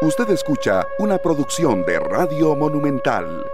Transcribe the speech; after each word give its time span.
Usted 0.00 0.30
escucha 0.30 0.86
una 1.00 1.18
producción 1.18 1.84
de 1.84 1.98
Radio 1.98 2.54
Monumental. 2.54 3.44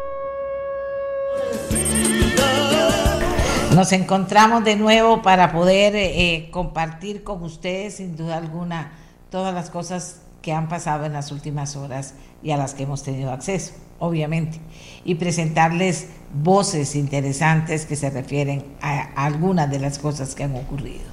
Nos 3.74 3.92
encontramos 3.92 4.62
de 4.62 4.76
nuevo 4.76 5.22
para 5.22 5.52
poder 5.52 5.96
eh, 5.96 6.50
compartir 6.50 7.24
con 7.24 7.42
ustedes, 7.42 7.96
sin 7.96 8.14
duda 8.14 8.36
alguna, 8.36 8.92
todas 9.30 9.54
las 9.54 9.70
cosas 9.70 10.20
que 10.42 10.52
han 10.52 10.68
pasado 10.68 11.06
en 11.06 11.14
las 11.14 11.32
últimas 11.32 11.76
horas 11.76 12.12
y 12.42 12.50
a 12.50 12.58
las 12.58 12.74
que 12.74 12.82
hemos 12.82 13.02
tenido 13.02 13.32
acceso, 13.32 13.72
obviamente, 13.98 14.60
y 15.02 15.14
presentarles 15.14 16.08
voces 16.34 16.94
interesantes 16.94 17.86
que 17.86 17.96
se 17.96 18.10
refieren 18.10 18.66
a, 18.82 19.00
algunas 19.24 19.70
de 19.70 19.78
las 19.78 19.98
cosas 19.98 20.34
que 20.34 20.44
han 20.44 20.54
ocurrido. 20.56 21.04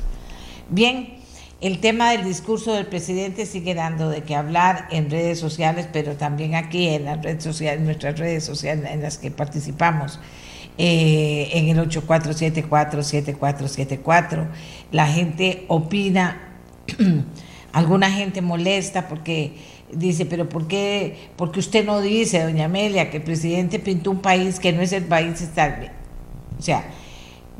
Bien, 0.70 1.21
el 1.62 1.80
tema 1.80 2.12
del 2.12 2.24
discurso 2.24 2.74
del 2.74 2.88
presidente 2.88 3.46
sigue 3.46 3.76
dando 3.76 4.10
de 4.10 4.24
qué 4.24 4.36
hablar 4.36 4.88
en 4.92 5.12
redes 5.12 5.40
sociales, 5.40 5.88
pero 5.94 6.18
también 6.18 6.56
aquí 6.56 6.90
en 6.90 7.06
las 7.06 7.22
redes 7.22 7.44
sociales, 7.44 7.82
nuestras 7.82 8.18
redes 8.18 8.44
sociales 8.44 8.90
en 8.92 9.02
las 9.02 9.20
que 9.20 9.30
participamos. 9.30 10.20
Eh, 10.78 11.50
en 11.54 11.68
el 11.70 11.78
8474-7474. 11.90 14.48
La 14.92 15.06
gente 15.06 15.66
opina, 15.68 16.58
alguna 17.74 18.10
gente 18.10 18.42
molesta 18.42 19.08
porque 19.08 19.54
dice, 19.94 20.26
pero 20.26 20.50
¿por 20.50 20.68
qué? 20.68 21.30
Porque 21.36 21.60
usted 21.60 21.86
no 21.86 22.02
dice, 22.02 22.42
doña 22.42 22.66
Amelia, 22.66 23.12
que 23.12 23.18
el 23.18 23.24
presidente 23.24 23.78
pintó 23.78 24.10
un 24.10 24.22
país 24.22 24.60
que 24.60 24.72
no 24.72 24.82
es 24.82 24.94
el 24.94 25.04
país 25.04 25.40
estable. 25.42 25.92
O 26.58 26.62
sea, 26.62 26.86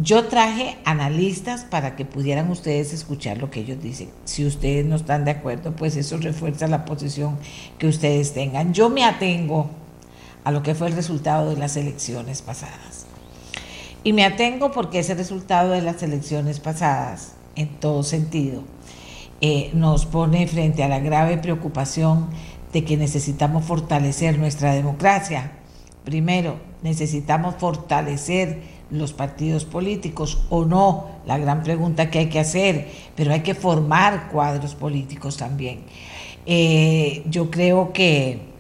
yo 0.02 0.26
traje 0.26 0.78
analistas 0.84 1.64
para 1.64 1.96
que 1.96 2.06
pudieran 2.06 2.50
ustedes 2.50 2.92
escuchar 2.92 3.38
lo 3.38 3.52
que 3.52 3.60
ellos 3.60 3.82
dicen. 3.82 4.10
Si 4.26 4.46
ustedes 4.46 4.86
no 4.86 4.96
están 4.96 5.26
de 5.26 5.32
acuerdo, 5.32 5.76
pues 5.76 5.96
eso 5.96 6.18
refuerza 6.18 6.68
la 6.68 6.86
posición 6.86 7.38
que 7.78 7.88
ustedes 7.88 8.34
tengan. 8.34 8.74
Yo 8.74 8.90
me 8.90 9.04
atengo 9.04 9.70
a 10.44 10.52
lo 10.52 10.64
que 10.64 10.74
fue 10.74 10.88
el 10.88 10.96
resultado 10.96 11.50
de 11.52 11.58
las 11.58 11.78
elecciones 11.78 12.42
pasadas. 12.42 13.06
Y 14.04 14.14
me 14.14 14.26
atengo 14.26 14.72
porque 14.72 15.00
ese 15.00 15.14
resultado 15.14 15.72
de 15.72 15.82
las 15.82 16.02
elecciones 16.02 16.60
pasadas, 16.60 17.34
en 17.56 17.68
todo 17.80 18.02
sentido, 18.02 18.64
eh, 19.42 19.70
nos 19.74 20.08
pone 20.08 20.48
frente 20.48 20.84
a 20.84 20.88
la 20.88 21.00
grave 21.00 21.38
preocupación 21.38 22.30
de 22.74 22.84
que 22.84 22.98
necesitamos 22.98 23.66
fortalecer 23.66 24.40
nuestra 24.40 24.74
democracia. 24.74 25.52
Primero, 26.04 26.60
necesitamos 26.82 27.56
fortalecer 27.60 28.81
los 28.92 29.14
partidos 29.14 29.66
políticos 29.66 30.44
o 30.50 30.66
no, 30.66 31.08
la 31.26 31.38
gran 31.38 31.64
pregunta 31.64 32.10
que 32.10 32.20
hay 32.20 32.30
que 32.30 32.40
hacer, 32.40 32.90
pero 33.16 33.32
hay 33.32 33.42
que 33.42 33.56
formar 33.56 34.30
cuadros 34.30 34.76
políticos 34.76 35.38
también. 35.38 35.82
Eh, 36.46 37.24
yo 37.30 37.50
creo 37.50 37.94
que 37.94 38.52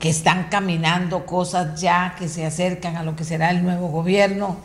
que 0.00 0.08
están 0.08 0.48
caminando 0.50 1.26
cosas 1.26 1.78
ya 1.78 2.16
que 2.18 2.26
se 2.26 2.46
acercan 2.46 2.96
a 2.96 3.02
lo 3.04 3.14
que 3.14 3.22
será 3.22 3.50
el 3.50 3.62
nuevo 3.62 3.88
gobierno 3.88 4.56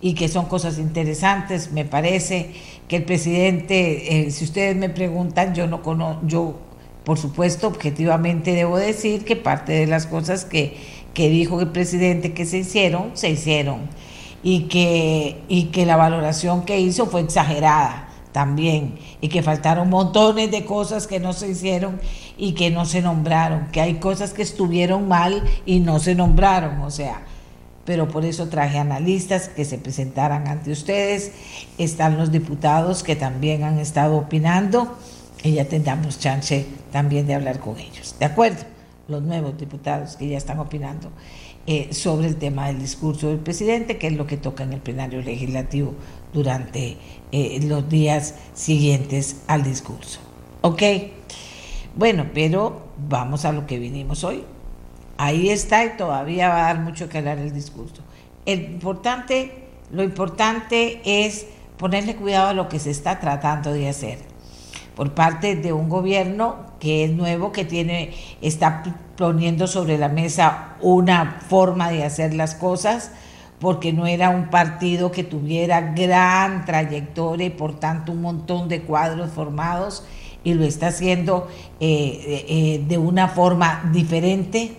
y 0.00 0.14
que 0.14 0.28
son 0.28 0.46
cosas 0.46 0.78
interesantes. 0.78 1.72
Me 1.72 1.84
parece 1.84 2.54
que 2.88 2.96
el 2.96 3.04
presidente, 3.04 4.26
eh, 4.26 4.30
si 4.30 4.44
ustedes 4.44 4.74
me 4.76 4.88
preguntan, 4.88 5.54
yo 5.54 5.66
no 5.66 5.82
conozco, 5.82 6.26
yo 6.26 6.58
por 7.04 7.18
supuesto 7.18 7.68
objetivamente 7.68 8.54
debo 8.54 8.78
decir 8.78 9.26
que 9.26 9.36
parte 9.36 9.72
de 9.74 9.86
las 9.86 10.06
cosas 10.06 10.46
que, 10.46 10.78
que 11.14 11.28
dijo 11.28 11.60
el 11.60 11.68
presidente 11.68 12.32
que 12.32 12.46
se 12.46 12.58
hicieron, 12.58 13.10
se 13.14 13.30
hicieron. 13.30 13.88
Y 14.42 14.62
que, 14.62 15.42
y 15.48 15.64
que 15.64 15.84
la 15.84 15.96
valoración 15.96 16.62
que 16.62 16.78
hizo 16.78 17.06
fue 17.06 17.22
exagerada 17.22 18.08
también. 18.32 18.98
Y 19.20 19.28
que 19.28 19.42
faltaron 19.42 19.90
montones 19.90 20.50
de 20.50 20.64
cosas 20.64 21.06
que 21.06 21.18
no 21.18 21.32
se 21.32 21.48
hicieron 21.48 22.00
y 22.36 22.52
que 22.52 22.70
no 22.70 22.86
se 22.86 23.02
nombraron, 23.02 23.66
que 23.72 23.80
hay 23.80 23.94
cosas 23.94 24.32
que 24.32 24.42
estuvieron 24.42 25.08
mal 25.08 25.42
y 25.66 25.80
no 25.80 25.98
se 25.98 26.14
nombraron, 26.14 26.80
o 26.82 26.90
sea, 26.90 27.22
pero 27.84 28.06
por 28.08 28.24
eso 28.24 28.48
traje 28.48 28.78
analistas 28.78 29.48
que 29.48 29.64
se 29.64 29.78
presentaran 29.78 30.46
ante 30.46 30.70
ustedes, 30.70 31.32
están 31.78 32.16
los 32.16 32.30
diputados 32.30 33.02
que 33.02 33.16
también 33.16 33.64
han 33.64 33.78
estado 33.78 34.16
opinando. 34.16 34.96
Y 35.42 35.52
ya 35.52 35.64
tendremos 35.64 36.18
chance 36.18 36.66
también 36.92 37.26
de 37.26 37.34
hablar 37.34 37.60
con 37.60 37.78
ellos, 37.78 38.14
¿de 38.18 38.26
acuerdo? 38.26 38.77
Los 39.08 39.22
nuevos 39.22 39.56
diputados 39.56 40.16
que 40.16 40.28
ya 40.28 40.36
están 40.36 40.58
opinando 40.58 41.10
eh, 41.66 41.94
sobre 41.94 42.26
el 42.26 42.36
tema 42.36 42.66
del 42.66 42.78
discurso 42.78 43.28
del 43.28 43.38
presidente, 43.38 43.96
que 43.96 44.08
es 44.08 44.12
lo 44.12 44.26
que 44.26 44.36
toca 44.36 44.64
en 44.64 44.74
el 44.74 44.80
plenario 44.80 45.22
legislativo 45.22 45.94
durante 46.34 46.98
eh, 47.32 47.58
los 47.62 47.88
días 47.88 48.34
siguientes 48.52 49.42
al 49.46 49.62
discurso. 49.62 50.20
¿Ok? 50.60 50.82
Bueno, 51.96 52.26
pero 52.34 52.82
vamos 53.08 53.46
a 53.46 53.52
lo 53.52 53.66
que 53.66 53.78
vinimos 53.78 54.24
hoy. 54.24 54.44
Ahí 55.16 55.48
está 55.48 55.86
y 55.86 55.96
todavía 55.96 56.50
va 56.50 56.58
a 56.68 56.74
dar 56.74 56.80
mucho 56.80 57.08
que 57.08 57.16
hablar 57.16 57.38
el 57.38 57.54
discurso. 57.54 58.02
El 58.44 58.60
importante, 58.60 59.68
lo 59.90 60.02
importante 60.02 61.00
es 61.04 61.46
ponerle 61.78 62.14
cuidado 62.14 62.48
a 62.48 62.52
lo 62.52 62.68
que 62.68 62.78
se 62.78 62.90
está 62.90 63.20
tratando 63.20 63.72
de 63.72 63.88
hacer 63.88 64.18
por 64.98 65.12
parte 65.12 65.54
de 65.54 65.72
un 65.72 65.88
gobierno 65.88 66.56
que 66.80 67.04
es 67.04 67.12
nuevo, 67.12 67.52
que 67.52 67.64
tiene, 67.64 68.14
está 68.42 68.82
poniendo 69.16 69.68
sobre 69.68 69.96
la 69.96 70.08
mesa 70.08 70.74
una 70.80 71.38
forma 71.48 71.92
de 71.92 72.02
hacer 72.02 72.34
las 72.34 72.56
cosas, 72.56 73.12
porque 73.60 73.92
no 73.92 74.08
era 74.08 74.30
un 74.30 74.50
partido 74.50 75.12
que 75.12 75.22
tuviera 75.22 75.92
gran 75.92 76.64
trayectoria 76.64 77.46
y 77.46 77.50
por 77.50 77.78
tanto 77.78 78.10
un 78.10 78.22
montón 78.22 78.68
de 78.68 78.82
cuadros 78.82 79.30
formados 79.30 80.02
y 80.42 80.54
lo 80.54 80.64
está 80.64 80.88
haciendo 80.88 81.46
eh, 81.78 82.44
eh, 82.48 82.84
de 82.88 82.98
una 82.98 83.28
forma 83.28 83.88
diferente. 83.92 84.72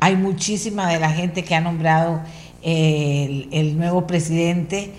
Hay 0.00 0.16
muchísima 0.16 0.88
de 0.88 0.98
la 0.98 1.10
gente 1.10 1.44
que 1.44 1.54
ha 1.54 1.60
nombrado 1.60 2.22
eh, 2.60 3.46
el, 3.52 3.78
nuevo 3.78 4.04
presidente 4.04 4.90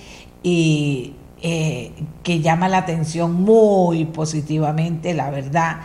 y 0.43 1.11
que 1.41 2.39
llama 2.41 2.69
la 2.69 2.79
atención 2.79 3.33
muy 3.33 4.05
positivamente, 4.05 5.13
la 5.13 5.29
verdad. 5.29 5.81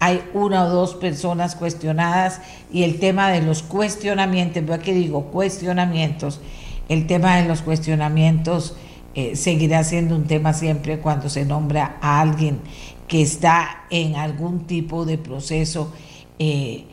Hay 0.00 0.22
una 0.32 0.64
o 0.64 0.70
dos 0.70 0.94
personas 0.94 1.54
cuestionadas 1.54 2.40
y 2.72 2.82
el 2.82 2.98
tema 2.98 3.30
de 3.30 3.42
los 3.42 3.62
cuestionamientos, 3.62 4.64
veo 4.64 4.78
que 4.80 4.94
digo 4.94 5.24
cuestionamientos, 5.26 6.40
el 6.88 7.06
tema 7.06 7.36
de 7.36 7.46
los 7.46 7.62
cuestionamientos 7.62 8.74
eh, 9.14 9.36
seguirá 9.36 9.84
siendo 9.84 10.16
un 10.16 10.24
tema 10.24 10.54
siempre 10.54 10.98
cuando 10.98 11.28
se 11.28 11.44
nombra 11.44 11.98
a 12.00 12.20
alguien 12.20 12.60
que 13.06 13.20
está 13.20 13.84
en 13.90 14.16
algún 14.16 14.66
tipo 14.66 15.04
de 15.04 15.18
proceso. 15.18 15.92
Eh, 16.38 16.84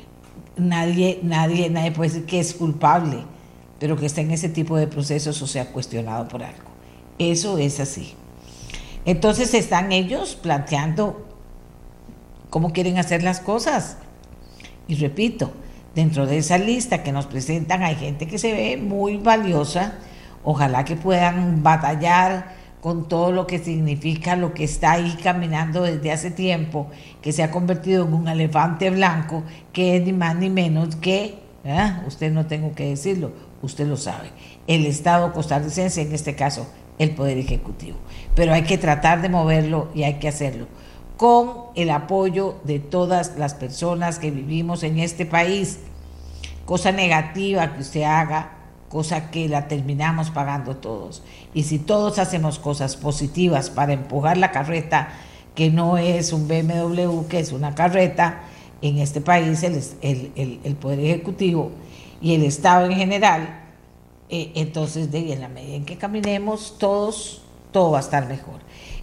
nadie, 0.58 1.20
nadie, 1.24 1.70
nadie 1.70 1.92
puede 1.92 2.10
decir 2.10 2.26
que 2.26 2.40
es 2.40 2.54
culpable, 2.54 3.20
pero 3.80 3.96
que 3.96 4.06
está 4.06 4.20
en 4.20 4.32
ese 4.32 4.50
tipo 4.50 4.76
de 4.76 4.88
procesos 4.88 5.42
o 5.42 5.48
sea 5.48 5.72
cuestionado 5.72 6.28
por 6.28 6.44
algo. 6.44 6.69
Eso 7.20 7.58
es 7.58 7.82
así. 7.82 8.16
Entonces 9.06 9.54
están 9.54 9.92
ellos 9.92 10.36
planteando 10.36 11.26
cómo 12.50 12.72
quieren 12.72 12.98
hacer 12.98 13.24
las 13.24 13.42
cosas. 13.42 13.98
Y 14.88 14.96
repito, 14.96 15.52
dentro 15.94 16.26
de 16.26 16.38
esa 16.38 16.58
lista 16.58 17.04
que 17.04 17.12
nos 17.12 17.26
presentan 17.26 17.84
hay 17.84 17.96
gente 17.96 18.26
que 18.26 18.38
se 18.38 18.54
ve 18.54 18.78
muy 18.78 19.18
valiosa. 19.18 19.96
Ojalá 20.44 20.86
que 20.86 20.96
puedan 20.96 21.62
batallar 21.62 22.56
con 22.82 23.10
todo 23.10 23.34
lo 23.34 23.46
que 23.46 23.60
significa 23.60 24.38
lo 24.38 24.54
que 24.54 24.64
está 24.64 24.94
ahí 24.94 25.18
caminando 25.22 25.84
desde 25.84 26.14
hace 26.14 26.32
tiempo, 26.32 26.88
que 27.22 27.34
se 27.34 27.44
ha 27.44 27.52
convertido 27.52 28.06
en 28.06 28.14
un 28.14 28.28
elefante 28.30 28.90
blanco, 28.90 29.44
que 29.74 29.98
es 29.98 30.04
ni 30.04 30.14
más 30.14 30.38
ni 30.38 30.50
menos 30.50 30.96
que, 30.96 31.40
usted 32.08 32.32
no 32.32 32.46
tengo 32.46 32.74
que 32.74 32.88
decirlo, 32.88 33.34
usted 33.62 33.86
lo 33.86 33.98
sabe, 33.98 34.30
el 34.66 34.86
Estado 34.86 35.34
costarricense, 35.34 36.02
en 36.04 36.14
este 36.14 36.36
caso 36.36 36.68
el 37.00 37.12
Poder 37.12 37.40
Ejecutivo. 37.40 37.98
Pero 38.36 38.54
hay 38.54 38.64
que 38.64 38.78
tratar 38.78 39.22
de 39.22 39.30
moverlo 39.30 39.88
y 39.96 40.04
hay 40.04 40.20
que 40.20 40.28
hacerlo 40.28 40.68
con 41.18 41.64
el 41.76 41.90
apoyo 41.90 42.56
de 42.64 42.80
todas 42.80 43.38
las 43.38 43.54
personas 43.54 44.20
que 44.20 44.32
vivimos 44.32 44.84
en 44.84 45.00
este 45.00 45.26
país. 45.26 45.80
Cosa 46.66 46.94
negativa 46.94 47.74
que 47.74 47.82
usted 47.82 48.04
haga, 48.04 48.52
cosa 48.88 49.30
que 49.30 49.50
la 49.50 49.68
terminamos 49.68 50.32
pagando 50.32 50.78
todos. 50.78 51.22
Y 51.54 51.64
si 51.64 51.78
todos 51.78 52.20
hacemos 52.20 52.58
cosas 52.58 52.96
positivas 52.96 53.70
para 53.70 53.92
empujar 53.92 54.38
la 54.38 54.52
carreta, 54.52 55.10
que 55.56 55.70
no 55.70 55.98
es 55.98 56.32
un 56.32 56.48
BMW, 56.48 57.28
que 57.28 57.40
es 57.40 57.52
una 57.52 57.76
carreta, 57.76 58.44
en 58.82 59.00
este 59.00 59.20
país 59.22 59.62
el, 59.64 60.76
Poder 60.80 61.00
Ejecutivo 61.00 61.72
y 62.22 62.36
el 62.36 62.44
Estado 62.44 62.86
en 62.86 62.94
general, 62.94 63.59
eh, 64.30 64.52
entonces 64.56 65.12
de, 65.12 65.34
en 65.34 65.42
la 65.42 65.50
medida 65.50 65.76
en 65.76 65.86
que 65.86 65.98
caminemos 65.98 66.78
todos, 66.78 67.42
todo 67.72 67.92
va 67.92 67.98
a 67.98 68.02
estar 68.02 68.28
mejor 68.28 68.60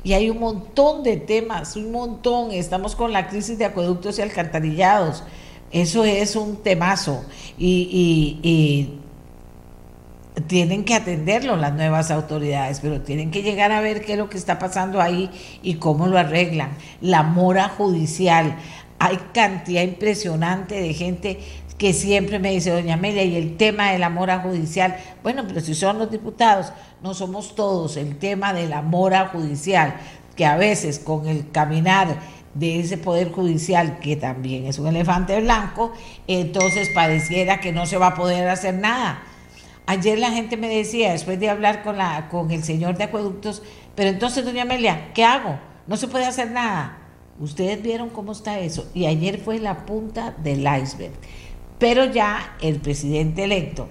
y 0.06 0.14
hay 0.14 0.31
un 0.31 0.38
montón 0.38 1.02
de 1.02 1.17
temas, 1.17 1.75
un 1.75 1.90
montón. 1.90 2.52
Estamos 2.52 2.94
con 2.94 3.12
la 3.12 3.26
crisis 3.26 3.58
de 3.58 3.64
acueductos 3.64 4.20
y 4.20 4.23
alcantarillados. 4.23 5.25
Eso 5.73 6.05
es 6.05 6.37
un 6.37 6.62
temazo 6.62 7.25
y, 7.58 9.00
tienen 10.46 10.84
que 10.84 10.94
atenderlo 10.94 11.56
las 11.56 11.72
nuevas 11.72 12.12
autoridades, 12.12 12.79
pero 12.79 13.00
tienen 13.00 13.32
que 13.32 13.43
llegar 13.43 13.72
a 13.72 13.81
ver 13.81 14.05
qué 14.05 14.12
es 14.12 14.19
lo 14.19 14.29
que 14.29 14.38
está 14.38 14.61
pasando 14.61 15.00
ahí 15.00 15.29
y 15.61 15.75
cómo 15.75 16.06
lo 16.06 16.19
arreglan. 16.19 16.76
La 17.00 17.25
mora 17.25 17.69
judicial. 17.69 18.58
hay 19.00 19.17
cantidad 19.34 19.82
impresionante 19.82 20.81
de 20.81 20.94
gente 20.94 21.40
que 21.78 21.93
siempre 21.93 22.38
me 22.38 22.50
dice, 22.50 22.70
doña 22.70 22.94
Amelia, 22.94 23.25
y 23.25 23.37
el 23.37 23.56
tema 23.56 23.93
de 23.93 23.99
la 23.99 24.08
mora 24.08 24.40
judicial, 24.40 24.96
bueno, 25.23 25.44
pero 25.46 25.61
si 25.61 25.75
son 25.75 25.99
los 25.99 26.11
diputados, 26.11 26.73
no 27.02 27.14
somos 27.14 27.55
todos, 27.55 27.96
el 27.96 28.17
tema 28.19 28.52
de 28.52 28.67
la 28.67 28.82
mora 28.82 29.28
judicial, 29.28 29.96
que 30.34 30.46
a 30.46 30.56
veces 30.56 30.99
con 30.99 31.26
el 31.26 31.50
caminar 31.50 32.19
de 32.55 32.81
ese 32.81 32.96
poder 32.96 33.31
judicial, 33.31 33.99
que 33.99 34.17
también 34.17 34.67
es 34.67 34.78
un 34.78 34.87
elefante 34.87 35.38
blanco, 35.40 35.93
entonces 36.26 36.88
pareciera 36.94 37.61
que 37.61 37.73
no 37.73 37.84
se 37.84 37.99
va 37.99 38.08
a 38.08 38.14
poder 38.14 38.49
hacer 38.49 38.75
nada. 38.75 39.22
Ayer 39.87 40.19
la 40.19 40.31
gente 40.31 40.56
me 40.56 40.69
decía, 40.69 41.12
después 41.12 41.38
de 41.38 41.50
hablar 41.50 41.82
con, 41.82 41.99
la, 41.99 42.29
con 42.29 42.50
el 42.50 42.64
señor 42.64 42.96
de 42.96 43.05
acueductos, 43.05 43.62
pero 43.94 44.11
entonces, 44.11 44.44
doña 44.44 44.62
Amelia, 44.62 45.12
¿qué 45.14 45.25
hago? 45.25 45.58
No 45.87 45.96
se 45.96 46.08
puede 46.08 46.26
hacer 46.26 46.50
nada. 46.50 46.99
Ustedes 47.38 47.82
vieron 47.82 48.08
cómo 48.08 48.32
está 48.32 48.58
eso. 48.58 48.90
Y 48.94 49.06
ayer 49.06 49.38
fue 49.38 49.58
la 49.58 49.87
punta 49.87 50.34
del 50.43 50.61
iceberg. 50.61 51.12
Pero 51.78 52.06
ya 52.06 52.56
el 52.61 52.81
presidente 52.81 53.44
electo 53.44 53.88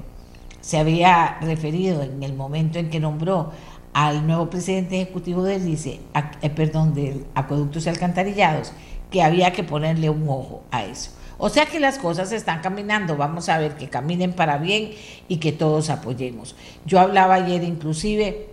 se 0.62 0.78
había 0.78 1.38
referido 1.42 2.02
en 2.02 2.24
el 2.24 2.34
momento 2.34 2.80
en 2.80 2.90
que 2.90 3.00
nombró 3.00 3.52
al 3.94 4.26
nuevo 4.26 4.50
presidente 4.50 5.00
ejecutivo 5.00 5.44
del 5.44 5.68
ICE, 5.68 6.00
eh, 6.42 6.50
perdón, 6.50 6.94
del 6.94 7.26
Acueductos 7.36 7.86
y 7.86 7.90
Alcantarillados, 7.90 8.74
que 9.12 9.22
había 9.22 9.54
que 9.54 9.64
ponerle 9.64 10.10
un 10.10 10.28
ojo 10.28 10.64
a 10.72 10.84
eso. 10.84 11.12
O 11.38 11.50
sea 11.50 11.66
que 11.66 11.80
las 11.80 12.00
cosas 12.00 12.32
están 12.32 12.62
caminando, 12.62 13.18
vamos 13.18 13.50
a 13.50 13.58
ver 13.58 13.76
que 13.76 13.90
caminen 13.90 14.34
para 14.34 14.58
bien 14.58 14.92
y 15.28 15.38
que 15.38 15.52
todos 15.52 15.90
apoyemos. 15.90 16.56
Yo 16.86 17.00
hablaba 17.00 17.36
ayer 17.36 17.64
inclusive 17.64 18.50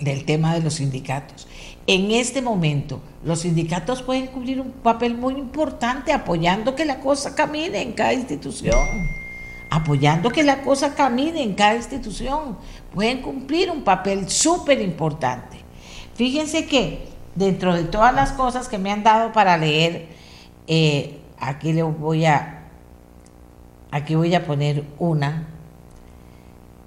del 0.00 0.24
tema 0.24 0.54
de 0.54 0.62
los 0.62 0.74
sindicatos. 0.74 1.48
En 1.86 2.10
este 2.10 2.42
momento, 2.42 3.00
los 3.26 3.40
sindicatos 3.40 4.02
pueden 4.02 4.28
cumplir 4.28 4.60
un 4.60 4.70
papel 4.70 5.16
muy 5.16 5.34
importante 5.34 6.12
apoyando 6.12 6.76
que 6.76 6.84
la 6.84 7.00
cosa 7.00 7.34
camine 7.34 7.82
en 7.82 7.92
cada 7.92 8.12
institución. 8.12 8.78
Apoyando 9.68 10.30
que 10.30 10.44
la 10.44 10.62
cosa 10.62 10.94
camine 10.94 11.42
en 11.42 11.54
cada 11.54 11.74
institución. 11.74 12.56
Pueden 12.94 13.22
cumplir 13.22 13.70
un 13.70 13.82
papel 13.82 14.30
súper 14.30 14.80
importante. 14.80 15.58
Fíjense 16.14 16.66
que 16.66 17.08
dentro 17.34 17.74
de 17.74 17.82
todas 17.84 18.14
las 18.14 18.30
cosas 18.32 18.68
que 18.68 18.78
me 18.78 18.92
han 18.92 19.02
dado 19.02 19.32
para 19.32 19.58
leer, 19.58 20.06
eh, 20.68 21.18
aquí 21.38 21.72
le 21.72 21.82
voy 21.82 22.26
a, 22.26 22.68
aquí 23.90 24.14
voy 24.14 24.34
a 24.34 24.46
poner 24.46 24.84
una. 24.98 25.48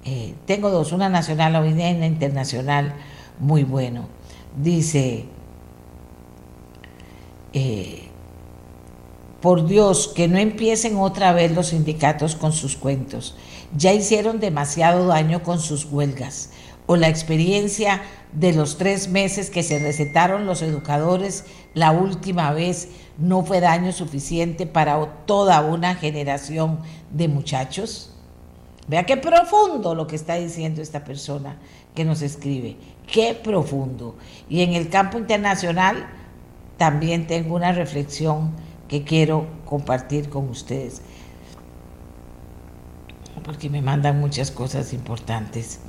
Eh, 0.04 0.34
tengo 0.46 0.70
dos, 0.70 0.92
una 0.92 1.10
nacional 1.10 1.52
y 1.68 1.72
una 1.72 2.06
internacional 2.06 2.94
muy 3.38 3.62
bueno 3.62 4.08
dice, 4.56 5.26
eh, 7.52 8.08
por 9.40 9.66
Dios, 9.66 10.08
que 10.14 10.28
no 10.28 10.38
empiecen 10.38 10.96
otra 10.96 11.32
vez 11.32 11.52
los 11.52 11.68
sindicatos 11.68 12.36
con 12.36 12.52
sus 12.52 12.76
cuentos. 12.76 13.36
Ya 13.76 13.92
hicieron 13.92 14.40
demasiado 14.40 15.06
daño 15.06 15.42
con 15.42 15.60
sus 15.60 15.86
huelgas. 15.86 16.50
O 16.86 16.96
la 16.96 17.08
experiencia 17.08 18.02
de 18.32 18.52
los 18.52 18.76
tres 18.76 19.08
meses 19.08 19.48
que 19.48 19.62
se 19.62 19.78
recetaron 19.78 20.44
los 20.44 20.62
educadores 20.62 21.44
la 21.74 21.92
última 21.92 22.52
vez 22.52 22.88
no 23.16 23.44
fue 23.44 23.60
daño 23.60 23.92
suficiente 23.92 24.66
para 24.66 25.24
toda 25.26 25.60
una 25.62 25.94
generación 25.94 26.80
de 27.10 27.28
muchachos. 27.28 28.12
Vea 28.88 29.06
qué 29.06 29.16
profundo 29.16 29.94
lo 29.94 30.06
que 30.06 30.16
está 30.16 30.34
diciendo 30.34 30.82
esta 30.82 31.04
persona 31.04 31.58
que 31.94 32.04
nos 32.04 32.22
escribe. 32.22 32.76
Qué 33.06 33.34
profundo. 33.34 34.16
Y 34.48 34.62
en 34.62 34.74
el 34.74 34.88
campo 34.88 35.16
internacional 35.16 36.08
también 36.80 37.26
tengo 37.26 37.56
una 37.56 37.72
reflexión 37.72 38.52
que 38.88 39.04
quiero 39.04 39.46
compartir 39.66 40.30
con 40.30 40.48
ustedes, 40.48 41.02
porque 43.44 43.68
me 43.68 43.82
mandan 43.82 44.18
muchas 44.18 44.50
cosas 44.50 44.94
importantes. 44.94 45.80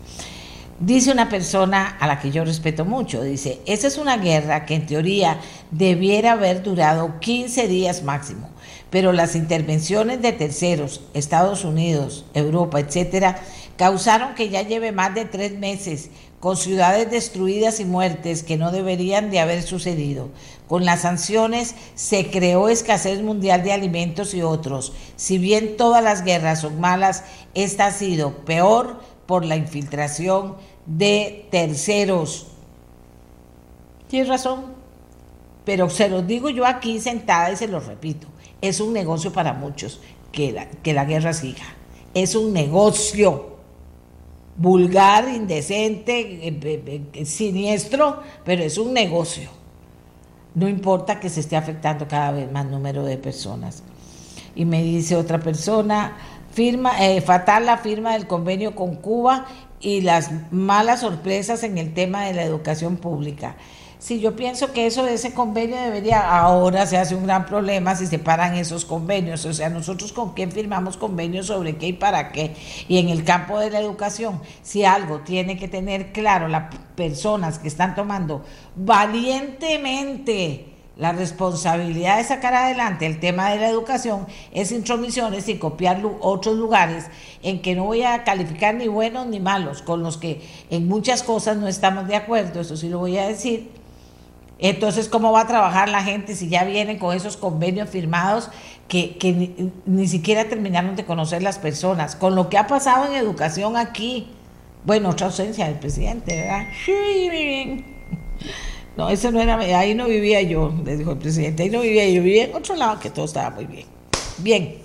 Dice 0.82 1.14
una 1.14 1.30
persona 1.30 1.96
a 1.98 2.08
la 2.08 2.20
que 2.20 2.32
yo 2.32 2.44
respeto 2.44 2.84
mucho, 2.84 3.24
dice, 3.24 3.62
esa 3.66 3.88
es 3.88 3.98
una 3.98 4.18
guerra 4.18 4.66
que 4.66 4.76
en 4.76 4.86
teoría 4.86 5.40
debiera 5.72 6.34
haber 6.34 6.62
durado 6.62 7.22
15 7.22 7.70
días 7.70 8.04
máximo, 8.04 8.50
pero 8.90 9.14
las 9.14 9.38
intervenciones 9.38 10.22
de 10.22 10.34
terceros, 10.34 11.06
Estados 11.14 11.64
Unidos, 11.64 12.26
Europa, 12.34 12.82
etcétera, 12.82 13.42
causaron 13.78 14.36
que 14.36 14.50
ya 14.50 14.62
lleve 14.64 14.92
más 14.92 15.16
de 15.16 15.24
tres 15.24 15.58
meses 15.58 16.10
con 16.42 16.58
ciudades 16.58 17.10
destruidas 17.10 17.80
y 17.80 17.86
muertes 17.86 18.44
que 18.44 18.58
no 18.58 18.72
deberían 18.72 19.30
de 19.30 19.40
haber 19.40 19.62
sucedido. 19.62 20.30
Con 20.72 20.86
las 20.86 21.02
sanciones 21.02 21.76
se 21.96 22.32
creó 22.32 22.70
escasez 22.70 23.22
mundial 23.22 23.62
de 23.62 23.74
alimentos 23.74 24.34
y 24.34 24.42
otros. 24.42 24.94
Si 25.18 25.38
bien 25.38 25.76
todas 25.76 26.02
las 26.02 26.24
guerras 26.24 26.62
son 26.62 26.80
malas, 26.80 27.26
esta 27.54 27.88
ha 27.88 27.92
sido 27.92 28.46
peor 28.46 29.02
por 29.26 29.44
la 29.44 29.58
infiltración 29.58 30.56
de 30.86 31.46
terceros. 31.52 32.48
Tienes 34.08 34.30
razón, 34.30 34.68
pero 35.66 35.90
se 35.90 36.08
los 36.08 36.26
digo 36.26 36.50
yo 36.50 36.66
aquí 36.66 37.02
sentada 37.02 37.52
y 37.52 37.58
se 37.58 37.68
los 37.68 37.86
repito. 37.86 38.28
Es 38.62 38.80
un 38.80 38.94
negocio 38.94 39.34
para 39.34 39.52
muchos 39.52 40.00
que 40.32 40.54
la, 40.54 40.70
que 40.70 40.94
la 40.94 41.04
guerra 41.04 41.34
siga. 41.34 41.66
Es 42.14 42.34
un 42.34 42.54
negocio 42.54 43.58
vulgar, 44.56 45.28
indecente, 45.28 46.48
eh, 46.48 46.60
eh, 46.64 47.02
eh, 47.12 47.26
siniestro, 47.26 48.22
pero 48.46 48.64
es 48.64 48.78
un 48.78 48.94
negocio. 48.94 49.60
No 50.54 50.68
importa 50.68 51.20
que 51.20 51.30
se 51.30 51.40
esté 51.40 51.56
afectando 51.56 52.08
cada 52.08 52.32
vez 52.32 52.52
más 52.52 52.66
número 52.66 53.04
de 53.04 53.18
personas. 53.18 53.84
Y 54.56 54.66
me 54.66 54.84
dice 54.84 55.16
otra 55.16 55.40
persona, 55.40 56.18
firma, 56.52 56.94
fatal 57.26 57.66
la 57.66 57.78
firma 57.78 58.14
del 58.14 58.28
convenio 58.28 58.76
con 58.76 58.96
Cuba 58.96 59.46
y 59.80 60.02
las 60.02 60.32
malas 60.52 61.02
sorpresas 61.02 61.64
en 61.64 61.78
el 61.78 61.94
tema 61.94 62.26
de 62.26 62.34
la 62.34 62.44
educación 62.44 62.98
pública. 62.98 63.56
Si 64.02 64.20
yo 64.20 64.36
pienso 64.36 64.74
que 64.74 64.88
eso 64.88 65.04
de 65.04 65.14
ese 65.14 65.32
convenio 65.32 65.80
debería, 65.80 66.28
ahora 66.36 66.88
se 66.88 66.98
hace 66.98 67.14
un 67.14 67.28
gran 67.28 67.46
problema 67.46 67.96
si 67.96 68.08
se 68.08 68.18
paran 68.18 68.56
esos 68.56 68.84
convenios, 68.84 69.46
o 69.46 69.54
sea, 69.54 69.70
nosotros 69.70 70.12
con 70.12 70.34
quién 70.34 70.52
firmamos 70.52 70.98
convenios 70.98 71.46
sobre 71.46 71.78
qué 71.78 71.90
y 71.90 71.94
para 71.94 72.32
qué. 72.32 72.56
Y 72.88 72.98
en 72.98 73.10
el 73.10 73.24
campo 73.24 73.60
de 73.60 73.70
la 73.70 73.80
educación, 73.80 74.42
si 74.64 74.86
algo 74.86 75.20
tiene 75.20 75.56
que 75.56 75.68
tener 75.68 76.14
claro 76.14 76.48
las 76.48 76.74
personas 76.96 77.60
que 77.60 77.68
están 77.68 77.94
tomando 77.94 78.44
valientemente 78.76 80.66
la 80.98 81.12
responsabilidad 81.12 82.18
de 82.18 82.24
sacar 82.24 82.56
adelante 82.56 83.06
el 83.06 83.20
tema 83.20 83.52
de 83.52 83.58
la 83.58 83.70
educación 83.70 84.26
es 84.52 84.72
intromisiones 84.72 85.48
y 85.48 85.60
copiar 85.60 86.02
otros 86.22 86.58
lugares 86.58 87.06
en 87.44 87.62
que 87.62 87.76
no 87.76 87.84
voy 87.86 88.02
a 88.02 88.24
calificar 88.24 88.74
ni 88.74 88.88
buenos 88.88 89.28
ni 89.28 89.40
malos, 89.40 89.84
con 89.84 90.02
los 90.02 90.18
que 90.18 90.42
en 90.72 90.88
muchas 90.88 91.22
cosas 91.22 91.58
no 91.58 91.68
estamos 91.68 92.08
de 92.08 92.16
acuerdo, 92.16 92.62
eso 92.62 92.76
sí 92.76 92.90
lo 92.90 92.98
voy 92.98 93.18
a 93.20 93.28
decir, 93.28 93.81
entonces, 94.62 95.10
¿cómo 95.10 95.32
va 95.32 95.42
a 95.42 95.48
trabajar 95.48 95.90
la 95.90 96.04
gente 96.04 96.36
si 96.36 96.48
ya 96.48 96.64
vienen 96.64 97.00
con 97.00 97.18
esos 97.18 97.36
convenios 97.36 97.90
firmados 97.90 98.52
que, 98.88 99.18
ni, 99.88 100.08
siquiera 100.08 100.48
terminaron 100.48 100.96
de 100.96 101.04
conocer 101.04 101.42
las 101.42 101.58
personas? 101.58 102.16
Con 102.16 102.36
lo 102.36 102.48
que 102.48 102.60
ha 102.60 102.68
pasado 102.68 103.08
en 103.08 103.14
educación 103.14 103.76
aquí, 103.76 104.28
bueno, 104.86 105.10
otra 105.10 105.28
ausencia 105.28 105.66
del 105.66 105.80
presidente, 105.80 106.42
¿verdad? 106.42 106.68
No, 108.98 109.10
eso 109.10 109.32
no 109.32 109.42
era, 109.42 109.58
ahí 109.58 109.96
no 109.96 110.06
vivía 110.06 110.42
yo, 110.42 110.72
le 110.86 110.98
dijo 110.98 111.14
el 111.14 111.18
presidente, 111.18 111.64
ahí 111.64 111.70
no 111.70 111.82
vivía 111.82 112.08
yo, 112.10 112.22
vivía 112.22 112.44
en 112.44 112.54
otro 112.54 112.76
lado 112.76 113.00
que 113.00 113.10
todo 113.10 113.26
estaba 113.26 113.50
muy 113.50 113.66
bien. 113.66 113.88
Bien. 114.40 114.76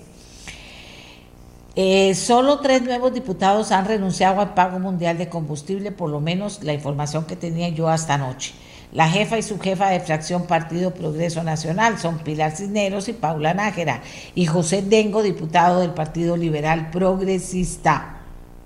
Eh, 1.75 2.15
solo 2.15 2.59
tres 2.61 2.81
nuevos 2.81 3.13
diputados 3.13 3.71
han 3.71 3.85
renunciado 3.85 4.41
al 4.41 4.55
pago 4.55 4.79
mundial 4.79 5.19
de 5.19 5.29
combustible, 5.29 5.91
por 5.91 6.09
lo 6.09 6.19
menos 6.19 6.63
la 6.63 6.73
información 6.73 7.25
que 7.25 7.35
tenía 7.35 7.69
yo 7.69 7.89
hasta 7.89 8.15
anoche. 8.15 8.53
La 8.93 9.09
jefa 9.09 9.37
y 9.37 9.41
su 9.41 9.59
jefa 9.59 9.89
de 9.89 9.99
fracción 9.99 10.47
Partido 10.47 10.93
Progreso 10.93 11.43
Nacional 11.43 11.97
son 11.99 12.19
Pilar 12.19 12.55
Cisneros 12.55 13.09
y 13.09 13.13
Paula 13.13 13.53
Nájera 13.53 14.01
y 14.33 14.45
José 14.45 14.81
Dengo, 14.81 15.23
diputado 15.23 15.81
del 15.81 15.91
Partido 15.91 16.37
Liberal 16.37 16.89
Progresista. 16.89 18.19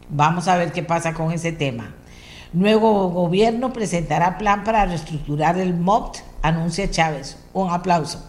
Vamos 0.10 0.48
a 0.48 0.58
ver 0.58 0.72
qué 0.72 0.84
pasa 0.84 1.16
con 1.16 1.32
ese 1.32 1.51
tema. 1.51 1.96
Nuevo 2.54 3.10
gobierno 3.10 3.74
presentará 3.74 4.38
plan 4.38 4.63
para 4.63 4.86
reestructurar 4.86 5.58
el 5.58 5.74
MOPT, 5.74 6.18
anuncia 6.44 6.92
Chávez. 6.92 7.38
Un 7.54 7.72
aplauso. 7.72 8.24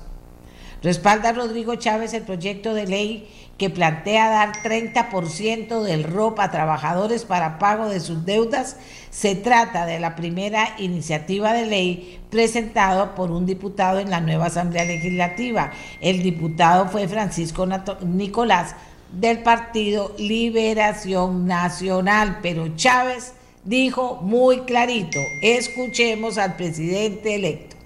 Respalda 0.83 1.33
Rodrigo 1.33 1.75
Chávez 1.75 2.15
el 2.15 2.23
proyecto 2.23 2.73
de 2.73 2.87
ley 2.87 3.29
que 3.63 3.71
plantea 3.71 4.29
dar 4.29 4.61
30% 4.65 5.83
del 5.85 6.03
ROP 6.03 6.41
a 6.41 6.51
trabajadores 6.51 7.25
para 7.25 7.61
pago 7.61 7.89
de 7.89 8.01
sus 8.01 8.27
deudas. 8.27 8.77
Se 9.11 9.37
trata 9.37 9.87
de 9.87 10.01
la 10.01 10.17
primera 10.17 10.75
iniciativa 10.79 11.53
de 11.53 11.67
ley 11.67 12.21
presentada 12.29 13.15
por 13.15 13.31
un 13.31 13.47
diputado 13.47 14.01
en 14.01 14.11
la 14.11 14.21
nueva 14.21 14.47
Asamblea 14.47 14.85
Legislativa. 14.85 15.71
El 16.01 16.25
diputado 16.25 16.89
fue 16.89 17.07
Francisco 17.07 17.65
Nicolás 18.05 18.75
del 19.13 19.45
Partido 19.45 20.13
Liberación 20.19 21.47
Nacional, 21.47 22.41
pero 22.43 22.75
Chávez 22.75 23.33
dijo 23.63 24.19
muy 24.23 24.63
clarito, 24.63 25.21
escuchemos 25.41 26.37
al 26.37 26.57
presidente 26.57 27.37
electo. 27.37 27.77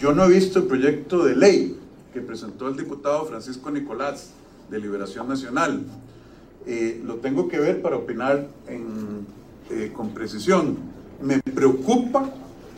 Yo 0.00 0.12
no 0.12 0.24
he 0.24 0.28
visto 0.28 0.60
el 0.60 0.66
proyecto 0.66 1.24
de 1.24 1.34
ley 1.34 1.78
que 2.12 2.20
presentó 2.20 2.68
el 2.68 2.76
diputado 2.76 3.26
Francisco 3.26 3.70
Nicolás 3.70 4.30
de 4.70 4.78
Liberación 4.78 5.28
Nacional. 5.28 5.82
Eh, 6.66 7.02
lo 7.04 7.16
tengo 7.16 7.48
que 7.48 7.58
ver 7.58 7.82
para 7.82 7.96
opinar 7.96 8.46
eh, 8.68 9.92
con 9.94 10.10
precisión. 10.10 10.78
Me 11.20 11.40
preocupa 11.40 12.30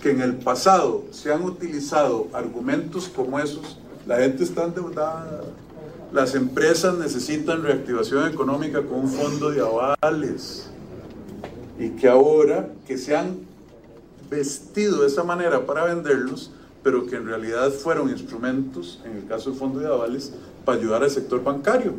que 0.03 0.11
en 0.11 0.23
el 0.23 0.37
pasado 0.37 1.05
se 1.11 1.33
han 1.33 1.43
utilizado 1.43 2.29
argumentos 2.33 3.09
como 3.09 3.39
esos. 3.39 3.79
La 4.07 4.17
gente 4.19 4.45
está 4.45 4.65
endeudada, 4.65 5.43
las 6.13 6.35
empresas 6.35 6.97
necesitan 6.97 7.63
reactivación 7.63 8.27
económica 8.27 8.83
con 8.83 9.01
un 9.01 9.09
fondo 9.09 9.51
de 9.51 9.61
avales 9.61 10.71
y 11.79 11.91
que 11.91 12.09
ahora 12.09 12.71
que 12.87 12.97
se 12.97 13.15
han 13.15 13.39
vestido 14.31 15.03
de 15.03 15.09
esa 15.09 15.23
manera 15.23 15.67
para 15.67 15.85
venderlos, 15.85 16.51
pero 16.83 17.07
que 17.07 17.17
en 17.17 17.27
realidad 17.27 17.71
fueron 17.71 18.11
instrumentos, 18.11 19.01
en 19.05 19.17
el 19.17 19.27
caso 19.27 19.51
del 19.51 19.59
fondo 19.59 19.81
de 19.81 19.87
avales, 19.87 20.33
para 20.65 20.79
ayudar 20.79 21.03
al 21.03 21.11
sector 21.11 21.43
bancario. 21.43 21.95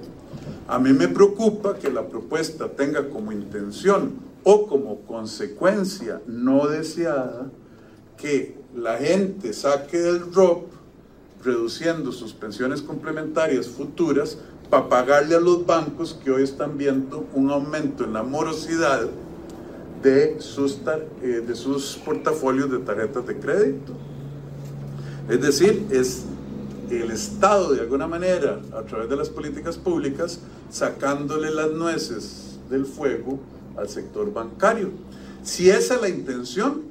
A 0.68 0.80
mí 0.80 0.94
me 0.94 1.08
preocupa 1.08 1.76
que 1.76 1.92
la 1.92 2.08
propuesta 2.08 2.68
tenga 2.70 3.10
como 3.10 3.32
intención 3.32 4.14
o 4.44 4.68
como 4.68 5.02
consecuencia 5.02 6.22
no 6.28 6.68
deseada 6.68 7.52
que 8.18 8.58
la 8.76 8.98
gente 8.98 9.54
saque 9.54 10.00
del 10.00 10.34
ROP 10.34 10.72
reduciendo 11.44 12.12
sus 12.12 12.34
pensiones 12.34 12.82
complementarias 12.82 13.68
futuras 13.68 14.38
para 14.70 14.88
pagarle 14.88 15.36
a 15.36 15.40
los 15.40 15.66
bancos 15.66 16.18
que 16.24 16.32
hoy 16.32 16.44
están 16.44 16.78
viendo 16.78 17.26
un 17.34 17.52
aumento 17.52 18.04
en 18.04 18.14
la 18.14 18.24
morosidad 18.24 19.10
de 20.02 20.40
sus, 20.40 20.80
eh, 21.22 21.44
de 21.46 21.56
sus 21.56 21.98
portafolios 21.98 22.72
de 22.72 22.80
tarjetas 22.80 23.28
de 23.28 23.38
crédito. 23.38 23.94
Es 25.30 25.42
decir, 25.42 25.88
es 25.92 26.24
el 26.90 27.12
Estado 27.12 27.74
de 27.74 27.82
alguna 27.82 28.08
manera, 28.08 28.60
a 28.76 28.82
través 28.84 29.10
de 29.10 29.16
las 29.16 29.30
políticas 29.30 29.78
públicas, 29.78 30.40
sacándole 30.70 31.52
las 31.52 31.72
nueces 31.72 32.60
del 32.70 32.86
fuego 32.86 33.40
al 33.78 33.88
sector 33.88 34.32
bancario. 34.34 34.92
Si 35.44 35.70
esa 35.70 35.96
es 35.96 36.02
la 36.02 36.10
intención 36.10 36.84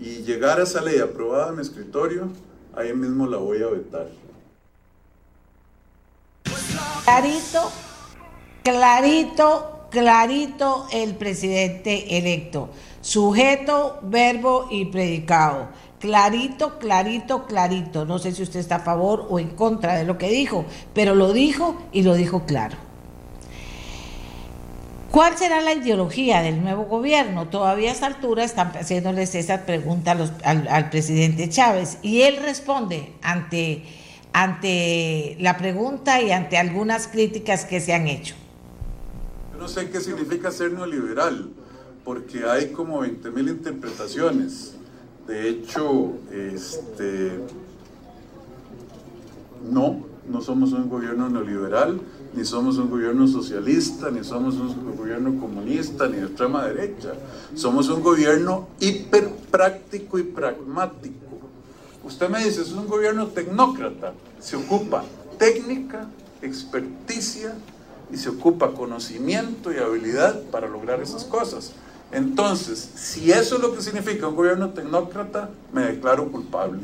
y 0.00 0.22
llegar 0.22 0.58
a 0.58 0.64
esa 0.64 0.80
ley 0.80 0.98
aprobada 0.98 1.50
en 1.50 1.56
mi 1.56 1.62
escritorio, 1.62 2.28
ahí 2.74 2.92
mismo 2.94 3.26
la 3.26 3.36
voy 3.36 3.62
a 3.62 3.66
vetar. 3.66 4.08
Clarito, 7.04 7.70
clarito, 8.62 9.86
clarito 9.90 10.86
el 10.92 11.14
presidente 11.16 12.18
electo. 12.18 12.70
Sujeto, 13.00 13.98
verbo 14.02 14.68
y 14.70 14.86
predicado. 14.86 15.68
Clarito, 16.02 16.80
clarito, 16.80 17.46
clarito. 17.46 18.04
No 18.04 18.18
sé 18.18 18.32
si 18.32 18.42
usted 18.42 18.58
está 18.58 18.76
a 18.76 18.80
favor 18.80 19.24
o 19.30 19.38
en 19.38 19.50
contra 19.50 19.94
de 19.94 20.02
lo 20.02 20.18
que 20.18 20.30
dijo, 20.30 20.64
pero 20.92 21.14
lo 21.14 21.32
dijo 21.32 21.80
y 21.92 22.02
lo 22.02 22.14
dijo 22.14 22.44
claro. 22.44 22.76
¿Cuál 25.12 25.38
será 25.38 25.60
la 25.60 25.74
ideología 25.74 26.42
del 26.42 26.60
nuevo 26.60 26.86
gobierno? 26.86 27.46
Todavía 27.46 27.90
a 27.90 27.92
esta 27.92 28.06
altura 28.06 28.42
están 28.42 28.72
haciéndoles 28.72 29.36
esa 29.36 29.64
pregunta 29.64 30.16
al, 30.42 30.90
presidente 30.90 31.48
Chávez 31.48 31.98
y 32.02 32.22
él 32.22 32.38
responde 32.38 33.12
ante, 33.22 33.84
ante 34.32 35.36
la 35.38 35.56
pregunta 35.56 36.20
y 36.20 36.32
ante 36.32 36.58
algunas 36.58 37.06
críticas 37.06 37.64
que 37.64 37.80
se 37.80 37.94
han 37.94 38.08
hecho. 38.08 38.34
Yo 39.52 39.58
no 39.60 39.68
sé 39.68 39.88
qué 39.88 40.00
significa 40.00 40.50
ser 40.50 40.72
neoliberal, 40.72 41.50
porque 42.02 42.44
hay 42.44 42.72
como 42.72 43.04
20.000 43.04 43.50
interpretaciones. 43.50 44.74
De 45.26 45.48
hecho, 45.48 46.12
este, 46.30 47.38
no, 49.70 50.04
no 50.28 50.40
somos 50.40 50.72
un 50.72 50.88
gobierno 50.88 51.28
neoliberal 51.28 52.00
ni 52.34 52.44
somos 52.44 52.78
un 52.78 52.90
gobierno 52.90 53.28
socialista, 53.28 54.10
ni 54.10 54.24
somos 54.24 54.54
un 54.54 54.96
gobierno 54.96 55.38
comunista, 55.38 56.08
ni 56.08 56.16
de 56.16 56.26
extrema 56.26 56.64
derecha. 56.64 57.12
Somos 57.54 57.88
un 57.88 58.02
gobierno 58.02 58.68
hiper 58.80 59.28
práctico 59.50 60.18
y 60.18 60.22
pragmático. 60.22 61.14
Usted 62.04 62.28
me 62.30 62.42
dice, 62.42 62.62
es 62.62 62.72
un 62.72 62.88
gobierno 62.88 63.28
tecnócrata, 63.28 64.14
se 64.40 64.56
ocupa 64.56 65.04
técnica, 65.38 66.08
experticia 66.40 67.54
y 68.10 68.16
se 68.16 68.30
ocupa 68.30 68.72
conocimiento 68.72 69.72
y 69.72 69.76
habilidad 69.76 70.42
para 70.50 70.68
lograr 70.68 71.00
esas 71.00 71.24
cosas. 71.24 71.72
Entonces, 72.12 72.90
si 72.94 73.32
eso 73.32 73.56
es 73.56 73.62
lo 73.62 73.74
que 73.74 73.80
significa 73.80 74.28
un 74.28 74.36
gobierno 74.36 74.70
tecnócrata, 74.70 75.50
me 75.72 75.82
declaro 75.82 76.30
culpable. 76.30 76.80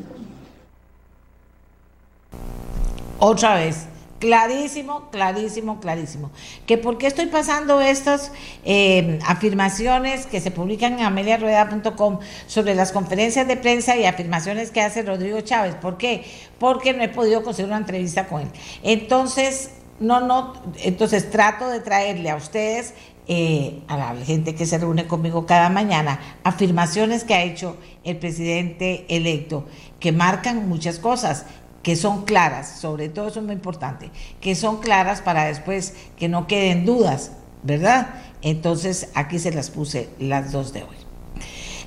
Otra 3.19 3.55
vez, 3.55 3.87
Clarísimo, 4.19 5.09
clarísimo, 5.11 5.79
clarísimo. 5.79 6.29
Que 6.65 6.77
por 6.77 6.97
qué 6.97 7.07
estoy 7.07 7.27
pasando 7.27 7.79
estas 7.79 8.33
eh, 8.65 9.17
afirmaciones 9.25 10.25
que 10.25 10.41
se 10.41 10.51
publican 10.51 10.99
en 10.99 11.05
ameliarueda.com 11.05 12.19
sobre 12.45 12.75
las 12.75 12.91
conferencias 12.91 13.47
de 13.47 13.55
prensa 13.55 13.95
y 13.95 14.03
afirmaciones 14.03 14.71
que 14.71 14.81
hace 14.81 15.03
Rodrigo 15.03 15.39
Chávez. 15.39 15.75
¿Por 15.75 15.97
qué? 15.97 16.25
Porque 16.59 16.93
no 16.93 17.01
he 17.01 17.07
podido 17.07 17.43
conseguir 17.43 17.69
una 17.69 17.77
entrevista 17.77 18.27
con 18.27 18.41
él. 18.41 18.49
Entonces, 18.83 19.71
no, 20.01 20.19
no, 20.19 20.53
entonces 20.83 21.31
trato 21.31 21.69
de 21.69 21.79
traerle 21.79 22.29
a 22.29 22.35
ustedes, 22.35 22.93
eh, 23.31 23.83
a 23.87 23.95
la 23.95 24.15
gente 24.25 24.55
que 24.55 24.65
se 24.65 24.79
reúne 24.79 25.05
conmigo 25.05 25.45
cada 25.45 25.69
mañana, 25.69 26.19
afirmaciones 26.43 27.23
que 27.23 27.35
ha 27.35 27.43
hecho 27.43 27.77
el 28.03 28.17
presidente 28.17 29.05
electo, 29.07 29.67
que 29.99 30.11
marcan 30.11 30.67
muchas 30.67 30.97
cosas 30.97 31.45
que 31.83 31.95
son 31.95 32.25
claras, 32.25 32.79
sobre 32.79 33.07
todo 33.07 33.27
eso 33.27 33.39
es 33.39 33.45
muy 33.45 33.53
importante, 33.53 34.09
que 34.41 34.55
son 34.55 34.79
claras 34.79 35.21
para 35.21 35.45
después 35.45 35.93
que 36.17 36.27
no 36.27 36.47
queden 36.47 36.87
dudas, 36.87 37.33
¿verdad? 37.61 38.15
Entonces 38.41 39.09
aquí 39.13 39.37
se 39.37 39.51
las 39.51 39.69
puse 39.69 40.09
las 40.17 40.51
dos 40.51 40.73
de 40.73 40.81
hoy. 40.81 40.97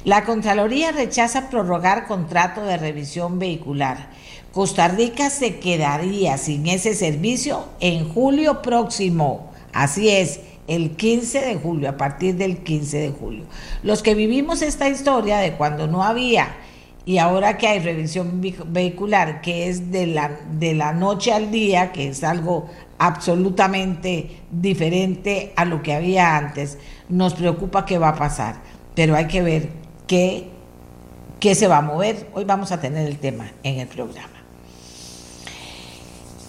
La 0.04 0.24
Contraloría 0.24 0.92
rechaza 0.92 1.50
prorrogar 1.50 2.06
contrato 2.06 2.62
de 2.62 2.76
revisión 2.76 3.40
vehicular. 3.40 4.10
Costa 4.52 4.86
Rica 4.86 5.28
se 5.28 5.58
quedaría 5.58 6.38
sin 6.38 6.68
ese 6.68 6.94
servicio 6.94 7.64
en 7.80 8.08
julio 8.08 8.62
próximo. 8.62 9.50
Así 9.72 10.08
es, 10.08 10.38
el 10.66 10.92
15 10.96 11.40
de 11.40 11.56
julio, 11.56 11.88
a 11.88 11.96
partir 11.96 12.36
del 12.36 12.58
15 12.58 12.98
de 12.98 13.10
julio. 13.10 13.44
Los 13.82 14.02
que 14.02 14.14
vivimos 14.14 14.62
esta 14.62 14.88
historia 14.88 15.38
de 15.38 15.54
cuando 15.54 15.86
no 15.86 16.02
había 16.04 16.54
y 17.04 17.18
ahora 17.18 17.58
que 17.58 17.66
hay 17.66 17.80
revisión 17.80 18.40
vehicular, 18.66 19.40
que 19.40 19.68
es 19.68 19.90
de 19.90 20.06
la, 20.06 20.30
de 20.52 20.74
la 20.74 20.92
noche 20.92 21.32
al 21.32 21.50
día, 21.50 21.90
que 21.90 22.08
es 22.08 22.22
algo 22.22 22.68
absolutamente 22.98 24.42
diferente 24.52 25.52
a 25.56 25.64
lo 25.64 25.82
que 25.82 25.94
había 25.94 26.36
antes, 26.36 26.78
nos 27.08 27.34
preocupa 27.34 27.84
qué 27.84 27.98
va 27.98 28.10
a 28.10 28.14
pasar. 28.14 28.56
Pero 28.94 29.16
hay 29.16 29.26
que 29.26 29.42
ver 29.42 29.70
qué, 30.06 30.48
qué 31.40 31.56
se 31.56 31.66
va 31.66 31.78
a 31.78 31.82
mover. 31.82 32.28
Hoy 32.34 32.44
vamos 32.44 32.70
a 32.70 32.80
tener 32.80 33.08
el 33.08 33.18
tema 33.18 33.50
en 33.64 33.80
el 33.80 33.88
programa. 33.88 34.41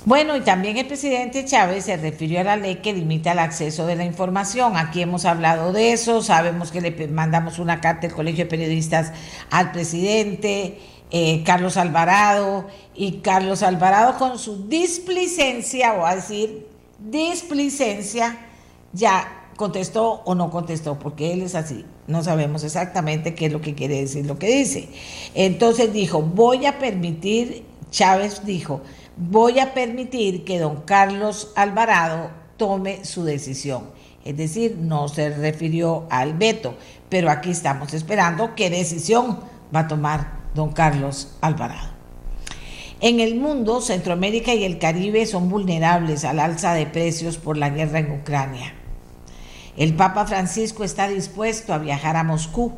Bueno, 0.05 0.35
y 0.35 0.41
también 0.41 0.75
el 0.75 0.85
presidente 0.85 1.45
Chávez 1.45 1.85
se 1.85 1.95
refirió 1.95 2.41
a 2.41 2.43
la 2.43 2.57
ley 2.57 2.77
que 2.77 2.91
limita 2.91 3.31
el 3.31 3.39
acceso 3.39 3.85
de 3.85 3.95
la 3.95 4.03
información. 4.03 4.75
Aquí 4.75 5.01
hemos 5.01 5.23
hablado 5.23 5.71
de 5.71 5.93
eso, 5.93 6.21
sabemos 6.21 6.71
que 6.71 6.81
le 6.81 7.07
mandamos 7.07 7.57
una 7.57 7.79
carta 7.79 8.01
del 8.07 8.13
Colegio 8.13 8.43
de 8.43 8.49
Periodistas 8.49 9.13
al 9.49 9.71
presidente 9.71 10.77
eh, 11.09 11.43
Carlos 11.45 11.77
Alvarado, 11.77 12.67
y 12.95 13.19
Carlos 13.19 13.63
Alvarado 13.63 14.17
con 14.17 14.39
su 14.39 14.67
displicencia, 14.67 15.93
o 15.93 16.05
a 16.05 16.15
decir 16.15 16.67
displicencia, 16.99 18.37
ya 18.91 19.47
contestó 19.55 20.21
o 20.25 20.35
no 20.35 20.49
contestó, 20.49 20.99
porque 20.99 21.31
él 21.31 21.43
es 21.43 21.55
así. 21.55 21.85
No 22.07 22.23
sabemos 22.23 22.65
exactamente 22.65 23.35
qué 23.35 23.45
es 23.45 23.53
lo 23.53 23.61
que 23.61 23.73
quiere 23.73 24.01
decir 24.01 24.25
lo 24.25 24.37
que 24.37 24.47
dice. 24.47 24.89
Entonces 25.33 25.93
dijo, 25.93 26.21
voy 26.21 26.65
a 26.65 26.77
permitir, 26.77 27.63
Chávez 27.91 28.43
dijo, 28.43 28.81
voy 29.17 29.59
a 29.59 29.73
permitir 29.73 30.43
que 30.43 30.59
don 30.59 30.81
Carlos 30.81 31.51
Alvarado 31.55 32.31
tome 32.57 33.05
su 33.05 33.23
decisión. 33.23 33.91
Es 34.25 34.37
decir, 34.37 34.77
no 34.79 35.07
se 35.07 35.29
refirió 35.29 36.07
al 36.09 36.33
veto, 36.33 36.75
pero 37.09 37.29
aquí 37.29 37.51
estamos 37.51 37.93
esperando 37.93 38.55
qué 38.55 38.69
decisión 38.69 39.39
va 39.75 39.81
a 39.81 39.87
tomar 39.87 40.43
don 40.55 40.71
Carlos 40.71 41.35
Alvarado. 41.41 41.91
En 43.01 43.19
el 43.19 43.35
mundo, 43.35 43.81
Centroamérica 43.81 44.53
y 44.53 44.63
el 44.63 44.79
Caribe 44.79 45.25
son 45.25 45.49
vulnerables 45.49 46.23
al 46.23 46.39
alza 46.39 46.73
de 46.73 46.85
precios 46.85 47.37
por 47.37 47.57
la 47.57 47.69
guerra 47.69 47.99
en 47.99 48.11
Ucrania. 48.11 48.73
El 49.75 49.93
Papa 49.95 50.25
Francisco 50.25 50.85
está 50.85 51.09
dispuesto 51.09 51.73
a 51.73 51.79
viajar 51.79 52.15
a 52.15 52.23
Moscú. 52.23 52.73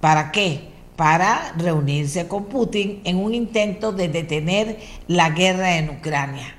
¿Para 0.00 0.30
qué? 0.30 0.75
Para 0.96 1.52
reunirse 1.56 2.26
con 2.26 2.46
Putin 2.46 3.00
en 3.04 3.18
un 3.18 3.34
intento 3.34 3.92
de 3.92 4.08
detener 4.08 4.78
la 5.06 5.30
guerra 5.30 5.76
en 5.76 5.90
Ucrania. 5.90 6.54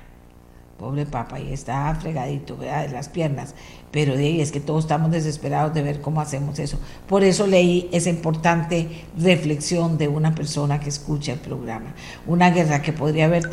pobre 0.78 1.06
papá, 1.06 1.40
y 1.40 1.52
está 1.52 1.92
fregadito, 1.96 2.56
¿verdad? 2.56 2.86
De 2.86 2.92
las 2.92 3.08
piernas. 3.08 3.56
Pero 3.90 4.16
de 4.16 4.26
ahí 4.26 4.40
es 4.40 4.52
que 4.52 4.60
todos 4.60 4.84
estamos 4.84 5.10
desesperados 5.10 5.74
de 5.74 5.82
ver 5.82 6.00
cómo 6.00 6.20
hacemos 6.20 6.60
eso. 6.60 6.78
Por 7.08 7.24
eso 7.24 7.48
leí 7.48 7.88
esa 7.90 8.10
importante 8.10 8.88
reflexión 9.18 9.98
de 9.98 10.06
una 10.06 10.36
persona 10.36 10.78
que 10.78 10.88
escucha 10.88 11.32
el 11.32 11.40
programa. 11.40 11.94
Una 12.26 12.50
guerra 12.50 12.80
que 12.80 12.92
podría 12.92 13.24
haber 13.24 13.50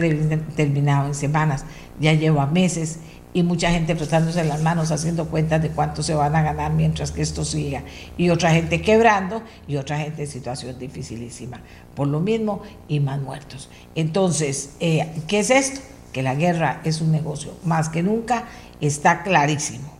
terminado 0.55 1.07
en 1.07 1.15
semanas, 1.15 1.65
ya 1.99 2.13
lleva 2.13 2.45
meses 2.45 2.99
y 3.35 3.43
mucha 3.43 3.69
gente 3.69 3.95
frotándose 3.95 4.43
las 4.45 4.63
manos 4.63 4.91
haciendo 4.91 5.27
cuentas 5.27 5.61
de 5.61 5.69
cuánto 5.69 6.01
se 6.01 6.15
van 6.15 6.35
a 6.35 6.41
ganar 6.41 6.71
mientras 6.71 7.11
que 7.11 7.21
esto 7.21 7.43
siga. 7.43 7.83
Y 8.17 8.29
otra 8.29 8.51
gente 8.51 8.81
quebrando 8.81 9.43
y 9.67 9.75
otra 9.75 9.99
gente 9.99 10.23
en 10.23 10.29
situación 10.29 10.79
dificilísima. 10.79 11.59
Por 11.95 12.07
lo 12.07 12.21
mismo 12.21 12.61
y 12.87 13.01
más 13.01 13.19
muertos. 13.19 13.69
Entonces, 13.93 14.77
eh, 14.79 15.11
¿qué 15.27 15.39
es 15.39 15.49
esto? 15.51 15.81
que 16.15 16.23
la 16.23 16.33
guerra 16.33 16.79
es 16.85 17.01
un 17.01 17.11
negocio, 17.11 17.51
más 17.65 17.89
que 17.89 18.01
nunca 18.01 18.45
está 18.79 19.21
clarísimo. 19.21 19.91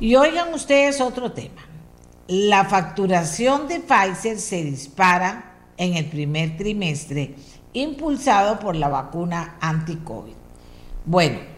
Y 0.00 0.16
oigan 0.16 0.52
ustedes 0.52 1.00
otro 1.00 1.30
tema. 1.30 1.62
La 2.26 2.64
facturación 2.64 3.68
de 3.68 3.78
Pfizer 3.78 4.40
se 4.40 4.64
dispara 4.64 5.54
en 5.76 5.94
el 5.94 6.06
primer 6.06 6.56
trimestre, 6.56 7.36
impulsado 7.74 8.58
por 8.58 8.74
la 8.74 8.88
vacuna 8.88 9.56
anti-COVID. 9.60 10.34
Bueno, 11.06 11.51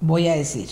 voy 0.00 0.28
a 0.28 0.34
decir, 0.34 0.68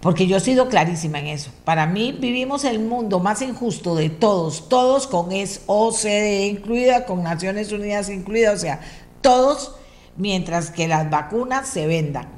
porque 0.00 0.26
yo 0.26 0.36
he 0.36 0.40
sido 0.40 0.68
clarísima 0.68 1.18
en 1.18 1.26
eso. 1.26 1.50
Para 1.64 1.86
mí 1.86 2.12
vivimos 2.12 2.64
el 2.64 2.78
mundo 2.78 3.18
más 3.18 3.42
injusto 3.42 3.94
de 3.94 4.10
todos, 4.10 4.68
todos 4.68 5.06
con 5.06 5.32
es 5.32 5.62
OCDE 5.66 6.46
incluida, 6.46 7.04
con 7.04 7.22
Naciones 7.22 7.72
Unidas 7.72 8.08
incluida, 8.08 8.52
o 8.52 8.58
sea, 8.58 8.80
todos 9.20 9.74
mientras 10.16 10.70
que 10.70 10.86
las 10.86 11.10
vacunas 11.10 11.68
se 11.68 11.86
vendan. 11.86 12.28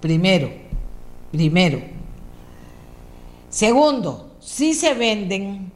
Primero, 0.00 0.50
primero. 1.30 1.80
Segundo, 3.50 4.32
si 4.40 4.74
se 4.74 4.94
venden, 4.94 5.70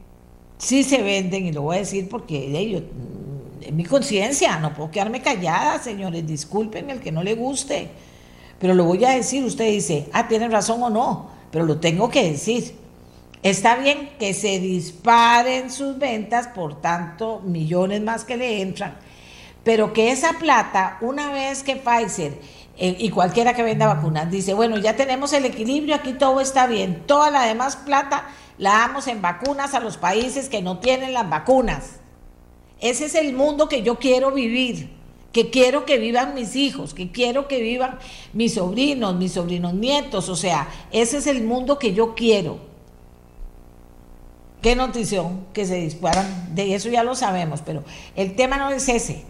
si 0.57 0.83
se 0.83 1.01
venden, 1.01 1.45
y 1.45 1.51
lo 1.53 1.61
voy 1.61 1.77
a 1.77 1.79
decir 1.79 2.09
porque 2.09 2.57
ellos, 2.57 2.83
en 3.61 3.75
mi 3.75 3.85
conciencia, 3.85 4.59
no 4.59 4.73
puedo 4.73 4.91
quedarme 4.91 5.21
callada, 5.21 5.81
señores, 5.81 6.27
disculpen 6.27 6.89
el 6.89 6.99
que 6.99 7.13
no 7.13 7.23
le 7.23 7.35
guste, 7.35 7.89
pero 8.59 8.73
lo 8.73 8.83
voy 8.83 9.05
a 9.05 9.11
decir, 9.11 9.43
usted 9.43 9.65
dice, 9.65 10.09
ah, 10.13 10.27
tiene 10.27 10.49
razón 10.49 10.83
o 10.83 10.89
no, 10.89 11.29
pero 11.51 11.65
lo 11.65 11.79
tengo 11.79 12.09
que 12.09 12.31
decir. 12.31 12.75
Está 13.41 13.77
bien 13.77 14.09
que 14.19 14.33
se 14.33 14.59
disparen 14.59 15.71
sus 15.71 15.97
ventas, 15.97 16.47
por 16.47 16.81
tanto, 16.81 17.41
millones 17.45 18.01
más 18.01 18.25
que 18.25 18.35
le 18.35 18.61
entran, 18.61 18.97
pero 19.63 19.93
que 19.93 20.11
esa 20.11 20.33
plata, 20.33 20.97
una 20.99 21.31
vez 21.31 21.63
que 21.63 21.77
Pfizer 21.77 22.37
eh, 22.77 22.95
y 22.99 23.09
cualquiera 23.09 23.53
que 23.53 23.63
venda 23.63 23.87
vacunas 23.87 24.29
dice, 24.29 24.53
bueno, 24.53 24.77
ya 24.77 24.97
tenemos 24.97 25.31
el 25.31 25.45
equilibrio, 25.45 25.95
aquí 25.95 26.13
todo 26.13 26.41
está 26.41 26.67
bien, 26.67 27.03
toda 27.05 27.31
la 27.31 27.43
demás 27.43 27.77
plata 27.77 28.25
la 28.57 28.71
damos 28.71 29.07
en 29.07 29.21
vacunas 29.21 29.73
a 29.73 29.79
los 29.79 29.95
países 29.95 30.49
que 30.49 30.61
no 30.61 30.79
tienen 30.79 31.13
las 31.13 31.29
vacunas. 31.29 31.99
Ese 32.81 33.05
es 33.05 33.15
el 33.15 33.33
mundo 33.33 33.69
que 33.69 33.83
yo 33.83 33.99
quiero 33.99 34.31
vivir, 34.31 34.98
que 35.31 35.49
quiero 35.49 35.85
que 35.85 35.97
vivan 35.97 36.33
mis 36.33 36.55
hijos, 36.55 36.93
que 36.93 37.11
quiero 37.11 37.47
que 37.47 37.61
vivan 37.61 37.99
mis 38.33 38.55
sobrinos, 38.55 39.15
mis 39.15 39.33
sobrinos 39.33 39.73
nietos, 39.73 40.29
o 40.29 40.35
sea, 40.35 40.67
ese 40.91 41.17
es 41.17 41.27
el 41.27 41.43
mundo 41.43 41.77
que 41.77 41.93
yo 41.93 42.15
quiero. 42.15 42.57
Qué 44.61 44.75
notición 44.75 45.45
que 45.53 45.65
se 45.65 45.75
disparan, 45.75 46.53
de 46.53 46.75
eso 46.75 46.89
ya 46.89 47.03
lo 47.03 47.15
sabemos, 47.15 47.61
pero 47.65 47.83
el 48.15 48.35
tema 48.35 48.57
no 48.57 48.69
es 48.69 48.89
ese. 48.89 49.23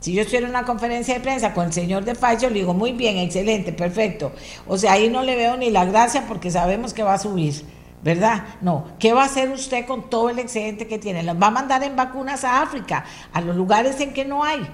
Si 0.00 0.12
yo 0.12 0.22
estuviera 0.22 0.46
en 0.46 0.50
una 0.50 0.64
conferencia 0.64 1.14
de 1.14 1.20
prensa 1.20 1.52
con 1.52 1.66
el 1.66 1.72
señor 1.72 2.04
de 2.04 2.14
Pfizer, 2.14 2.50
le 2.50 2.60
digo, 2.60 2.74
muy 2.74 2.92
bien, 2.92 3.18
excelente, 3.18 3.72
perfecto. 3.72 4.32
O 4.66 4.78
sea, 4.78 4.92
ahí 4.92 5.08
no 5.08 5.22
le 5.22 5.36
veo 5.36 5.56
ni 5.56 5.70
la 5.70 5.84
gracia 5.84 6.24
porque 6.26 6.50
sabemos 6.50 6.94
que 6.94 7.02
va 7.02 7.14
a 7.14 7.18
subir, 7.18 7.64
¿verdad? 8.02 8.44
No, 8.62 8.86
¿qué 8.98 9.12
va 9.12 9.22
a 9.22 9.26
hacer 9.26 9.50
usted 9.50 9.86
con 9.86 10.08
todo 10.08 10.30
el 10.30 10.38
excedente 10.38 10.88
que 10.88 10.98
tiene? 10.98 11.22
¿Lo 11.22 11.38
va 11.38 11.48
a 11.48 11.52
mandar 11.52 11.84
en 11.84 11.94
vacunas 11.94 12.42
a 12.42 12.62
África, 12.62 13.04
a 13.32 13.40
los 13.42 13.54
lugares 13.54 14.00
en 14.00 14.12
que 14.12 14.24
no 14.24 14.42
hay? 14.42 14.66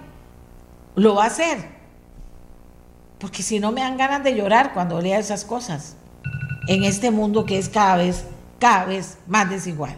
Lo 0.99 1.15
va 1.15 1.25
a 1.25 1.27
hacer. 1.29 1.59
Porque 3.19 3.43
si 3.43 3.61
no 3.61 3.73
me 3.73 3.81
dan 3.83 3.97
ganas 3.97 4.25
de 4.25 4.35
llorar 4.35 4.75
cuando 4.75 5.01
lea 5.01 5.19
esas 5.19 5.45
cosas. 5.45 5.97
En 6.67 6.85
este 6.85 7.11
mundo 7.11 7.47
que 7.47 7.59
es 7.59 7.69
cada 7.69 7.97
vez, 7.97 8.25
cada 8.59 8.85
vez 8.85 9.19
más 9.27 9.49
desigual. 9.49 9.97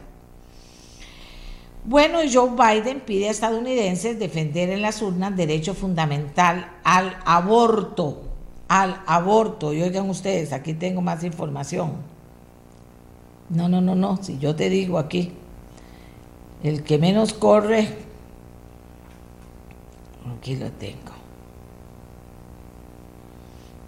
Bueno, 1.85 2.19
Joe 2.31 2.51
Biden 2.51 3.01
pide 3.01 3.29
a 3.29 3.31
estadounidenses 3.31 4.19
defender 4.19 4.69
en 4.69 4.83
las 4.83 5.01
urnas 5.01 5.35
derecho 5.35 5.75
fundamental 5.75 6.71
al 6.85 7.17
aborto, 7.25 8.23
al 8.69 9.03
aborto. 9.07 9.73
Y 9.73 9.83
oigan 9.83 10.09
ustedes, 10.11 10.53
aquí 10.53 10.75
tengo 10.75 11.01
más 11.01 11.25
información. 11.25 11.95
No, 13.49 13.69
no, 13.69 13.81
no, 13.81 13.95
no, 13.95 14.23
si 14.23 14.39
yo 14.39 14.55
te 14.55 14.69
digo 14.69 14.99
aquí, 14.99 15.33
el 16.63 16.85
que 16.85 16.99
menos 16.99 17.33
corre, 17.33 17.89
aquí 20.41 20.57
lo 20.57 20.71
tengo, 20.73 21.13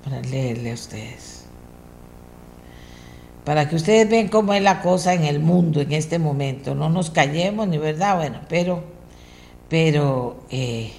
para 0.04 0.20
leerle 0.20 0.70
a 0.70 0.74
ustedes 0.74 1.42
para 3.44 3.68
que 3.68 3.76
ustedes 3.76 4.08
vean 4.08 4.28
cómo 4.28 4.54
es 4.54 4.62
la 4.62 4.80
cosa 4.80 5.14
en 5.14 5.24
el 5.24 5.40
mundo 5.40 5.80
en 5.80 5.92
este 5.92 6.18
momento. 6.18 6.74
No 6.74 6.88
nos 6.88 7.10
callemos, 7.10 7.66
ni 7.66 7.78
verdad, 7.78 8.16
bueno, 8.16 8.40
pero, 8.48 8.84
pero 9.68 10.36
eh, 10.50 10.92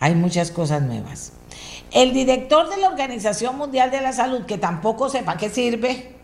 hay 0.00 0.14
muchas 0.14 0.50
cosas 0.50 0.82
nuevas. 0.82 1.32
El 1.90 2.12
director 2.12 2.68
de 2.70 2.78
la 2.78 2.88
Organización 2.88 3.58
Mundial 3.58 3.90
de 3.90 4.00
la 4.00 4.12
Salud, 4.12 4.46
que 4.46 4.58
tampoco 4.58 5.08
sepa 5.08 5.36
qué 5.36 5.50
sirve, 5.50 6.14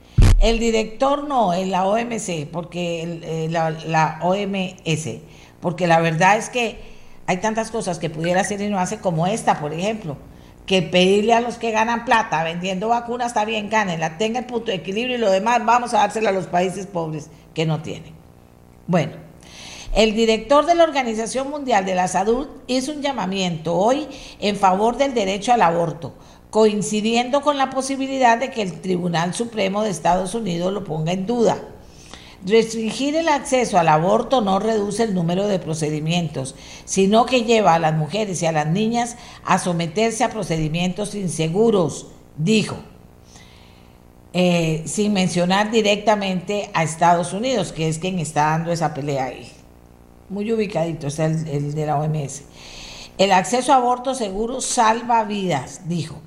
el 0.40 0.59
director 0.59 1.29
no, 1.29 1.53
en 1.53 1.70
la 1.70 1.87
OMC, 1.87 2.46
porque 2.50 3.20
eh, 3.22 3.48
la, 3.50 3.70
la 3.70 4.20
OMS, 4.22 5.09
porque 5.61 5.87
la 5.87 6.00
verdad 6.00 6.38
es 6.38 6.48
que 6.48 6.94
hay 7.27 7.39
tantas 7.39 7.71
cosas 7.71 7.99
que 7.99 8.11
pudiera 8.11 8.41
hacer 8.41 8.61
y 8.61 8.69
no 8.69 8.79
hace 8.79 8.99
como 8.99 9.27
esta, 9.27 9.61
por 9.61 9.73
ejemplo 9.73 10.17
que 10.67 10.83
pedirle 10.83 11.35
a 11.35 11.41
los 11.41 11.57
que 11.57 11.71
ganan 11.71 12.05
plata 12.05 12.43
vendiendo 12.43 12.89
vacunas 12.89 13.29
está 13.29 13.45
bien, 13.45 13.69
la 13.71 14.17
tenga 14.17 14.41
el 14.41 14.47
punto 14.47 14.67
de 14.67 14.77
equilibrio 14.77 15.17
y 15.17 15.21
lo 15.21 15.31
demás 15.31 15.65
vamos 15.65 15.93
a 15.93 15.99
dársela 15.99 16.31
a 16.31 16.33
los 16.33 16.47
países 16.47 16.87
pobres 16.87 17.29
que 17.53 17.67
no 17.67 17.83
tienen. 17.83 18.15
Bueno, 18.87 19.13
el 19.95 20.15
director 20.15 20.65
de 20.67 20.75
la 20.75 20.85
Organización 20.85 21.51
Mundial 21.51 21.85
de 21.85 21.95
la 21.95 22.09
Salud 22.09 22.49
hizo 22.67 22.93
un 22.93 23.03
llamamiento 23.03 23.75
hoy 23.75 24.09
en 24.41 24.57
favor 24.57 24.97
del 24.97 25.13
derecho 25.13 25.53
al 25.53 25.63
aborto, 25.63 26.15
coincidiendo 26.51 27.43
con 27.43 27.59
la 27.59 27.71
posibilidad 27.71 28.39
de 28.39 28.51
que 28.51 28.63
el 28.63 28.81
Tribunal 28.81 29.35
Supremo 29.35 29.83
de 29.83 29.91
Estados 29.91 30.35
Unidos 30.35 30.73
lo 30.73 30.85
ponga 30.85 31.13
en 31.13 31.27
duda. 31.27 31.59
Restringir 32.47 33.17
el 33.17 33.29
acceso 33.29 33.79
al 33.79 33.89
aborto 33.89 34.43
no 34.43 34.59
reduce 34.59 35.03
el 35.03 35.15
número 35.15 35.47
de 35.47 35.59
procedimientos, 35.59 36.55
sino 36.85 37.25
que 37.25 37.45
lleva 37.45 37.75
a 37.75 37.79
las 37.79 37.95
mujeres 37.95 38.43
y 38.43 38.47
a 38.47 38.53
las 38.53 38.67
niñas 38.67 39.17
a 39.45 39.59
someterse 39.59 40.25
a 40.25 40.31
procedimientos 40.31 41.15
inseguros, 41.15 42.09
dijo, 42.37 42.77
eh, 44.35 44.83
sin 44.85 45.15
mencionar 45.15 45.71
directamente 45.71 46.69
a 46.75 46.83
Estados 46.83 47.33
Unidos, 47.33 47.73
que 47.73 47.89
es 47.89 47.99
quien 47.99 48.19
está 48.19 48.51
dando 48.51 48.73
esa 48.73 48.93
pelea 48.93 49.27
ahí. 49.27 49.51
Muy 50.29 50.53
ubicadito 50.53 51.07
está 51.07 51.27
el, 51.27 51.49
el 51.49 51.75
de 51.75 51.87
la 51.87 51.99
OMS. 51.99 52.43
El 53.17 53.33
acceso 53.33 53.73
a 53.73 53.77
aborto 53.77 54.15
seguro 54.15 54.61
salva 54.61 55.25
vidas, 55.25 55.89
dijo. 55.89 56.21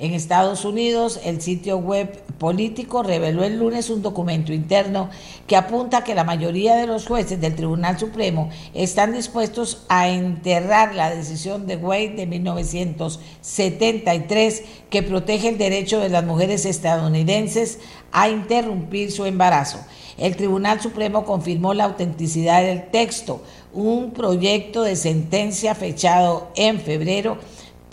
En 0.00 0.14
Estados 0.14 0.64
Unidos, 0.64 1.20
el 1.22 1.40
sitio 1.40 1.76
web 1.76 2.23
político 2.38 3.02
reveló 3.02 3.42
el 3.44 3.58
lunes 3.58 3.90
un 3.90 4.00
documento 4.02 4.52
interno 4.52 5.10
que 5.46 5.56
apunta 5.56 6.04
que 6.04 6.14
la 6.14 6.24
mayoría 6.24 6.76
de 6.76 6.86
los 6.86 7.06
jueces 7.06 7.38
del 7.40 7.54
Tribunal 7.54 7.98
Supremo 7.98 8.50
están 8.74 9.12
dispuestos 9.12 9.84
a 9.88 10.08
enterrar 10.08 10.94
la 10.94 11.10
decisión 11.10 11.66
de 11.66 11.76
Wade 11.76 12.14
de 12.16 12.26
1973 12.26 14.62
que 14.90 15.02
protege 15.02 15.48
el 15.48 15.58
derecho 15.58 16.00
de 16.00 16.08
las 16.08 16.24
mujeres 16.24 16.64
estadounidenses 16.66 17.78
a 18.12 18.28
interrumpir 18.28 19.12
su 19.12 19.24
embarazo. 19.24 19.78
El 20.18 20.36
Tribunal 20.36 20.80
Supremo 20.80 21.24
confirmó 21.24 21.74
la 21.74 21.84
autenticidad 21.84 22.62
del 22.62 22.90
texto, 22.90 23.42
un 23.72 24.12
proyecto 24.12 24.82
de 24.82 24.96
sentencia 24.96 25.74
fechado 25.74 26.50
en 26.54 26.80
febrero 26.80 27.38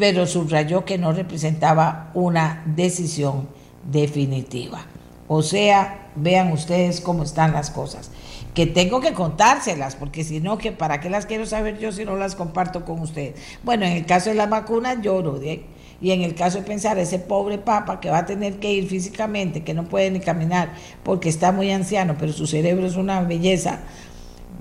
pero 0.01 0.25
subrayó 0.25 0.83
que 0.83 0.97
no 0.97 1.13
representaba 1.13 2.09
una 2.15 2.63
decisión 2.65 3.47
definitiva. 3.91 4.85
O 5.27 5.41
sea, 5.41 6.09
vean 6.15 6.51
ustedes 6.51 7.01
cómo 7.01 7.23
están 7.23 7.53
las 7.53 7.69
cosas. 7.69 8.11
Que 8.53 8.65
tengo 8.65 8.99
que 8.99 9.13
contárselas, 9.13 9.95
porque 9.95 10.23
si 10.23 10.41
no, 10.41 10.57
que 10.57 10.71
¿para 10.71 10.99
qué 10.99 11.09
las 11.09 11.25
quiero 11.25 11.45
saber 11.45 11.79
yo 11.79 11.91
si 11.91 12.03
no 12.03 12.17
las 12.17 12.35
comparto 12.35 12.83
con 12.83 12.99
ustedes? 12.99 13.35
Bueno, 13.63 13.85
en 13.85 13.93
el 13.93 14.05
caso 14.05 14.29
de 14.29 14.35
las 14.35 14.49
vacunas 14.49 15.01
lloro, 15.01 15.41
¿eh? 15.41 15.63
y 16.01 16.11
en 16.11 16.23
el 16.23 16.35
caso 16.35 16.57
de 16.57 16.63
pensar 16.65 16.97
ese 16.97 17.19
pobre 17.19 17.59
papa 17.59 17.99
que 17.99 18.09
va 18.09 18.19
a 18.19 18.25
tener 18.25 18.59
que 18.59 18.73
ir 18.73 18.87
físicamente, 18.87 19.63
que 19.63 19.73
no 19.73 19.85
puede 19.85 20.09
ni 20.11 20.19
caminar 20.19 20.73
porque 21.03 21.29
está 21.29 21.51
muy 21.51 21.71
anciano, 21.71 22.15
pero 22.19 22.33
su 22.33 22.47
cerebro 22.47 22.87
es 22.87 22.95
una 22.95 23.21
belleza, 23.21 23.81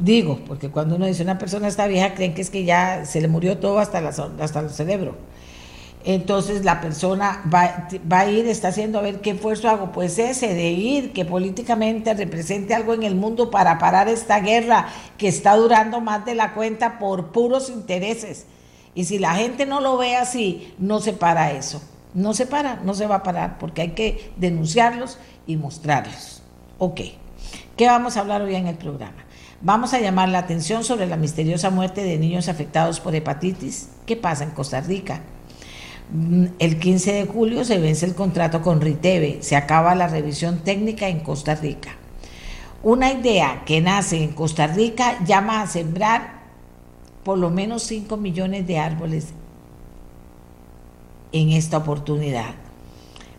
Digo, 0.01 0.40
porque 0.47 0.71
cuando 0.71 0.97
uno 0.97 1.05
dice 1.05 1.23
una 1.23 1.37
persona 1.37 1.69
está 1.69 1.87
vieja, 1.87 2.14
creen 2.14 2.33
que 2.33 2.40
es 2.40 2.49
que 2.49 2.64
ya 2.64 3.05
se 3.05 3.21
le 3.21 3.29
murió 3.29 3.59
todo 3.59 3.79
hasta, 3.79 3.99
hasta 4.09 4.61
el 4.61 4.71
cerebro. 4.71 5.16
Entonces 6.05 6.65
la 6.65 6.81
persona 6.81 7.43
va, 7.53 7.89
va, 8.11 8.21
a 8.21 8.31
ir, 8.31 8.47
está 8.47 8.69
haciendo 8.69 8.99
a 8.99 9.03
ver 9.03 9.21
qué 9.21 9.31
esfuerzo 9.31 9.69
hago, 9.69 9.93
pues 9.93 10.19
ese 10.19 10.55
de 10.55 10.71
ir, 10.71 11.13
que 11.13 11.27
políticamente 11.27 12.15
represente 12.15 12.75
algo 12.75 12.95
en 12.95 13.03
el 13.03 13.15
mundo 13.15 13.51
para 13.51 13.79
parar 13.79 14.09
esta 14.09 14.41
guerra 14.41 14.89
que 15.19 15.29
está 15.29 15.57
durando 15.57 16.01
más 16.01 16.25
de 16.25 16.35
la 16.35 16.55
cuenta 16.55 16.99
por 16.99 17.33
puros 17.33 17.69
intereses. 17.69 18.47
Y 18.95 19.05
si 19.05 19.19
la 19.19 19.35
gente 19.35 19.67
no 19.67 19.81
lo 19.81 19.99
ve 19.99 20.17
así, 20.17 20.75
no 20.79 21.01
se 21.01 21.13
para 21.13 21.53
eso. 21.53 21.83
No 22.15 22.33
se 22.33 22.47
para, 22.47 22.77
no 22.77 22.95
se 22.95 23.07
va 23.07 23.17
a 23.17 23.23
parar, 23.23 23.59
porque 23.59 23.83
hay 23.83 23.91
que 23.91 24.33
denunciarlos 24.37 25.19
y 25.47 25.57
mostrarlos. 25.57 26.43
Ok, 26.79 27.01
¿qué 27.77 27.87
vamos 27.87 28.17
a 28.17 28.21
hablar 28.21 28.43
hoy 28.43 28.55
en 28.55 28.67
el 28.67 28.77
programa? 28.77 29.25
Vamos 29.61 29.93
a 29.93 30.01
llamar 30.01 30.31
la 30.31 30.39
atención 30.39 30.83
sobre 30.83 31.07
la 31.07 31.19
misteriosa 31.19 31.69
muerte 31.69 32.03
de 32.03 32.19
niños 32.19 32.49
afectados 32.49 32.99
por 32.99 33.15
hepatitis. 33.15 33.91
¿Qué 34.07 34.17
pasa 34.17 34.45
en 34.45 34.51
Costa 34.51 34.81
Rica? 34.81 35.21
Mm, 36.12 36.46
el 36.59 36.79
15 36.79 37.12
de 37.12 37.27
julio 37.27 37.64
se 37.64 37.79
vence 37.79 38.07
el 38.07 38.14
contrato 38.14 38.62
con 38.62 38.81
Riteve, 38.81 39.38
se 39.42 39.57
acaba 39.57 39.94
la 39.94 40.09
revisión 40.09 40.59
técnica 40.64 41.09
en 41.09 41.20
Costa 41.20 41.55
Rica. 41.55 41.90
Una 42.83 43.12
idea 43.12 43.62
que 43.66 43.81
nace 43.81 44.23
en 44.23 44.33
Costa 44.33 44.66
Rica 44.66 45.23
llama 45.25 45.62
a 45.62 45.66
sembrar 45.66 46.40
por 47.25 47.38
lo 47.38 47.51
menos 47.51 47.83
5 47.83 48.16
millones 48.16 48.66
de 48.66 48.79
árboles 48.79 49.29
en 51.33 51.51
esta 51.51 51.77
oportunidad 51.77 52.55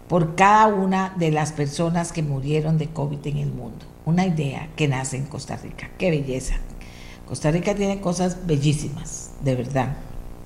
por 0.08 0.36
cada 0.36 0.68
una 0.68 1.14
de 1.18 1.32
las 1.32 1.52
personas 1.52 2.12
que 2.12 2.22
murieron 2.22 2.78
de 2.78 2.90
COVID 2.90 3.26
en 3.26 3.38
el 3.38 3.52
mundo 3.52 3.92
una 4.06 4.26
idea 4.26 4.70
que 4.76 4.88
nace 4.88 5.18
en 5.18 5.26
Costa 5.26 5.56
Rica. 5.58 5.90
Qué 5.98 6.10
belleza. 6.10 6.56
Costa 7.28 7.52
Rica 7.52 7.76
tiene 7.76 8.02
cosas 8.02 8.46
bellísimas, 8.46 9.32
de 9.42 9.56
verdad, 9.56 9.96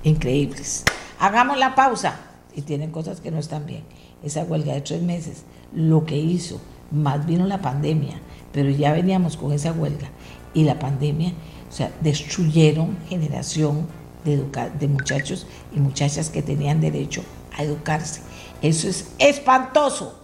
increíbles. 0.03 0.83
Hagamos 1.19 1.57
la 1.57 1.75
pausa 1.75 2.19
y 2.55 2.61
tienen 2.61 2.91
cosas 2.91 3.21
que 3.21 3.31
no 3.31 3.39
están 3.39 3.65
bien. 3.65 3.83
Esa 4.23 4.43
huelga 4.43 4.73
de 4.73 4.81
tres 4.81 5.01
meses, 5.01 5.43
lo 5.73 6.05
que 6.05 6.17
hizo, 6.17 6.59
más 6.91 7.25
vino 7.25 7.45
la 7.45 7.61
pandemia, 7.61 8.19
pero 8.51 8.69
ya 8.69 8.91
veníamos 8.91 9.37
con 9.37 9.51
esa 9.51 9.71
huelga 9.71 10.09
y 10.53 10.63
la 10.63 10.79
pandemia, 10.79 11.33
o 11.69 11.71
sea, 11.71 11.91
destruyeron 12.01 12.97
generación 13.07 13.87
de, 14.23 14.43
de 14.79 14.87
muchachos 14.87 15.47
y 15.73 15.79
muchachas 15.79 16.29
que 16.29 16.41
tenían 16.41 16.81
derecho 16.81 17.23
a 17.57 17.63
educarse. 17.63 18.21
Eso 18.61 18.87
es 18.87 19.11
espantoso. 19.19 20.19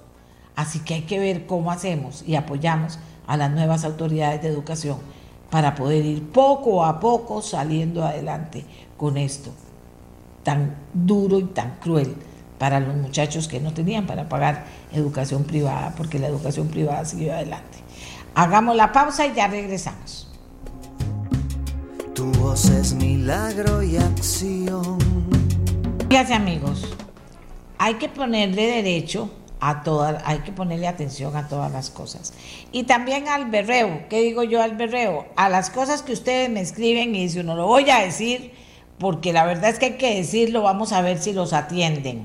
Así 0.56 0.80
que 0.80 0.96
hay 0.96 1.02
que 1.04 1.20
ver 1.20 1.46
cómo 1.46 1.72
hacemos 1.72 2.24
y 2.28 2.36
apoyamos 2.36 3.00
a 3.28 3.38
las 3.38 3.52
nuevas 3.52 3.86
autoridades 3.86 4.42
de 4.42 4.50
educación 4.50 4.98
para 5.50 5.76
poder 5.76 6.06
ir 6.06 6.28
poco 6.30 6.84
a 6.84 7.00
poco 7.00 7.42
saliendo 7.42 8.04
adelante 8.04 8.66
con 8.98 9.18
esto 9.18 9.52
tan 10.44 10.76
duro 10.94 11.40
y 11.40 11.44
tan 11.46 11.78
cruel 11.80 12.16
para 12.58 12.80
los 12.80 12.96
muchachos 12.96 13.48
que 13.48 13.60
no 13.60 13.74
tenían 13.74 14.06
para 14.06 14.30
pagar 14.30 14.66
educación 14.92 15.44
privada, 15.44 15.94
porque 15.98 16.20
la 16.20 16.28
educación 16.28 16.68
privada 16.68 17.04
siguió 17.06 17.34
adelante. 17.34 17.80
Hagamos 18.36 18.76
la 18.76 18.92
pausa 18.92 19.26
y 19.26 19.34
ya 19.34 19.48
regresamos. 19.48 20.32
Tu 22.14 22.32
voz 22.34 22.66
es 22.70 22.94
milagro 22.94 23.82
y 23.82 23.98
acción. 23.98 25.00
Fíjense 26.08 26.34
amigos, 26.34 26.96
hay 27.78 27.96
que 27.96 28.10
ponerle 28.10 28.68
derecho 28.68 29.32
a 29.60 29.82
todas, 29.84 30.22
hay 30.26 30.40
que 30.40 30.52
ponerle 30.52 30.88
atención 30.88 31.36
a 31.36 31.48
todas 31.48 31.72
las 31.72 31.90
cosas. 31.90 32.34
Y 32.72 32.84
también 32.84 33.28
al 33.28 33.50
berreo, 33.50 34.04
¿qué 34.10 34.22
digo 34.22 34.44
yo 34.44 34.62
al 34.62 34.76
berreo? 34.76 35.26
A 35.36 35.50
las 35.50 35.70
cosas 35.70 36.02
que 36.04 36.14
ustedes 36.14 36.50
me 36.50 36.62
escriben 36.62 37.16
y 37.16 37.30
si 37.30 37.42
no 37.44 37.56
lo 37.56 37.66
voy 37.68 37.90
a 37.90 38.00
decir, 38.00 38.54
porque 39.02 39.34
la 39.34 39.46
verdad 39.46 39.72
es 39.72 39.80
que 39.80 39.88
hay 39.88 39.98
que 39.98 40.16
decirlo, 40.16 40.62
vamos 40.62 40.94
a 40.94 41.02
ver 41.02 41.18
si 41.18 41.34
los 41.34 41.54
atienden. 41.54 42.22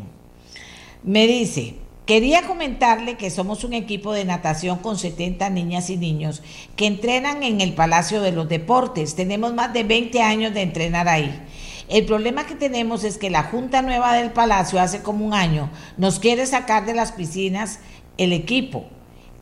Me 1.02 1.26
dice, 1.26 1.76
quería 2.04 2.46
comentarle 2.46 3.16
que 3.16 3.30
somos 3.30 3.64
un 3.64 3.72
equipo 3.72 4.12
de 4.12 4.26
natación 4.26 4.80
con 4.80 4.98
70 4.98 5.48
niñas 5.48 5.88
y 5.88 5.96
niños 5.96 6.42
que 6.76 6.86
entrenan 6.86 7.42
en 7.42 7.62
el 7.62 7.72
Palacio 7.72 8.20
de 8.20 8.32
los 8.32 8.50
Deportes. 8.50 9.14
Tenemos 9.14 9.54
más 9.54 9.72
de 9.72 9.84
20 9.84 10.20
años 10.20 10.52
de 10.52 10.60
entrenar 10.60 11.08
ahí. 11.08 11.42
El 11.88 12.04
problema 12.04 12.44
que 12.44 12.54
tenemos 12.54 13.04
es 13.04 13.16
que 13.16 13.30
la 13.30 13.44
Junta 13.44 13.80
Nueva 13.80 14.12
del 14.12 14.32
Palacio 14.32 14.78
hace 14.78 15.00
como 15.00 15.24
un 15.24 15.32
año 15.32 15.70
nos 15.96 16.18
quiere 16.18 16.44
sacar 16.44 16.84
de 16.84 16.92
las 16.92 17.12
piscinas 17.12 17.78
el 18.18 18.34
equipo, 18.34 18.84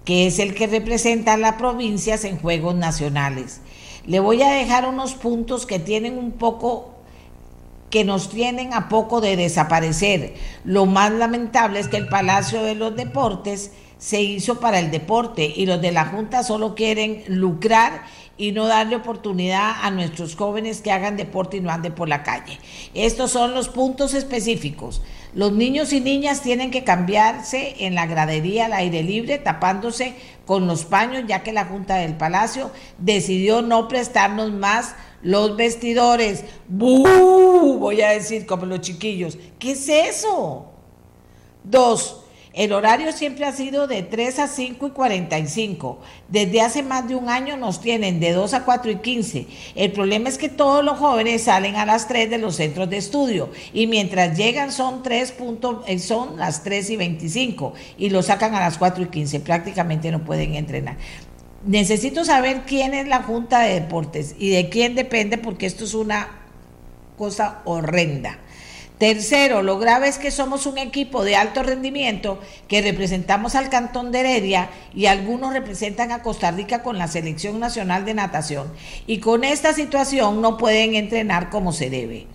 que 0.05 0.29
es 0.29 0.39
el 0.39 0.55
que 0.55 0.69
representa 0.69 1.33
a 1.33 1.37
las 1.37 1.57
provincias 1.57 2.23
en 2.25 2.39
Juegos 2.39 2.77
Nacionales. 2.77 3.61
Le 4.07 4.21
voy 4.21 4.41
a 4.43 4.53
dejar 4.53 4.87
unos 4.87 5.15
puntos 5.15 5.67
que 5.67 5.81
tienen 5.81 6.17
un 6.17 6.31
poco 6.31 6.94
que 7.91 8.05
nos 8.05 8.29
tienen 8.31 8.73
a 8.73 8.89
poco 8.89 9.21
de 9.21 9.37
desaparecer. 9.37 10.35
Lo 10.65 10.87
más 10.87 11.13
lamentable 11.13 11.81
es 11.81 11.89
que 11.89 11.97
el 11.97 12.09
Palacio 12.09 12.63
de 12.63 12.75
los 12.75 12.97
Deportes 12.97 13.71
se 13.99 14.21
hizo 14.21 14.61
para 14.61 14.81
el 14.81 14.91
deporte 14.91 15.51
y 15.57 15.65
los 15.65 15.81
de 15.81 15.93
la 15.93 16.05
Junta 16.05 16.43
solo 16.43 16.75
quieren 16.75 17.25
lucrar 17.27 18.03
y 18.37 18.53
no 18.53 18.67
darle 18.67 18.97
oportunidad 18.97 19.77
a 19.83 19.91
nuestros 19.91 20.35
jóvenes 20.35 20.81
que 20.83 20.91
hagan 20.91 21.17
deporte 21.17 21.57
y 21.57 21.61
no 21.61 21.71
anden 21.71 21.95
por 21.95 22.09
la 22.09 22.23
calle. 22.23 22.59
Estos 22.93 23.31
son 23.31 23.55
los 23.55 23.69
puntos 23.69 24.13
específicos. 24.13 25.03
Los 25.35 25.53
niños 25.53 25.93
y 25.93 26.01
niñas 26.01 26.43
tienen 26.43 26.71
que 26.71 26.85
cambiarse 26.85 27.77
en 27.87 27.95
la 27.95 28.07
gradería 28.07 28.67
al 28.67 28.73
aire 28.73 29.03
libre, 29.03 29.39
tapándose 29.39 30.15
con 30.47 30.67
los 30.67 30.85
paños, 30.85 31.25
ya 31.27 31.43
que 31.43 31.53
la 31.53 31.65
Junta 31.65 31.97
del 31.97 32.15
Palacio 32.15 32.71
decidió 32.99 33.63
no 33.63 33.89
prestarnos 33.89 34.53
más 34.53 34.95
los 35.25 35.57
vestidores. 35.57 36.45
¡Bú! 36.69 37.79
Voy 37.81 38.01
a 38.03 38.11
decir 38.11 38.47
como 38.47 38.67
los 38.67 38.81
chiquillos. 38.81 39.37
¿Qué 39.59 39.73
es 39.73 39.89
eso? 39.89 40.67
Dos, 41.65 42.25
el 42.55 42.73
horario 42.73 43.11
siempre 43.11 43.47
ha 43.47 43.53
sido 43.53 43.89
de 43.89 44.05
3 44.05 44.39
a 44.39 44.47
5 44.47 44.87
y 44.87 44.91
45. 44.91 45.99
Desde 46.29 46.61
hace 46.61 46.85
más 46.85 47.09
de 47.09 47.17
un 47.17 47.29
año 47.29 47.57
nos 47.57 47.81
tienen 47.81 48.21
de 48.21 48.33
2 48.33 48.55
a 48.55 48.65
4 48.65 48.93
y 48.93 48.97
15. 48.97 49.47
El 49.75 49.91
problema 49.91 50.29
es 50.29 50.39
que 50.39 50.49
todos 50.49 50.85
los 50.85 50.99
jóvenes 50.99 51.43
salen 51.43 51.75
a 51.75 51.85
las 51.85 52.07
3 52.07 52.31
de 52.31 52.39
los 52.39 52.55
centros 52.55 52.89
de 52.89 52.99
estudio 52.99 53.51
y 53.73 53.89
mientras 53.89 54.39
llegan 54.39 54.71
son 54.71 55.03
3 55.03 55.35
eh, 55.87 55.99
son 55.99 56.37
las 56.37 56.63
3 56.63 56.91
y 56.91 56.97
25 56.97 57.75
y 57.99 58.11
lo 58.11 58.23
sacan 58.23 58.55
a 58.55 58.61
las 58.61 58.79
4 58.79 59.03
y 59.03 59.07
15. 59.07 59.41
Prácticamente 59.41 60.13
no 60.13 60.25
pueden 60.25 60.55
entrenar. 60.55 60.97
Necesito 61.67 62.25
saber 62.25 62.63
quién 62.67 62.93
es 62.93 63.09
la 63.09 63.23
Junta 63.23 63.61
de 63.61 63.81
Deportes 63.81 64.35
y 64.39 64.51
de 64.51 64.69
quién 64.69 64.95
depende 64.95 65.39
porque 65.39 65.67
esto 65.67 65.85
es 65.85 65.95
una 65.95 66.29
cosa 67.17 67.63
horrenda. 67.65 68.39
Tercero, 68.99 69.63
lo 69.63 69.79
grave 69.79 70.07
es 70.09 70.19
que 70.19 70.31
somos 70.31 70.67
un 70.67 70.79
equipo 70.79 71.25
de 71.25 71.37
alto 71.37 71.63
rendimiento 71.63 72.39
que 72.69 72.81
representamos 72.81 73.55
al 73.55 73.69
Cantón 73.69 74.13
de 74.13 74.21
Heredia 74.21 74.71
y 74.95 75.07
algunos 75.07 75.53
representan 75.53 76.13
a 76.13 76.23
Costa 76.23 76.53
Rica 76.53 76.83
con 76.83 76.97
la 76.97 77.09
Selección 77.09 77.59
Nacional 77.59 78.05
de 78.05 78.15
Natación. 78.15 78.73
Y 79.07 79.19
con 79.19 79.43
esta 79.43 79.73
situación 79.73 80.41
no 80.41 80.59
pueden 80.59 80.95
entrenar 80.95 81.51
como 81.51 81.73
se 81.73 81.91
debe. 81.91 82.27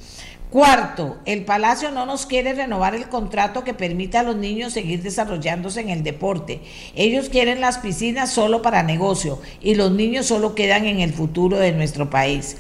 Cuarto, 0.49 1.19
el 1.25 1.45
Palacio 1.45 1.91
no 1.91 2.07
nos 2.07 2.25
quiere 2.25 2.53
renovar 2.53 2.95
el 2.95 3.07
contrato 3.07 3.63
que 3.63 3.75
permita 3.75 4.21
a 4.21 4.23
los 4.23 4.35
niños 4.35 4.73
seguir 4.73 5.03
desarrollándose 5.03 5.81
en 5.81 5.89
el 5.89 6.03
deporte. 6.03 6.62
Ellos 6.95 7.29
quieren 7.29 7.62
las 7.62 7.77
piscinas 7.77 8.31
solo 8.31 8.63
para 8.63 8.81
negocio 8.81 9.39
y 9.62 9.75
los 9.75 9.91
niños 9.91 10.25
solo 10.25 10.55
quedan 10.55 10.85
en 10.85 11.01
el 11.01 11.13
futuro 11.13 11.57
de 11.57 11.71
nuestro 11.71 12.09
país. 12.09 12.57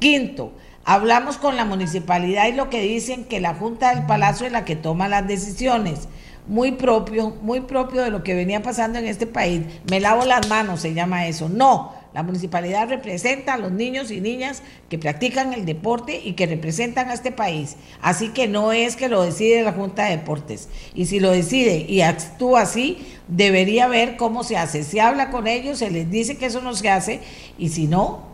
Quinto, 0.00 0.52
Hablamos 0.84 1.36
con 1.36 1.56
la 1.56 1.64
municipalidad 1.64 2.48
y 2.48 2.52
lo 2.52 2.70
que 2.70 2.80
dicen 2.80 3.24
que 3.24 3.40
la 3.40 3.54
Junta 3.54 3.94
del 3.94 4.06
Palacio 4.06 4.46
es 4.46 4.52
la 4.52 4.64
que 4.64 4.76
toma 4.76 5.08
las 5.08 5.26
decisiones. 5.26 6.08
Muy 6.48 6.72
propio, 6.72 7.36
muy 7.42 7.60
propio 7.60 8.02
de 8.02 8.10
lo 8.10 8.24
que 8.24 8.34
venía 8.34 8.62
pasando 8.62 8.98
en 8.98 9.06
este 9.06 9.26
país. 9.26 9.62
Me 9.88 10.00
lavo 10.00 10.24
las 10.24 10.48
manos, 10.48 10.80
se 10.80 10.94
llama 10.94 11.26
eso. 11.26 11.48
No, 11.48 11.92
la 12.12 12.22
municipalidad 12.22 12.88
representa 12.88 13.54
a 13.54 13.58
los 13.58 13.70
niños 13.70 14.10
y 14.10 14.20
niñas 14.20 14.62
que 14.88 14.98
practican 14.98 15.52
el 15.52 15.64
deporte 15.64 16.20
y 16.24 16.32
que 16.32 16.46
representan 16.46 17.08
a 17.08 17.14
este 17.14 17.30
país. 17.30 17.76
Así 18.00 18.30
que 18.30 18.48
no 18.48 18.72
es 18.72 18.96
que 18.96 19.08
lo 19.08 19.22
decide 19.22 19.62
la 19.62 19.72
Junta 19.72 20.06
de 20.06 20.16
Deportes. 20.16 20.68
Y 20.94 21.06
si 21.06 21.20
lo 21.20 21.30
decide 21.30 21.86
y 21.88 22.00
actúa 22.00 22.62
así, 22.62 22.98
debería 23.28 23.86
ver 23.86 24.16
cómo 24.16 24.42
se 24.42 24.56
hace. 24.56 24.82
Se 24.82 25.00
habla 25.00 25.30
con 25.30 25.46
ellos, 25.46 25.78
se 25.78 25.90
les 25.90 26.10
dice 26.10 26.36
que 26.36 26.46
eso 26.46 26.60
no 26.60 26.74
se 26.74 26.88
hace 26.88 27.20
y 27.58 27.68
si 27.68 27.86
no, 27.86 28.30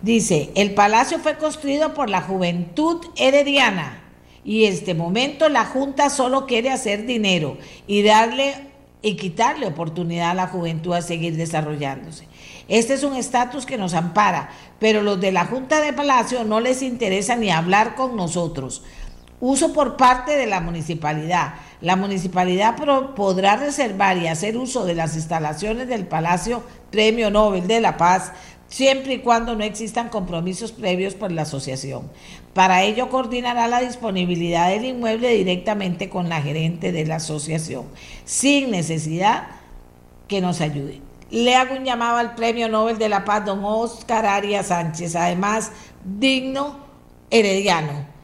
Dice, 0.00 0.50
el 0.54 0.74
palacio 0.74 1.18
fue 1.18 1.38
construido 1.38 1.92
por 1.92 2.08
la 2.08 2.20
juventud 2.20 3.04
herediana 3.16 4.00
y 4.44 4.64
en 4.64 4.72
este 4.72 4.94
momento 4.94 5.48
la 5.48 5.64
Junta 5.64 6.08
solo 6.08 6.46
quiere 6.46 6.70
hacer 6.70 7.04
dinero 7.04 7.58
y 7.88 8.02
darle 8.02 8.67
y 9.00 9.16
quitarle 9.16 9.66
oportunidad 9.66 10.30
a 10.30 10.34
la 10.34 10.48
juventud 10.48 10.92
a 10.94 11.02
seguir 11.02 11.36
desarrollándose. 11.36 12.26
Este 12.68 12.94
es 12.94 13.04
un 13.04 13.16
estatus 13.16 13.64
que 13.64 13.78
nos 13.78 13.94
ampara, 13.94 14.50
pero 14.78 15.02
los 15.02 15.20
de 15.20 15.32
la 15.32 15.46
Junta 15.46 15.80
de 15.80 15.92
Palacio 15.92 16.44
no 16.44 16.60
les 16.60 16.82
interesa 16.82 17.36
ni 17.36 17.50
hablar 17.50 17.94
con 17.94 18.16
nosotros. 18.16 18.82
Uso 19.40 19.72
por 19.72 19.96
parte 19.96 20.36
de 20.36 20.46
la 20.46 20.60
municipalidad. 20.60 21.54
La 21.80 21.94
municipalidad 21.94 22.76
podrá 23.14 23.56
reservar 23.56 24.18
y 24.18 24.26
hacer 24.26 24.56
uso 24.56 24.84
de 24.84 24.94
las 24.94 25.14
instalaciones 25.14 25.86
del 25.86 26.06
Palacio 26.06 26.64
Premio 26.90 27.30
Nobel 27.30 27.68
de 27.68 27.80
la 27.80 27.96
Paz 27.96 28.32
siempre 28.68 29.14
y 29.14 29.18
cuando 29.20 29.56
no 29.56 29.64
existan 29.64 30.08
compromisos 30.08 30.72
previos 30.72 31.14
por 31.14 31.32
la 31.32 31.42
asociación. 31.42 32.10
Para 32.58 32.82
ello 32.82 33.08
coordinará 33.08 33.68
la 33.68 33.78
disponibilidad 33.78 34.70
del 34.70 34.84
inmueble 34.84 35.28
directamente 35.28 36.08
con 36.08 36.28
la 36.28 36.42
gerente 36.42 36.90
de 36.90 37.06
la 37.06 37.14
asociación, 37.14 37.86
sin 38.24 38.72
necesidad 38.72 39.46
que 40.26 40.40
nos 40.40 40.60
ayude. 40.60 41.00
Le 41.30 41.54
hago 41.54 41.76
un 41.76 41.84
llamado 41.84 42.16
al 42.16 42.34
Premio 42.34 42.68
Nobel 42.68 42.98
de 42.98 43.08
la 43.08 43.24
Paz, 43.24 43.44
don 43.44 43.60
Oscar 43.62 44.26
Arias 44.26 44.66
Sánchez, 44.66 45.14
además 45.14 45.70
digno 46.04 46.78
herediano 47.30 48.17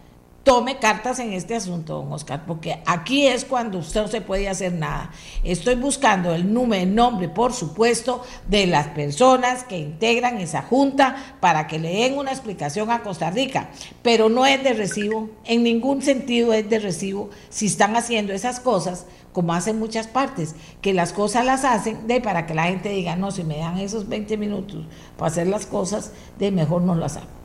tome 0.45 0.77
cartas 0.77 1.19
en 1.19 1.33
este 1.33 1.57
asunto, 1.57 1.95
don 1.95 2.13
Oscar, 2.13 2.45
porque 2.47 2.83
aquí 2.87 3.27
es 3.27 3.47
cuando 3.47 3.79
usted 3.79 4.03
no 4.03 4.09
se 4.09 4.21
puede 4.21 4.49
hacer 4.49 4.75
nada. 4.75 5.11
Estoy 5.43 5.75
buscando 5.75 6.35
el 6.35 6.53
número, 6.53 6.83
el 6.83 6.95
nombre, 6.95 7.29
por 7.31 7.55
supuesto, 7.55 8.23
de 8.47 8.67
las 8.67 8.89
personas 8.89 9.65
que 9.65 9.79
integran 9.79 10.39
esa 10.39 10.63
junta 10.63 11.17
para 11.41 11.67
que 11.67 11.79
le 11.79 11.95
den 11.95 12.19
una 12.19 12.31
explicación 12.31 12.91
a 12.91 13.03
Costa 13.03 13.31
Rica, 13.31 13.71
pero 14.03 14.29
no 14.29 14.45
es 14.45 14.63
de 14.63 14.75
recibo, 14.75 15.31
en 15.45 15.63
ningún 15.63 16.03
sentido 16.03 16.53
es 16.53 16.69
de 16.69 16.79
recibo 16.79 17.31
si 17.49 17.67
están 17.67 17.97
haciendo 17.97 18.35
esas 18.35 18.61
cosas 18.61 19.07
como 19.33 19.53
hacen 19.53 19.81
muchas 19.81 20.07
partes, 20.07 20.55
que 20.81 20.93
las 20.93 21.13
cosas 21.13 21.45
las 21.45 21.65
hacen 21.65 22.07
de 22.07 22.21
para 22.21 22.47
que 22.47 22.55
la 22.55 22.65
gente 22.65 22.91
diga, 22.91 23.17
no, 23.17 23.33
si 23.33 23.43
me 23.43 23.59
dan 23.59 23.79
esos 23.79 24.09
20 24.09 24.37
minutos 24.37 24.85
para 25.17 25.33
hacer 25.33 25.49
las 25.49 25.67
cosas, 25.67 26.13
de 26.39 26.53
mejor 26.53 26.83
no 26.83 26.95
las 26.95 27.17
hago. 27.17 27.44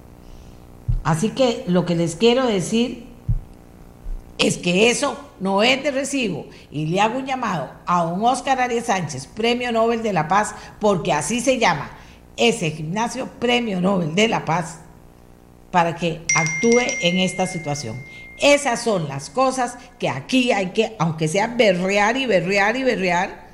Así 1.09 1.29
que 1.29 1.63
lo 1.65 1.87
que 1.87 1.95
les 1.95 2.15
quiero 2.15 2.45
decir 2.45 3.07
es 4.37 4.59
que 4.59 4.91
eso 4.91 5.17
no 5.39 5.63
es 5.63 5.81
de 5.81 5.89
recibo 5.89 6.45
y 6.69 6.85
le 6.85 7.01
hago 7.01 7.17
un 7.17 7.25
llamado 7.25 7.71
a 7.87 8.05
un 8.05 8.23
Oscar 8.23 8.61
Arias 8.61 8.85
Sánchez, 8.85 9.25
Premio 9.25 9.71
Nobel 9.71 10.03
de 10.03 10.13
la 10.13 10.27
Paz, 10.27 10.53
porque 10.79 11.11
así 11.11 11.39
se 11.39 11.57
llama 11.57 11.89
ese 12.37 12.69
gimnasio 12.69 13.25
Premio 13.39 13.81
Nobel 13.81 14.13
de 14.13 14.27
la 14.27 14.45
Paz, 14.45 14.81
para 15.71 15.95
que 15.95 16.21
actúe 16.35 16.79
en 17.01 17.17
esta 17.17 17.47
situación. 17.47 17.99
Esas 18.39 18.79
son 18.79 19.07
las 19.07 19.31
cosas 19.31 19.79
que 19.97 20.09
aquí 20.09 20.51
hay 20.51 20.73
que, 20.73 20.95
aunque 20.99 21.27
sea 21.27 21.47
berrear 21.47 22.17
y 22.17 22.27
berrear 22.27 22.77
y 22.77 22.83
berrear, 22.83 23.47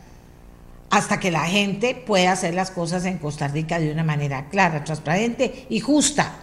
hasta 0.90 1.22
que 1.22 1.32
la 1.32 1.46
gente 1.46 1.96
pueda 1.96 2.34
hacer 2.34 2.54
las 2.54 2.72
cosas 2.72 3.06
en 3.06 3.18
Costa 3.18 3.48
Rica 3.48 3.80
de 3.80 3.94
una 3.94 4.04
manera 4.04 4.50
clara, 4.50 4.84
transparente 4.84 5.68
y 5.70 5.80
justa 5.80 6.42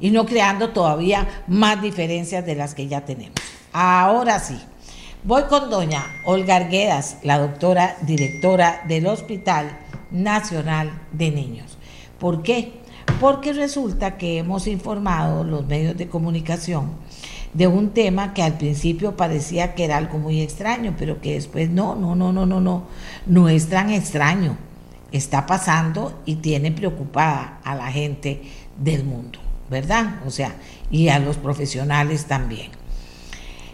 y 0.00 0.10
no 0.10 0.26
creando 0.26 0.70
todavía 0.70 1.44
más 1.46 1.80
diferencias 1.80 2.44
de 2.44 2.54
las 2.54 2.74
que 2.74 2.88
ya 2.88 3.04
tenemos. 3.04 3.34
Ahora 3.72 4.38
sí, 4.38 4.58
voy 5.24 5.44
con 5.44 5.70
doña 5.70 6.04
Olga 6.24 6.56
Arguedas, 6.56 7.18
la 7.22 7.38
doctora 7.38 7.96
directora 8.02 8.82
del 8.86 9.06
Hospital 9.06 9.78
Nacional 10.10 10.92
de 11.12 11.30
Niños. 11.30 11.78
¿Por 12.18 12.42
qué? 12.42 12.72
Porque 13.20 13.52
resulta 13.52 14.16
que 14.16 14.38
hemos 14.38 14.66
informado 14.66 15.44
los 15.44 15.66
medios 15.66 15.96
de 15.96 16.08
comunicación 16.08 16.92
de 17.54 17.68
un 17.68 17.90
tema 17.90 18.34
que 18.34 18.42
al 18.42 18.58
principio 18.58 19.16
parecía 19.16 19.74
que 19.74 19.84
era 19.84 19.96
algo 19.96 20.18
muy 20.18 20.40
extraño, 20.40 20.94
pero 20.98 21.20
que 21.20 21.34
después 21.34 21.70
no, 21.70 21.94
no, 21.94 22.14
no, 22.16 22.32
no, 22.32 22.44
no, 22.46 22.60
no, 22.60 22.84
no 23.26 23.48
es 23.48 23.68
tan 23.68 23.90
extraño. 23.90 24.56
Está 25.12 25.46
pasando 25.46 26.20
y 26.26 26.36
tiene 26.36 26.72
preocupada 26.72 27.60
a 27.62 27.76
la 27.76 27.90
gente 27.92 28.42
del 28.76 29.04
mundo. 29.04 29.43
¿Verdad? 29.74 30.20
O 30.24 30.30
sea, 30.30 30.54
y 30.92 31.08
a 31.08 31.18
los 31.18 31.36
profesionales 31.36 32.26
también. 32.26 32.70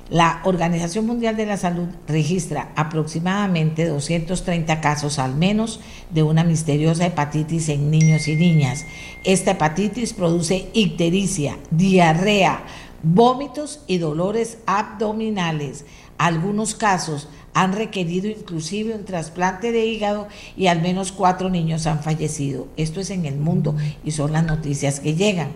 La 0.08 0.40
Organización 0.44 1.06
Mundial 1.06 1.36
de 1.36 1.44
la 1.44 1.58
Salud 1.58 1.88
registra 2.08 2.72
aproximadamente 2.74 3.86
230 3.86 4.80
casos 4.80 5.18
al 5.18 5.36
menos 5.36 5.80
de 6.10 6.22
una 6.22 6.42
misteriosa 6.42 7.04
hepatitis 7.04 7.68
en 7.68 7.90
niños 7.90 8.28
y 8.28 8.34
niñas. 8.34 8.86
Esta 9.24 9.52
hepatitis 9.52 10.14
produce 10.14 10.70
ictericia, 10.72 11.58
diarrea, 11.70 12.64
vómitos 13.02 13.80
y 13.86 13.98
dolores 13.98 14.56
abdominales. 14.66 15.84
Algunos 16.16 16.74
casos 16.74 17.28
han 17.54 17.72
requerido 17.72 18.28
inclusive 18.28 18.94
un 18.94 19.04
trasplante 19.04 19.72
de 19.72 19.86
hígado 19.86 20.28
y 20.56 20.66
al 20.66 20.82
menos 20.82 21.12
cuatro 21.12 21.50
niños 21.50 21.86
han 21.86 22.02
fallecido. 22.02 22.68
Esto 22.76 23.00
es 23.00 23.10
en 23.10 23.26
el 23.26 23.36
mundo 23.36 23.76
y 24.04 24.10
son 24.12 24.32
las 24.32 24.44
noticias 24.44 25.00
que 25.00 25.14
llegan 25.14 25.50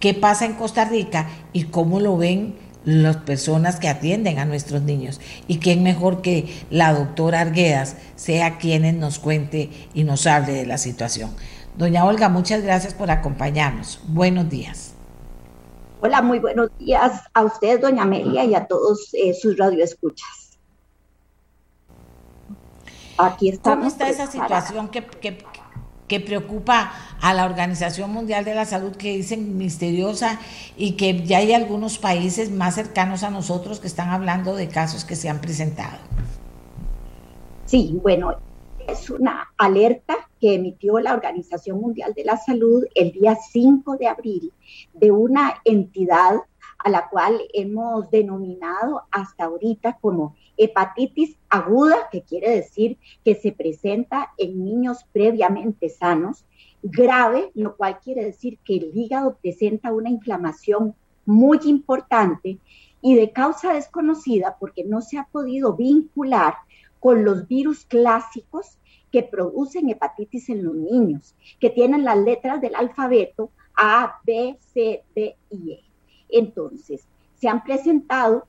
qué 0.00 0.14
pasa 0.14 0.44
en 0.44 0.54
Costa 0.54 0.84
Rica 0.84 1.28
y 1.52 1.64
cómo 1.64 2.00
lo 2.00 2.16
ven 2.16 2.54
las 2.84 3.16
personas 3.16 3.80
que 3.80 3.88
atienden 3.88 4.38
a 4.38 4.44
nuestros 4.44 4.82
niños. 4.82 5.20
Y 5.48 5.58
quién 5.58 5.82
mejor 5.82 6.22
que 6.22 6.48
la 6.70 6.94
doctora 6.94 7.40
Arguedas 7.40 7.96
sea 8.14 8.58
quien 8.58 8.98
nos 9.00 9.18
cuente 9.18 9.70
y 9.92 10.04
nos 10.04 10.26
hable 10.26 10.52
de 10.52 10.66
la 10.66 10.78
situación. 10.78 11.30
Doña 11.76 12.04
Olga, 12.06 12.28
muchas 12.28 12.62
gracias 12.62 12.94
por 12.94 13.10
acompañarnos. 13.10 14.00
Buenos 14.06 14.48
días. 14.48 14.94
Hola, 16.00 16.22
muy 16.22 16.38
buenos 16.38 16.70
días 16.78 17.22
a 17.34 17.42
ustedes, 17.42 17.80
doña 17.80 18.04
Amelia, 18.04 18.44
y 18.44 18.54
a 18.54 18.66
todos 18.66 19.12
eh, 19.14 19.34
sus 19.34 19.56
radioescuchas. 19.58 20.58
Aquí 23.18 23.48
estamos. 23.48 23.78
¿Cómo 23.78 23.88
está 23.88 24.08
esa 24.08 24.30
situación 24.30 24.88
que, 24.88 25.04
que, 25.04 25.38
que 26.08 26.20
preocupa 26.20 26.92
a 27.20 27.34
la 27.34 27.44
Organización 27.44 28.12
Mundial 28.12 28.44
de 28.44 28.54
la 28.54 28.64
Salud, 28.64 28.96
que 28.96 29.16
dicen 29.16 29.56
misteriosa 29.58 30.38
y 30.76 30.92
que 30.92 31.24
ya 31.24 31.38
hay 31.38 31.52
algunos 31.52 31.98
países 31.98 32.50
más 32.50 32.74
cercanos 32.74 33.22
a 33.22 33.30
nosotros 33.30 33.80
que 33.80 33.86
están 33.86 34.10
hablando 34.10 34.54
de 34.54 34.68
casos 34.68 35.04
que 35.04 35.16
se 35.16 35.28
han 35.28 35.40
presentado. 35.40 35.98
Sí, 37.64 37.98
bueno, 38.02 38.36
es 38.86 39.10
una 39.10 39.52
alerta 39.56 40.16
que 40.40 40.54
emitió 40.54 41.00
la 41.00 41.14
Organización 41.14 41.80
Mundial 41.80 42.14
de 42.14 42.24
la 42.24 42.36
Salud 42.36 42.84
el 42.94 43.12
día 43.12 43.36
5 43.36 43.96
de 43.96 44.06
abril 44.06 44.52
de 44.92 45.10
una 45.10 45.60
entidad 45.64 46.36
a 46.78 46.90
la 46.90 47.08
cual 47.08 47.40
hemos 47.52 48.10
denominado 48.10 49.02
hasta 49.10 49.44
ahorita 49.44 49.98
como 50.00 50.36
hepatitis 50.56 51.36
aguda, 51.48 52.08
que 52.10 52.22
quiere 52.22 52.50
decir 52.50 52.98
que 53.24 53.34
se 53.34 53.52
presenta 53.52 54.32
en 54.38 54.64
niños 54.64 55.04
previamente 55.12 55.88
sanos, 55.88 56.44
grave, 56.82 57.50
lo 57.54 57.76
cual 57.76 57.98
quiere 58.00 58.24
decir 58.24 58.58
que 58.64 58.76
el 58.76 58.90
hígado 58.94 59.36
presenta 59.40 59.92
una 59.92 60.10
inflamación 60.10 60.94
muy 61.24 61.58
importante 61.64 62.58
y 63.00 63.14
de 63.14 63.32
causa 63.32 63.72
desconocida 63.72 64.56
porque 64.58 64.84
no 64.84 65.00
se 65.00 65.18
ha 65.18 65.24
podido 65.24 65.74
vincular 65.74 66.54
con 67.00 67.24
los 67.24 67.46
virus 67.46 67.84
clásicos 67.84 68.78
que 69.12 69.22
producen 69.22 69.88
hepatitis 69.88 70.48
en 70.48 70.64
los 70.64 70.74
niños, 70.74 71.34
que 71.60 71.70
tienen 71.70 72.04
las 72.04 72.18
letras 72.18 72.60
del 72.60 72.74
alfabeto 72.74 73.50
A, 73.76 74.20
B, 74.24 74.58
C, 74.72 75.04
D 75.14 75.36
y 75.50 75.72
E. 75.72 75.84
Entonces, 76.28 77.06
se 77.34 77.48
han 77.48 77.62
presentado 77.62 78.46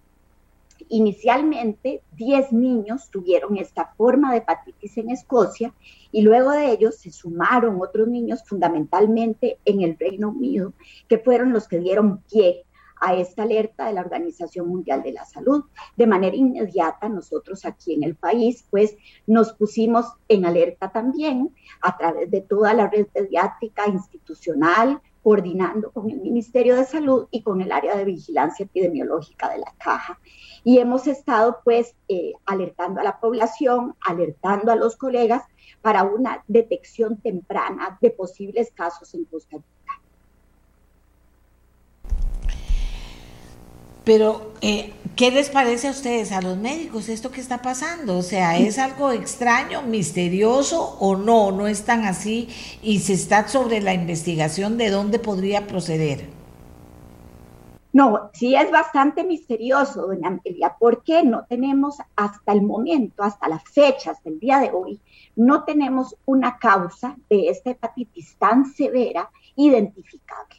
Inicialmente, 0.89 2.01
10 2.13 2.53
niños 2.53 3.09
tuvieron 3.09 3.57
esta 3.57 3.93
forma 3.97 4.31
de 4.31 4.39
hepatitis 4.39 4.97
en 4.97 5.11
Escocia 5.11 5.73
y 6.11 6.21
luego 6.21 6.51
de 6.51 6.71
ellos 6.71 6.95
se 6.95 7.11
sumaron 7.11 7.79
otros 7.81 8.07
niños 8.07 8.43
fundamentalmente 8.45 9.59
en 9.65 9.81
el 9.81 9.97
Reino 9.97 10.29
Unido, 10.29 10.73
que 11.07 11.17
fueron 11.17 11.53
los 11.53 11.67
que 11.67 11.79
dieron 11.79 12.19
pie 12.29 12.65
a 12.99 13.15
esta 13.15 13.43
alerta 13.43 13.85
de 13.85 13.93
la 13.93 14.01
Organización 14.01 14.67
Mundial 14.67 15.03
de 15.03 15.13
la 15.13 15.25
Salud. 15.25 15.65
De 15.95 16.07
manera 16.07 16.35
inmediata, 16.35 17.09
nosotros 17.09 17.65
aquí 17.65 17.93
en 17.93 18.03
el 18.03 18.15
país, 18.15 18.65
pues 18.69 18.95
nos 19.25 19.53
pusimos 19.53 20.05
en 20.27 20.45
alerta 20.45 20.91
también 20.91 21.53
a 21.81 21.97
través 21.97 22.31
de 22.31 22.41
toda 22.41 22.73
la 22.73 22.87
red 22.87 23.07
pediátrica 23.07 23.87
institucional, 23.87 25.01
coordinando 25.27 25.91
con 25.91 26.09
el 26.09 26.21
Ministerio 26.21 26.77
de 26.77 26.85
Salud 26.85 27.27
y 27.31 27.41
con 27.41 27.59
el 27.59 27.73
área 27.73 27.97
de 27.97 28.05
vigilancia 28.05 28.63
epidemiológica 28.63 29.49
de 29.49 29.57
la 29.57 29.73
caja. 29.77 30.21
Y 30.63 30.77
hemos 30.77 31.05
estado 31.05 31.59
pues 31.65 31.95
eh, 32.07 32.31
alertando 32.45 33.01
a 33.01 33.03
la 33.03 33.19
población, 33.19 33.93
alertando 33.99 34.71
a 34.71 34.77
los 34.77 34.95
colegas 34.95 35.43
para 35.81 36.03
una 36.03 36.45
detección 36.47 37.17
temprana 37.17 37.97
de 37.99 38.11
posibles 38.11 38.71
casos 38.71 39.13
en 39.15 39.25
Costa 39.25 39.57
Rica. 39.57 40.01
Pero, 44.05 44.53
eh, 44.61 44.93
¿qué 45.17 45.31
les 45.31 45.49
parece 45.49 45.87
a 45.87 45.91
ustedes, 45.91 46.31
a 46.31 46.41
los 46.41 46.57
médicos, 46.57 47.09
esto 47.09 47.31
que 47.31 47.41
está 47.41 47.61
pasando? 47.63 48.19
O 48.19 48.21
sea, 48.21 48.57
¿es 48.59 48.77
algo 48.77 49.11
extraño, 49.11 49.81
misterioso 49.81 50.95
o 50.99 51.17
no? 51.17 51.51
¿No 51.51 51.67
es 51.67 51.83
tan 51.83 52.05
así? 52.05 52.49
Y 52.83 52.99
se 52.99 53.13
está 53.13 53.47
sobre 53.47 53.81
la 53.81 53.95
investigación 53.95 54.77
de 54.77 54.91
dónde 54.91 55.17
podría 55.17 55.65
proceder. 55.65 56.29
No, 57.93 58.29
sí 58.33 58.55
es 58.55 58.69
bastante 58.69 59.23
misterioso, 59.23 60.05
doña 60.05 60.27
Amelia, 60.27 60.75
porque 60.79 61.23
no 61.23 61.45
tenemos 61.49 61.97
hasta 62.15 62.51
el 62.51 62.61
momento, 62.61 63.23
hasta 63.23 63.49
las 63.49 63.63
fechas 63.63 64.23
del 64.23 64.39
día 64.39 64.59
de 64.59 64.69
hoy, 64.71 65.01
no 65.35 65.63
tenemos 65.63 66.15
una 66.25 66.59
causa 66.59 67.17
de 67.27 67.49
esta 67.49 67.71
hepatitis 67.71 68.35
tan 68.37 68.65
severa 68.65 69.31
identificable. 69.55 70.57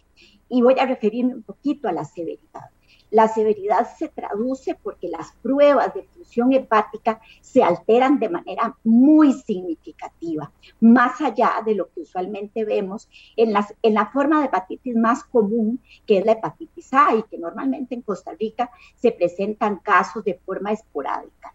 Y 0.49 0.63
voy 0.63 0.81
a 0.81 0.87
referirme 0.87 1.35
un 1.35 1.43
poquito 1.45 1.87
a 1.89 1.93
la 1.93 2.05
severidad. 2.05 2.71
La 3.11 3.29
severidad 3.29 3.89
se 3.97 4.09
traduce 4.09 4.75
porque 4.75 5.09
las 5.09 5.33
pruebas 5.43 5.95
de 5.95 6.03
función 6.03 6.53
hepática 6.53 7.21
se 7.41 7.63
alteran 7.63 8.19
de 8.19 8.29
manera 8.29 8.77
muy 8.85 9.33
significativa, 9.33 10.53
más 10.81 11.21
allá 11.21 11.63
de 11.65 11.75
lo 11.75 11.89
que 11.91 12.03
usualmente 12.03 12.65
vemos 12.65 13.09
en, 13.37 13.53
las, 13.53 13.75
en 13.83 13.95
la 13.95 14.07
forma 14.07 14.41
de 14.41 14.47
hepatitis 14.47 14.95
más 14.97 15.25
común, 15.25 15.81
que 16.07 16.19
es 16.19 16.27
la 16.27 16.33
hepatitis 16.33 16.93
A, 16.93 17.15
y 17.17 17.23
que 17.25 17.39
normalmente 17.39 17.95
en 17.95 18.03
Costa 18.03 18.33
Rica 18.39 18.71
se 18.97 19.13
presentan 19.13 19.77
casos 19.77 20.25
de 20.25 20.35
forma 20.35 20.73
esporádica. 20.73 21.55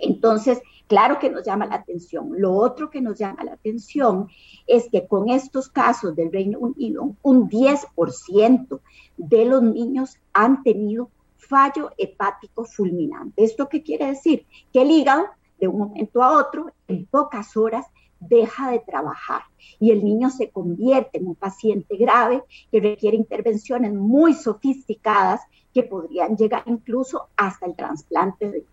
Entonces, 0.00 0.60
claro 0.86 1.18
que 1.18 1.30
nos 1.30 1.44
llama 1.44 1.66
la 1.66 1.76
atención. 1.76 2.30
Lo 2.36 2.54
otro 2.54 2.90
que 2.90 3.00
nos 3.00 3.18
llama 3.18 3.44
la 3.44 3.52
atención 3.52 4.28
es 4.66 4.88
que 4.90 5.06
con 5.06 5.28
estos 5.28 5.68
casos 5.68 6.14
del 6.16 6.32
Reino 6.32 6.58
Unido, 6.58 7.14
un 7.22 7.48
10% 7.48 8.80
de 9.16 9.44
los 9.44 9.62
niños 9.62 10.18
han 10.32 10.62
tenido 10.62 11.10
fallo 11.36 11.90
hepático 11.98 12.64
fulminante. 12.64 13.44
¿Esto 13.44 13.68
qué 13.68 13.82
quiere 13.82 14.06
decir? 14.06 14.46
Que 14.72 14.82
el 14.82 14.90
hígado, 14.90 15.26
de 15.58 15.68
un 15.68 15.78
momento 15.78 16.22
a 16.22 16.38
otro, 16.38 16.72
en 16.88 17.06
pocas 17.06 17.56
horas, 17.56 17.86
deja 18.20 18.70
de 18.70 18.80
trabajar 18.80 19.42
y 19.78 19.90
el 19.90 20.04
niño 20.04 20.30
se 20.30 20.50
convierte 20.50 21.18
en 21.18 21.28
un 21.28 21.34
paciente 21.34 21.96
grave 21.96 22.44
que 22.70 22.80
requiere 22.80 23.16
intervenciones 23.16 23.94
muy 23.94 24.34
sofisticadas 24.34 25.40
que 25.72 25.82
podrían 25.82 26.36
llegar 26.36 26.62
incluso 26.66 27.28
hasta 27.36 27.66
el 27.66 27.74
trasplante 27.74 28.50
de. 28.50 28.64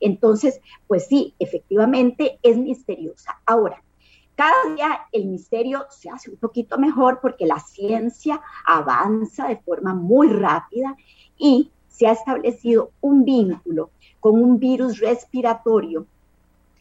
Entonces, 0.00 0.60
pues 0.86 1.06
sí, 1.06 1.34
efectivamente 1.38 2.38
es 2.42 2.56
misteriosa. 2.56 3.40
Ahora, 3.46 3.82
cada 4.34 4.74
día 4.74 5.00
el 5.12 5.26
misterio 5.26 5.86
se 5.90 6.10
hace 6.10 6.30
un 6.30 6.36
poquito 6.36 6.78
mejor 6.78 7.20
porque 7.20 7.46
la 7.46 7.58
ciencia 7.58 8.40
avanza 8.66 9.48
de 9.48 9.56
forma 9.56 9.94
muy 9.94 10.28
rápida 10.28 10.96
y 11.38 11.70
se 11.88 12.06
ha 12.06 12.12
establecido 12.12 12.90
un 13.00 13.24
vínculo 13.24 13.90
con 14.20 14.34
un 14.42 14.58
virus 14.58 14.98
respiratorio 15.00 16.06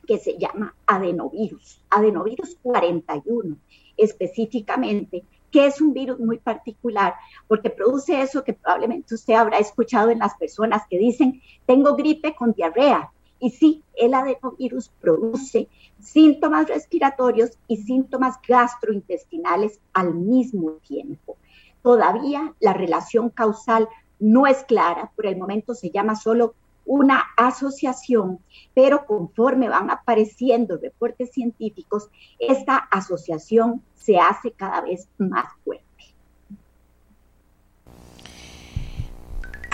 que 0.05 0.17
se 0.17 0.37
llama 0.37 0.75
adenovirus, 0.85 1.81
adenovirus 1.89 2.57
41 2.61 3.55
específicamente, 3.97 5.23
que 5.51 5.67
es 5.67 5.81
un 5.81 5.93
virus 5.93 6.19
muy 6.19 6.37
particular 6.37 7.15
porque 7.47 7.69
produce 7.69 8.21
eso 8.21 8.43
que 8.43 8.53
probablemente 8.53 9.15
usted 9.15 9.33
habrá 9.33 9.57
escuchado 9.57 10.09
en 10.09 10.19
las 10.19 10.35
personas 10.35 10.83
que 10.89 10.97
dicen, 10.97 11.41
tengo 11.65 11.95
gripe 11.95 12.35
con 12.35 12.53
diarrea. 12.53 13.11
Y 13.39 13.49
sí, 13.51 13.83
el 13.95 14.13
adenovirus 14.13 14.89
produce 15.01 15.67
síntomas 15.99 16.67
respiratorios 16.67 17.51
y 17.67 17.77
síntomas 17.77 18.35
gastrointestinales 18.47 19.79
al 19.93 20.13
mismo 20.13 20.71
tiempo. 20.87 21.37
Todavía 21.81 22.55
la 22.59 22.73
relación 22.73 23.29
causal 23.29 23.87
no 24.19 24.47
es 24.47 24.63
clara, 24.63 25.11
por 25.15 25.25
el 25.25 25.37
momento 25.37 25.75
se 25.75 25.89
llama 25.89 26.15
solo 26.15 26.55
una 26.85 27.23
asociación, 27.37 28.39
pero 28.73 29.05
conforme 29.05 29.69
van 29.69 29.89
apareciendo 29.89 30.77
reportes 30.77 31.31
científicos, 31.31 32.09
esta 32.39 32.77
asociación 32.77 33.81
se 33.95 34.17
hace 34.17 34.51
cada 34.51 34.81
vez 34.81 35.07
más 35.17 35.45
fuerte. 35.63 35.85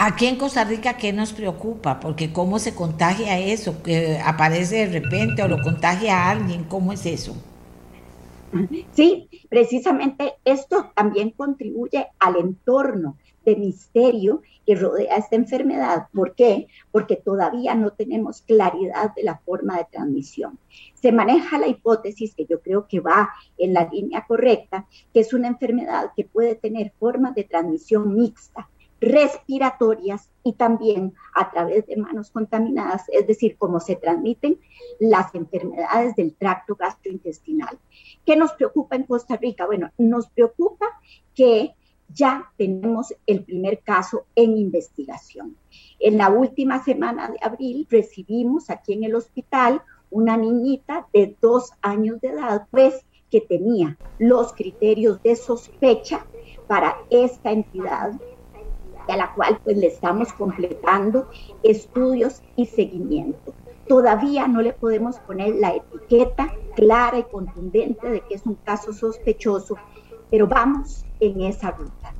Aquí 0.03 0.25
en 0.25 0.37
Costa 0.37 0.63
Rica, 0.63 0.97
¿qué 0.97 1.13
nos 1.13 1.31
preocupa? 1.31 1.99
Porque 1.99 2.33
cómo 2.33 2.57
se 2.57 2.73
contagia 2.73 3.37
eso, 3.37 3.83
que 3.83 4.19
aparece 4.19 4.87
de 4.87 4.99
repente 4.99 5.43
o 5.43 5.47
lo 5.47 5.61
contagia 5.61 6.23
a 6.23 6.31
alguien, 6.31 6.63
¿cómo 6.63 6.91
es 6.91 7.05
eso? 7.05 7.35
Sí, 8.93 9.29
precisamente 9.47 10.33
esto 10.43 10.91
también 10.95 11.29
contribuye 11.29 12.07
al 12.19 12.37
entorno 12.37 13.17
de 13.45 13.55
misterio 13.55 14.41
que 14.65 14.75
rodea 14.75 15.17
esta 15.17 15.35
enfermedad. 15.35 16.07
¿Por 16.13 16.35
qué? 16.35 16.67
Porque 16.91 17.15
todavía 17.15 17.75
no 17.75 17.91
tenemos 17.91 18.41
claridad 18.41 19.13
de 19.15 19.23
la 19.23 19.37
forma 19.39 19.77
de 19.77 19.87
transmisión. 19.91 20.59
Se 20.93 21.11
maneja 21.11 21.57
la 21.57 21.67
hipótesis, 21.67 22.35
que 22.35 22.45
yo 22.45 22.61
creo 22.61 22.87
que 22.87 22.99
va 22.99 23.29
en 23.57 23.73
la 23.73 23.87
línea 23.91 24.25
correcta, 24.27 24.87
que 25.13 25.21
es 25.21 25.33
una 25.33 25.47
enfermedad 25.47 26.11
que 26.15 26.25
puede 26.25 26.55
tener 26.55 26.91
formas 26.99 27.35
de 27.35 27.43
transmisión 27.43 28.15
mixta, 28.15 28.69
respiratorias 29.01 30.29
y 30.43 30.53
también 30.53 31.15
a 31.33 31.49
través 31.49 31.87
de 31.87 31.97
manos 31.97 32.29
contaminadas, 32.29 33.09
es 33.09 33.25
decir, 33.25 33.57
cómo 33.57 33.79
se 33.79 33.95
transmiten 33.95 34.59
las 34.99 35.33
enfermedades 35.33 36.15
del 36.15 36.35
tracto 36.35 36.75
gastrointestinal. 36.75 37.79
¿Qué 38.25 38.35
nos 38.35 38.53
preocupa 38.53 38.95
en 38.95 39.03
Costa 39.03 39.37
Rica? 39.37 39.65
Bueno, 39.65 39.91
nos 39.97 40.29
preocupa 40.29 40.85
que 41.33 41.73
ya 42.13 42.51
tenemos 42.57 43.13
el 43.25 43.43
primer 43.43 43.79
caso 43.79 44.25
en 44.35 44.57
investigación. 44.57 45.55
En 45.99 46.17
la 46.17 46.29
última 46.29 46.83
semana 46.83 47.29
de 47.29 47.37
abril 47.41 47.87
recibimos 47.89 48.69
aquí 48.69 48.93
en 48.93 49.03
el 49.03 49.15
hospital 49.15 49.81
una 50.09 50.37
niñita 50.37 51.07
de 51.13 51.35
dos 51.41 51.71
años 51.81 52.19
de 52.21 52.29
edad, 52.29 52.67
pues 52.71 53.05
que 53.29 53.41
tenía 53.41 53.97
los 54.19 54.53
criterios 54.53 55.21
de 55.23 55.35
sospecha 55.35 56.25
para 56.67 56.97
esta 57.09 57.51
entidad 57.51 58.11
a 59.07 59.17
la 59.17 59.33
cual 59.33 59.59
pues 59.63 59.77
le 59.77 59.87
estamos 59.87 60.31
completando 60.33 61.29
estudios 61.63 62.41
y 62.55 62.65
seguimiento. 62.65 63.53
Todavía 63.87 64.47
no 64.47 64.61
le 64.61 64.73
podemos 64.73 65.19
poner 65.19 65.55
la 65.55 65.75
etiqueta 65.75 66.53
clara 66.75 67.19
y 67.19 67.23
contundente 67.23 68.09
de 68.09 68.21
que 68.21 68.35
es 68.35 68.45
un 68.45 68.55
caso 68.55 68.93
sospechoso, 68.93 69.75
pero 70.29 70.47
vamos 70.47 71.05
en 71.21 71.41
esa 71.41 71.71
ruta. 71.71 72.13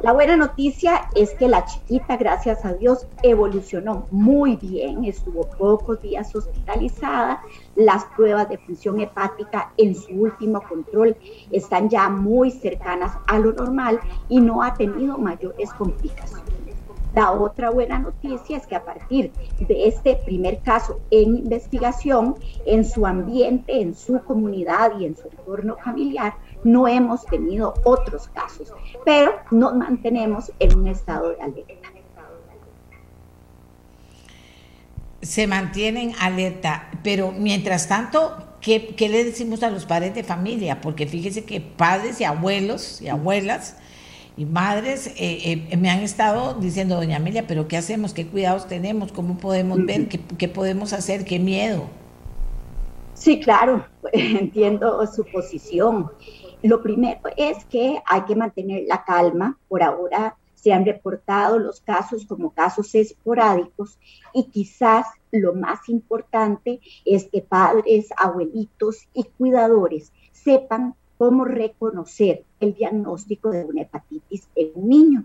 La 0.00 0.12
buena 0.12 0.36
noticia 0.36 1.08
es 1.14 1.30
que 1.34 1.48
la 1.48 1.64
chiquita, 1.64 2.16
gracias 2.16 2.64
a 2.64 2.74
Dios, 2.74 3.06
evolucionó 3.22 4.06
muy 4.10 4.56
bien, 4.56 5.04
estuvo 5.04 5.48
pocos 5.48 6.02
días 6.02 6.34
hospitalizada, 6.34 7.40
las 7.74 8.04
pruebas 8.16 8.48
de 8.48 8.58
función 8.58 9.00
hepática 9.00 9.72
en 9.78 9.94
su 9.94 10.12
último 10.12 10.60
control 10.68 11.16
están 11.50 11.88
ya 11.88 12.08
muy 12.10 12.50
cercanas 12.50 13.16
a 13.26 13.38
lo 13.38 13.52
normal 13.52 14.00
y 14.28 14.40
no 14.40 14.62
ha 14.62 14.74
tenido 14.74 15.16
mayores 15.16 15.72
complicaciones. 15.72 16.54
La 17.14 17.30
otra 17.30 17.70
buena 17.70 18.00
noticia 18.00 18.56
es 18.56 18.66
que 18.66 18.74
a 18.74 18.84
partir 18.84 19.30
de 19.60 19.86
este 19.86 20.16
primer 20.16 20.58
caso 20.62 20.98
en 21.12 21.36
investigación, 21.36 22.34
en 22.66 22.84
su 22.84 23.06
ambiente, 23.06 23.80
en 23.80 23.94
su 23.94 24.20
comunidad 24.24 24.98
y 24.98 25.04
en 25.04 25.16
su 25.16 25.28
entorno 25.28 25.76
familiar, 25.76 26.34
no 26.64 26.88
hemos 26.88 27.24
tenido 27.26 27.74
otros 27.84 28.28
casos, 28.28 28.72
pero 29.04 29.32
nos 29.50 29.74
mantenemos 29.74 30.50
en 30.58 30.78
un 30.78 30.88
estado 30.88 31.30
de 31.30 31.40
alerta. 31.40 31.90
Se 35.20 35.46
mantienen 35.46 36.12
alerta, 36.20 36.90
pero 37.02 37.32
mientras 37.32 37.88
tanto, 37.88 38.36
¿qué, 38.60 38.94
le 38.98 39.24
decimos 39.24 39.62
a 39.62 39.70
los 39.70 39.86
padres 39.86 40.14
de 40.14 40.22
familia? 40.22 40.80
Porque 40.80 41.06
fíjese 41.06 41.44
que 41.44 41.60
padres 41.60 42.20
y 42.20 42.24
abuelos 42.24 43.00
y 43.00 43.08
abuelas 43.08 43.76
y 44.36 44.44
madres 44.44 45.06
eh, 45.16 45.66
eh, 45.70 45.76
me 45.76 45.90
han 45.90 46.00
estado 46.00 46.54
diciendo, 46.54 46.96
doña 46.96 47.16
Amelia, 47.16 47.46
pero 47.46 47.68
¿qué 47.68 47.76
hacemos? 47.76 48.12
¿Qué 48.12 48.26
cuidados 48.26 48.66
tenemos? 48.66 49.12
¿Cómo 49.12 49.38
podemos 49.38 49.84
ver? 49.86 50.08
¿Qué, 50.08 50.20
qué 50.20 50.48
podemos 50.48 50.92
hacer? 50.92 51.24
¿Qué 51.24 51.38
miedo? 51.38 51.88
Sí, 53.14 53.40
claro, 53.40 53.86
entiendo 54.12 55.06
su 55.06 55.24
posición. 55.24 56.10
Lo 56.64 56.82
primero 56.82 57.20
es 57.36 57.62
que 57.66 58.02
hay 58.06 58.22
que 58.22 58.34
mantener 58.34 58.84
la 58.86 59.04
calma. 59.04 59.58
Por 59.68 59.82
ahora 59.82 60.34
se 60.54 60.72
han 60.72 60.86
reportado 60.86 61.58
los 61.58 61.82
casos 61.82 62.24
como 62.24 62.54
casos 62.54 62.94
esporádicos 62.94 63.98
y 64.32 64.44
quizás 64.44 65.06
lo 65.30 65.52
más 65.52 65.90
importante 65.90 66.80
es 67.04 67.24
que 67.24 67.42
padres, 67.42 68.08
abuelitos 68.16 69.06
y 69.12 69.24
cuidadores 69.24 70.10
sepan 70.32 70.94
cómo 71.18 71.44
reconocer 71.44 72.44
el 72.60 72.72
diagnóstico 72.72 73.50
de 73.50 73.66
una 73.66 73.82
hepatitis 73.82 74.48
en 74.54 74.70
un 74.74 74.88
niño. 74.88 75.24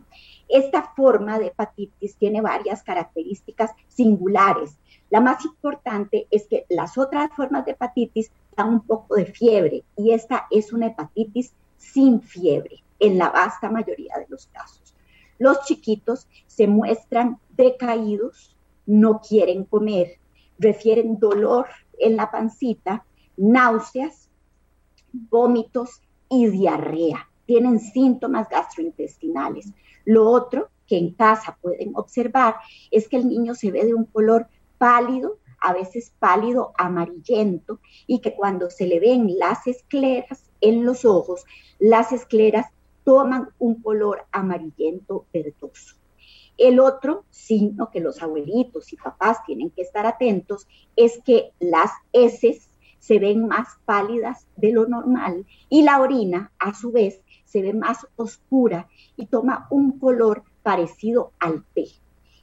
Esta 0.50 0.92
forma 0.94 1.40
de 1.40 1.48
hepatitis 1.48 2.18
tiene 2.18 2.42
varias 2.42 2.84
características 2.84 3.72
singulares. 3.88 4.78
La 5.10 5.22
más 5.22 5.46
importante 5.46 6.28
es 6.32 6.48
que 6.48 6.66
las 6.68 6.98
otras 6.98 7.32
formas 7.34 7.64
de 7.64 7.72
hepatitis 7.72 8.30
un 8.66 8.82
poco 8.82 9.16
de 9.16 9.26
fiebre 9.26 9.84
y 9.96 10.12
esta 10.12 10.48
es 10.52 10.74
una 10.74 10.88
hepatitis 10.88 11.54
sin 11.78 12.22
fiebre 12.22 12.84
en 13.00 13.18
la 13.18 13.30
vasta 13.30 13.70
mayoría 13.70 14.16
de 14.18 14.28
los 14.30 14.48
casos. 14.48 14.96
Los 15.38 15.62
chiquitos 15.66 16.28
se 16.48 16.68
muestran 16.68 17.40
decaídos, 17.56 18.56
no 18.86 19.22
quieren 19.22 19.64
comer, 19.64 20.20
refieren 20.58 21.18
dolor 21.18 21.68
en 21.98 22.18
la 22.18 22.30
pancita, 22.30 23.06
náuseas, 23.38 24.30
vómitos 25.14 26.02
y 26.30 26.48
diarrea. 26.48 27.30
Tienen 27.46 27.80
síntomas 27.80 28.50
gastrointestinales. 28.50 29.72
Lo 30.06 30.30
otro 30.30 30.70
que 30.86 30.98
en 30.98 31.14
casa 31.14 31.58
pueden 31.62 31.92
observar 31.96 32.56
es 32.92 33.08
que 33.08 33.18
el 33.18 33.30
niño 33.30 33.56
se 33.56 33.72
ve 33.72 33.86
de 33.86 33.94
un 33.94 34.06
color 34.06 34.48
pálido, 34.78 35.38
a 35.62 35.74
veces 35.74 36.14
pálido 36.20 36.74
amarillento, 36.78 37.80
y 38.08 38.20
que 38.20 38.36
cuando 38.36 38.70
se 38.70 38.86
le 38.88 39.00
ven 39.00 39.38
las 39.38 39.68
escleras 39.68 40.50
en 40.62 40.86
los 40.86 41.06
ojos, 41.06 41.46
las 41.80 42.12
escleras 42.12 42.68
toman 43.04 43.50
un 43.60 43.82
color 43.82 44.26
amarillento 44.32 45.26
verdoso. 45.34 45.96
El 46.58 46.80
otro 46.80 47.24
signo 47.30 47.90
que 47.90 48.02
los 48.02 48.22
abuelitos 48.22 48.92
y 48.92 48.98
papás 48.98 49.38
tienen 49.46 49.70
que 49.70 49.82
estar 49.82 50.06
atentos 50.06 50.68
es 50.96 51.22
que 51.24 51.54
las 51.60 51.92
heces 52.12 52.70
se 53.00 53.18
ven 53.18 53.48
más 53.48 53.68
pálidas 53.86 54.46
de 54.58 54.74
lo 54.74 54.86
normal 54.86 55.46
y 55.70 55.84
la 55.84 56.02
orina, 56.02 56.52
a 56.60 56.74
su 56.74 56.92
vez, 56.92 57.22
se 57.46 57.62
ve 57.62 57.74
más 57.74 58.06
oscura 58.16 58.90
y 59.16 59.28
toma 59.28 59.68
un 59.72 59.98
color 60.00 60.44
parecido 60.62 61.32
al 61.40 61.64
té. 61.74 61.88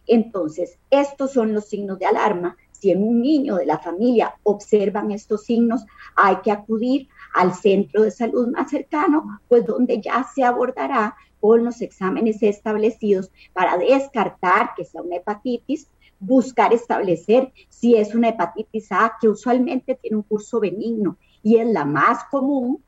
Entonces, 0.06 0.78
estos 0.90 1.32
son 1.32 1.52
los 1.52 1.66
signos 1.66 1.98
de 1.98 2.06
alarma. 2.06 2.56
Si 2.78 2.90
en 2.90 3.02
un 3.02 3.22
niño 3.22 3.56
de 3.56 3.66
la 3.66 3.78
familia 3.78 4.34
observan 4.42 5.10
estos 5.10 5.44
signos, 5.44 5.86
hay 6.14 6.36
que 6.36 6.50
acudir 6.50 7.08
al 7.34 7.54
centro 7.54 8.02
de 8.02 8.10
salud 8.10 8.48
más 8.48 8.70
cercano, 8.70 9.40
pues 9.48 9.64
donde 9.64 10.00
ya 10.00 10.26
se 10.34 10.44
abordará 10.44 11.16
con 11.40 11.64
los 11.64 11.80
exámenes 11.80 12.42
establecidos 12.42 13.30
para 13.52 13.78
descartar 13.78 14.74
que 14.76 14.84
sea 14.84 15.02
una 15.02 15.16
hepatitis, 15.16 15.88
buscar 16.18 16.72
establecer 16.72 17.52
si 17.68 17.96
es 17.96 18.14
una 18.14 18.28
hepatitis 18.28 18.92
A, 18.92 19.14
que 19.20 19.28
usualmente 19.28 19.94
tiene 19.94 20.18
un 20.18 20.22
curso 20.22 20.60
benigno 20.60 21.16
y 21.42 21.56
es 21.56 21.66
la 21.68 21.84
más 21.84 22.24
común, 22.30 22.82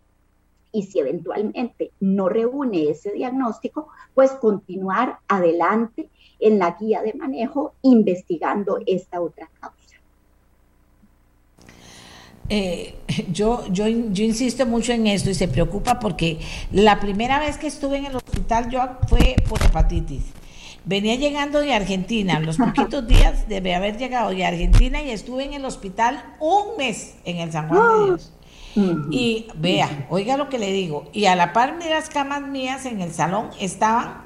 y 0.70 0.82
si 0.82 0.98
eventualmente 0.98 1.92
no 1.98 2.28
reúne 2.28 2.90
ese 2.90 3.12
diagnóstico, 3.12 3.88
pues 4.14 4.32
continuar 4.32 5.18
adelante 5.26 6.10
en 6.40 6.58
la 6.58 6.76
guía 6.78 7.02
de 7.02 7.14
manejo 7.14 7.74
investigando 7.82 8.78
esta 8.86 9.20
otra 9.20 9.48
causa. 9.60 9.78
Eh, 12.50 12.94
yo, 13.30 13.66
yo, 13.70 13.86
yo 13.86 14.24
insisto 14.24 14.64
mucho 14.64 14.92
en 14.92 15.06
esto 15.06 15.28
y 15.28 15.34
se 15.34 15.48
preocupa 15.48 15.98
porque 15.98 16.38
la 16.72 16.98
primera 16.98 17.38
vez 17.38 17.58
que 17.58 17.66
estuve 17.66 17.98
en 17.98 18.06
el 18.06 18.16
hospital 18.16 18.70
yo 18.70 18.80
fue 19.08 19.36
por 19.48 19.62
hepatitis. 19.62 20.22
Venía 20.84 21.16
llegando 21.16 21.60
de 21.60 21.74
Argentina, 21.74 22.40
los 22.40 22.56
poquitos 22.58 23.06
días 23.06 23.48
debe 23.48 23.74
haber 23.74 23.98
llegado 23.98 24.30
de 24.30 24.46
Argentina 24.46 25.02
y 25.02 25.10
estuve 25.10 25.44
en 25.44 25.52
el 25.52 25.64
hospital 25.66 26.24
un 26.40 26.78
mes 26.78 27.16
en 27.24 27.38
el 27.38 27.52
San 27.52 27.68
Juan 27.68 27.80
de 27.80 27.86
ah. 27.86 28.04
Dios. 28.06 28.32
Y 29.10 29.48
vea, 29.56 30.06
oiga 30.08 30.36
lo 30.36 30.48
que 30.48 30.58
le 30.58 30.70
digo, 30.70 31.10
y 31.12 31.24
a 31.26 31.34
la 31.34 31.52
par 31.52 31.82
de 31.82 31.90
las 31.90 32.08
camas 32.08 32.42
mías 32.42 32.86
en 32.86 33.00
el 33.00 33.12
salón 33.12 33.50
estaban 33.58 34.22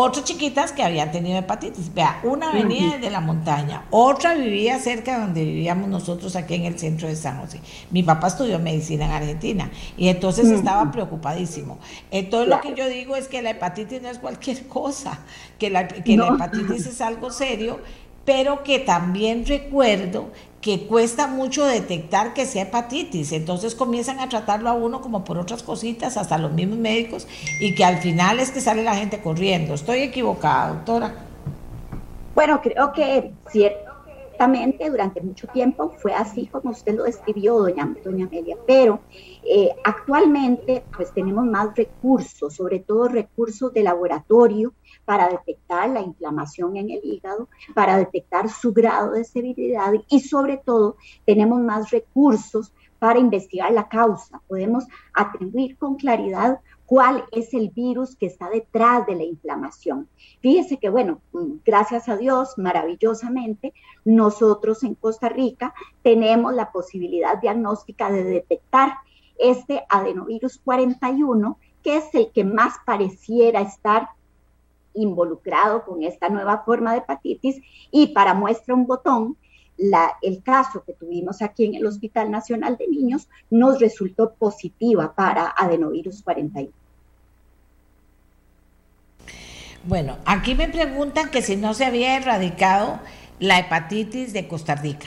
otras 0.00 0.24
chiquitas 0.24 0.70
que 0.70 0.84
habían 0.84 1.10
tenido 1.10 1.36
hepatitis. 1.38 1.92
Vea, 1.92 2.20
una 2.22 2.52
venía 2.52 2.92
desde 2.92 3.10
la 3.10 3.20
montaña, 3.20 3.82
otra 3.90 4.34
vivía 4.34 4.78
cerca 4.78 5.16
de 5.16 5.20
donde 5.22 5.44
vivíamos 5.44 5.88
nosotros 5.88 6.36
aquí 6.36 6.54
en 6.54 6.66
el 6.66 6.78
centro 6.78 7.08
de 7.08 7.16
San 7.16 7.40
José. 7.40 7.60
Mi 7.90 8.04
papá 8.04 8.28
estudió 8.28 8.60
medicina 8.60 9.06
en 9.06 9.10
Argentina 9.10 9.70
y 9.96 10.06
entonces 10.06 10.48
estaba 10.50 10.92
preocupadísimo. 10.92 11.78
Entonces 12.12 12.48
lo 12.48 12.60
que 12.60 12.76
yo 12.76 12.88
digo 12.88 13.16
es 13.16 13.26
que 13.26 13.42
la 13.42 13.50
hepatitis 13.50 14.00
no 14.00 14.08
es 14.08 14.20
cualquier 14.20 14.68
cosa, 14.68 15.18
que 15.58 15.68
la, 15.68 15.88
que 15.88 16.16
la 16.16 16.28
hepatitis 16.28 16.86
es 16.86 17.00
algo 17.00 17.32
serio, 17.32 17.80
pero 18.24 18.62
que 18.62 18.78
también 18.78 19.46
recuerdo 19.46 20.30
que 20.60 20.86
cuesta 20.86 21.28
mucho 21.28 21.64
detectar 21.64 22.34
que 22.34 22.44
sea 22.44 22.64
hepatitis, 22.64 23.32
entonces 23.32 23.74
comienzan 23.74 24.18
a 24.18 24.28
tratarlo 24.28 24.68
a 24.68 24.72
uno 24.72 25.00
como 25.00 25.24
por 25.24 25.38
otras 25.38 25.62
cositas, 25.62 26.16
hasta 26.16 26.36
los 26.38 26.52
mismos 26.52 26.78
médicos, 26.78 27.28
y 27.60 27.74
que 27.74 27.84
al 27.84 27.98
final 27.98 28.40
es 28.40 28.50
que 28.50 28.60
sale 28.60 28.82
la 28.82 28.96
gente 28.96 29.20
corriendo. 29.20 29.74
Estoy 29.74 30.00
equivocada, 30.00 30.74
doctora. 30.74 31.14
Bueno, 32.34 32.60
creo 32.60 32.92
que 32.92 33.32
ciertamente 33.50 34.90
durante 34.90 35.20
mucho 35.20 35.46
tiempo 35.48 35.94
fue 35.98 36.12
así 36.12 36.46
como 36.46 36.70
usted 36.70 36.94
lo 36.94 37.04
describió, 37.04 37.58
doña, 37.58 37.92
doña 38.04 38.26
Amelia, 38.26 38.56
pero 38.66 39.00
eh, 39.44 39.70
actualmente 39.84 40.84
pues 40.96 41.12
tenemos 41.12 41.44
más 41.44 41.74
recursos, 41.76 42.54
sobre 42.54 42.80
todo 42.80 43.08
recursos 43.08 43.72
de 43.72 43.82
laboratorio, 43.82 44.72
para 45.08 45.26
detectar 45.30 45.88
la 45.88 46.02
inflamación 46.02 46.76
en 46.76 46.90
el 46.90 47.00
hígado, 47.02 47.48
para 47.74 47.96
detectar 47.96 48.50
su 48.50 48.74
grado 48.74 49.12
de 49.12 49.24
severidad 49.24 49.94
y 50.10 50.20
sobre 50.20 50.58
todo 50.58 50.98
tenemos 51.24 51.60
más 51.60 51.90
recursos 51.90 52.74
para 52.98 53.18
investigar 53.18 53.72
la 53.72 53.88
causa. 53.88 54.42
Podemos 54.46 54.84
atribuir 55.14 55.78
con 55.78 55.94
claridad 55.94 56.60
cuál 56.84 57.24
es 57.32 57.54
el 57.54 57.70
virus 57.70 58.16
que 58.16 58.26
está 58.26 58.50
detrás 58.50 59.06
de 59.06 59.14
la 59.14 59.24
inflamación. 59.24 60.10
Fíjese 60.42 60.76
que, 60.76 60.90
bueno, 60.90 61.22
gracias 61.64 62.10
a 62.10 62.18
Dios, 62.18 62.58
maravillosamente, 62.58 63.72
nosotros 64.04 64.84
en 64.84 64.94
Costa 64.94 65.30
Rica 65.30 65.72
tenemos 66.02 66.52
la 66.52 66.70
posibilidad 66.70 67.40
diagnóstica 67.40 68.10
de 68.10 68.24
detectar 68.24 68.92
este 69.38 69.86
adenovirus 69.88 70.60
41, 70.62 71.56
que 71.82 71.96
es 71.96 72.14
el 72.14 72.30
que 72.30 72.44
más 72.44 72.74
pareciera 72.84 73.62
estar 73.62 74.10
involucrado 74.94 75.84
con 75.84 76.02
esta 76.02 76.28
nueva 76.28 76.62
forma 76.64 76.92
de 76.92 76.98
hepatitis 76.98 77.60
y 77.90 78.08
para 78.08 78.34
muestra 78.34 78.74
un 78.74 78.86
botón, 78.86 79.36
la, 79.76 80.12
el 80.22 80.42
caso 80.42 80.82
que 80.84 80.92
tuvimos 80.92 81.40
aquí 81.40 81.64
en 81.64 81.74
el 81.74 81.86
Hospital 81.86 82.30
Nacional 82.30 82.76
de 82.76 82.88
Niños 82.88 83.28
nos 83.50 83.78
resultó 83.78 84.34
positiva 84.34 85.14
para 85.14 85.54
adenovirus 85.56 86.22
41. 86.22 86.72
Bueno, 89.84 90.16
aquí 90.26 90.54
me 90.54 90.68
preguntan 90.68 91.30
que 91.30 91.40
si 91.40 91.56
no 91.56 91.72
se 91.72 91.84
había 91.84 92.16
erradicado 92.16 92.98
la 93.38 93.58
hepatitis 93.58 94.32
de 94.32 94.48
Costa 94.48 94.74
Rica. 94.74 95.06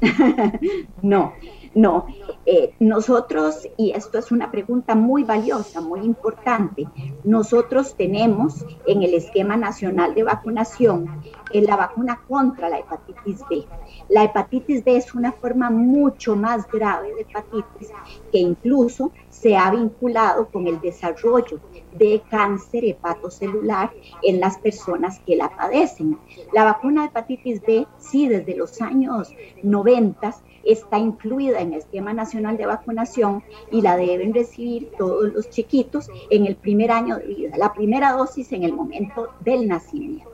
no, 1.02 1.34
no, 1.74 2.06
eh, 2.44 2.74
nosotros, 2.80 3.68
y 3.76 3.92
esto 3.92 4.18
es 4.18 4.30
una 4.30 4.50
pregunta 4.50 4.94
muy 4.94 5.24
valiosa, 5.24 5.80
muy 5.80 6.00
importante, 6.00 6.86
nosotros 7.24 7.94
tenemos 7.96 8.64
en 8.86 9.02
el 9.02 9.14
esquema 9.14 9.56
nacional 9.56 10.14
de 10.14 10.22
vacunación 10.22 11.22
en 11.52 11.66
la 11.66 11.76
vacuna 11.76 12.20
contra 12.28 12.68
la 12.68 12.78
hepatitis 12.78 13.40
B. 13.48 13.64
La 14.08 14.24
hepatitis 14.24 14.84
B 14.84 14.96
es 14.96 15.14
una 15.14 15.32
forma 15.32 15.70
mucho 15.70 16.36
más 16.36 16.66
grave 16.70 17.14
de 17.14 17.22
hepatitis 17.22 17.90
que 18.30 18.38
incluso 18.38 19.12
se 19.28 19.56
ha 19.56 19.70
vinculado 19.70 20.48
con 20.48 20.66
el 20.66 20.80
desarrollo 20.80 21.60
de 21.92 22.22
cáncer 22.30 22.84
hepatocelular 22.84 23.92
en 24.22 24.40
las 24.40 24.58
personas 24.58 25.20
que 25.20 25.36
la 25.36 25.54
padecen. 25.54 26.18
La 26.52 26.64
vacuna 26.64 27.02
de 27.02 27.08
hepatitis 27.08 27.62
B, 27.62 27.86
sí, 27.98 28.28
desde 28.28 28.56
los 28.56 28.80
años 28.80 29.34
90 29.62 30.12
está 30.64 30.98
incluida 30.98 31.60
en 31.60 31.72
el 31.72 31.80
esquema 31.80 32.12
nacional 32.12 32.56
de 32.56 32.66
vacunación 32.66 33.42
y 33.70 33.80
la 33.82 33.96
deben 33.96 34.34
recibir 34.34 34.90
todos 34.98 35.32
los 35.32 35.50
chiquitos 35.50 36.08
en 36.30 36.46
el 36.46 36.56
primer 36.56 36.90
año 36.90 37.16
de 37.18 37.26
vida, 37.26 37.56
la 37.56 37.72
primera 37.72 38.12
dosis 38.12 38.52
en 38.52 38.64
el 38.64 38.72
momento 38.72 39.30
del 39.40 39.68
nacimiento. 39.68 40.30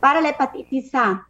Para 0.00 0.20
la 0.20 0.30
hepatitis 0.30 0.94
A, 0.94 1.28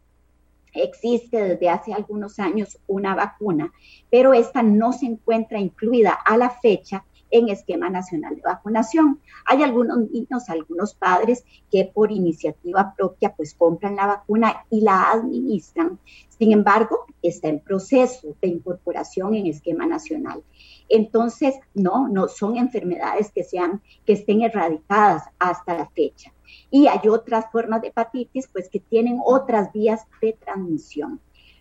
existe 0.73 1.41
desde 1.41 1.69
hace 1.69 1.93
algunos 1.93 2.39
años 2.39 2.77
una 2.87 3.15
vacuna, 3.15 3.71
pero 4.09 4.33
esta 4.33 4.61
no 4.61 4.91
se 4.93 5.05
encuentra 5.05 5.59
incluida 5.59 6.11
a 6.11 6.37
la 6.37 6.49
fecha 6.49 7.05
en 7.37 7.49
esquema 7.49 7.89
nacional 7.89 8.35
de 8.35 8.41
vacunación. 8.41 9.19
Hay 9.45 9.61
algunos 9.61 10.09
niños, 10.09 10.49
algunos 10.49 10.93
padres 10.93 11.43
que 11.69 11.91
por 11.93 12.11
iniciativa 12.11 12.93
propia 12.95 13.33
pues 13.35 13.53
compran 13.53 13.95
la 13.97 14.07
vacuna 14.07 14.65
y 14.69 14.81
la 14.81 15.11
administran. 15.11 15.99
Sin 16.29 16.51
embargo, 16.51 17.05
está 17.21 17.49
en 17.49 17.59
proceso 17.59 18.35
de 18.41 18.47
incorporación 18.47 19.35
en 19.35 19.47
esquema 19.47 19.85
nacional. 19.85 20.43
Entonces, 20.87 21.55
no, 21.73 22.07
no 22.07 22.27
son 22.27 22.57
enfermedades 22.57 23.31
que 23.31 23.43
sean 23.43 23.81
que 24.05 24.13
estén 24.13 24.41
erradicadas 24.41 25.23
hasta 25.39 25.77
la 25.77 25.89
fecha. 25.89 26.31
Y 26.69 26.87
hay 26.87 27.07
otras 27.09 27.51
formas 27.51 27.81
de 27.81 27.89
hepatitis 27.89 28.47
pues 28.47 28.69
que 28.69 28.79
tienen 28.79 29.19
otras 29.25 29.73
vías 29.73 30.01
de 30.21 30.33
transmisión. 30.33 31.19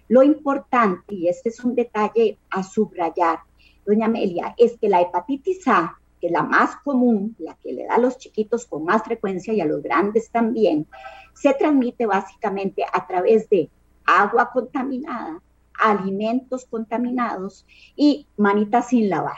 Lo 0.08 0.22
importante, 0.22 1.14
y 1.14 1.28
este 1.28 1.48
es 1.48 1.64
un 1.64 1.74
detalle 1.74 2.38
a 2.50 2.62
subrayar, 2.62 3.38
doña 3.86 4.06
Amelia, 4.06 4.54
es 4.58 4.76
que 4.78 4.88
la 4.88 5.00
hepatitis 5.00 5.66
A, 5.68 5.98
que 6.20 6.28
es 6.28 6.32
la 6.32 6.42
más 6.42 6.76
común, 6.84 7.36
la 7.38 7.54
que 7.54 7.72
le 7.72 7.84
da 7.84 7.96
a 7.96 7.98
los 7.98 8.18
chiquitos 8.18 8.66
con 8.66 8.84
más 8.84 9.02
frecuencia 9.02 9.52
y 9.52 9.60
a 9.60 9.66
los 9.66 9.82
grandes 9.82 10.30
también, 10.30 10.86
se 11.34 11.52
transmite 11.54 12.06
básicamente 12.06 12.84
a 12.90 13.06
través 13.06 13.48
de 13.48 13.68
agua 14.06 14.50
contaminada, 14.52 15.42
alimentos 15.78 16.64
contaminados 16.66 17.66
y 17.96 18.26
manitas 18.36 18.88
sin 18.88 19.10
lavar. 19.10 19.36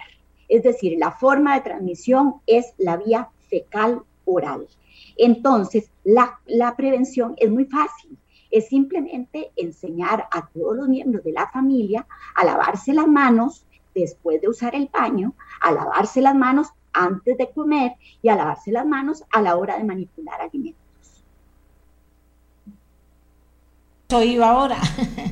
Es 0.49 0.63
decir, 0.63 0.97
la 0.99 1.11
forma 1.11 1.55
de 1.55 1.63
transmisión 1.63 2.37
es 2.47 2.73
la 2.79 2.97
vía 2.97 3.31
fecal 3.49 4.03
oral. 4.25 4.69
Entonces, 5.17 5.91
la, 6.05 6.39
la 6.47 6.77
prevención 6.77 7.35
es 7.39 7.51
muy 7.51 7.65
fácil 7.65 8.19
es 8.51 8.69
simplemente 8.69 9.51
enseñar 9.57 10.29
a 10.31 10.49
todos 10.49 10.77
los 10.77 10.89
miembros 10.89 11.25
de 11.25 11.33
la 11.33 11.49
familia 11.51 12.07
a 12.35 12.45
lavarse 12.45 12.93
las 12.95 13.07
manos 13.07 13.67
después 14.01 14.41
de 14.41 14.49
usar 14.49 14.75
el 14.75 14.89
baño, 14.93 15.35
a 15.61 15.73
lavarse 15.73 16.21
las 16.21 16.35
manos 16.35 16.69
antes 16.93 17.37
de 17.37 17.51
comer 17.51 17.93
y 18.23 18.29
a 18.29 18.37
lavarse 18.37 18.73
las 18.73 18.87
manos 18.87 19.25
a 19.31 19.43
la 19.43 19.57
hora 19.57 19.77
de 19.79 19.85
manipular 19.85 20.41
alimentos. 20.41 20.81
iba 24.25 24.49
ahora, 24.49 24.79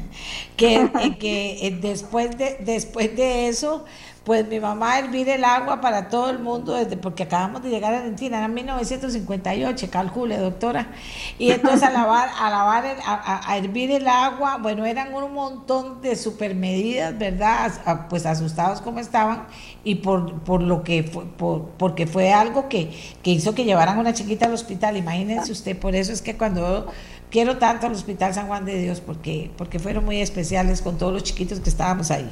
que, 0.57 1.17
que 1.19 1.79
después, 1.81 2.37
de, 2.37 2.57
después 2.61 3.17
de 3.17 3.49
eso 3.49 3.85
pues 4.25 4.49
mi 4.49 4.59
mamá 4.59 4.99
hervir 4.99 5.29
el 5.29 5.45
agua 5.45 5.83
para 5.83 6.09
todo 6.09 6.31
el 6.31 6.39
mundo, 6.39 6.73
desde 6.73 6.97
porque 6.97 7.25
acabamos 7.25 7.63
de 7.63 7.69
llegar 7.69 7.93
a 7.93 7.99
Argentina, 7.99 8.39
era 8.39 8.49
1958, 8.49 9.91
calcule, 9.91 10.39
doctora. 10.39 10.93
Y 11.39 11.51
entonces 11.51 11.83
a 11.83 11.91
lavar, 11.91 12.31
a 12.39 12.49
lavar, 12.49 12.85
a, 13.05 13.57
hervir 13.59 13.91
el 13.91 14.09
agua, 14.09 14.57
bueno, 14.57 14.87
eran 14.87 15.13
un 15.15 15.35
montón 15.35 16.01
de 16.01 16.17
supermedidas, 16.17 17.19
¿verdad? 17.19 18.07
pues 18.09 18.25
asustados 18.25 18.81
como 18.81 18.99
estaban, 18.99 19.47
y 19.85 19.97
por, 19.97 20.41
por 20.41 20.63
lo 20.63 20.83
que 20.83 21.03
fue, 21.03 21.27
por, 21.27 21.67
porque 21.77 22.07
fue 22.07 22.33
algo 22.33 22.71
que, 22.71 22.91
que 23.23 23.31
hizo 23.31 23.55
que 23.55 23.65
llevaran 23.65 23.99
a 23.99 24.01
una 24.01 24.15
chiquita 24.15 24.47
al 24.47 24.55
hospital. 24.55 24.97
Imagínense 24.97 25.53
usted, 25.53 25.79
por 25.79 25.95
eso 25.95 26.13
es 26.15 26.23
que 26.23 26.39
cuando 26.39 26.87
quiero 27.31 27.59
tanto 27.59 27.87
al 27.87 27.93
Hospital 27.93 28.33
San 28.33 28.47
Juan 28.47 28.65
de 28.65 28.79
Dios, 28.79 29.03
porque, 29.03 29.51
porque 29.59 29.79
fueron 29.79 30.07
muy 30.07 30.23
especiales 30.23 30.81
con 30.81 30.97
todos 30.97 31.13
los 31.13 31.25
chiquitos 31.25 31.61
que 31.61 31.69
estábamos 31.69 32.11
ahí. 32.11 32.31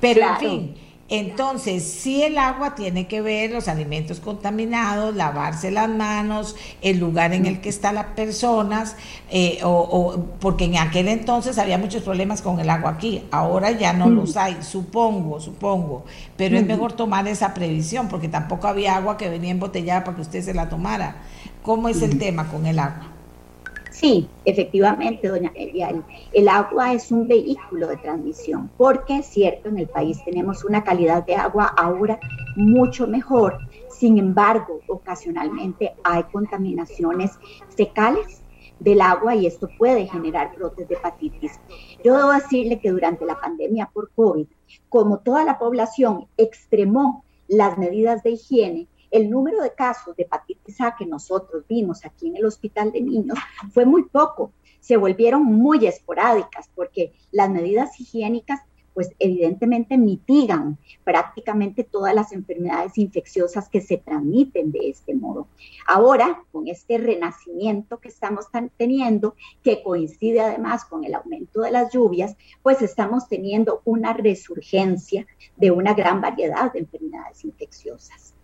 Pero 0.00 0.26
en 0.26 0.36
fin 0.38 0.85
entonces, 1.08 1.84
si 1.84 2.24
el 2.24 2.36
agua 2.36 2.74
tiene 2.74 3.06
que 3.06 3.20
ver 3.20 3.52
los 3.52 3.68
alimentos 3.68 4.18
contaminados, 4.18 5.14
lavarse 5.14 5.70
las 5.70 5.88
manos, 5.88 6.56
el 6.82 6.98
lugar 6.98 7.32
en 7.32 7.46
el 7.46 7.60
que 7.60 7.68
están 7.68 7.94
las 7.94 8.06
personas, 8.06 8.96
eh, 9.30 9.60
o, 9.62 10.16
porque 10.40 10.64
en 10.64 10.78
aquel 10.78 11.06
entonces 11.06 11.58
había 11.58 11.78
muchos 11.78 12.02
problemas 12.02 12.42
con 12.42 12.58
el 12.58 12.68
agua 12.68 12.90
aquí, 12.90 13.24
ahora 13.30 13.70
ya 13.70 13.92
no 13.92 14.10
los 14.10 14.36
hay, 14.36 14.56
supongo, 14.62 15.38
supongo, 15.38 16.04
pero 16.36 16.58
es 16.58 16.66
mejor 16.66 16.92
tomar 16.94 17.28
esa 17.28 17.54
previsión, 17.54 18.08
porque 18.08 18.28
tampoco 18.28 18.66
había 18.66 18.96
agua 18.96 19.16
que 19.16 19.28
venía 19.28 19.52
embotellada 19.52 20.02
para 20.02 20.16
que 20.16 20.22
usted 20.22 20.42
se 20.42 20.54
la 20.54 20.68
tomara. 20.68 21.18
¿Cómo 21.62 21.88
es 21.88 22.02
el 22.02 22.18
tema 22.18 22.48
con 22.48 22.66
el 22.66 22.80
agua? 22.80 23.15
Sí, 23.98 24.28
efectivamente, 24.44 25.26
doña 25.26 25.50
Elia, 25.54 25.88
el, 26.34 26.48
agua 26.48 26.92
es 26.92 27.10
un 27.10 27.26
vehículo 27.26 27.88
de 27.88 27.96
transmisión, 27.96 28.70
porque 28.76 29.20
es 29.20 29.26
cierto, 29.26 29.70
en 29.70 29.78
el 29.78 29.88
país 29.88 30.22
tenemos 30.22 30.64
una 30.66 30.84
calidad 30.84 31.24
de 31.24 31.34
agua 31.34 31.72
ahora 31.78 32.20
mucho 32.56 33.06
mejor, 33.06 33.56
sin 33.88 34.18
embargo, 34.18 34.80
ocasionalmente 34.86 35.94
hay 36.04 36.24
contaminaciones 36.24 37.30
fecales 37.74 38.42
del 38.80 39.00
agua 39.00 39.34
y 39.34 39.46
esto 39.46 39.66
puede 39.78 40.06
generar 40.06 40.54
brotes 40.54 40.86
de 40.86 40.94
hepatitis. 40.94 41.58
Yo 42.04 42.18
debo 42.18 42.32
decirle 42.32 42.78
que 42.78 42.90
durante 42.90 43.24
la 43.24 43.40
pandemia 43.40 43.88
por 43.94 44.10
COVID, 44.10 44.46
como 44.90 45.20
toda 45.20 45.42
la 45.42 45.58
población 45.58 46.26
extremó 46.36 47.24
las 47.48 47.78
medidas 47.78 48.22
de 48.22 48.32
higiene, 48.32 48.88
el 49.16 49.30
número 49.30 49.62
de 49.62 49.72
casos 49.72 50.14
de 50.16 50.24
hepatitis 50.24 50.80
A 50.80 50.94
que 50.96 51.06
nosotros 51.06 51.64
vimos 51.68 52.04
aquí 52.04 52.28
en 52.28 52.36
el 52.36 52.44
hospital 52.44 52.92
de 52.92 53.00
niños 53.00 53.38
fue 53.72 53.84
muy 53.84 54.04
poco. 54.04 54.52
Se 54.80 54.96
volvieron 54.96 55.42
muy 55.44 55.86
esporádicas 55.86 56.70
porque 56.74 57.12
las 57.32 57.50
medidas 57.50 57.98
higiénicas 57.98 58.60
pues 58.96 59.10
evidentemente 59.18 59.98
mitigan 59.98 60.78
prácticamente 61.04 61.84
todas 61.84 62.14
las 62.14 62.32
enfermedades 62.32 62.96
infecciosas 62.96 63.68
que 63.68 63.82
se 63.82 63.98
transmiten 63.98 64.72
de 64.72 64.88
este 64.88 65.14
modo. 65.14 65.48
Ahora, 65.86 66.42
con 66.50 66.66
este 66.66 66.96
renacimiento 66.96 67.98
que 67.98 68.08
estamos 68.08 68.46
teniendo, 68.78 69.34
que 69.62 69.82
coincide 69.82 70.40
además 70.40 70.86
con 70.86 71.04
el 71.04 71.14
aumento 71.14 71.60
de 71.60 71.72
las 71.72 71.92
lluvias, 71.92 72.36
pues 72.62 72.80
estamos 72.80 73.28
teniendo 73.28 73.82
una 73.84 74.14
resurgencia 74.14 75.26
de 75.56 75.70
una 75.72 75.92
gran 75.92 76.22
variedad 76.22 76.72
de 76.72 76.78
enfermedades 76.78 77.44
infecciosas. 77.44 78.35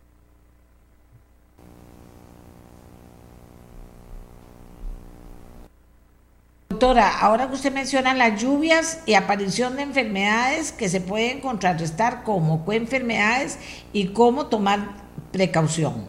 Doctora, 6.82 7.20
ahora 7.20 7.46
que 7.46 7.54
usted 7.54 7.72
menciona 7.72 8.12
las 8.12 8.42
lluvias 8.42 9.04
y 9.06 9.14
aparición 9.14 9.76
de 9.76 9.82
enfermedades 9.82 10.72
que 10.72 10.88
se 10.88 11.00
pueden 11.00 11.40
contrarrestar 11.40 12.24
como 12.24 12.64
coenfermedades 12.64 13.56
y 13.92 14.08
cómo 14.08 14.46
tomar 14.46 14.96
precaución. 15.30 16.08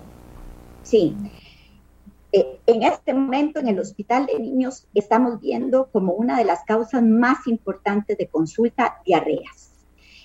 Sí. 0.82 1.16
Eh, 2.32 2.60
en 2.66 2.82
este 2.82 3.14
momento 3.14 3.60
en 3.60 3.68
el 3.68 3.78
Hospital 3.78 4.26
de 4.26 4.40
Niños 4.40 4.88
estamos 4.96 5.40
viendo 5.40 5.92
como 5.92 6.14
una 6.14 6.40
de 6.40 6.46
las 6.46 6.64
causas 6.64 7.04
más 7.04 7.46
importantes 7.46 8.18
de 8.18 8.26
consulta 8.26 8.96
diarreas. 9.06 9.74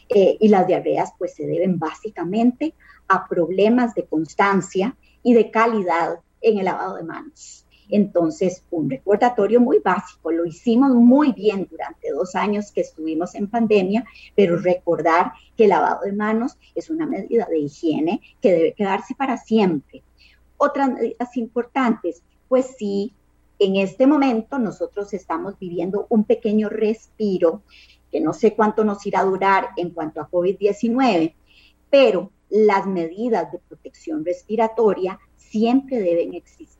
Eh, 0.09 0.38
y 0.40 0.49
las 0.49 0.66
diarreas 0.66 1.12
pues 1.18 1.34
se 1.34 1.44
deben 1.44 1.78
básicamente 1.78 2.72
a 3.07 3.28
problemas 3.28 3.94
de 3.94 4.07
constancia 4.07 4.96
y 5.22 5.34
de 5.34 5.51
calidad 5.51 6.20
en 6.40 6.57
el 6.57 6.64
lavado 6.64 6.96
de 6.96 7.03
manos. 7.03 7.57
Entonces, 7.89 8.62
un 8.70 8.91
recordatorio 8.91 9.61
muy 9.61 9.78
básico, 9.78 10.30
lo 10.30 10.45
hicimos 10.45 10.91
muy 10.95 11.32
bien 11.32 11.66
durante 11.70 12.11
dos 12.11 12.34
años 12.34 12.70
que 12.72 12.82
estuvimos 12.82 13.34
en 13.34 13.49
pandemia, 13.49 14.05
pero 14.34 14.59
recordar 14.59 15.32
que 15.57 15.64
el 15.64 15.70
lavado 15.70 16.03
de 16.05 16.12
manos 16.12 16.57
es 16.74 16.91
una 16.91 17.07
medida 17.07 17.47
de 17.47 17.59
higiene 17.59 18.20
que 18.41 18.53
debe 18.53 18.72
quedarse 18.74 19.14
para 19.14 19.36
siempre. 19.36 20.03
Otras 20.57 20.93
medidas 20.93 21.36
importantes, 21.36 22.22
pues 22.49 22.74
sí, 22.78 23.12
en 23.59 23.76
este 23.76 24.07
momento 24.07 24.59
nosotros 24.59 25.12
estamos 25.12 25.59
viviendo 25.59 26.07
un 26.11 26.24
pequeño 26.24 26.68
respiro 26.68 27.62
que 28.11 28.20
no 28.20 28.32
sé 28.32 28.55
cuánto 28.55 28.84
nos 28.84 29.05
irá 29.07 29.20
a 29.20 29.24
durar 29.24 29.68
en 29.76 29.91
cuanto 29.91 30.20
a 30.20 30.30
COVID-19, 30.30 31.34
pero 31.91 32.30
las 32.51 32.86
medidas 32.86 33.53
de 33.53 33.59
protección 33.59 34.24
respiratoria 34.24 35.18
siempre 35.36 35.99
deben 36.01 36.34
existir. 36.34 36.78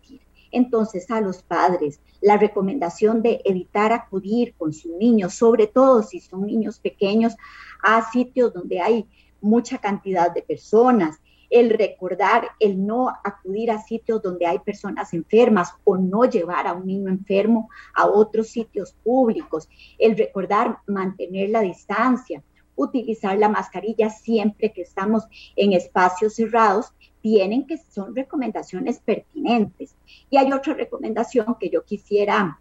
Entonces, 0.51 1.11
a 1.11 1.21
los 1.21 1.43
padres, 1.43 2.01
la 2.21 2.37
recomendación 2.37 3.23
de 3.23 3.41
evitar 3.45 3.93
acudir 3.93 4.55
con 4.57 4.73
sus 4.73 4.93
niños, 4.93 5.35
sobre 5.35 5.67
todo 5.67 6.03
si 6.03 6.21
son 6.21 6.47
niños 6.47 6.79
pequeños, 6.79 7.37
a 7.83 8.11
sitios 8.11 8.53
donde 8.53 8.81
hay 8.81 9.07
mucha 9.41 9.79
cantidad 9.79 10.33
de 10.33 10.43
personas, 10.43 11.21
el 11.51 11.71
recordar 11.71 12.49
el 12.61 12.85
no 12.85 13.09
acudir 13.25 13.71
a 13.71 13.81
sitios 13.81 14.21
donde 14.23 14.47
hay 14.47 14.59
personas 14.59 15.15
enfermas 15.15 15.73
o 15.85 15.97
no 15.97 16.25
llevar 16.25 16.67
a 16.67 16.75
un 16.75 16.87
niño 16.87 17.09
enfermo 17.09 17.71
a 17.95 18.07
otros 18.07 18.49
sitios 18.49 18.93
públicos, 19.03 19.69
el 19.99 20.17
recordar 20.17 20.79
mantener 20.87 21.51
la 21.51 21.61
distancia, 21.61 22.43
utilizar 22.75 23.37
la 23.39 23.49
mascarilla 23.49 24.11
siempre 24.11 24.73
que 24.73 24.83
estamos 24.83 25.25
en 25.57 25.73
espacios 25.73 26.35
cerrados 26.35 26.93
tienen 27.23 27.67
que 27.67 27.79
son 27.79 28.15
recomendaciones 28.15 28.99
pertinentes. 28.99 29.95
Y 30.31 30.37
hay 30.37 30.53
otra 30.53 30.75
recomendación 30.75 31.57
que 31.59 31.71
yo 31.71 31.85
quisiera 31.85 32.61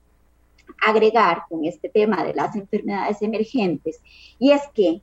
agregar 0.86 1.43
con 1.49 1.66
este 1.66 1.89
tema 1.89 2.24
de 2.24 2.34
las 2.34 2.55
enfermedades 2.55 3.22
emergentes, 3.22 3.99
y 4.38 4.51
es 4.51 4.62
que 4.74 5.01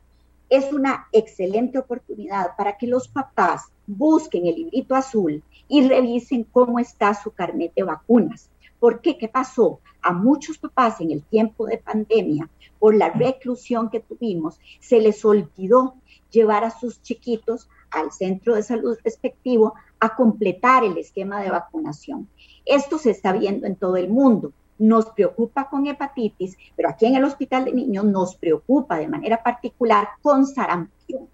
es 0.50 0.72
una 0.72 1.06
excelente 1.12 1.78
oportunidad 1.78 2.54
para 2.56 2.76
que 2.76 2.86
los 2.86 3.08
papás 3.08 3.62
busquen 3.86 4.46
el 4.46 4.56
librito 4.56 4.94
azul 4.94 5.42
y 5.68 5.88
revisen 5.88 6.44
cómo 6.44 6.78
está 6.78 7.14
su 7.14 7.30
carnet 7.30 7.72
de 7.74 7.82
vacunas. 7.82 8.50
¿Por 8.78 9.00
qué? 9.00 9.16
¿Qué 9.16 9.28
pasó? 9.28 9.80
A 10.02 10.12
muchos 10.12 10.58
papás 10.58 11.00
en 11.00 11.10
el 11.10 11.22
tiempo 11.22 11.66
de 11.66 11.78
pandemia, 11.78 12.48
por 12.78 12.94
la 12.94 13.08
reclusión 13.08 13.88
que 13.88 14.00
tuvimos, 14.00 14.60
se 14.80 15.00
les 15.00 15.24
olvidó 15.24 15.94
llevar 16.30 16.64
a 16.64 16.70
sus 16.70 17.00
chiquitos 17.00 17.68
al 17.94 18.12
centro 18.12 18.54
de 18.54 18.62
salud 18.62 18.98
respectivo 19.04 19.74
a 20.00 20.14
completar 20.14 20.84
el 20.84 20.98
esquema 20.98 21.40
de 21.42 21.50
vacunación. 21.50 22.28
Esto 22.64 22.98
se 22.98 23.10
está 23.10 23.32
viendo 23.32 23.66
en 23.66 23.76
todo 23.76 23.96
el 23.96 24.08
mundo. 24.08 24.52
Nos 24.78 25.06
preocupa 25.06 25.68
con 25.68 25.86
hepatitis, 25.86 26.56
pero 26.76 26.88
aquí 26.88 27.06
en 27.06 27.16
el 27.16 27.24
Hospital 27.24 27.64
de 27.64 27.72
Niños 27.72 28.04
nos 28.04 28.36
preocupa 28.36 28.98
de 28.98 29.08
manera 29.08 29.42
particular 29.42 30.08
con 30.22 30.46
sarampión. 30.46 31.28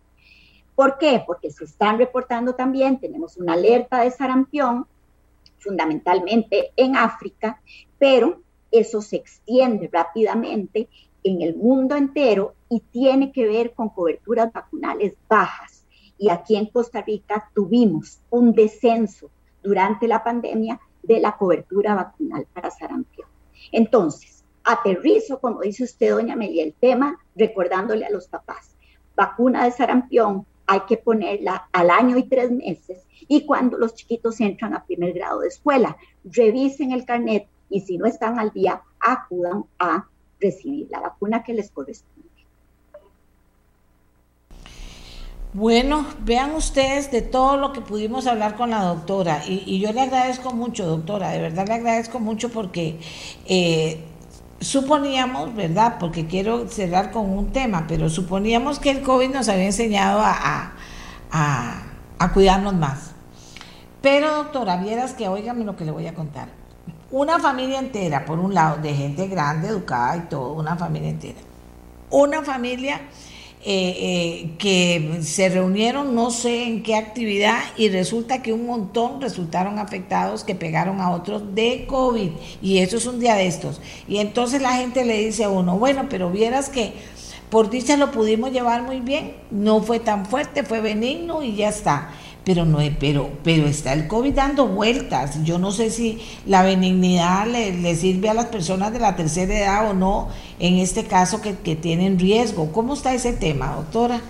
¿Por 0.74 0.98
qué? 0.98 1.22
Porque 1.26 1.50
se 1.50 1.64
están 1.64 1.98
reportando 1.98 2.54
también, 2.54 3.00
tenemos 3.00 3.36
una 3.36 3.54
alerta 3.54 4.00
de 4.00 4.10
sarampión, 4.10 4.86
fundamentalmente 5.58 6.72
en 6.76 6.96
África, 6.96 7.60
pero 7.98 8.40
eso 8.70 9.02
se 9.02 9.16
extiende 9.16 9.90
rápidamente 9.92 10.88
en 11.22 11.42
el 11.42 11.56
mundo 11.56 11.96
entero 11.96 12.54
y 12.68 12.80
tiene 12.80 13.32
que 13.32 13.46
ver 13.46 13.74
con 13.74 13.90
coberturas 13.90 14.52
vacunales 14.52 15.14
bajas. 15.28 15.79
Y 16.20 16.28
aquí 16.28 16.54
en 16.56 16.66
Costa 16.66 17.00
Rica 17.00 17.50
tuvimos 17.54 18.20
un 18.28 18.52
descenso 18.52 19.30
durante 19.62 20.06
la 20.06 20.22
pandemia 20.22 20.78
de 21.02 21.18
la 21.18 21.38
cobertura 21.38 21.94
vacunal 21.94 22.46
para 22.52 22.70
sarampión. 22.70 23.26
Entonces, 23.72 24.44
aterrizo, 24.62 25.40
como 25.40 25.62
dice 25.62 25.84
usted, 25.84 26.10
doña 26.10 26.34
Amelia, 26.34 26.62
el 26.62 26.74
tema, 26.74 27.18
recordándole 27.34 28.04
a 28.04 28.10
los 28.10 28.28
papás, 28.28 28.76
vacuna 29.16 29.64
de 29.64 29.72
sarampión 29.72 30.44
hay 30.66 30.80
que 30.80 30.98
ponerla 30.98 31.68
al 31.72 31.88
año 31.88 32.18
y 32.18 32.24
tres 32.24 32.50
meses 32.50 33.06
y 33.26 33.46
cuando 33.46 33.78
los 33.78 33.94
chiquitos 33.94 34.40
entran 34.40 34.74
a 34.74 34.84
primer 34.84 35.14
grado 35.14 35.40
de 35.40 35.48
escuela, 35.48 35.96
revisen 36.22 36.92
el 36.92 37.06
carnet 37.06 37.48
y 37.70 37.80
si 37.80 37.96
no 37.96 38.04
están 38.04 38.38
al 38.38 38.50
día, 38.50 38.82
acudan 39.00 39.64
a 39.78 40.06
recibir 40.38 40.88
la 40.90 41.00
vacuna 41.00 41.42
que 41.42 41.54
les 41.54 41.70
corresponde. 41.70 42.19
Bueno, 45.52 46.06
vean 46.20 46.54
ustedes 46.54 47.10
de 47.10 47.22
todo 47.22 47.56
lo 47.56 47.72
que 47.72 47.80
pudimos 47.80 48.28
hablar 48.28 48.54
con 48.54 48.70
la 48.70 48.84
doctora 48.84 49.42
y, 49.44 49.80
yo 49.80 49.92
le 49.92 50.02
agradezco 50.02 50.52
mucho, 50.52 50.86
doctora, 50.86 51.30
de 51.30 51.40
verdad 51.40 51.66
le 51.66 51.74
agradezco 51.74 52.20
mucho 52.20 52.50
porque 52.50 53.00
eh, 53.46 54.00
suponíamos, 54.60 55.52
¿verdad? 55.56 55.96
Porque 55.98 56.28
quiero 56.28 56.68
cerrar 56.68 57.10
con 57.10 57.28
un 57.28 57.50
tema, 57.50 57.86
pero 57.88 58.08
suponíamos 58.08 58.78
que 58.78 58.90
el 58.90 59.02
COVID 59.02 59.30
nos 59.30 59.48
había 59.48 59.64
enseñado 59.64 60.20
a, 60.22 60.72
a, 61.32 62.32
cuidarnos 62.32 62.74
más. 62.74 63.10
Pero 64.02 64.32
doctora, 64.36 64.76
vieras 64.76 65.14
que 65.14 65.26
oígame 65.26 65.64
lo 65.64 65.74
que 65.74 65.84
le 65.84 65.90
voy 65.90 66.06
a 66.06 66.14
contar. 66.14 66.48
Una 67.10 67.40
familia 67.40 67.80
entera, 67.80 68.24
por 68.24 68.38
un 68.38 68.54
lado, 68.54 68.76
de 68.80 68.94
gente 68.94 69.26
grande, 69.26 69.66
educada 69.66 70.16
y 70.16 70.20
todo, 70.28 70.52
una 70.52 70.76
familia 70.76 71.10
entera. 71.10 71.40
Una 72.08 72.42
familia 72.44 73.00
eh, 73.62 73.96
eh, 74.00 74.50
que 74.58 75.18
se 75.22 75.50
reunieron 75.50 76.14
no 76.14 76.30
sé 76.30 76.64
en 76.64 76.82
qué 76.82 76.96
actividad 76.96 77.58
y 77.76 77.90
resulta 77.90 78.40
que 78.40 78.54
un 78.54 78.64
montón 78.64 79.20
resultaron 79.20 79.78
afectados 79.78 80.44
que 80.44 80.54
pegaron 80.54 81.02
a 81.02 81.10
otros 81.10 81.54
de 81.54 81.84
COVID 81.86 82.30
y 82.62 82.78
eso 82.78 82.96
es 82.96 83.04
un 83.04 83.20
día 83.20 83.34
de 83.34 83.46
estos. 83.46 83.82
Y 84.08 84.16
entonces 84.16 84.62
la 84.62 84.72
gente 84.72 85.04
le 85.04 85.18
dice 85.18 85.44
a 85.44 85.50
uno, 85.50 85.78
bueno, 85.78 86.06
pero 86.08 86.30
vieras 86.30 86.70
que 86.70 86.94
por 87.50 87.68
dicha 87.68 87.98
lo 87.98 88.12
pudimos 88.12 88.50
llevar 88.50 88.82
muy 88.82 89.00
bien, 89.00 89.34
no 89.50 89.82
fue 89.82 90.00
tan 90.00 90.24
fuerte, 90.24 90.62
fue 90.62 90.80
benigno 90.80 91.42
y 91.42 91.56
ya 91.56 91.68
está 91.68 92.10
pero 92.52 92.64
no 92.64 92.78
pero 92.98 93.30
pero 93.44 93.66
está 93.68 93.92
el 93.92 94.08
COVID 94.08 94.34
dando 94.34 94.66
vueltas. 94.66 95.40
Yo 95.44 95.60
no 95.60 95.70
sé 95.70 95.90
si 95.90 96.18
la 96.46 96.64
benignidad 96.64 97.46
le, 97.46 97.94
sirve 97.94 98.28
a 98.28 98.34
las 98.34 98.46
personas 98.46 98.92
de 98.92 98.98
la 98.98 99.14
tercera 99.14 99.56
edad 99.56 99.88
o 99.88 99.94
no, 99.94 100.28
en 100.58 100.78
este 100.78 101.04
caso 101.04 101.40
que, 101.40 101.52
tienen 101.76 102.18
riesgo. 102.18 102.72
¿Cómo 102.72 102.94
está 102.94 103.14
ese 103.14 103.32
tema, 103.32 103.76
doctora? 103.76 104.20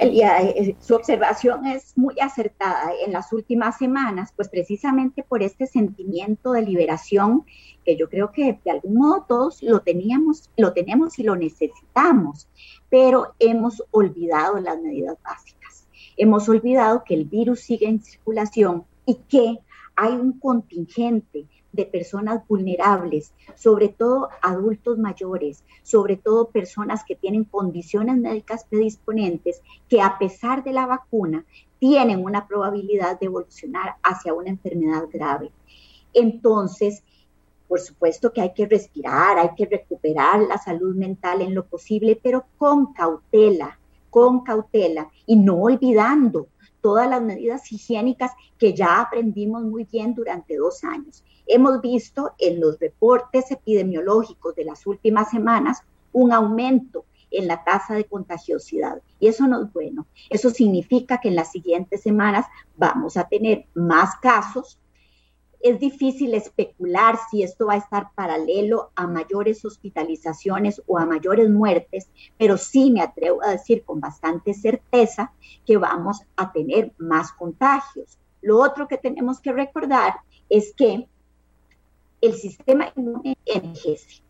Eh, 0.00 0.74
su 0.80 0.96
observación 0.96 1.66
es 1.66 1.96
muy 1.96 2.18
acertada 2.20 2.90
en 3.06 3.12
las 3.12 3.32
últimas 3.32 3.78
semanas, 3.78 4.32
pues 4.34 4.48
precisamente 4.48 5.22
por 5.22 5.40
este 5.40 5.68
sentimiento 5.68 6.50
de 6.50 6.62
liberación 6.62 7.44
que 7.84 7.96
yo 7.96 8.08
creo 8.08 8.32
que 8.32 8.58
de 8.64 8.70
algún 8.72 8.96
modo 8.96 9.24
todos 9.28 9.62
lo 9.62 9.80
teníamos, 9.80 10.50
lo 10.56 10.72
tenemos 10.72 11.16
y 11.20 11.22
lo 11.22 11.36
necesitamos, 11.36 12.48
pero 12.90 13.34
hemos 13.38 13.84
olvidado 13.92 14.58
las 14.58 14.80
medidas 14.80 15.16
básicas. 15.22 15.53
Hemos 16.16 16.48
olvidado 16.48 17.02
que 17.04 17.14
el 17.14 17.24
virus 17.24 17.60
sigue 17.60 17.88
en 17.88 18.00
circulación 18.00 18.84
y 19.06 19.16
que 19.28 19.58
hay 19.96 20.12
un 20.12 20.38
contingente 20.38 21.46
de 21.72 21.86
personas 21.86 22.46
vulnerables, 22.46 23.32
sobre 23.56 23.88
todo 23.88 24.28
adultos 24.42 24.96
mayores, 24.96 25.64
sobre 25.82 26.16
todo 26.16 26.50
personas 26.50 27.04
que 27.04 27.16
tienen 27.16 27.44
condiciones 27.44 28.16
médicas 28.16 28.64
predisponentes, 28.64 29.60
que 29.88 30.00
a 30.00 30.16
pesar 30.18 30.62
de 30.62 30.72
la 30.72 30.86
vacuna 30.86 31.44
tienen 31.80 32.24
una 32.24 32.46
probabilidad 32.46 33.18
de 33.18 33.26
evolucionar 33.26 33.96
hacia 34.04 34.34
una 34.34 34.50
enfermedad 34.50 35.04
grave. 35.12 35.50
Entonces, 36.12 37.02
por 37.66 37.80
supuesto 37.80 38.32
que 38.32 38.40
hay 38.40 38.54
que 38.54 38.66
respirar, 38.66 39.38
hay 39.38 39.50
que 39.56 39.66
recuperar 39.66 40.42
la 40.42 40.58
salud 40.58 40.94
mental 40.94 41.42
en 41.42 41.54
lo 41.54 41.64
posible, 41.66 42.18
pero 42.22 42.46
con 42.56 42.92
cautela, 42.92 43.80
con 44.14 44.44
cautela 44.44 45.10
y 45.26 45.34
no 45.34 45.56
olvidando 45.56 46.46
todas 46.80 47.10
las 47.10 47.20
medidas 47.20 47.72
higiénicas 47.72 48.30
que 48.56 48.72
ya 48.72 49.00
aprendimos 49.00 49.64
muy 49.64 49.88
bien 49.90 50.14
durante 50.14 50.56
dos 50.56 50.84
años. 50.84 51.24
Hemos 51.48 51.80
visto 51.80 52.30
en 52.38 52.60
los 52.60 52.78
reportes 52.78 53.50
epidemiológicos 53.50 54.54
de 54.54 54.66
las 54.66 54.86
últimas 54.86 55.30
semanas 55.30 55.82
un 56.12 56.30
aumento 56.32 57.06
en 57.32 57.48
la 57.48 57.64
tasa 57.64 57.94
de 57.94 58.04
contagiosidad. 58.04 59.02
Y 59.18 59.26
eso 59.26 59.48
no 59.48 59.64
es 59.64 59.72
bueno. 59.72 60.06
Eso 60.30 60.50
significa 60.50 61.18
que 61.18 61.30
en 61.30 61.34
las 61.34 61.50
siguientes 61.50 62.00
semanas 62.00 62.46
vamos 62.76 63.16
a 63.16 63.26
tener 63.26 63.66
más 63.74 64.14
casos, 64.22 64.78
es 65.64 65.80
difícil 65.80 66.34
especular 66.34 67.18
si 67.30 67.42
esto 67.42 67.68
va 67.68 67.72
a 67.72 67.78
estar 67.78 68.10
paralelo 68.14 68.90
a 68.94 69.06
mayores 69.06 69.64
hospitalizaciones 69.64 70.82
o 70.86 70.98
a 70.98 71.06
mayores 71.06 71.48
muertes, 71.48 72.10
pero 72.36 72.58
sí 72.58 72.90
me 72.90 73.00
atrevo 73.00 73.42
a 73.42 73.52
decir 73.52 73.82
con 73.82 73.98
bastante 73.98 74.52
certeza 74.52 75.32
que 75.64 75.78
vamos 75.78 76.20
a 76.36 76.52
tener 76.52 76.92
más 76.98 77.32
contagios. 77.32 78.18
Lo 78.42 78.60
otro 78.60 78.86
que 78.86 78.98
tenemos 78.98 79.40
que 79.40 79.52
recordar 79.52 80.16
es 80.50 80.74
que 80.76 81.08
el 82.20 82.34
sistema 82.34 82.92
inmune 82.94 83.38
envejece 83.46 84.22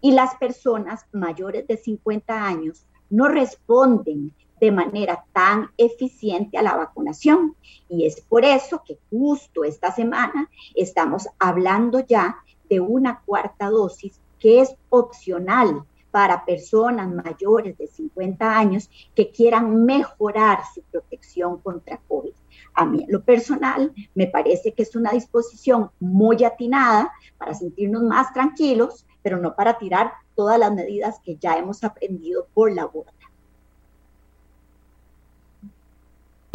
y 0.00 0.12
las 0.12 0.36
personas 0.36 1.04
mayores 1.10 1.66
de 1.66 1.78
50 1.78 2.46
años 2.46 2.86
no 3.10 3.26
responden 3.26 4.32
de 4.60 4.72
manera 4.72 5.24
tan 5.32 5.70
eficiente 5.76 6.58
a 6.58 6.62
la 6.62 6.76
vacunación. 6.76 7.54
Y 7.88 8.06
es 8.06 8.20
por 8.20 8.44
eso 8.44 8.82
que 8.84 8.98
justo 9.10 9.64
esta 9.64 9.92
semana 9.92 10.50
estamos 10.74 11.28
hablando 11.38 12.00
ya 12.00 12.36
de 12.68 12.80
una 12.80 13.22
cuarta 13.24 13.68
dosis 13.68 14.20
que 14.38 14.60
es 14.60 14.74
opcional 14.90 15.84
para 16.10 16.46
personas 16.46 17.12
mayores 17.12 17.76
de 17.76 17.86
50 17.88 18.58
años 18.58 18.90
que 19.14 19.30
quieran 19.30 19.84
mejorar 19.84 20.60
su 20.74 20.80
protección 20.82 21.58
contra 21.58 22.00
COVID. 22.08 22.32
A 22.72 22.86
mí, 22.86 23.02
en 23.04 23.12
lo 23.12 23.22
personal, 23.22 23.92
me 24.14 24.26
parece 24.26 24.72
que 24.72 24.82
es 24.82 24.96
una 24.96 25.10
disposición 25.10 25.90
muy 26.00 26.42
atinada 26.42 27.12
para 27.36 27.52
sentirnos 27.52 28.02
más 28.02 28.32
tranquilos, 28.32 29.06
pero 29.22 29.38
no 29.38 29.54
para 29.54 29.76
tirar 29.76 30.12
todas 30.34 30.58
las 30.58 30.72
medidas 30.72 31.20
que 31.22 31.36
ya 31.36 31.56
hemos 31.58 31.84
aprendido 31.84 32.46
por 32.54 32.72
la 32.72 32.86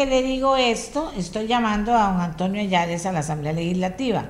borda. 0.05 0.15
le 0.15 0.23
digo 0.23 0.57
esto, 0.57 1.11
estoy 1.17 1.47
llamando 1.47 1.93
a 1.95 2.11
don 2.11 2.21
Antonio 2.21 2.61
Ayales 2.61 3.05
a 3.05 3.11
la 3.11 3.19
Asamblea 3.19 3.53
Legislativa, 3.53 4.25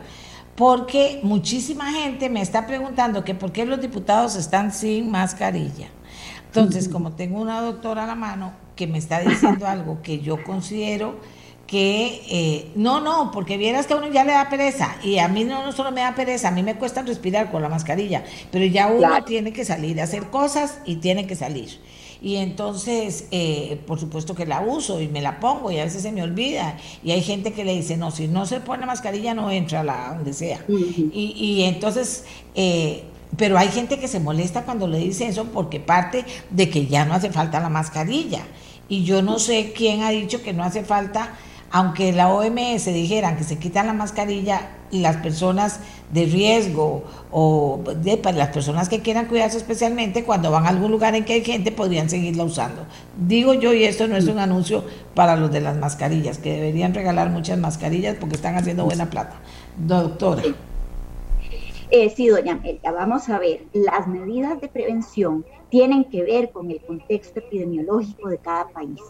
porque 0.56 1.20
muchísima 1.24 1.92
gente 1.92 2.30
me 2.30 2.42
está 2.42 2.68
preguntando 2.68 3.24
que 3.24 3.36
por 3.36 3.52
qué 3.52 3.66
los 3.66 3.82
diputados 3.82 4.36
están 4.36 4.74
sin 4.74 5.10
mascarilla. 5.12 5.88
Entonces, 6.48 6.90
como 6.92 7.14
tengo 7.14 7.42
una 7.42 7.62
doctora 7.62 8.04
a 8.04 8.08
la 8.08 8.16
mano 8.16 8.54
que 8.76 8.88
me 8.88 8.98
está 8.98 9.20
diciendo 9.20 9.68
algo 9.68 10.02
que 10.02 10.20
yo 10.20 10.44
considero 10.44 11.20
que 11.72 12.22
eh, 12.30 12.72
no, 12.76 13.00
no, 13.00 13.32
porque 13.32 13.56
vieras 13.56 13.88
que 13.88 13.94
a 13.94 13.96
uno 13.96 14.08
ya 14.10 14.26
le 14.26 14.34
da 14.34 14.50
pereza 14.50 14.98
y 15.04 15.20
a 15.20 15.30
mí 15.30 15.46
no, 15.46 15.72
solo 15.72 15.94
me 15.94 16.02
da 16.02 16.14
pereza, 16.14 16.50
a 16.50 16.52
mí 16.52 16.64
me 16.64 16.76
cuesta 16.76 17.02
respirar 17.02 17.50
con 17.50 17.62
la 17.62 17.70
mascarilla, 17.70 18.26
pero 18.52 18.66
ya 18.66 18.88
uno 18.88 19.24
tiene 19.24 19.54
que 19.54 19.64
salir 19.64 20.02
a 20.02 20.04
hacer 20.04 20.26
cosas 20.26 20.80
y 20.84 20.98
tiene 20.98 21.28
que 21.28 21.36
salir. 21.38 21.80
Y 22.22 22.36
entonces, 22.36 23.26
eh, 23.32 23.82
por 23.88 24.00
supuesto 24.00 24.36
que 24.36 24.46
la 24.46 24.62
uso 24.62 25.02
y 25.02 25.08
me 25.08 25.22
la 25.22 25.40
pongo 25.40 25.72
y 25.72 25.80
a 25.80 25.86
veces 25.86 26.04
se 26.04 26.12
me 26.12 26.22
olvida. 26.22 26.78
Y 27.04 27.12
hay 27.12 27.24
gente 27.24 27.52
que 27.52 27.66
le 27.66 27.74
dice, 27.74 27.98
no, 27.98 28.12
si 28.12 28.28
no 28.28 28.46
se 28.46 28.60
pone 28.60 28.86
mascarilla 28.86 29.34
no 29.34 29.50
entra 29.50 29.80
a 29.80 29.84
la 29.84 30.14
donde 30.14 30.34
sea. 30.34 30.64
y, 30.68 31.34
y, 31.36 31.64
entonces, 31.64 32.26
eh, 32.54 33.06
pero 33.38 33.58
hay 33.58 33.70
gente 33.70 34.00
que 34.00 34.08
se 34.08 34.20
molesta 34.20 34.66
cuando 34.66 34.88
le 34.88 35.00
dice 35.00 35.26
eso 35.26 35.46
porque 35.46 35.80
parte 35.80 36.24
de 36.52 36.70
que 36.70 36.86
ya 36.86 37.06
no 37.06 37.16
hace 37.16 37.32
falta 37.32 37.60
la 37.60 37.70
mascarilla. 37.70 38.44
Y 38.88 39.04
yo 39.04 39.24
no 39.24 39.40
sé 39.40 39.74
quién 39.76 40.04
ha 40.04 40.12
dicho 40.12 40.44
que 40.44 40.54
no 40.54 40.64
hace 40.64 40.84
falta 40.84 41.34
aunque 41.72 42.12
la 42.12 42.30
OMS 42.30 42.86
dijeran 42.86 43.38
que 43.38 43.44
se 43.44 43.58
quitan 43.58 43.88
la 43.88 43.94
mascarilla, 43.94 44.72
las 44.92 45.18
personas 45.18 45.80
de 46.12 46.26
riesgo 46.26 47.04
o 47.32 47.82
de, 47.96 48.18
para 48.18 48.38
las 48.38 48.50
personas 48.50 48.90
que 48.90 49.00
quieran 49.00 49.28
cuidarse 49.28 49.58
especialmente, 49.58 50.26
cuando 50.26 50.52
van 50.52 50.66
a 50.66 50.70
algún 50.70 50.92
lugar 50.92 51.16
en 51.16 51.24
que 51.24 51.34
hay 51.34 51.46
gente, 51.46 51.72
podrían 51.72 52.10
seguirla 52.10 52.44
usando. 52.44 52.86
Digo 53.18 53.54
yo, 53.54 53.74
y 53.74 53.86
esto 53.86 54.08
no 54.08 54.18
es 54.18 54.28
un 54.28 54.40
anuncio 54.40 54.84
para 55.16 55.38
los 55.38 55.52
de 55.52 55.62
las 55.62 55.78
mascarillas, 55.78 56.38
que 56.38 56.52
deberían 56.52 56.94
regalar 56.94 57.30
muchas 57.30 57.58
mascarillas 57.58 58.18
porque 58.20 58.36
están 58.36 58.58
haciendo 58.58 58.84
buena 58.84 59.10
plata. 59.10 59.40
Doctora. 59.78 60.44
Eh, 61.90 62.10
sí, 62.10 62.28
doña 62.28 62.54
Amelia, 62.54 62.92
vamos 62.92 63.28
a 63.30 63.38
ver, 63.38 63.66
las 63.74 64.08
medidas 64.08 64.60
de 64.62 64.70
prevención 64.70 65.46
tienen 65.70 66.06
que 66.06 66.24
ver 66.24 66.52
con 66.52 66.72
el 66.72 66.80
contexto 66.82 67.40
epidemiológico 67.40 68.30
de 68.30 68.38
cada 68.38 68.70
país. 68.70 69.02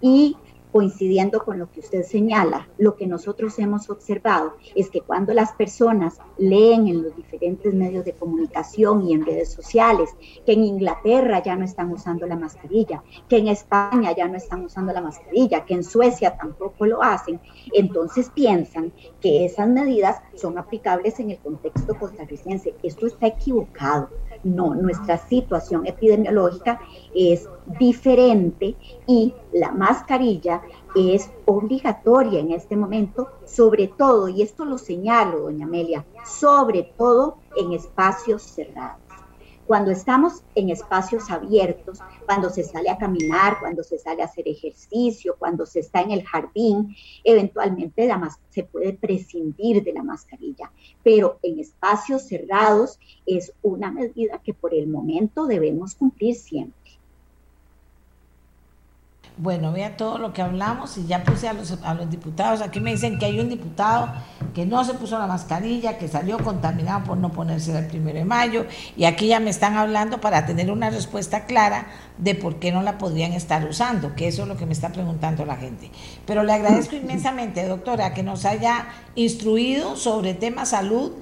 Y 0.00 0.36
coincidiendo 0.72 1.44
con 1.44 1.58
lo 1.58 1.70
que 1.70 1.80
usted 1.80 2.02
señala, 2.02 2.68
lo 2.78 2.96
que 2.96 3.06
nosotros 3.06 3.58
hemos 3.58 3.90
observado 3.90 4.54
es 4.74 4.90
que 4.90 5.00
cuando 5.00 5.34
las 5.34 5.52
personas 5.52 6.18
leen 6.38 6.88
en 6.88 7.02
los 7.02 7.16
diferentes 7.16 7.74
medios 7.74 8.04
de 8.04 8.12
comunicación 8.12 9.02
y 9.02 9.12
en 9.12 9.26
redes 9.26 9.52
sociales 9.52 10.10
que 10.46 10.52
en 10.52 10.64
Inglaterra 10.64 11.42
ya 11.42 11.56
no 11.56 11.64
están 11.64 11.90
usando 11.92 12.26
la 12.26 12.36
mascarilla, 12.36 13.02
que 13.28 13.38
en 13.38 13.48
España 13.48 14.14
ya 14.16 14.28
no 14.28 14.36
están 14.36 14.64
usando 14.64 14.92
la 14.92 15.00
mascarilla, 15.00 15.64
que 15.64 15.74
en 15.74 15.84
Suecia 15.84 16.36
tampoco 16.36 16.86
lo 16.86 17.02
hacen, 17.02 17.40
entonces 17.72 18.30
piensan 18.30 18.92
que 19.20 19.44
esas 19.44 19.68
medidas 19.68 20.20
son 20.34 20.58
aplicables 20.58 21.18
en 21.20 21.30
el 21.30 21.38
contexto 21.38 21.98
costarricense. 21.98 22.74
Esto 22.82 23.06
está 23.06 23.26
equivocado. 23.28 24.08
No, 24.42 24.74
nuestra 24.74 25.18
situación 25.18 25.86
epidemiológica 25.86 26.80
es 27.14 27.46
diferente 27.78 28.76
y 29.06 29.34
la 29.52 29.70
mascarilla 29.70 30.62
es 30.94 31.30
obligatoria 31.44 32.40
en 32.40 32.52
este 32.52 32.76
momento, 32.76 33.28
sobre 33.44 33.88
todo, 33.88 34.28
y 34.28 34.42
esto 34.42 34.64
lo 34.64 34.78
señalo, 34.78 35.40
doña 35.40 35.66
Amelia, 35.66 36.06
sobre 36.24 36.94
todo 36.96 37.36
en 37.56 37.72
espacios 37.72 38.42
cerrados. 38.42 39.09
Cuando 39.70 39.92
estamos 39.92 40.42
en 40.56 40.70
espacios 40.70 41.30
abiertos, 41.30 42.00
cuando 42.26 42.50
se 42.50 42.64
sale 42.64 42.90
a 42.90 42.98
caminar, 42.98 43.60
cuando 43.60 43.84
se 43.84 43.98
sale 43.98 44.20
a 44.20 44.24
hacer 44.24 44.48
ejercicio, 44.48 45.36
cuando 45.38 45.64
se 45.64 45.78
está 45.78 46.00
en 46.00 46.10
el 46.10 46.24
jardín, 46.24 46.96
eventualmente 47.22 48.10
se 48.48 48.64
puede 48.64 48.94
prescindir 48.94 49.84
de 49.84 49.92
la 49.92 50.02
mascarilla, 50.02 50.72
pero 51.04 51.38
en 51.44 51.60
espacios 51.60 52.22
cerrados 52.22 52.98
es 53.26 53.52
una 53.62 53.92
medida 53.92 54.42
que 54.42 54.54
por 54.54 54.74
el 54.74 54.88
momento 54.88 55.46
debemos 55.46 55.94
cumplir 55.94 56.34
siempre. 56.34 56.79
Bueno, 59.36 59.72
vea 59.72 59.96
todo 59.96 60.18
lo 60.18 60.32
que 60.32 60.42
hablamos 60.42 60.98
y 60.98 61.06
ya 61.06 61.24
puse 61.24 61.48
a 61.48 61.52
los, 61.52 61.78
a 61.82 61.94
los 61.94 62.10
diputados. 62.10 62.60
Aquí 62.60 62.80
me 62.80 62.92
dicen 62.92 63.18
que 63.18 63.26
hay 63.26 63.40
un 63.40 63.48
diputado 63.48 64.10
que 64.54 64.66
no 64.66 64.84
se 64.84 64.94
puso 64.94 65.18
la 65.18 65.26
mascarilla, 65.26 65.96
que 65.96 66.08
salió 66.08 66.38
contaminado 66.38 67.04
por 67.04 67.16
no 67.16 67.32
ponerse 67.32 67.76
el 67.76 67.86
primero 67.86 68.18
de 68.18 68.24
mayo. 68.24 68.66
Y 68.96 69.04
aquí 69.04 69.28
ya 69.28 69.40
me 69.40 69.50
están 69.50 69.76
hablando 69.76 70.20
para 70.20 70.44
tener 70.44 70.70
una 70.70 70.90
respuesta 70.90 71.46
clara 71.46 71.86
de 72.18 72.34
por 72.34 72.56
qué 72.58 72.70
no 72.72 72.82
la 72.82 72.98
podrían 72.98 73.32
estar 73.32 73.66
usando, 73.66 74.14
que 74.14 74.28
eso 74.28 74.42
es 74.42 74.48
lo 74.48 74.56
que 74.56 74.66
me 74.66 74.72
está 74.72 74.90
preguntando 74.90 75.44
la 75.46 75.56
gente. 75.56 75.90
Pero 76.26 76.42
le 76.42 76.52
agradezco 76.52 76.96
inmensamente, 76.96 77.66
doctora, 77.66 78.12
que 78.12 78.22
nos 78.22 78.44
haya 78.44 78.88
instruido 79.14 79.96
sobre 79.96 80.34
tema 80.34 80.66
salud 80.66 81.12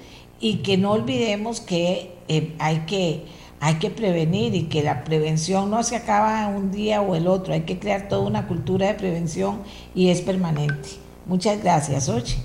y 0.40 0.58
que 0.58 0.76
no 0.76 0.92
olvidemos 0.92 1.60
que 1.60 2.16
eh, 2.28 2.54
hay 2.58 2.80
que 2.80 3.26
hay 3.60 3.78
que 3.78 3.90
prevenir 3.90 4.54
y 4.54 4.68
que 4.68 4.82
la 4.82 5.04
prevención 5.04 5.70
no 5.70 5.82
se 5.82 5.96
acaba 5.96 6.46
un 6.48 6.70
día 6.70 7.02
o 7.02 7.14
el 7.14 7.26
otro, 7.26 7.54
hay 7.54 7.62
que 7.62 7.78
crear 7.78 8.08
toda 8.08 8.26
una 8.26 8.46
cultura 8.46 8.86
de 8.86 8.94
prevención 8.94 9.62
y 9.94 10.10
es 10.10 10.22
permanente. 10.22 10.90
Muchas 11.26 11.62
gracias, 11.62 12.08
Ochi. 12.08 12.36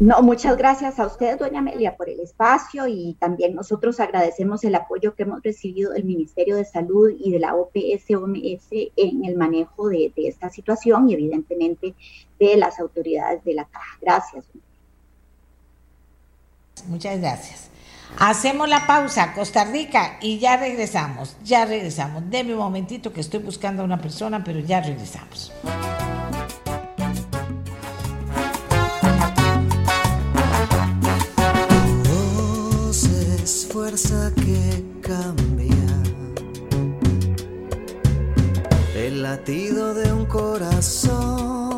No, 0.00 0.20
muchas 0.22 0.56
gracias 0.56 0.98
a 0.98 1.06
usted, 1.06 1.38
doña 1.38 1.60
Amelia, 1.60 1.96
por 1.96 2.08
el 2.08 2.18
espacio 2.18 2.88
y 2.88 3.14
también 3.20 3.54
nosotros 3.54 4.00
agradecemos 4.00 4.64
el 4.64 4.74
apoyo 4.74 5.14
que 5.14 5.22
hemos 5.22 5.42
recibido 5.42 5.92
del 5.92 6.04
Ministerio 6.04 6.56
de 6.56 6.64
Salud 6.64 7.12
y 7.16 7.30
de 7.30 7.38
la 7.38 7.54
OPS-OMS 7.54 8.90
en 8.96 9.24
el 9.24 9.36
manejo 9.36 9.88
de, 9.88 10.12
de 10.16 10.28
esta 10.28 10.50
situación 10.50 11.08
y 11.08 11.14
evidentemente 11.14 11.94
de 12.38 12.56
las 12.56 12.80
autoridades 12.80 13.44
de 13.44 13.54
la 13.54 13.64
Caja. 13.64 13.98
Gracias. 14.00 14.44
Muchas 16.88 17.20
gracias. 17.20 17.71
Hacemos 18.18 18.68
la 18.68 18.86
pausa, 18.86 19.32
Costa 19.34 19.64
Rica, 19.64 20.18
y 20.20 20.38
ya 20.38 20.56
regresamos, 20.56 21.36
ya 21.44 21.64
regresamos. 21.64 22.22
Deme 22.30 22.52
un 22.52 22.60
momentito 22.60 23.12
que 23.12 23.20
estoy 23.20 23.40
buscando 23.40 23.82
a 23.82 23.84
una 23.84 24.00
persona, 24.00 24.42
pero 24.44 24.60
ya 24.60 24.80
regresamos. 24.80 25.52
que 34.36 34.84
cambia 35.02 35.86
el 38.96 39.22
latido 39.22 39.92
de 39.94 40.12
un 40.12 40.24
corazón 40.26 41.71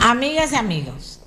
Amigas 0.00 0.52
y 0.52 0.54
amigos, 0.54 1.18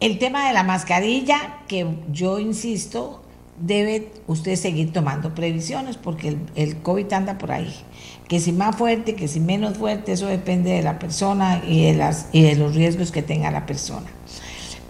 el 0.00 0.18
tema 0.18 0.46
de 0.48 0.52
la 0.52 0.64
mascarilla, 0.64 1.60
que 1.66 1.96
yo 2.12 2.38
insisto, 2.38 3.22
debe 3.58 4.12
usted 4.26 4.56
seguir 4.56 4.92
tomando 4.92 5.34
previsiones 5.34 5.96
porque 5.96 6.28
el, 6.28 6.40
el, 6.56 6.76
COVID 6.82 7.10
anda 7.10 7.38
por 7.38 7.52
ahí. 7.52 7.74
Que 8.28 8.38
si 8.38 8.52
más 8.52 8.76
fuerte, 8.76 9.14
que 9.14 9.28
si 9.28 9.40
menos 9.40 9.78
fuerte, 9.78 10.12
eso 10.12 10.26
depende 10.26 10.72
de 10.72 10.82
la 10.82 10.98
persona 10.98 11.62
y 11.66 11.86
de, 11.86 11.94
las, 11.94 12.28
y 12.32 12.42
de 12.42 12.56
los 12.56 12.74
riesgos 12.74 13.10
que 13.10 13.22
tenga 13.22 13.50
la 13.50 13.64
persona. 13.64 14.10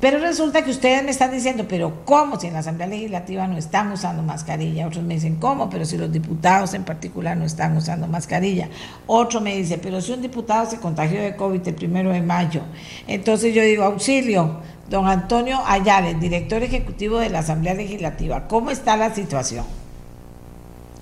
Pero 0.00 0.18
resulta 0.18 0.62
que 0.62 0.70
ustedes 0.70 1.02
me 1.02 1.10
están 1.10 1.32
diciendo, 1.32 1.64
pero 1.66 2.04
¿cómo 2.04 2.38
si 2.38 2.48
en 2.48 2.52
la 2.52 2.58
Asamblea 2.58 2.86
Legislativa 2.86 3.46
no 3.46 3.56
están 3.56 3.90
usando 3.90 4.22
mascarilla? 4.22 4.86
Otros 4.86 5.02
me 5.02 5.14
dicen, 5.14 5.36
¿cómo? 5.36 5.70
Pero 5.70 5.86
si 5.86 5.96
los 5.96 6.12
diputados 6.12 6.74
en 6.74 6.84
particular 6.84 7.34
no 7.34 7.44
están 7.44 7.74
usando 7.76 8.06
mascarilla. 8.06 8.68
Otro 9.06 9.40
me 9.40 9.56
dice, 9.56 9.78
pero 9.82 10.02
si 10.02 10.12
un 10.12 10.20
diputado 10.20 10.66
se 10.66 10.80
contagió 10.80 11.22
de 11.22 11.34
COVID 11.34 11.66
el 11.66 11.74
primero 11.74 12.10
de 12.12 12.20
mayo. 12.20 12.60
Entonces 13.06 13.54
yo 13.54 13.62
digo, 13.62 13.84
auxilio, 13.84 14.60
don 14.90 15.06
Antonio 15.06 15.60
Ayala, 15.66 16.12
director 16.12 16.62
ejecutivo 16.62 17.18
de 17.18 17.30
la 17.30 17.38
Asamblea 17.38 17.72
Legislativa, 17.72 18.48
¿cómo 18.48 18.70
está 18.70 18.98
la 18.98 19.14
situación 19.14 19.64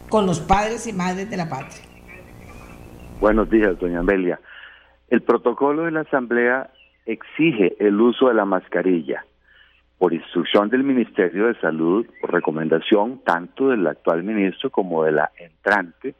con 0.08 0.24
los 0.24 0.38
padres 0.38 0.86
y 0.86 0.92
madres 0.92 1.28
de 1.28 1.36
la 1.36 1.48
patria? 1.48 1.82
Buenos 3.20 3.50
días, 3.50 3.76
doña 3.80 3.98
Amelia. 3.98 4.38
El 5.08 5.22
protocolo 5.22 5.84
de 5.84 5.90
la 5.90 6.02
Asamblea 6.02 6.70
exige 7.06 7.76
el 7.78 8.00
uso 8.00 8.28
de 8.28 8.34
la 8.34 8.44
mascarilla 8.44 9.24
por 9.98 10.12
instrucción 10.12 10.68
del 10.68 10.84
Ministerio 10.84 11.46
de 11.46 11.58
Salud, 11.60 12.06
por 12.20 12.32
recomendación 12.32 13.20
tanto 13.24 13.68
del 13.68 13.86
actual 13.86 14.22
ministro 14.22 14.70
como 14.70 15.04
de 15.04 15.12
la 15.12 15.30
entrante, 15.38 16.14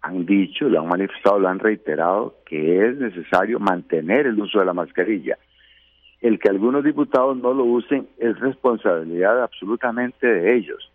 han 0.00 0.24
dicho, 0.24 0.68
lo 0.68 0.80
han 0.80 0.88
manifestado, 0.88 1.38
lo 1.38 1.48
han 1.48 1.58
reiterado, 1.58 2.36
que 2.46 2.86
es 2.86 2.96
necesario 2.96 3.58
mantener 3.58 4.26
el 4.26 4.40
uso 4.40 4.60
de 4.60 4.64
la 4.64 4.72
mascarilla. 4.72 5.36
El 6.20 6.38
que 6.38 6.48
algunos 6.48 6.84
diputados 6.84 7.36
no 7.36 7.52
lo 7.52 7.64
usen 7.64 8.06
es 8.18 8.38
responsabilidad 8.38 9.42
absolutamente 9.42 10.26
de 10.26 10.56
ellos. 10.56 10.92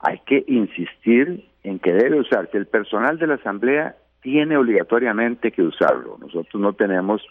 Hay 0.00 0.18
que 0.26 0.44
insistir 0.48 1.44
en 1.62 1.78
que 1.78 1.92
debe 1.92 2.20
usarse. 2.20 2.58
El 2.58 2.66
personal 2.66 3.18
de 3.18 3.28
la 3.28 3.34
Asamblea 3.34 3.94
tiene 4.20 4.56
obligatoriamente 4.56 5.52
que 5.52 5.62
usarlo. 5.62 6.18
Nosotros 6.20 6.60
no 6.60 6.72
tenemos 6.72 7.22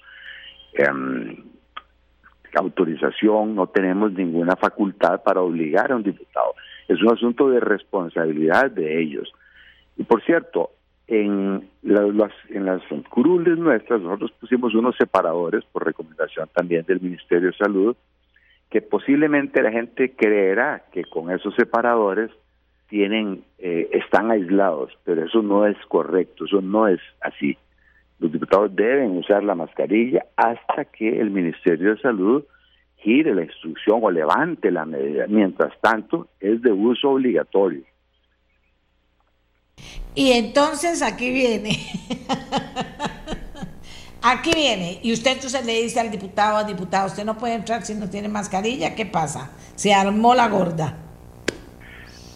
eh, 0.73 1.43
autorización, 2.53 3.55
no 3.55 3.67
tenemos 3.67 4.11
ninguna 4.13 4.55
facultad 4.55 5.21
para 5.23 5.41
obligar 5.41 5.91
a 5.91 5.95
un 5.95 6.03
diputado. 6.03 6.53
Es 6.87 7.01
un 7.01 7.13
asunto 7.13 7.49
de 7.49 7.59
responsabilidad 7.59 8.71
de 8.71 9.01
ellos. 9.01 9.31
Y 9.97 10.03
por 10.03 10.23
cierto, 10.23 10.71
en 11.07 11.69
las, 11.81 12.31
en 12.49 13.03
curules 13.03 13.57
nuestras 13.57 14.01
nosotros 14.01 14.31
pusimos 14.39 14.73
unos 14.73 14.95
separadores 14.95 15.63
por 15.71 15.85
recomendación 15.85 16.49
también 16.53 16.85
del 16.85 17.01
Ministerio 17.01 17.51
de 17.51 17.57
Salud, 17.57 17.95
que 18.69 18.81
posiblemente 18.81 19.61
la 19.61 19.71
gente 19.71 20.13
creerá 20.15 20.85
que 20.91 21.03
con 21.03 21.29
esos 21.29 21.53
separadores 21.55 22.31
tienen 22.87 23.43
eh, 23.59 23.89
están 23.91 24.31
aislados, 24.31 24.97
pero 25.03 25.25
eso 25.25 25.41
no 25.41 25.65
es 25.65 25.77
correcto, 25.87 26.45
eso 26.45 26.61
no 26.61 26.87
es 26.87 26.99
así 27.21 27.57
los 28.21 28.31
diputados 28.31 28.73
deben 28.75 29.17
usar 29.17 29.43
la 29.43 29.55
mascarilla 29.55 30.27
hasta 30.35 30.85
que 30.85 31.19
el 31.19 31.31
Ministerio 31.31 31.95
de 31.95 32.01
Salud 32.01 32.43
gire 32.97 33.33
la 33.33 33.43
instrucción 33.43 33.99
o 34.03 34.11
levante 34.11 34.69
la 34.69 34.85
medida. 34.85 35.25
Mientras 35.27 35.73
tanto, 35.81 36.27
es 36.39 36.61
de 36.61 36.71
uso 36.71 37.09
obligatorio. 37.09 37.83
Y 40.13 40.33
entonces 40.33 41.01
aquí 41.01 41.31
viene, 41.31 41.71
aquí 44.21 44.51
viene, 44.53 44.99
y 45.01 45.13
usted 45.13 45.31
entonces 45.31 45.65
le 45.65 45.81
dice 45.81 45.99
al 45.99 46.11
diputado, 46.11 46.57
al 46.57 46.67
diputado, 46.67 47.07
usted 47.07 47.25
no 47.25 47.39
puede 47.39 47.55
entrar 47.55 47.83
si 47.83 47.95
no 47.95 48.07
tiene 48.07 48.27
mascarilla, 48.27 48.93
¿qué 48.93 49.07
pasa? 49.07 49.51
Se 49.73 49.95
armó 49.95 50.35
la 50.35 50.47
gorda. 50.47 51.10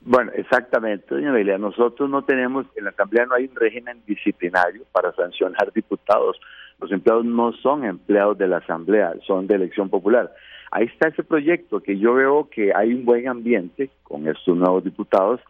Bueno, 0.08 0.32
exactamente, 0.36 1.08
doña 1.10 1.32
Amelia. 1.32 1.58
Nosotros 1.58 2.08
no 2.12 2.24
tenemos, 2.24 2.68
en 2.76 2.84
la 2.84 2.91
Asamblea 2.91 3.26
no 3.26 3.34
hay 3.34 3.45
un 3.45 3.56
régimen 3.56 4.03
disciplinario 4.06 4.84
para 4.91 5.12
sancionar 5.14 5.72
diputados. 5.76 6.39
Los 6.80 6.91
empleados 6.91 7.26
no 7.26 7.53
son 7.53 7.84
empleados 7.84 8.38
de 8.38 8.47
la 8.47 8.58
Asamblea, 8.58 9.14
son 9.26 9.47
de 9.47 9.56
elección 9.56 9.89
popular. 9.89 10.32
Ahí 10.70 10.86
está 10.86 11.08
ese 11.08 11.24
proyecto 11.24 11.80
que 11.82 11.97
yo 11.97 12.14
veo 12.14 12.49
que 12.51 12.72
hay 12.76 12.93
un 12.93 13.03
buen 13.03 13.28
ambiente 13.28 13.89
con 14.03 14.28
estos 14.28 14.56
nuevos 14.56 14.84
diputados 14.84 15.41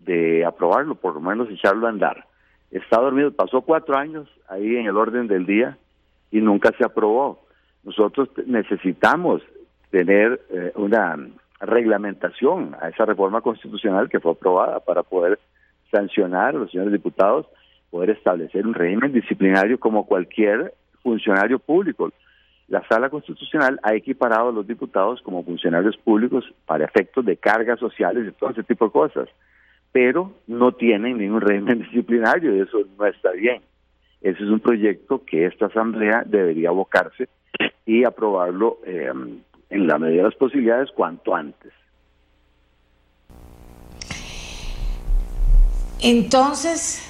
de 0.00 0.44
aprobarlo, 0.44 0.94
por 0.96 1.14
lo 1.14 1.20
menos 1.22 1.48
echarlo 1.48 1.86
a 1.86 1.90
andar. 1.90 2.26
Está 2.70 3.00
dormido, 3.00 3.32
pasó 3.32 3.62
cuatro 3.62 3.96
años 3.96 4.28
ahí 4.48 4.76
en 4.76 4.86
el 4.86 4.96
orden 4.96 5.26
del 5.26 5.46
día 5.46 5.78
y 6.30 6.42
nunca 6.42 6.70
se 6.76 6.84
aprobó. 6.84 7.46
Nosotros 7.82 8.28
necesitamos 8.44 9.40
tener 9.90 10.38
eh, 10.50 10.72
una 10.74 11.16
reglamentación 11.60 12.76
a 12.80 12.88
esa 12.88 13.04
reforma 13.04 13.40
constitucional 13.40 14.08
que 14.08 14.20
fue 14.20 14.32
aprobada 14.32 14.80
para 14.80 15.02
poder 15.02 15.38
sancionar 15.90 16.54
a 16.54 16.58
los 16.58 16.70
señores 16.70 16.92
diputados, 16.92 17.46
poder 17.90 18.10
establecer 18.10 18.66
un 18.66 18.74
régimen 18.74 19.12
disciplinario 19.12 19.78
como 19.78 20.06
cualquier 20.06 20.74
funcionario 21.02 21.58
público. 21.58 22.10
La 22.68 22.86
sala 22.88 23.10
constitucional 23.10 23.78
ha 23.82 23.94
equiparado 23.94 24.48
a 24.48 24.52
los 24.52 24.66
diputados 24.66 25.22
como 25.22 25.44
funcionarios 25.44 25.96
públicos 25.96 26.44
para 26.66 26.84
efectos 26.84 27.24
de 27.24 27.36
cargas 27.36 27.78
sociales 27.78 28.26
y 28.26 28.32
todo 28.32 28.50
ese 28.50 28.64
tipo 28.64 28.86
de 28.86 28.90
cosas, 28.90 29.28
pero 29.92 30.32
no 30.46 30.72
tienen 30.72 31.18
ningún 31.18 31.40
régimen 31.40 31.78
disciplinario 31.82 32.56
y 32.56 32.60
eso 32.60 32.78
no 32.98 33.06
está 33.06 33.30
bien. 33.32 33.62
Ese 34.20 34.42
es 34.42 34.50
un 34.50 34.60
proyecto 34.60 35.24
que 35.24 35.46
esta 35.46 35.66
asamblea 35.66 36.24
debería 36.26 36.70
abocarse 36.70 37.28
y 37.84 38.04
aprobarlo 38.04 38.78
eh, 38.84 39.12
en 39.70 39.86
la 39.86 39.98
medida 39.98 40.18
de 40.18 40.28
las 40.28 40.34
posibilidades 40.34 40.90
cuanto 40.94 41.34
antes. 41.34 41.72
Entonces, 46.00 47.02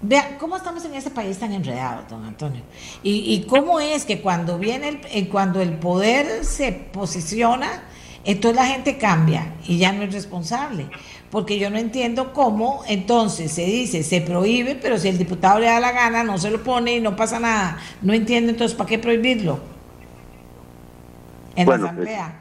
vea 0.00 0.36
cómo 0.38 0.56
estamos 0.56 0.84
en 0.84 0.94
este 0.94 1.10
país 1.10 1.38
tan 1.38 1.52
enredado, 1.52 2.04
don 2.08 2.24
Antonio. 2.24 2.62
Y, 3.02 3.44
cómo 3.48 3.78
es 3.78 4.04
que 4.04 4.20
cuando 4.20 4.58
viene 4.58 4.88
el, 4.88 5.00
eh, 5.12 5.28
cuando 5.28 5.60
el 5.60 5.74
poder 5.74 6.44
se 6.44 6.72
posiciona, 6.72 7.84
entonces 8.24 8.56
la 8.56 8.66
gente 8.66 8.98
cambia 8.98 9.54
y 9.66 9.78
ya 9.78 9.92
no 9.92 10.02
es 10.02 10.12
responsable. 10.12 10.88
Porque 11.30 11.58
yo 11.58 11.70
no 11.70 11.78
entiendo 11.78 12.32
cómo 12.32 12.82
entonces 12.88 13.52
se 13.52 13.64
dice, 13.64 14.02
se 14.02 14.20
prohíbe, 14.20 14.74
pero 14.74 14.98
si 14.98 15.08
el 15.08 15.18
diputado 15.18 15.60
le 15.60 15.66
da 15.66 15.80
la 15.80 15.92
gana, 15.92 16.24
no 16.24 16.36
se 16.38 16.50
lo 16.50 16.62
pone 16.62 16.96
y 16.96 17.00
no 17.00 17.16
pasa 17.16 17.38
nada. 17.38 17.78
No 18.02 18.12
entiendo 18.12 18.50
entonces 18.50 18.76
para 18.76 18.88
qué 18.88 18.98
prohibirlo 18.98 19.71
en 21.56 21.68
la 21.68 21.74
asamblea. 21.74 22.40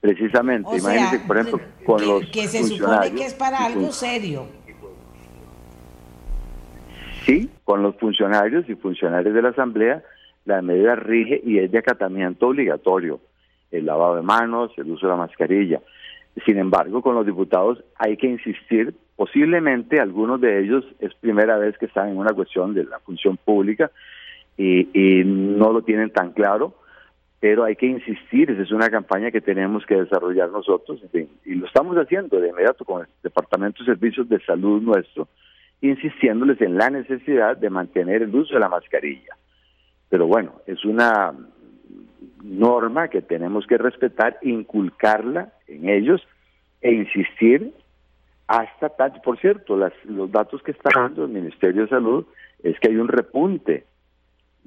precisamente, 0.00 0.76
imagínense, 0.76 1.18
por 1.20 1.38
ejemplo, 1.38 1.60
con 1.84 2.06
los 2.06 2.26
que 2.30 2.46
se 2.46 2.64
supone 2.64 3.12
que 3.12 3.26
es 3.26 3.34
para 3.34 3.64
algo 3.64 3.90
serio 3.92 4.46
Sí, 7.24 7.48
con 7.64 7.82
los 7.82 7.96
funcionarios 7.96 8.68
y 8.68 8.74
funcionarios 8.74 9.34
de 9.34 9.40
la 9.40 9.48
Asamblea, 9.48 10.02
la 10.44 10.60
medida 10.60 10.94
rige 10.94 11.40
y 11.42 11.58
es 11.58 11.70
de 11.70 11.78
acatamiento 11.78 12.48
obligatorio, 12.48 13.20
el 13.70 13.86
lavado 13.86 14.16
de 14.16 14.22
manos, 14.22 14.72
el 14.76 14.90
uso 14.90 15.06
de 15.06 15.12
la 15.12 15.18
mascarilla. 15.18 15.80
Sin 16.44 16.58
embargo, 16.58 17.00
con 17.00 17.14
los 17.14 17.24
diputados 17.24 17.82
hay 17.96 18.18
que 18.18 18.26
insistir, 18.26 18.94
posiblemente 19.16 20.00
algunos 20.00 20.40
de 20.40 20.60
ellos 20.60 20.84
es 20.98 21.14
primera 21.14 21.56
vez 21.56 21.78
que 21.78 21.86
están 21.86 22.08
en 22.08 22.18
una 22.18 22.34
cuestión 22.34 22.74
de 22.74 22.84
la 22.84 22.98
función 22.98 23.38
pública 23.38 23.90
y, 24.58 25.22
no 25.24 25.72
lo 25.72 25.82
tienen 25.82 26.10
tan 26.10 26.32
claro, 26.32 26.74
pero 27.44 27.64
hay 27.64 27.76
que 27.76 27.84
insistir, 27.84 28.50
esa 28.50 28.62
es 28.62 28.70
una 28.70 28.88
campaña 28.88 29.30
que 29.30 29.42
tenemos 29.42 29.84
que 29.84 29.96
desarrollar 29.96 30.48
nosotros, 30.48 30.98
y 31.44 31.54
lo 31.56 31.66
estamos 31.66 31.94
haciendo 31.98 32.40
de 32.40 32.48
inmediato 32.48 32.86
con 32.86 33.02
el 33.02 33.08
Departamento 33.22 33.80
de 33.80 33.92
Servicios 33.92 34.26
de 34.30 34.40
Salud 34.46 34.80
nuestro, 34.80 35.28
insistiéndoles 35.82 36.58
en 36.62 36.78
la 36.78 36.88
necesidad 36.88 37.58
de 37.58 37.68
mantener 37.68 38.22
el 38.22 38.34
uso 38.34 38.54
de 38.54 38.60
la 38.60 38.70
mascarilla. 38.70 39.36
Pero 40.08 40.26
bueno, 40.26 40.62
es 40.66 40.86
una 40.86 41.34
norma 42.42 43.08
que 43.08 43.20
tenemos 43.20 43.66
que 43.66 43.76
respetar, 43.76 44.38
inculcarla 44.40 45.52
en 45.68 45.90
ellos 45.90 46.26
e 46.80 46.94
insistir 46.94 47.74
hasta 48.46 48.88
tal, 48.88 49.20
por 49.22 49.38
cierto, 49.38 49.76
las, 49.76 49.92
los 50.06 50.32
datos 50.32 50.62
que 50.62 50.70
está 50.70 50.88
dando 50.94 51.24
el 51.24 51.30
Ministerio 51.30 51.82
de 51.82 51.88
Salud 51.88 52.24
es 52.62 52.80
que 52.80 52.88
hay 52.88 52.96
un 52.96 53.08
repunte 53.08 53.84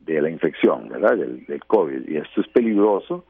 de 0.07 0.21
la 0.21 0.29
infección, 0.29 0.89
¿verdad? 0.89 1.17
Del, 1.17 1.45
del 1.45 1.63
COVID 1.65 2.07
y 2.07 2.17
esto 2.17 2.41
es 2.41 2.47
peligroso 2.47 3.25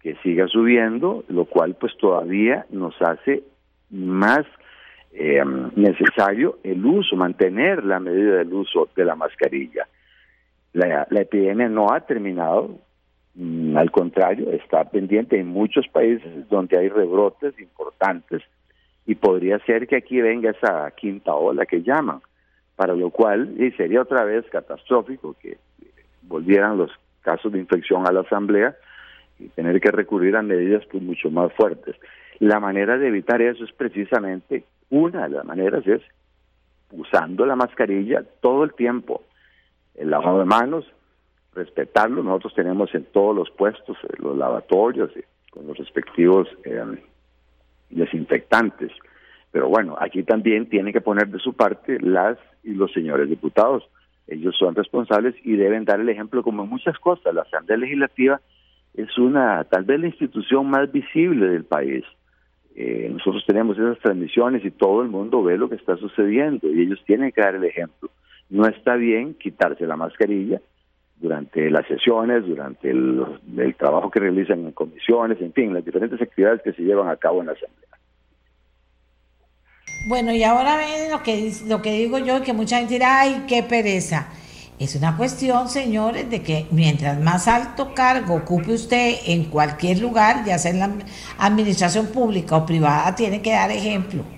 que 0.00 0.14
siga 0.22 0.46
subiendo, 0.46 1.24
lo 1.28 1.46
cual 1.46 1.74
pues 1.74 1.96
todavía 1.98 2.66
nos 2.70 2.94
hace 3.02 3.42
más 3.90 4.46
eh, 5.12 5.42
necesario 5.74 6.58
el 6.62 6.84
uso, 6.84 7.16
mantener 7.16 7.82
la 7.84 7.98
medida 7.98 8.36
del 8.36 8.52
uso 8.52 8.88
de 8.94 9.04
la 9.04 9.16
mascarilla. 9.16 9.88
La, 10.74 11.06
epidemia 11.10 11.68
no 11.68 11.90
ha 11.90 12.00
terminado, 12.00 12.78
mm, 13.34 13.76
al 13.78 13.90
contrario, 13.90 14.52
está 14.52 14.84
pendiente 14.84 15.40
en 15.40 15.48
muchos 15.48 15.88
países 15.88 16.48
donde 16.50 16.78
hay 16.78 16.90
rebrotes 16.90 17.58
importantes 17.58 18.42
y 19.06 19.14
podría 19.14 19.58
ser 19.60 19.86
que 19.86 19.96
aquí 19.96 20.20
venga 20.20 20.50
esa 20.50 20.90
quinta 20.90 21.34
ola 21.34 21.64
que 21.64 21.82
llaman, 21.82 22.20
para 22.74 22.94
lo 22.94 23.08
cual 23.08 23.54
y 23.58 23.70
sería 23.72 24.02
otra 24.02 24.24
vez 24.24 24.44
catastrófico 24.50 25.34
que 25.40 25.56
volvieran 26.26 26.78
los 26.78 26.90
casos 27.22 27.52
de 27.52 27.58
infección 27.58 28.06
a 28.06 28.12
la 28.12 28.20
asamblea 28.20 28.76
y 29.38 29.48
tener 29.48 29.80
que 29.80 29.90
recurrir 29.90 30.36
a 30.36 30.42
medidas 30.42 30.84
pues 30.90 31.02
mucho 31.02 31.30
más 31.30 31.52
fuertes. 31.54 31.96
La 32.38 32.60
manera 32.60 32.98
de 32.98 33.08
evitar 33.08 33.40
eso 33.42 33.64
es 33.64 33.72
precisamente 33.72 34.64
una 34.90 35.24
de 35.24 35.36
las 35.36 35.44
maneras 35.44 35.86
es 35.86 36.02
usando 36.92 37.44
la 37.46 37.56
mascarilla 37.56 38.24
todo 38.40 38.64
el 38.64 38.74
tiempo, 38.74 39.22
el 39.94 40.10
lavado 40.10 40.40
de 40.40 40.44
manos, 40.44 40.84
respetarlo. 41.54 42.22
Nosotros 42.22 42.54
tenemos 42.54 42.94
en 42.94 43.04
todos 43.06 43.34
los 43.34 43.50
puestos, 43.50 43.96
eh, 44.04 44.14
los 44.18 44.36
lavatorios, 44.36 45.10
eh, 45.16 45.24
con 45.50 45.66
los 45.66 45.76
respectivos 45.76 46.48
eh, 46.64 46.84
desinfectantes. 47.90 48.92
Pero 49.50 49.68
bueno, 49.68 49.96
aquí 49.98 50.22
también 50.22 50.68
tienen 50.68 50.92
que 50.92 51.00
poner 51.00 51.28
de 51.28 51.38
su 51.38 51.54
parte 51.54 51.98
las 52.00 52.38
y 52.62 52.74
los 52.74 52.92
señores 52.92 53.28
diputados. 53.28 53.88
Ellos 54.28 54.56
son 54.58 54.74
responsables 54.74 55.34
y 55.44 55.56
deben 55.56 55.84
dar 55.84 56.00
el 56.00 56.08
ejemplo 56.08 56.42
como 56.42 56.64
en 56.64 56.68
muchas 56.68 56.98
cosas. 56.98 57.34
La 57.34 57.42
Asamblea 57.42 57.78
Legislativa 57.78 58.40
es 58.94 59.16
una, 59.18 59.64
tal 59.64 59.84
vez 59.84 60.00
la 60.00 60.08
institución 60.08 60.68
más 60.68 60.90
visible 60.90 61.48
del 61.48 61.64
país. 61.64 62.04
Eh, 62.74 63.08
nosotros 63.10 63.44
tenemos 63.46 63.78
esas 63.78 63.98
transmisiones 64.00 64.64
y 64.64 64.70
todo 64.70 65.02
el 65.02 65.08
mundo 65.08 65.42
ve 65.42 65.56
lo 65.56 65.68
que 65.68 65.76
está 65.76 65.96
sucediendo 65.96 66.68
y 66.68 66.82
ellos 66.82 67.02
tienen 67.06 67.32
que 67.32 67.40
dar 67.40 67.54
el 67.54 67.64
ejemplo. 67.64 68.10
No 68.50 68.66
está 68.66 68.96
bien 68.96 69.34
quitarse 69.34 69.86
la 69.86 69.96
mascarilla 69.96 70.60
durante 71.16 71.70
las 71.70 71.86
sesiones, 71.86 72.44
durante 72.46 72.90
el, 72.90 73.24
trabajo 73.78 74.10
que 74.10 74.20
realizan 74.20 74.66
en 74.66 74.72
comisiones, 74.72 75.40
en 75.40 75.52
fin, 75.52 75.72
las 75.72 75.84
diferentes 75.84 76.20
actividades 76.20 76.62
que 76.62 76.72
se 76.72 76.82
llevan 76.82 77.08
a 77.08 77.16
cabo 77.16 77.40
en 77.40 77.46
la 77.46 77.52
Asamblea. 77.52 77.95
Bueno, 80.06 80.32
y 80.32 80.44
ahora 80.44 80.76
ven 80.76 81.10
lo 81.10 81.20
que, 81.24 81.52
lo 81.66 81.82
que 81.82 81.90
digo 81.90 82.18
yo, 82.18 82.40
que 82.40 82.52
mucha 82.52 82.78
gente 82.78 82.94
dirá, 82.94 83.22
ay, 83.22 83.44
qué 83.48 83.64
pereza. 83.64 84.28
Es 84.78 84.94
una 84.94 85.16
cuestión, 85.16 85.68
señores, 85.68 86.30
de 86.30 86.42
que 86.42 86.68
mientras 86.70 87.18
más 87.18 87.48
alto 87.48 87.92
cargo 87.92 88.36
ocupe 88.36 88.72
usted 88.72 89.16
en 89.26 89.46
cualquier 89.46 89.98
lugar, 89.98 90.44
ya 90.44 90.58
sea 90.58 90.70
en 90.70 90.78
la 90.78 90.94
administración 91.38 92.06
pública 92.06 92.56
o 92.56 92.64
privada, 92.64 93.16
tiene 93.16 93.42
que 93.42 93.50
dar 93.50 93.72
ejemplo. 93.72 94.35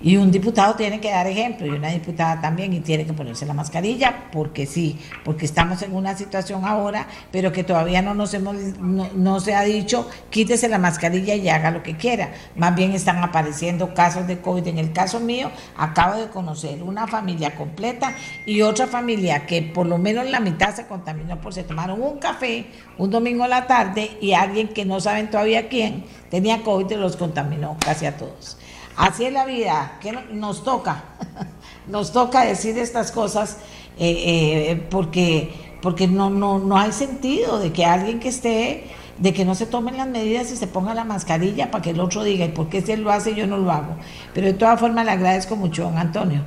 Y 0.00 0.16
un 0.16 0.30
diputado 0.30 0.74
tiene 0.74 1.00
que 1.00 1.10
dar 1.10 1.26
ejemplo 1.26 1.66
y 1.66 1.70
una 1.70 1.88
diputada 1.88 2.40
también 2.40 2.72
y 2.72 2.80
tiene 2.80 3.04
que 3.04 3.12
ponerse 3.12 3.46
la 3.46 3.54
mascarilla 3.54 4.30
porque 4.32 4.64
sí, 4.66 4.98
porque 5.24 5.44
estamos 5.44 5.82
en 5.82 5.94
una 5.94 6.16
situación 6.16 6.64
ahora, 6.64 7.08
pero 7.32 7.50
que 7.50 7.64
todavía 7.64 8.00
no 8.00 8.14
nos 8.14 8.32
hemos 8.34 8.54
no, 8.54 9.40
se 9.40 9.54
ha 9.54 9.62
dicho 9.62 10.08
quítese 10.30 10.68
la 10.68 10.78
mascarilla 10.78 11.34
y 11.34 11.48
haga 11.48 11.70
lo 11.70 11.82
que 11.82 11.96
quiera. 11.96 12.30
Más 12.54 12.76
bien 12.76 12.92
están 12.92 13.18
apareciendo 13.18 13.92
casos 13.94 14.26
de 14.26 14.38
COVID. 14.38 14.68
En 14.68 14.78
el 14.78 14.92
caso 14.92 15.18
mío, 15.18 15.50
acabo 15.76 16.16
de 16.16 16.28
conocer 16.28 16.82
una 16.82 17.06
familia 17.06 17.56
completa 17.56 18.14
y 18.46 18.62
otra 18.62 18.86
familia 18.86 19.46
que 19.46 19.62
por 19.62 19.86
lo 19.86 19.98
menos 19.98 20.30
la 20.30 20.40
mitad 20.40 20.74
se 20.74 20.86
contaminó 20.86 21.40
por 21.40 21.52
se 21.52 21.64
tomaron 21.64 22.00
un 22.00 22.18
café 22.18 22.66
un 22.98 23.10
domingo 23.10 23.44
a 23.44 23.48
la 23.48 23.66
tarde 23.66 24.10
y 24.20 24.32
alguien 24.32 24.68
que 24.68 24.84
no 24.84 25.00
saben 25.00 25.30
todavía 25.30 25.68
quién 25.68 26.04
tenía 26.30 26.62
COVID 26.62 26.90
y 26.90 26.96
los 26.96 27.16
contaminó 27.16 27.76
casi 27.80 28.06
a 28.06 28.16
todos. 28.16 28.58
Así 28.98 29.24
es 29.24 29.32
la 29.32 29.46
vida, 29.46 29.92
que 30.00 30.12
nos 30.32 30.64
toca, 30.64 31.04
nos 31.86 32.12
toca 32.12 32.44
decir 32.44 32.76
estas 32.78 33.12
cosas 33.12 33.60
eh, 33.96 34.72
eh, 34.72 34.86
porque, 34.90 35.52
porque 35.80 36.08
no, 36.08 36.30
no, 36.30 36.58
no 36.58 36.76
hay 36.76 36.90
sentido 36.90 37.60
de 37.60 37.72
que 37.72 37.84
alguien 37.84 38.18
que 38.18 38.26
esté, 38.28 38.88
de 39.18 39.32
que 39.32 39.44
no 39.44 39.54
se 39.54 39.66
tomen 39.66 39.96
las 39.96 40.08
medidas 40.08 40.50
y 40.50 40.56
se 40.56 40.66
ponga 40.66 40.94
la 40.94 41.04
mascarilla 41.04 41.70
para 41.70 41.80
que 41.80 41.90
el 41.90 42.00
otro 42.00 42.24
diga, 42.24 42.44
¿y 42.44 42.48
por 42.48 42.68
qué 42.68 42.80
si 42.80 42.90
él 42.90 43.02
lo 43.02 43.12
hace 43.12 43.30
y 43.30 43.34
yo 43.36 43.46
no 43.46 43.58
lo 43.58 43.70
hago? 43.70 43.94
Pero 44.34 44.48
de 44.48 44.54
todas 44.54 44.80
formas 44.80 45.04
le 45.04 45.12
agradezco 45.12 45.54
mucho, 45.54 45.84
don 45.84 45.96
Antonio. 45.96 46.42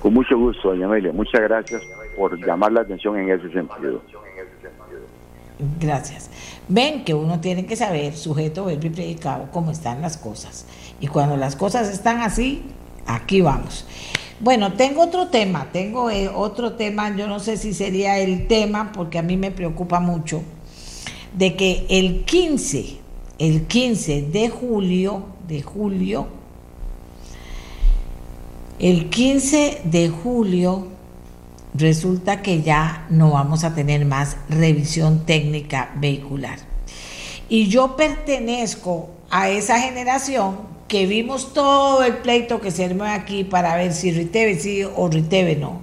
Con 0.00 0.14
mucho 0.14 0.38
gusto, 0.38 0.70
doña 0.70 0.86
Amelia. 0.86 1.12
Muchas 1.12 1.42
gracias 1.42 1.82
por 2.16 2.34
llamar 2.38 2.72
la 2.72 2.80
atención 2.80 3.18
en 3.18 3.30
ese 3.30 3.52
sentido. 3.52 4.00
Gracias. 5.78 6.30
Ven 6.68 7.04
que 7.04 7.14
uno 7.14 7.40
tiene 7.40 7.66
que 7.66 7.76
saber, 7.76 8.14
sujeto, 8.14 8.64
verbo 8.64 8.86
y 8.86 8.90
predicado, 8.90 9.48
cómo 9.52 9.70
están 9.70 10.00
las 10.00 10.16
cosas. 10.16 10.66
Y 11.00 11.06
cuando 11.06 11.36
las 11.36 11.56
cosas 11.56 11.88
están 11.88 12.20
así, 12.20 12.62
aquí 13.06 13.40
vamos. 13.40 13.86
Bueno, 14.40 14.72
tengo 14.72 15.02
otro 15.02 15.28
tema, 15.28 15.68
tengo 15.72 16.10
eh, 16.10 16.28
otro 16.28 16.72
tema, 16.72 17.14
yo 17.16 17.26
no 17.26 17.40
sé 17.40 17.56
si 17.56 17.72
sería 17.72 18.18
el 18.18 18.46
tema, 18.46 18.92
porque 18.92 19.18
a 19.18 19.22
mí 19.22 19.36
me 19.36 19.50
preocupa 19.50 20.00
mucho, 20.00 20.42
de 21.34 21.54
que 21.56 21.86
el 21.88 22.24
15, 22.24 22.98
el 23.38 23.66
15 23.66 24.22
de 24.22 24.48
julio, 24.48 25.24
de 25.46 25.62
julio, 25.62 26.26
el 28.78 29.08
15 29.08 29.82
de 29.84 30.08
julio 30.08 30.88
resulta 31.74 32.42
que 32.42 32.62
ya 32.62 33.06
no 33.10 33.30
vamos 33.30 33.64
a 33.64 33.74
tener 33.74 34.04
más 34.04 34.36
revisión 34.48 35.24
técnica 35.26 35.92
vehicular. 35.96 36.58
Y 37.48 37.68
yo 37.68 37.96
pertenezco 37.96 39.10
a 39.30 39.48
esa 39.48 39.80
generación 39.80 40.73
que 40.88 41.06
vimos 41.06 41.52
todo 41.54 42.04
el 42.04 42.18
pleito 42.18 42.60
que 42.60 42.70
se 42.70 42.84
armó 42.84 43.04
aquí 43.04 43.44
para 43.44 43.76
ver 43.76 43.92
si 43.92 44.12
Riteve 44.12 44.58
sí 44.58 44.82
o 44.84 45.08
Riteve 45.08 45.56
no, 45.56 45.82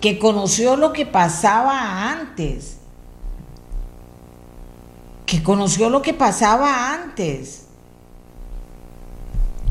que 0.00 0.18
conoció 0.18 0.76
lo 0.76 0.92
que 0.92 1.06
pasaba 1.06 2.10
antes, 2.10 2.78
que 5.26 5.42
conoció 5.42 5.88
lo 5.90 6.02
que 6.02 6.14
pasaba 6.14 6.92
antes. 6.92 7.66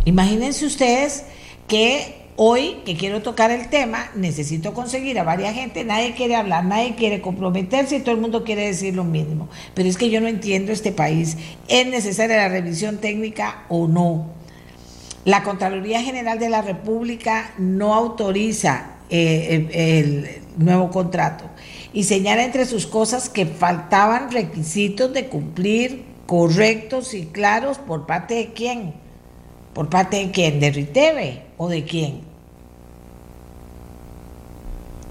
Imagínense 0.06 0.66
ustedes 0.66 1.26
que 1.68 2.20
hoy 2.42 2.78
que 2.86 2.96
quiero 2.96 3.22
tocar 3.22 3.52
el 3.52 3.68
tema, 3.70 4.10
necesito 4.16 4.74
conseguir 4.74 5.20
a 5.20 5.24
varias 5.24 5.54
gente, 5.54 5.84
nadie 5.84 6.14
quiere 6.16 6.38
hablar, 6.38 6.64
nadie 6.64 6.96
quiere 6.96 7.20
comprometerse 7.20 7.98
y 7.98 8.00
todo 8.00 8.16
el 8.16 8.22
mundo 8.22 8.46
quiere 8.46 8.66
decir 8.66 8.96
lo 8.96 9.04
mismo. 9.04 9.50
Pero 9.74 9.90
es 9.90 9.98
que 9.98 10.10
yo 10.10 10.22
no 10.22 10.30
entiendo 10.30 10.72
este 10.72 10.94
país, 10.94 11.36
¿es 11.68 11.86
necesaria 11.88 12.38
la 12.38 12.48
revisión 12.48 13.00
técnica 13.00 13.66
o 13.68 13.90
no? 13.90 14.39
La 15.30 15.44
Contraloría 15.44 16.02
General 16.02 16.40
de 16.40 16.50
la 16.50 16.64
República 16.64 17.54
no 17.60 17.94
autoriza 17.94 18.96
eh, 19.12 19.70
el 19.72 20.42
nuevo 20.58 20.90
contrato 20.90 21.44
y 21.94 22.06
señala 22.06 22.44
entre 22.44 22.66
sus 22.66 22.88
cosas 22.88 23.30
que 23.30 23.46
faltaban 23.46 24.32
requisitos 24.32 25.14
de 25.14 25.28
cumplir 25.28 26.04
correctos 26.26 27.14
y 27.14 27.28
claros 27.28 27.78
por 27.78 28.08
parte 28.08 28.34
de 28.34 28.54
quién. 28.54 28.96
¿Por 29.76 29.88
parte 29.88 30.18
de 30.18 30.32
quién? 30.32 30.60
¿De 30.60 30.72
Riteve 30.72 31.44
o 31.58 31.70
de 31.70 31.84
quién? 31.84 32.22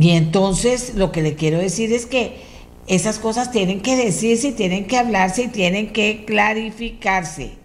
Y 0.00 0.10
entonces 0.10 0.96
lo 0.96 1.12
que 1.12 1.22
le 1.22 1.36
quiero 1.36 1.58
decir 1.60 1.92
es 1.92 2.06
que 2.06 2.40
esas 2.88 3.20
cosas 3.20 3.52
tienen 3.52 3.82
que 3.82 3.94
decirse, 3.94 4.50
tienen 4.50 4.88
que 4.88 4.98
hablarse 4.98 5.44
y 5.44 5.48
tienen 5.48 5.92
que 5.92 6.24
clarificarse. 6.24 7.57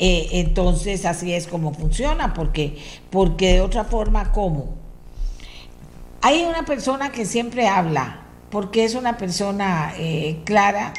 Eh, 0.00 0.28
entonces 0.34 1.04
así 1.04 1.32
es 1.32 1.48
como 1.48 1.74
funciona, 1.74 2.32
porque, 2.32 2.78
porque 3.10 3.54
de 3.54 3.60
otra 3.60 3.82
forma, 3.82 4.30
¿cómo? 4.30 4.76
Hay 6.22 6.44
una 6.44 6.64
persona 6.64 7.10
que 7.10 7.26
siempre 7.26 7.66
habla, 7.66 8.20
porque 8.48 8.84
es 8.84 8.94
una 8.94 9.16
persona 9.16 9.92
eh, 9.98 10.38
clara 10.44 10.94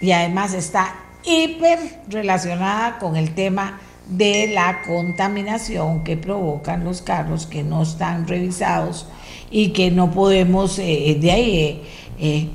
y 0.00 0.10
además 0.10 0.52
está 0.52 0.96
hiper 1.24 1.78
relacionada 2.08 2.98
con 2.98 3.16
el 3.16 3.34
tema 3.34 3.78
de 4.08 4.48
la 4.48 4.82
contaminación 4.82 6.02
que 6.02 6.16
provocan 6.16 6.82
los 6.82 7.02
carros 7.02 7.46
que 7.46 7.62
no 7.62 7.82
están 7.82 8.26
revisados 8.26 9.06
y 9.48 9.68
que 9.68 9.92
no 9.92 10.10
podemos 10.10 10.80
eh, 10.80 11.16
de 11.20 11.30
ahí 11.30 12.48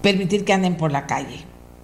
permitir 0.00 0.46
que 0.46 0.54
anden 0.54 0.76
por 0.76 0.92
la 0.92 1.06
calle. 1.06 1.40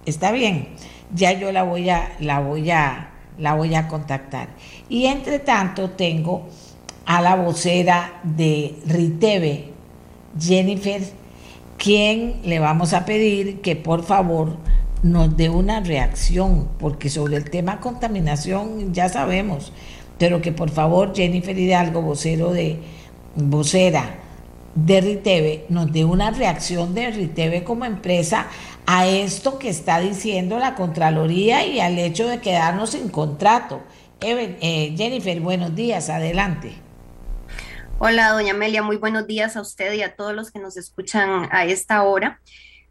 Está 0.07 0.31
bien, 0.31 0.69
ya 1.13 1.33
yo 1.33 1.51
la 1.51 1.63
voy 1.63 1.89
a, 1.89 2.13
la 2.19 2.39
voy 2.39 2.71
a, 2.71 3.09
la 3.37 3.55
voy 3.55 3.75
a 3.75 3.87
contactar. 3.87 4.49
Y 4.89 5.05
entre 5.05 5.39
tanto 5.39 5.91
tengo 5.91 6.47
a 7.05 7.21
la 7.21 7.35
vocera 7.35 8.19
de 8.23 8.75
Riteve, 8.85 9.69
Jennifer, 10.39 11.01
quien 11.77 12.35
le 12.43 12.59
vamos 12.59 12.93
a 12.93 13.05
pedir 13.05 13.61
que 13.61 13.75
por 13.75 14.03
favor 14.03 14.57
nos 15.03 15.35
dé 15.35 15.49
una 15.49 15.79
reacción, 15.79 16.69
porque 16.79 17.09
sobre 17.09 17.37
el 17.37 17.49
tema 17.49 17.79
contaminación 17.79 18.93
ya 18.93 19.09
sabemos, 19.09 19.73
pero 20.17 20.41
que 20.41 20.51
por 20.51 20.69
favor 20.69 21.13
Jennifer 21.15 21.57
Hidalgo, 21.57 22.01
vocero 22.01 22.51
de, 22.51 22.79
vocera 23.35 24.17
de 24.75 25.01
Riteve, 25.01 25.65
nos 25.69 25.91
dé 25.91 26.05
una 26.05 26.31
reacción 26.31 26.93
de 26.93 27.09
Riteve 27.09 27.63
como 27.63 27.85
empresa 27.85 28.47
a 28.85 29.07
esto 29.07 29.59
que 29.59 29.69
está 29.69 29.99
diciendo 29.99 30.59
la 30.59 30.75
Contraloría 30.75 31.65
y 31.65 31.79
al 31.79 31.97
hecho 31.97 32.27
de 32.27 32.41
quedarnos 32.41 32.91
sin 32.91 33.09
contrato. 33.09 33.81
Eh, 34.19 34.93
Jennifer, 34.97 35.39
buenos 35.39 35.75
días, 35.75 36.09
adelante. 36.09 36.73
Hola, 37.97 38.29
doña 38.29 38.53
Amelia, 38.53 38.81
muy 38.81 38.97
buenos 38.97 39.27
días 39.27 39.55
a 39.55 39.61
usted 39.61 39.93
y 39.93 40.01
a 40.01 40.15
todos 40.15 40.33
los 40.33 40.51
que 40.51 40.59
nos 40.59 40.77
escuchan 40.77 41.47
a 41.51 41.65
esta 41.65 42.03
hora. 42.03 42.39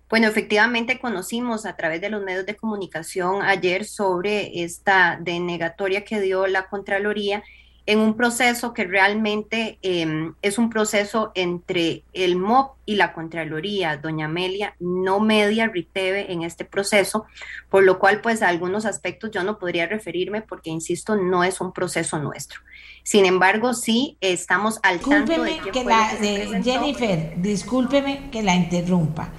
Bueno, 0.09 0.27
efectivamente 0.27 0.99
conocimos 0.99 1.67
a 1.67 1.77
través 1.77 2.01
de 2.01 2.11
los 2.11 2.23
medios 2.23 2.47
de 2.47 2.57
comunicación 2.57 3.43
ayer 3.43 3.85
sobre 3.85 4.63
esta 4.65 5.19
denegatoria 5.21 6.05
que 6.05 6.21
dio 6.21 6.49
la 6.49 6.69
Contraloría 6.69 7.45
en 7.91 7.99
un 7.99 8.15
proceso 8.15 8.73
que 8.73 8.85
realmente 8.85 9.81
em, 9.83 10.35
es 10.43 10.59
un 10.59 10.71
proceso 10.71 11.33
entre 11.35 12.05
el 12.13 12.37
MOP 12.37 12.77
y 12.87 12.95
la 12.95 13.13
Contraloría. 13.13 13.97
Doña 13.97 14.27
Amelia 14.27 14.77
no 14.79 15.19
media 15.19 15.67
Riteve 15.67 16.31
en 16.31 16.43
este 16.43 16.65
proceso, 16.65 17.27
por 17.69 17.83
lo 17.83 17.99
cual 17.99 18.21
pues 18.21 18.43
a 18.43 18.49
algunos 18.49 18.87
aspectos 18.87 19.33
yo 19.33 19.43
no 19.43 19.59
podría 19.59 19.89
referirme 19.89 20.41
porque, 20.41 20.71
insisto, 20.71 21.17
no 21.17 21.43
es 21.43 21.61
un 21.61 21.73
proceso 21.73 22.21
nuestro. 22.21 22.61
Sin 23.03 23.27
embargo, 23.27 23.75
sí 23.75 24.17
estamos 24.21 24.79
al 24.85 25.01
tanto 25.01 25.43
de 25.43 25.59
que, 25.73 25.83
la, 25.83 26.11
Jennifer, 26.63 27.43
discúlpeme 27.43 28.31
que 28.31 28.45
la 28.45 28.55
interrumpa. 28.55 29.33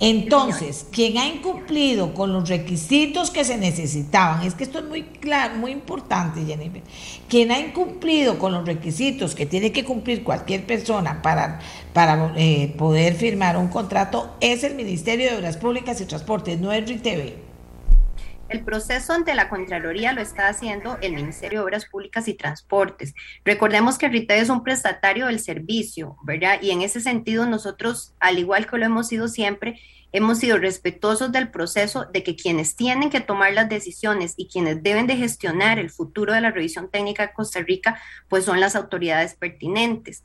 Entonces, 0.00 0.86
quien 0.92 1.18
ha 1.18 1.26
incumplido 1.26 2.14
con 2.14 2.32
los 2.32 2.48
requisitos 2.48 3.30
que 3.30 3.44
se 3.44 3.58
necesitaban, 3.58 4.46
es 4.46 4.54
que 4.54 4.64
esto 4.64 4.78
es 4.78 4.84
muy 4.84 5.02
claro, 5.02 5.56
muy 5.56 5.72
importante, 5.72 6.44
Jennifer, 6.44 6.82
quien 7.28 7.50
ha 7.50 7.58
incumplido 7.58 8.38
con 8.38 8.52
los 8.52 8.64
requisitos 8.64 9.34
que 9.34 9.46
tiene 9.46 9.72
que 9.72 9.84
cumplir 9.84 10.22
cualquier 10.22 10.64
persona 10.66 11.20
para, 11.20 11.60
para 11.92 12.32
eh, 12.36 12.74
poder 12.78 13.14
firmar 13.14 13.56
un 13.56 13.68
contrato 13.68 14.36
es 14.40 14.62
el 14.62 14.76
Ministerio 14.76 15.30
de 15.30 15.38
Obras 15.38 15.56
Públicas 15.56 16.00
y 16.00 16.04
Transportes, 16.04 16.60
no 16.60 16.72
es 16.72 16.88
RITV. 16.88 17.47
El 18.48 18.64
proceso 18.64 19.12
ante 19.12 19.34
la 19.34 19.50
Contraloría 19.50 20.14
lo 20.14 20.22
está 20.22 20.48
haciendo 20.48 20.96
el 21.02 21.12
Ministerio 21.12 21.58
de 21.58 21.64
Obras 21.64 21.84
Públicas 21.84 22.28
y 22.28 22.34
Transportes. 22.34 23.12
Recordemos 23.44 23.98
que 23.98 24.08
RITEV 24.08 24.40
es 24.40 24.48
un 24.48 24.64
prestatario 24.64 25.26
del 25.26 25.38
servicio, 25.38 26.16
¿verdad? 26.22 26.58
Y 26.62 26.70
en 26.70 26.80
ese 26.80 27.00
sentido 27.00 27.44
nosotros, 27.44 28.14
al 28.20 28.38
igual 28.38 28.66
que 28.66 28.78
lo 28.78 28.86
hemos 28.86 29.08
sido 29.08 29.28
siempre, 29.28 29.78
hemos 30.12 30.38
sido 30.38 30.56
respetuosos 30.56 31.30
del 31.30 31.50
proceso 31.50 32.06
de 32.06 32.22
que 32.22 32.36
quienes 32.36 32.74
tienen 32.74 33.10
que 33.10 33.20
tomar 33.20 33.52
las 33.52 33.68
decisiones 33.68 34.32
y 34.38 34.48
quienes 34.48 34.82
deben 34.82 35.06
de 35.06 35.16
gestionar 35.16 35.78
el 35.78 35.90
futuro 35.90 36.32
de 36.32 36.40
la 36.40 36.50
revisión 36.50 36.90
técnica 36.90 37.26
de 37.26 37.34
Costa 37.34 37.60
Rica, 37.60 38.00
pues 38.28 38.46
son 38.46 38.60
las 38.60 38.76
autoridades 38.76 39.34
pertinentes. 39.34 40.24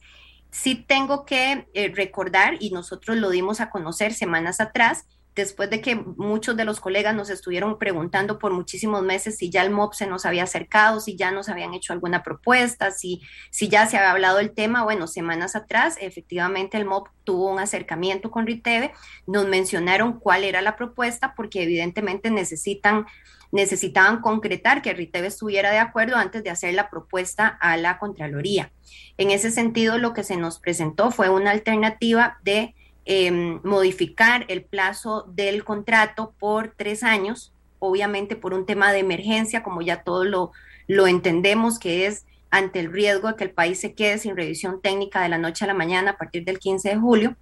Sí 0.50 0.76
tengo 0.76 1.26
que 1.26 1.68
eh, 1.74 1.92
recordar, 1.94 2.56
y 2.62 2.70
nosotros 2.70 3.18
lo 3.18 3.30
dimos 3.32 3.60
a 3.60 3.70
conocer 3.70 4.14
semanas 4.14 4.62
atrás, 4.62 5.08
después 5.36 5.70
de 5.70 5.82
que 5.82 5.96
muchos 5.96 6.56
de 6.56 6.66
los 6.66 6.80
colegas 6.80 7.16
nos 7.16 7.30
estuvieron 7.30 7.80
preguntando 7.80 8.40
por 8.40 8.54
muchísimos 8.54 9.02
meses 9.02 9.38
si 9.38 9.50
ya 9.50 9.64
el 9.64 9.72
MOP 9.72 9.94
se 9.94 10.08
nos 10.08 10.26
había 10.26 10.44
acercado, 10.44 11.00
si 11.00 11.16
ya 11.16 11.32
nos 11.32 11.50
habían 11.50 11.74
hecho 11.74 11.94
alguna 11.94 12.24
propuesta, 12.24 12.92
si, 12.92 13.22
si 13.50 13.68
ya 13.68 13.88
se 13.88 13.98
había 13.98 14.12
hablado 14.12 14.40
el 14.40 14.52
tema. 14.52 14.84
Bueno, 14.84 15.08
semanas 15.08 15.56
atrás, 15.56 15.98
efectivamente, 16.00 16.78
el 16.78 16.86
MOP 16.86 17.08
tuvo 17.24 17.52
un 17.52 17.60
acercamiento 17.60 18.32
con 18.32 18.46
Riteve, 18.46 18.94
nos 19.26 19.48
mencionaron 19.48 20.20
cuál 20.20 20.44
era 20.44 20.62
la 20.62 20.76
propuesta, 20.76 21.34
porque 21.36 21.64
evidentemente 21.64 22.30
necesitan 22.30 23.06
necesitaban 23.54 24.20
concretar 24.20 24.82
que 24.82 24.94
Riteve 24.94 25.28
estuviera 25.28 25.70
de 25.70 25.78
acuerdo 25.78 26.16
antes 26.16 26.44
de 26.44 26.50
hacer 26.50 26.74
la 26.74 26.90
propuesta 26.90 27.48
a 27.48 27.78
la 27.78 28.00
Contraloría. 28.00 28.72
En 29.18 29.30
ese 29.30 29.52
sentido, 29.52 30.00
lo 30.00 30.14
que 30.14 30.24
se 30.24 30.38
nos 30.38 30.58
presentó 30.58 31.12
fue 31.12 31.30
una 31.30 31.52
alternativa 31.52 32.40
de 32.44 32.74
Em, 33.06 33.60
modificar 33.64 34.46
el 34.48 34.64
plazo 34.64 35.26
del 35.28 35.66
contrato 35.66 36.34
por 36.40 36.74
tres 36.78 37.04
años, 37.04 37.52
obviamente 37.80 38.38
por 38.38 38.54
un 38.54 38.66
tema 38.66 38.94
de 38.94 39.00
emergencia, 39.00 39.62
como 39.62 39.82
ya 39.82 40.04
todos 40.04 40.26
lo, 40.26 40.54
lo 40.88 41.08
entendemos, 41.08 41.80
que 41.80 42.06
es 42.06 42.26
ante 42.50 42.80
el 42.80 42.94
riesgo 42.94 43.28
de 43.28 43.36
que 43.36 43.44
el 43.44 43.52
país 43.52 43.82
se 43.82 43.94
quede 43.94 44.20
sin 44.20 44.38
revisión 44.38 44.82
técnica 44.82 45.22
de 45.22 45.28
la 45.28 45.38
noche 45.38 45.66
a 45.66 45.68
la 45.68 45.74
mañana 45.74 46.12
a 46.12 46.18
partir 46.18 46.46
del 46.46 46.60
15 46.60 46.90
de 46.90 46.96
julio. 46.96 47.36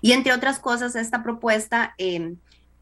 Y 0.00 0.12
entre 0.12 0.32
otras 0.32 0.58
cosas, 0.58 0.96
esta 0.96 1.22
propuesta 1.22 1.94
eh, 1.98 2.36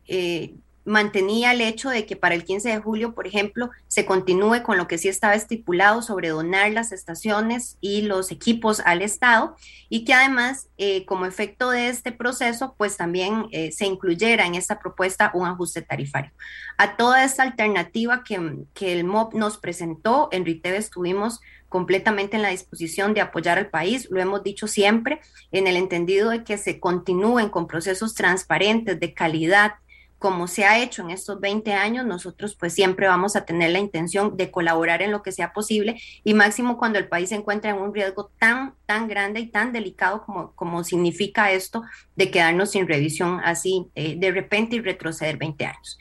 eh, 0.06 0.54
mantenía 0.88 1.52
el 1.52 1.60
hecho 1.60 1.90
de 1.90 2.06
que 2.06 2.16
para 2.16 2.34
el 2.34 2.44
15 2.44 2.70
de 2.70 2.78
julio, 2.78 3.14
por 3.14 3.26
ejemplo, 3.26 3.70
se 3.86 4.06
continúe 4.06 4.62
con 4.62 4.78
lo 4.78 4.88
que 4.88 4.98
sí 4.98 5.08
estaba 5.08 5.34
estipulado 5.34 6.02
sobre 6.02 6.30
donar 6.30 6.72
las 6.72 6.92
estaciones 6.92 7.76
y 7.80 8.02
los 8.02 8.32
equipos 8.32 8.80
al 8.80 9.02
Estado 9.02 9.54
y 9.90 10.04
que 10.04 10.14
además, 10.14 10.68
eh, 10.78 11.04
como 11.04 11.26
efecto 11.26 11.70
de 11.70 11.88
este 11.88 12.10
proceso, 12.10 12.74
pues 12.78 12.96
también 12.96 13.46
eh, 13.52 13.70
se 13.70 13.86
incluyera 13.86 14.46
en 14.46 14.54
esta 14.54 14.78
propuesta 14.78 15.30
un 15.34 15.46
ajuste 15.46 15.82
tarifario. 15.82 16.32
A 16.78 16.96
toda 16.96 17.22
esta 17.22 17.42
alternativa 17.42 18.24
que, 18.24 18.64
que 18.72 18.92
el 18.92 19.04
MOP 19.04 19.34
nos 19.34 19.58
presentó, 19.58 20.28
en 20.32 20.44
RITEV 20.44 20.74
estuvimos 20.74 21.40
completamente 21.68 22.36
en 22.36 22.42
la 22.42 22.48
disposición 22.48 23.12
de 23.12 23.20
apoyar 23.20 23.58
al 23.58 23.68
país, 23.68 24.08
lo 24.10 24.20
hemos 24.20 24.42
dicho 24.42 24.66
siempre, 24.66 25.20
en 25.52 25.66
el 25.66 25.76
entendido 25.76 26.30
de 26.30 26.44
que 26.44 26.56
se 26.56 26.80
continúen 26.80 27.50
con 27.50 27.66
procesos 27.66 28.14
transparentes 28.14 28.98
de 28.98 29.12
calidad, 29.12 29.74
como 30.18 30.48
se 30.48 30.64
ha 30.64 30.78
hecho 30.82 31.02
en 31.02 31.10
estos 31.10 31.40
20 31.40 31.72
años, 31.74 32.04
nosotros 32.04 32.56
pues 32.58 32.72
siempre 32.72 33.06
vamos 33.06 33.36
a 33.36 33.44
tener 33.44 33.70
la 33.70 33.78
intención 33.78 34.36
de 34.36 34.50
colaborar 34.50 35.00
en 35.00 35.12
lo 35.12 35.22
que 35.22 35.30
sea 35.30 35.52
posible 35.52 36.00
y 36.24 36.34
máximo 36.34 36.76
cuando 36.76 36.98
el 36.98 37.08
país 37.08 37.28
se 37.28 37.36
encuentra 37.36 37.70
en 37.70 37.78
un 37.78 37.94
riesgo 37.94 38.30
tan, 38.38 38.74
tan 38.86 39.06
grande 39.06 39.40
y 39.40 39.46
tan 39.46 39.72
delicado 39.72 40.24
como, 40.24 40.52
como 40.56 40.82
significa 40.82 41.52
esto 41.52 41.84
de 42.16 42.30
quedarnos 42.30 42.72
sin 42.72 42.88
revisión 42.88 43.40
así 43.44 43.86
eh, 43.94 44.16
de 44.18 44.32
repente 44.32 44.76
y 44.76 44.80
retroceder 44.80 45.36
20 45.36 45.66
años. 45.66 45.98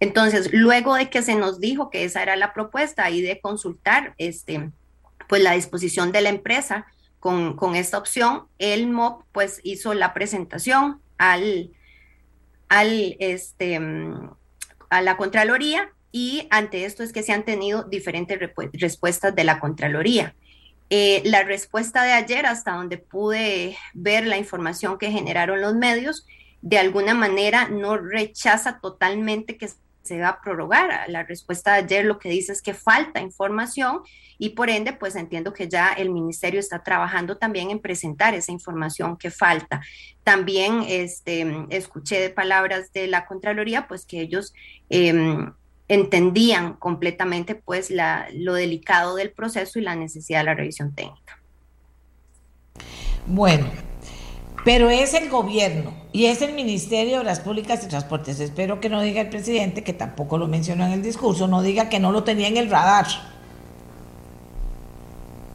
Entonces, 0.00 0.50
luego 0.52 0.94
de 0.94 1.10
que 1.10 1.22
se 1.22 1.36
nos 1.36 1.60
dijo 1.60 1.90
que 1.90 2.04
esa 2.04 2.22
era 2.22 2.34
la 2.34 2.52
propuesta 2.52 3.08
y 3.10 3.20
de 3.20 3.40
consultar 3.40 4.14
este, 4.18 4.70
pues 5.28 5.42
la 5.42 5.52
disposición 5.52 6.10
de 6.10 6.22
la 6.22 6.30
empresa 6.30 6.86
con, 7.20 7.54
con 7.54 7.76
esta 7.76 7.98
opción, 7.98 8.46
el 8.58 8.88
MOP 8.88 9.22
pues 9.30 9.60
hizo 9.62 9.94
la 9.94 10.12
presentación 10.14 11.00
al 11.18 11.70
este, 12.70 13.78
mm, 13.78 14.30
a 14.88 15.02
la 15.02 15.16
Contraloría 15.16 15.92
y 16.12 16.46
ante 16.50 16.84
esto 16.84 17.02
es 17.02 17.12
que 17.12 17.22
se 17.22 17.32
han 17.32 17.44
tenido 17.44 17.84
diferentes 17.84 18.38
respuestas 18.72 19.34
de 19.34 19.44
la 19.44 19.60
Contraloría. 19.60 20.34
Eh, 20.88 21.22
la 21.24 21.44
respuesta 21.44 22.02
de 22.02 22.12
ayer, 22.12 22.46
hasta 22.46 22.72
donde 22.72 22.98
pude 22.98 23.76
ver 23.94 24.26
la 24.26 24.38
información 24.38 24.98
que 24.98 25.12
generaron 25.12 25.60
los 25.60 25.74
medios, 25.74 26.26
de 26.62 26.78
alguna 26.78 27.14
manera 27.14 27.68
no 27.68 27.96
rechaza 27.96 28.80
totalmente 28.80 29.56
que 29.56 29.68
se 30.02 30.18
va 30.18 30.28
a 30.28 30.40
prorrogar. 30.40 31.08
La 31.08 31.24
respuesta 31.24 31.72
de 31.72 31.78
ayer 31.84 32.04
lo 32.04 32.18
que 32.18 32.30
dice 32.30 32.52
es 32.52 32.62
que 32.62 32.74
falta 32.74 33.20
información 33.20 34.00
y 34.38 34.50
por 34.50 34.70
ende, 34.70 34.92
pues 34.92 35.16
entiendo 35.16 35.52
que 35.52 35.68
ya 35.68 35.92
el 35.92 36.10
ministerio 36.10 36.60
está 36.60 36.82
trabajando 36.82 37.36
también 37.36 37.70
en 37.70 37.80
presentar 37.80 38.34
esa 38.34 38.52
información 38.52 39.16
que 39.16 39.30
falta. 39.30 39.82
También 40.24 40.82
este, 40.88 41.66
escuché 41.68 42.20
de 42.20 42.30
palabras 42.30 42.92
de 42.92 43.06
la 43.06 43.26
Contraloría, 43.26 43.86
pues 43.86 44.06
que 44.06 44.20
ellos 44.20 44.54
em, 44.88 45.52
entendían 45.88 46.74
completamente 46.74 47.54
pues 47.54 47.90
la, 47.90 48.28
lo 48.32 48.54
delicado 48.54 49.16
del 49.16 49.32
proceso 49.32 49.78
y 49.78 49.82
la 49.82 49.96
necesidad 49.96 50.38
de 50.40 50.44
la 50.44 50.54
revisión 50.54 50.94
técnica. 50.94 51.38
Bueno, 53.26 53.70
pero 54.64 54.90
es 54.90 55.14
el 55.14 55.28
gobierno 55.30 55.92
y 56.12 56.26
es 56.26 56.42
el 56.42 56.54
Ministerio 56.54 57.14
de 57.14 57.20
Obras 57.20 57.40
Públicas 57.40 57.82
y 57.84 57.88
Transportes. 57.88 58.40
Espero 58.40 58.80
que 58.80 58.88
no 58.88 59.00
diga 59.00 59.20
el 59.20 59.28
presidente, 59.28 59.82
que 59.82 59.92
tampoco 59.92 60.38
lo 60.38 60.48
mencionó 60.48 60.84
en 60.86 60.92
el 60.92 61.02
discurso, 61.02 61.46
no 61.46 61.62
diga 61.62 61.88
que 61.88 62.00
no 62.00 62.12
lo 62.12 62.24
tenía 62.24 62.48
en 62.48 62.56
el 62.56 62.68
radar. 62.68 63.06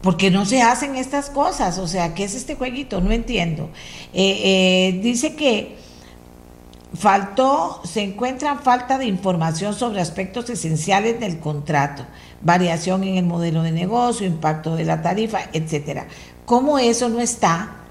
Porque 0.02 0.30
no 0.30 0.46
se 0.46 0.62
hacen 0.62 0.96
estas 0.96 1.30
cosas, 1.30 1.80
o 1.80 1.88
sea, 1.88 2.14
¿qué 2.14 2.24
es 2.24 2.36
este 2.36 2.56
jueguito? 2.56 3.02
No 3.02 3.12
entiendo. 3.12 3.70
Eh, 4.14 4.42
eh, 4.94 5.00
dice 5.02 5.36
que 5.36 5.78
faltó, 6.96 7.82
se 7.84 8.04
encuentra 8.04 8.56
falta 8.56 8.98
de 8.98 9.06
información 9.06 9.74
sobre 9.74 10.02
aspectos 10.02 10.50
esenciales 10.50 11.20
del 11.20 11.40
contrato, 11.40 12.06
variación 12.42 13.04
en 13.04 13.18
el 13.18 13.26
modelo 13.26 13.64
de 13.64 13.72
negocio, 13.72 14.28
impacto 14.28 14.76
de 14.76 14.86
la 14.86 15.02
tarifa, 15.02 15.40
etcétera. 15.54 16.08
¿Cómo 16.46 16.78
eso 16.78 17.10
no 17.10 17.20
está? 17.20 17.85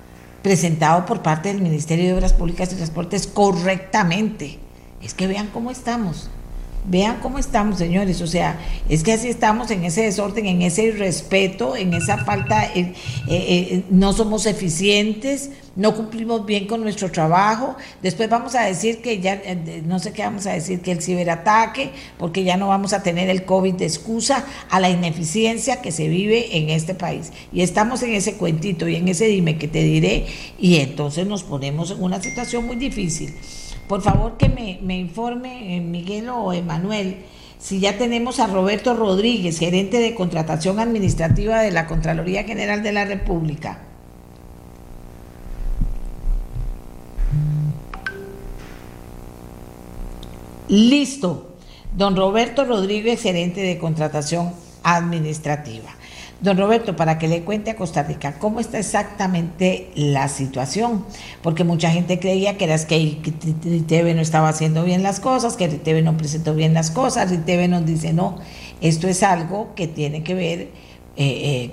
Presentado 0.45 1.07
por 1.07 1.22
parte 1.22 1.49
del 1.49 1.62
Ministerio 1.62 2.05
de 2.05 2.12
Obras 2.12 2.34
Públicas 2.34 2.70
y 2.70 2.76
Transportes 2.76 3.26
correctamente. 3.26 4.59
Es 5.03 5.14
que 5.14 5.26
vean 5.26 5.49
cómo 5.49 5.70
estamos. 5.70 6.28
Vean 6.87 7.18
cómo 7.20 7.39
estamos, 7.39 7.78
señores. 7.78 8.20
O 8.20 8.26
sea, 8.26 8.61
es 8.91 9.03
que 9.03 9.12
así 9.12 9.28
estamos 9.28 9.70
en 9.70 9.85
ese 9.85 10.03
desorden, 10.03 10.45
en 10.45 10.61
ese 10.61 10.85
irrespeto, 10.85 11.76
en 11.76 11.95
esa 11.95 12.18
falta, 12.18 12.64
eh, 12.66 12.93
eh, 13.26 13.28
eh, 13.28 13.85
no 13.89 14.12
somos 14.12 14.45
eficientes, 14.45 15.51
no 15.76 15.95
cumplimos 15.95 16.45
bien 16.45 16.66
con 16.66 16.82
nuestro 16.82 17.11
trabajo. 17.11 17.74
Después 18.03 18.28
vamos 18.28 18.55
a 18.55 18.64
decir 18.64 19.01
que 19.01 19.18
ya, 19.20 19.41
no 19.87 19.99
sé 19.99 20.12
qué 20.12 20.22
vamos 20.22 20.47
a 20.47 20.53
decir, 20.53 20.82
que 20.82 20.93
el 20.93 21.01
ciberataque, 21.01 21.93
porque 22.18 22.45
ya 22.45 22.59
no 22.59 22.68
vamos 22.68 22.93
a 22.93 23.03
tener 23.03 23.30
el 23.30 23.47
COVID 23.47 23.74
de 23.74 23.87
excusa 23.87 24.45
a 24.68 24.78
la 24.78 24.91
ineficiencia 24.91 25.80
que 25.80 25.91
se 25.91 26.09
vive 26.09 26.59
en 26.59 26.68
este 26.68 26.95
país. 26.95 27.32
Y 27.51 27.62
estamos 27.62 28.03
en 28.03 28.12
ese 28.12 28.35
cuentito 28.35 28.87
y 28.89 28.97
en 28.97 29.09
ese 29.09 29.26
dime 29.26 29.57
que 29.57 29.68
te 29.68 29.82
diré, 29.82 30.26
y 30.59 30.76
entonces 30.76 31.26
nos 31.26 31.45
ponemos 31.45 31.93
en 31.93 32.03
una 32.03 32.22
situación 32.22 32.66
muy 32.66 32.76
difícil. 32.76 33.35
Por 33.89 34.01
favor 34.01 34.37
que 34.37 34.49
me, 34.49 34.99
informe 34.99 35.76
eh, 35.76 35.80
Miguel 35.80 36.28
o 36.30 36.53
Emanuel 36.53 37.24
si 37.59 37.80
ya 37.80 37.97
tenemos 37.97 38.41
a 38.41 38.47
Roberto 38.47 38.95
Rodríguez, 38.95 39.59
gerente 39.59 39.99
de 39.99 40.14
contratación 40.14 40.80
administrativa 40.80 41.62
de 41.62 41.70
la 41.70 41.87
Contraloría 41.87 42.45
General 42.45 42.82
de 42.82 42.93
la 42.93 43.07
República. 43.07 43.78
Listo. 50.68 51.57
Don 51.97 52.16
Roberto 52.16 52.64
Rodríguez, 52.64 53.22
gerente 53.22 53.62
de 53.62 53.78
contratación 53.78 54.53
administrativa. 54.82 55.91
Don 56.45 56.59
Roberto, 56.59 56.95
para 56.95 57.16
que 57.16 57.26
le 57.26 57.40
cuente 57.40 57.70
a 57.70 57.76
Costa 57.76 58.03
Rica 58.03 58.34
cómo 58.38 58.61
está 58.61 58.78
exactamente 58.78 59.90
la 59.95 60.28
situación, 60.28 61.07
porque 61.42 61.64
mucha 61.64 61.90
gente 61.90 62.20
creía 62.20 62.59
que 62.59 62.64
era 62.64 62.76
que 62.86 63.16
Riteve 63.64 64.12
no 64.12 64.20
estaba 64.20 64.51
haciendo 64.51 64.84
bien 64.84 65.03
las 65.03 65.20
cosas, 65.20 65.57
que 65.57 65.68
Riteve 65.68 66.03
no 66.03 66.18
presentó 66.18 66.55
bien 66.55 66.74
las 66.74 66.90
cosas, 66.90 67.30
Riteve 67.30 67.66
nos 67.66 67.86
dice 67.86 68.12
no, 68.12 68.36
esto 68.82 69.09
es 69.09 69.22
algo 69.22 69.74
que 69.74 69.88
tiene 69.88 70.22
que 70.22 70.34
ver 70.34 70.59
eh, 70.61 70.68
eh, 71.16 71.70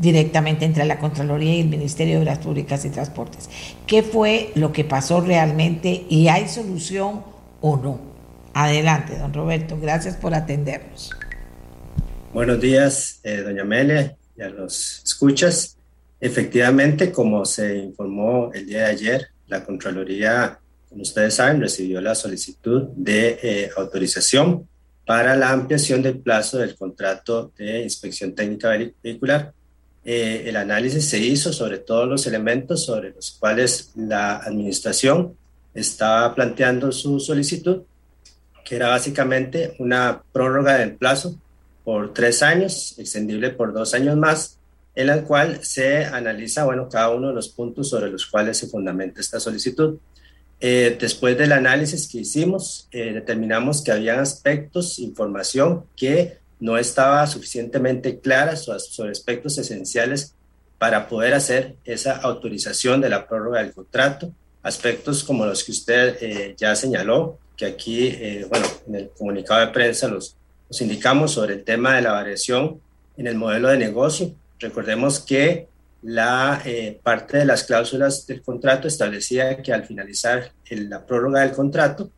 directamente 0.00 0.64
entre 0.64 0.84
la 0.84 0.98
Contraloría 0.98 1.54
y 1.54 1.60
el 1.60 1.68
Ministerio 1.68 2.16
de 2.16 2.22
Obras 2.22 2.38
Públicas 2.38 2.84
y 2.84 2.90
Transportes. 2.90 3.48
¿Qué 3.86 4.02
fue 4.02 4.50
lo 4.56 4.72
que 4.72 4.82
pasó 4.82 5.20
realmente 5.20 6.06
y 6.08 6.26
hay 6.26 6.48
solución 6.48 7.22
o 7.60 7.76
no? 7.76 8.00
Adelante, 8.52 9.16
don 9.16 9.32
Roberto, 9.32 9.78
gracias 9.80 10.16
por 10.16 10.34
atendernos. 10.34 11.12
Buenos 12.30 12.60
días, 12.60 13.20
eh, 13.22 13.38
doña 13.38 13.62
Amelia, 13.62 14.14
y 14.36 14.42
a 14.42 14.50
los 14.50 15.02
escuchas. 15.02 15.78
Efectivamente, 16.20 17.10
como 17.10 17.46
se 17.46 17.78
informó 17.78 18.52
el 18.52 18.66
día 18.66 18.80
de 18.80 18.84
ayer, 18.84 19.28
la 19.46 19.64
Contraloría, 19.64 20.60
como 20.90 21.02
ustedes 21.02 21.34
saben, 21.34 21.62
recibió 21.62 22.02
la 22.02 22.14
solicitud 22.14 22.88
de 22.94 23.38
eh, 23.42 23.70
autorización 23.78 24.68
para 25.06 25.36
la 25.36 25.52
ampliación 25.52 26.02
del 26.02 26.18
plazo 26.18 26.58
del 26.58 26.76
contrato 26.76 27.50
de 27.56 27.82
inspección 27.82 28.34
técnica 28.34 28.76
vehicular. 29.02 29.54
Eh, 30.04 30.44
el 30.46 30.56
análisis 30.56 31.08
se 31.08 31.18
hizo 31.18 31.50
sobre 31.50 31.78
todos 31.78 32.06
los 32.06 32.26
elementos 32.26 32.84
sobre 32.84 33.10
los 33.10 33.38
cuales 33.40 33.92
la 33.96 34.36
administración 34.36 35.34
estaba 35.72 36.34
planteando 36.34 36.92
su 36.92 37.20
solicitud, 37.20 37.84
que 38.66 38.76
era 38.76 38.88
básicamente 38.88 39.74
una 39.78 40.22
prórroga 40.30 40.76
del 40.76 40.94
plazo 40.94 41.40
por 41.88 42.12
tres 42.12 42.42
años, 42.42 42.94
extendible 42.98 43.48
por 43.48 43.72
dos 43.72 43.94
años 43.94 44.14
más, 44.14 44.58
en 44.94 45.06
la 45.06 45.24
cual 45.24 45.64
se 45.64 46.04
analiza, 46.04 46.66
bueno, 46.66 46.86
cada 46.90 47.08
uno 47.08 47.28
de 47.28 47.34
los 47.34 47.48
puntos 47.48 47.88
sobre 47.88 48.10
los 48.10 48.26
cuales 48.26 48.58
se 48.58 48.66
fundamenta 48.66 49.22
esta 49.22 49.40
solicitud. 49.40 49.96
Eh, 50.60 50.98
después 51.00 51.38
del 51.38 51.50
análisis 51.52 52.06
que 52.06 52.18
hicimos, 52.18 52.88
eh, 52.92 53.14
determinamos 53.14 53.80
que 53.80 53.90
había 53.90 54.20
aspectos, 54.20 54.98
información 54.98 55.86
que 55.96 56.36
no 56.60 56.76
estaba 56.76 57.26
suficientemente 57.26 58.18
clara 58.18 58.54
sobre 58.56 59.10
aspectos 59.10 59.56
esenciales 59.56 60.34
para 60.76 61.08
poder 61.08 61.32
hacer 61.32 61.76
esa 61.86 62.18
autorización 62.18 63.00
de 63.00 63.08
la 63.08 63.26
prórroga 63.26 63.62
del 63.62 63.72
contrato, 63.72 64.30
aspectos 64.62 65.24
como 65.24 65.46
los 65.46 65.64
que 65.64 65.72
usted 65.72 66.18
eh, 66.20 66.54
ya 66.54 66.76
señaló, 66.76 67.38
que 67.56 67.64
aquí, 67.64 68.44
bueno, 68.50 68.66
en 68.86 68.94
el 68.94 69.10
comunicado 69.16 69.64
de 69.64 69.72
prensa 69.72 70.06
los 70.06 70.37
nos 70.68 70.80
indicamos 70.80 71.32
sobre 71.32 71.54
el 71.54 71.64
tema 71.64 71.96
de 71.96 72.02
la 72.02 72.12
variación 72.12 72.80
en 73.16 73.26
el 73.26 73.36
modelo 73.36 73.68
de 73.68 73.78
negocio. 73.78 74.34
Recordemos 74.58 75.20
que 75.20 75.68
la 76.02 76.62
eh, 76.64 76.98
parte 77.02 77.38
de 77.38 77.44
las 77.44 77.64
cláusulas 77.64 78.26
del 78.26 78.42
contrato 78.42 78.86
establecía 78.86 79.62
que 79.62 79.72
al 79.72 79.84
finalizar 79.84 80.52
la 80.70 81.04
prórroga 81.04 81.40
del 81.40 81.52
contrato, 81.52 82.10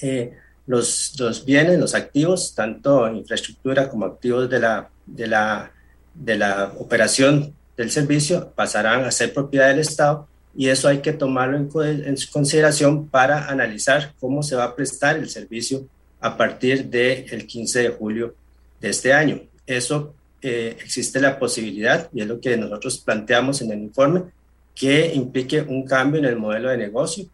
eh, 0.00 0.32
los, 0.66 1.14
los, 1.18 1.44
bienes, 1.44 1.78
los 1.78 1.94
activos, 1.94 2.54
tanto 2.54 3.06
infraestructura 3.12 3.90
como 3.90 4.06
activos 4.06 4.48
de 4.48 4.60
la, 4.60 4.88
de 5.04 5.26
la, 5.26 5.70
de 6.14 6.38
la 6.38 6.72
operación 6.78 7.54
del 7.76 7.90
servicio, 7.90 8.52
pasarán 8.54 9.04
a 9.04 9.10
ser 9.10 9.34
propiedad 9.34 9.68
del 9.68 9.80
Estado 9.80 10.26
y 10.56 10.68
eso 10.68 10.88
hay 10.88 10.98
que 10.98 11.12
tomarlo 11.12 11.58
en, 11.58 12.04
en 12.04 12.16
consideración 12.32 13.08
para 13.08 13.48
analizar 13.48 14.14
cómo 14.20 14.42
se 14.42 14.56
va 14.56 14.64
a 14.64 14.76
prestar 14.76 15.16
el 15.16 15.28
servicio 15.28 15.86
a 16.24 16.38
partir 16.38 16.86
del 16.86 17.46
15 17.46 17.82
de 17.82 17.88
julio 17.90 18.34
de 18.80 18.88
este 18.88 19.12
año. 19.12 19.42
Eso 19.66 20.14
eh, 20.40 20.74
existe 20.80 21.20
la 21.20 21.38
posibilidad, 21.38 22.08
y 22.14 22.22
es 22.22 22.26
lo 22.26 22.40
que 22.40 22.56
nosotros 22.56 22.96
planteamos 22.96 23.60
en 23.60 23.72
el 23.72 23.80
informe, 23.80 24.22
que 24.74 25.12
implique 25.14 25.60
un 25.60 25.84
cambio 25.84 26.20
en 26.20 26.24
el 26.24 26.36
modelo 26.36 26.70
de 26.70 26.78
negocio, 26.78 27.26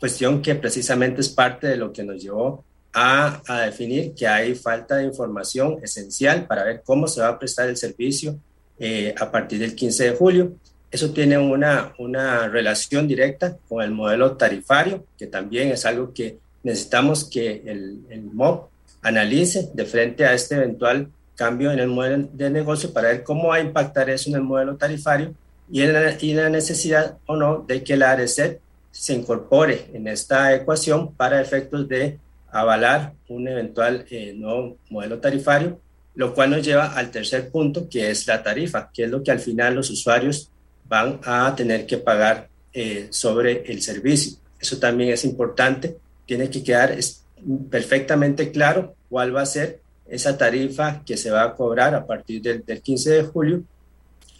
cuestión 0.00 0.42
que 0.42 0.56
precisamente 0.56 1.20
es 1.20 1.28
parte 1.28 1.68
de 1.68 1.76
lo 1.76 1.92
que 1.92 2.02
nos 2.02 2.20
llevó 2.20 2.64
a, 2.92 3.42
a, 3.46 3.60
definir 3.60 4.12
que 4.12 4.26
hay 4.26 4.56
falta 4.56 4.96
de 4.96 5.04
información 5.04 5.78
esencial 5.80 6.48
para 6.48 6.64
ver 6.64 6.82
cómo 6.84 7.06
se 7.06 7.20
va 7.20 7.28
a 7.28 7.38
prestar 7.38 7.68
el 7.68 7.76
servicio 7.76 8.36
eh, 8.80 9.14
a 9.20 9.30
partir 9.30 9.60
del 9.60 9.76
15 9.76 10.10
de 10.10 10.16
julio. 10.16 10.52
Eso 10.90 11.12
tiene 11.12 11.38
una, 11.38 11.94
una 11.98 12.48
relación 12.48 13.06
directa 13.06 13.56
con 13.68 13.84
el 13.84 13.92
modelo 13.92 14.36
tarifario, 14.36 15.04
que 15.16 15.28
también 15.28 15.68
es 15.68 15.86
algo 15.86 16.12
que 16.12 16.38
necesitamos 16.62 17.24
que 17.24 17.62
el, 17.66 18.00
el 18.10 18.22
MOB 18.22 18.68
analice 19.02 19.70
de 19.72 19.84
frente 19.84 20.24
a 20.24 20.34
este 20.34 20.56
eventual 20.56 21.08
cambio 21.34 21.72
en 21.72 21.78
el 21.78 21.88
modelo 21.88 22.28
de 22.32 22.50
negocio 22.50 22.92
para 22.92 23.08
ver 23.08 23.22
cómo 23.22 23.48
va 23.48 23.56
a 23.56 23.60
impactar 23.60 24.10
eso 24.10 24.28
en 24.28 24.36
el 24.36 24.42
modelo 24.42 24.76
tarifario 24.76 25.34
y, 25.70 25.82
en 25.82 25.92
la, 25.92 26.16
y 26.20 26.34
la 26.34 26.50
necesidad 26.50 27.16
o 27.26 27.36
no 27.36 27.64
de 27.66 27.82
que 27.82 27.96
la 27.96 28.10
ARECEP 28.12 28.60
se 28.90 29.14
incorpore 29.14 29.86
en 29.94 30.06
esta 30.08 30.54
ecuación 30.54 31.14
para 31.14 31.40
efectos 31.40 31.88
de 31.88 32.18
avalar 32.50 33.14
un 33.28 33.48
eventual 33.48 34.04
eh, 34.10 34.34
nuevo 34.36 34.76
modelo 34.90 35.18
tarifario, 35.18 35.80
lo 36.14 36.34
cual 36.34 36.50
nos 36.50 36.66
lleva 36.66 36.92
al 36.92 37.10
tercer 37.10 37.50
punto, 37.50 37.88
que 37.88 38.10
es 38.10 38.26
la 38.26 38.42
tarifa, 38.42 38.90
que 38.92 39.04
es 39.04 39.10
lo 39.10 39.22
que 39.22 39.30
al 39.30 39.38
final 39.38 39.76
los 39.76 39.88
usuarios 39.90 40.50
van 40.88 41.20
a 41.24 41.54
tener 41.56 41.86
que 41.86 41.98
pagar 41.98 42.48
eh, 42.72 43.06
sobre 43.10 43.62
el 43.72 43.80
servicio. 43.80 44.36
Eso 44.58 44.78
también 44.78 45.10
es 45.10 45.24
importante 45.24 45.96
tiene 46.30 46.48
que 46.48 46.62
quedar 46.62 46.96
perfectamente 47.70 48.52
claro 48.52 48.94
cuál 49.08 49.34
va 49.34 49.42
a 49.42 49.46
ser 49.46 49.80
esa 50.08 50.38
tarifa 50.38 51.02
que 51.04 51.16
se 51.16 51.28
va 51.28 51.42
a 51.42 51.56
cobrar 51.56 51.92
a 51.92 52.06
partir 52.06 52.40
del, 52.40 52.62
15 52.80 53.10
de 53.10 53.22
julio, 53.24 53.64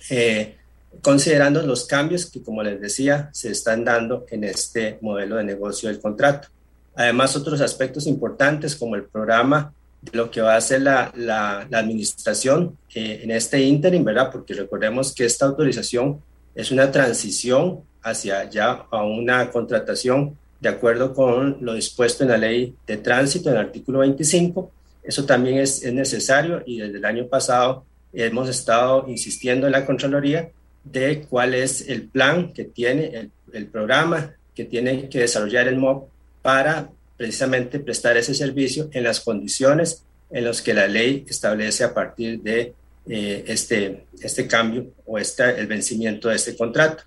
eh, 0.09 0.55
considerando 1.03 1.61
los 1.63 1.89
cambios 1.89 2.27
que, 2.27 2.45
como 2.45 2.63
les 2.63 2.81
decía, 2.81 3.29
se 3.33 3.51
están 3.51 3.85
dando 3.85 4.25
en 4.31 4.45
este 4.45 4.99
modelo 5.01 5.35
de 5.35 5.43
negocio 5.43 5.89
del 5.89 5.99
contrato. 5.99 6.47
Además, 6.95 7.35
otros 7.35 7.61
aspectos 7.61 8.07
importantes 8.07 8.77
como 8.77 8.95
el 8.95 9.03
programa 9.03 9.73
de 10.01 10.17
lo 10.17 10.31
que 10.31 10.43
va 10.43 10.55
a 10.55 10.59
hacer 10.59 10.83
la, 10.83 11.11
la, 11.17 11.67
administración 11.73 12.79
eh, 12.95 13.23
en 13.25 13.33
este 13.33 13.61
ínterin, 13.61 14.05
¿verdad? 14.05 14.31
Porque 14.31 14.55
recordemos 14.55 15.13
que 15.13 15.25
esta 15.25 15.47
autorización 15.47 16.23
es 16.55 16.71
una 16.71 16.93
transición 16.93 17.81
hacia 18.01 18.49
ya 18.49 18.87
a 18.93 19.03
una 19.03 19.51
contratación 19.51 20.39
de 20.61 20.69
acuerdo 20.69 21.15
con 21.15 21.59
lo 21.61 21.75
dispuesto 21.75 22.25
en 22.25 22.31
la 22.31 22.37
ley 22.37 22.75
de 22.87 22.99
tránsito, 22.99 23.49
en 23.49 23.57
el 23.57 23.63
artículo 23.63 24.01
25. 24.01 24.71
Eso 25.03 25.25
también 25.25 25.59
es, 25.59 25.83
es 25.83 25.93
necesario 25.93 26.63
y 26.67 26.79
desde 26.79 26.99
el 26.99 27.05
año 27.05 27.27
pasado 27.27 27.85
hemos 28.13 28.49
estado 28.49 29.07
insistiendo 29.09 29.67
en 29.67 29.73
la 29.73 29.87
Contraloría 29.87 30.51
de 30.85 31.23
cuál 31.29 31.55
es 31.55 31.89
el 31.89 32.09
plan 32.09 32.53
que 32.53 32.65
tiene, 32.65 33.31
el, 33.53 33.67
programa 33.67 34.35
que 34.55 34.65
tiene 34.65 35.09
que 35.09 35.21
desarrollar 35.21 35.69
el 35.69 35.77
MOB 35.77 36.05
para 36.43 36.91
precisamente 37.17 37.81
prestar 37.81 38.17
ese 38.17 38.35
servicio 38.35 38.89
en 38.93 39.05
las 39.05 39.21
condiciones 39.21 40.05
en 40.31 40.45
las 40.45 40.63
que 40.63 40.75
la 40.75 40.87
ley 40.87 41.25
establece 41.29 41.85
a 41.85 41.93
partir 41.93 42.41
de 42.41 42.73
eh, 43.07 43.45
este, 43.47 44.05
este 44.21 44.47
cambio 44.47 44.87
o 45.05 45.19
este, 45.19 45.59
el 45.59 45.67
vencimiento 45.67 46.29
de 46.29 46.37
este 46.37 46.57
contrato. 46.57 47.05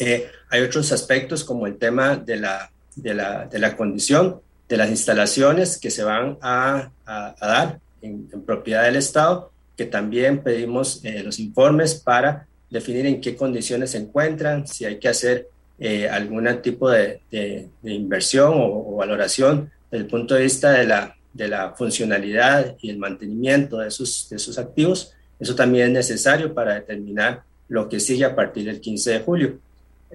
Eh, 0.00 0.28
hay 0.50 0.62
otros 0.62 0.92
aspectos 0.92 1.44
como 1.44 1.66
el 1.66 1.76
tema 1.76 2.16
de 2.16 2.36
la, 2.36 2.70
de 2.96 3.14
la, 3.14 3.46
de 3.46 3.58
la 3.58 3.76
condición 3.76 4.40
de 4.68 4.76
las 4.76 4.90
instalaciones 4.90 5.78
que 5.78 5.90
se 5.90 6.04
van 6.04 6.38
a, 6.40 6.90
a, 7.06 7.34
dar 7.40 7.80
en, 8.02 8.28
propiedad 8.46 8.84
del 8.84 8.96
Estado, 8.96 9.50
que 9.76 9.86
también 9.86 10.42
pedimos 10.42 11.04
eh, 11.04 11.22
los 11.22 11.38
informes 11.38 11.94
para 11.94 12.46
definir 12.70 13.06
en 13.06 13.20
qué 13.20 13.36
condiciones 13.36 13.90
se 13.90 13.98
encuentran, 13.98 14.66
si 14.66 14.84
hay 14.84 14.98
que 14.98 15.08
hacer 15.08 15.48
eh, 15.78 16.08
algún 16.08 16.48
tipo 16.62 16.90
de, 16.90 17.20
de, 17.30 17.68
inversión 17.82 18.52
o, 18.54 18.96
valoración 18.96 19.70
desde 19.90 20.04
el 20.04 20.10
punto 20.10 20.34
de 20.34 20.42
vista 20.42 20.70
de 20.70 20.86
la, 20.86 21.16
de 21.32 21.48
la 21.48 21.74
funcionalidad 21.74 22.76
y 22.80 22.90
el 22.90 22.98
mantenimiento 22.98 23.78
de 23.78 23.90
sus, 23.90 24.28
de 24.30 24.38
sus 24.38 24.58
activos. 24.58 25.12
Eso 25.38 25.54
también 25.54 25.88
es 25.88 25.92
necesario 25.92 26.54
para 26.54 26.74
determinar 26.74 27.42
lo 27.68 27.88
que 27.88 28.00
sigue 28.00 28.24
a 28.24 28.34
partir 28.34 28.66
del 28.66 28.80
15 28.80 29.10
de 29.10 29.20
julio. 29.20 29.58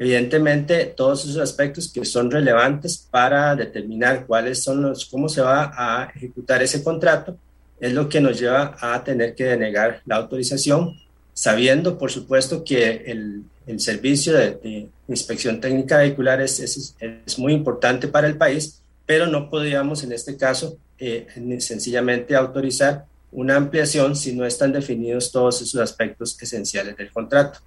Evidentemente, 0.02 0.86
todos 0.86 1.26
esos 1.26 1.42
aspectos 1.42 1.92
que 1.92 2.06
son 2.06 2.32
relevantes 2.32 3.06
para 3.12 3.54
determinar 3.54 4.26
cuáles 4.26 4.64
son 4.64 4.82
los, 4.82 5.06
cómo 5.06 5.28
se 5.28 5.42
va 5.42 5.74
a 5.76 6.10
ejecutar 6.16 6.64
ese 6.64 6.82
contrato, 6.82 7.38
es 7.82 7.92
lo 7.92 8.08
que 8.08 8.22
nos 8.22 8.40
lleva 8.40 8.78
a 8.80 9.04
tener 9.04 9.36
que 9.36 9.44
denegar 9.44 10.02
la 10.06 10.16
autorización, 10.16 10.98
sabiendo, 11.34 11.98
por 11.98 12.12
supuesto, 12.12 12.64
que 12.64 13.04
el, 13.08 13.44
el 13.68 13.80
servicio 13.82 14.34
de, 14.34 14.88
inspección 15.10 15.60
técnica 15.60 15.98
vehicular 15.98 16.40
es, 16.40 16.60
es, 16.62 17.38
muy 17.38 17.52
importante 17.52 18.08
para 18.08 18.28
el 18.28 18.38
país, 18.38 18.82
pero 19.06 19.28
no 19.28 19.50
podríamos 19.50 20.04
en 20.04 20.14
este 20.14 20.38
caso 20.38 20.78
eh, 20.98 21.28
sencillamente 21.60 22.38
autorizar 22.38 23.06
una 23.32 23.58
ampliación 23.58 24.16
si 24.16 24.34
no 24.34 24.46
están 24.46 24.72
definidos 24.72 25.32
todos 25.32 25.62
esos 25.62 25.82
aspectos 25.82 26.42
esenciales 26.42 26.96
del 26.96 27.12
contrato. 27.12 27.60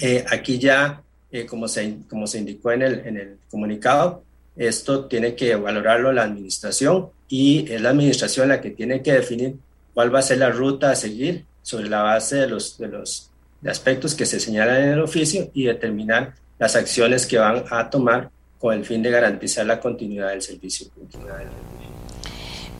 Eh, 0.00 0.24
aquí 0.30 0.58
ya, 0.58 1.02
eh, 1.32 1.46
como, 1.46 1.66
se, 1.66 1.96
como 2.08 2.26
se 2.26 2.38
indicó 2.38 2.72
en 2.72 2.82
el, 2.82 3.06
en 3.06 3.16
el 3.16 3.38
comunicado, 3.50 4.22
esto 4.56 5.06
tiene 5.06 5.34
que 5.34 5.56
valorarlo 5.56 6.12
la 6.12 6.24
administración 6.24 7.08
y 7.28 7.70
es 7.72 7.80
la 7.80 7.90
administración 7.90 8.48
la 8.48 8.60
que 8.60 8.70
tiene 8.70 9.02
que 9.02 9.14
definir 9.14 9.56
cuál 9.94 10.14
va 10.14 10.18
a 10.18 10.22
ser 10.22 10.38
la 10.38 10.50
ruta 10.50 10.90
a 10.90 10.94
seguir 10.94 11.44
sobre 11.62 11.88
la 11.88 12.02
base 12.02 12.36
de 12.36 12.46
los, 12.48 12.76
de 12.78 12.88
los 12.88 13.30
de 13.62 13.70
aspectos 13.70 14.14
que 14.14 14.26
se 14.26 14.40
señalan 14.40 14.82
en 14.82 14.88
el 14.90 15.00
oficio 15.00 15.50
y 15.54 15.64
determinar 15.64 16.34
las 16.58 16.76
acciones 16.76 17.26
que 17.26 17.38
van 17.38 17.64
a 17.70 17.88
tomar 17.88 18.30
con 18.58 18.74
el 18.74 18.84
fin 18.84 19.02
de 19.02 19.10
garantizar 19.10 19.64
la 19.66 19.80
continuidad 19.80 20.28
del 20.28 20.42
servicio 20.42 20.88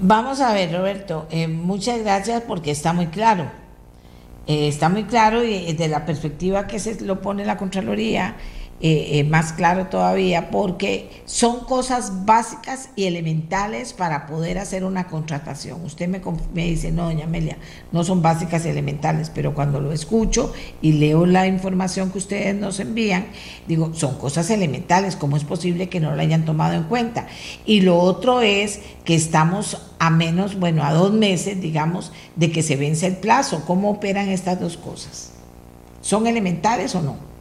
Vamos 0.00 0.40
a 0.40 0.52
ver, 0.52 0.72
Roberto, 0.72 1.28
eh, 1.30 1.46
muchas 1.46 2.00
gracias 2.00 2.42
porque 2.42 2.72
está 2.72 2.92
muy 2.92 3.06
claro. 3.06 3.61
Eh, 4.46 4.68
está 4.68 4.88
muy 4.88 5.04
claro 5.04 5.44
y 5.44 5.72
desde 5.72 5.88
la 5.88 6.04
perspectiva 6.04 6.66
que 6.66 6.78
se 6.78 7.00
lo 7.04 7.20
pone 7.20 7.44
la 7.44 7.56
Contraloría, 7.56 8.36
eh, 8.84 9.20
eh, 9.20 9.24
más 9.24 9.52
claro 9.52 9.86
todavía, 9.86 10.50
porque 10.50 11.22
son 11.24 11.60
cosas 11.60 12.26
básicas 12.26 12.90
y 12.96 13.04
elementales 13.04 13.92
para 13.92 14.26
poder 14.26 14.58
hacer 14.58 14.82
una 14.82 15.06
contratación. 15.06 15.84
Usted 15.84 16.08
me, 16.08 16.20
me 16.52 16.64
dice, 16.64 16.90
no, 16.90 17.04
doña 17.04 17.26
Amelia, 17.26 17.58
no 17.92 18.02
son 18.02 18.22
básicas 18.22 18.66
y 18.66 18.70
elementales, 18.70 19.30
pero 19.30 19.54
cuando 19.54 19.80
lo 19.80 19.92
escucho 19.92 20.52
y 20.80 20.94
leo 20.94 21.26
la 21.26 21.46
información 21.46 22.10
que 22.10 22.18
ustedes 22.18 22.56
nos 22.56 22.80
envían, 22.80 23.26
digo, 23.68 23.94
son 23.94 24.18
cosas 24.18 24.50
elementales, 24.50 25.14
¿cómo 25.14 25.36
es 25.36 25.44
posible 25.44 25.88
que 25.88 26.00
no 26.00 26.16
la 26.16 26.22
hayan 26.22 26.44
tomado 26.44 26.74
en 26.74 26.82
cuenta? 26.82 27.28
Y 27.64 27.82
lo 27.82 28.00
otro 28.00 28.40
es 28.40 28.80
que 29.04 29.14
estamos 29.14 29.92
a 30.00 30.10
menos, 30.10 30.58
bueno, 30.58 30.82
a 30.82 30.92
dos 30.92 31.12
meses, 31.12 31.60
digamos, 31.60 32.10
de 32.34 32.50
que 32.50 32.64
se 32.64 32.74
vence 32.74 33.06
el 33.06 33.18
plazo. 33.18 33.62
¿Cómo 33.64 33.92
operan 33.92 34.28
estas 34.28 34.58
dos 34.58 34.76
cosas? 34.76 35.30
¿Son 36.00 36.26
elementales 36.26 36.96
o 36.96 37.02
no? 37.02 37.31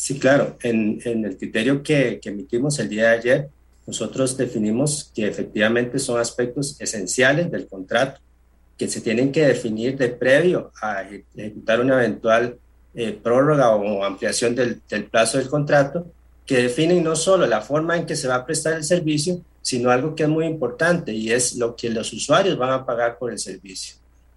Sí, 0.00 0.18
claro. 0.18 0.56
En, 0.62 0.98
el 1.04 1.36
criterio 1.36 1.82
que, 1.82 2.18
emitimos 2.24 2.78
el 2.78 2.88
día 2.88 3.10
de 3.10 3.18
ayer, 3.18 3.48
nosotros 3.86 4.34
definimos 4.34 5.12
que 5.14 5.28
efectivamente 5.28 5.98
son 5.98 6.18
aspectos 6.18 6.80
esenciales 6.80 7.50
del 7.50 7.68
contrato 7.68 8.18
que 8.78 8.88
se 8.88 9.02
tienen 9.02 9.30
que 9.30 9.44
definir 9.44 9.98
de 9.98 10.08
previo 10.08 10.72
a 10.80 11.02
ejecutar 11.02 11.80
una 11.80 11.96
eventual 12.02 12.56
eh, 12.94 13.12
prórroga 13.12 13.76
o 13.76 14.02
ampliación 14.02 14.54
del, 14.54 14.80
plazo 15.10 15.36
del 15.36 15.50
contrato, 15.50 16.10
que 16.46 16.62
definen 16.62 17.04
no 17.04 17.14
solo 17.14 17.46
la 17.46 17.60
forma 17.60 17.98
en 17.98 18.06
que 18.06 18.16
se 18.16 18.26
va 18.26 18.36
a 18.36 18.46
prestar 18.46 18.72
el 18.72 18.84
servicio, 18.84 19.42
sino 19.60 19.90
algo 19.90 20.14
que 20.14 20.22
es 20.22 20.30
muy 20.30 20.46
importante 20.46 21.12
y 21.12 21.30
es 21.30 21.56
lo 21.56 21.76
que 21.76 21.90
los 21.90 22.10
usuarios 22.14 22.56
van 22.56 22.70
a 22.70 22.86
pagar 22.86 23.18
por 23.18 23.32
el 23.32 23.38
servicio. 23.38 23.96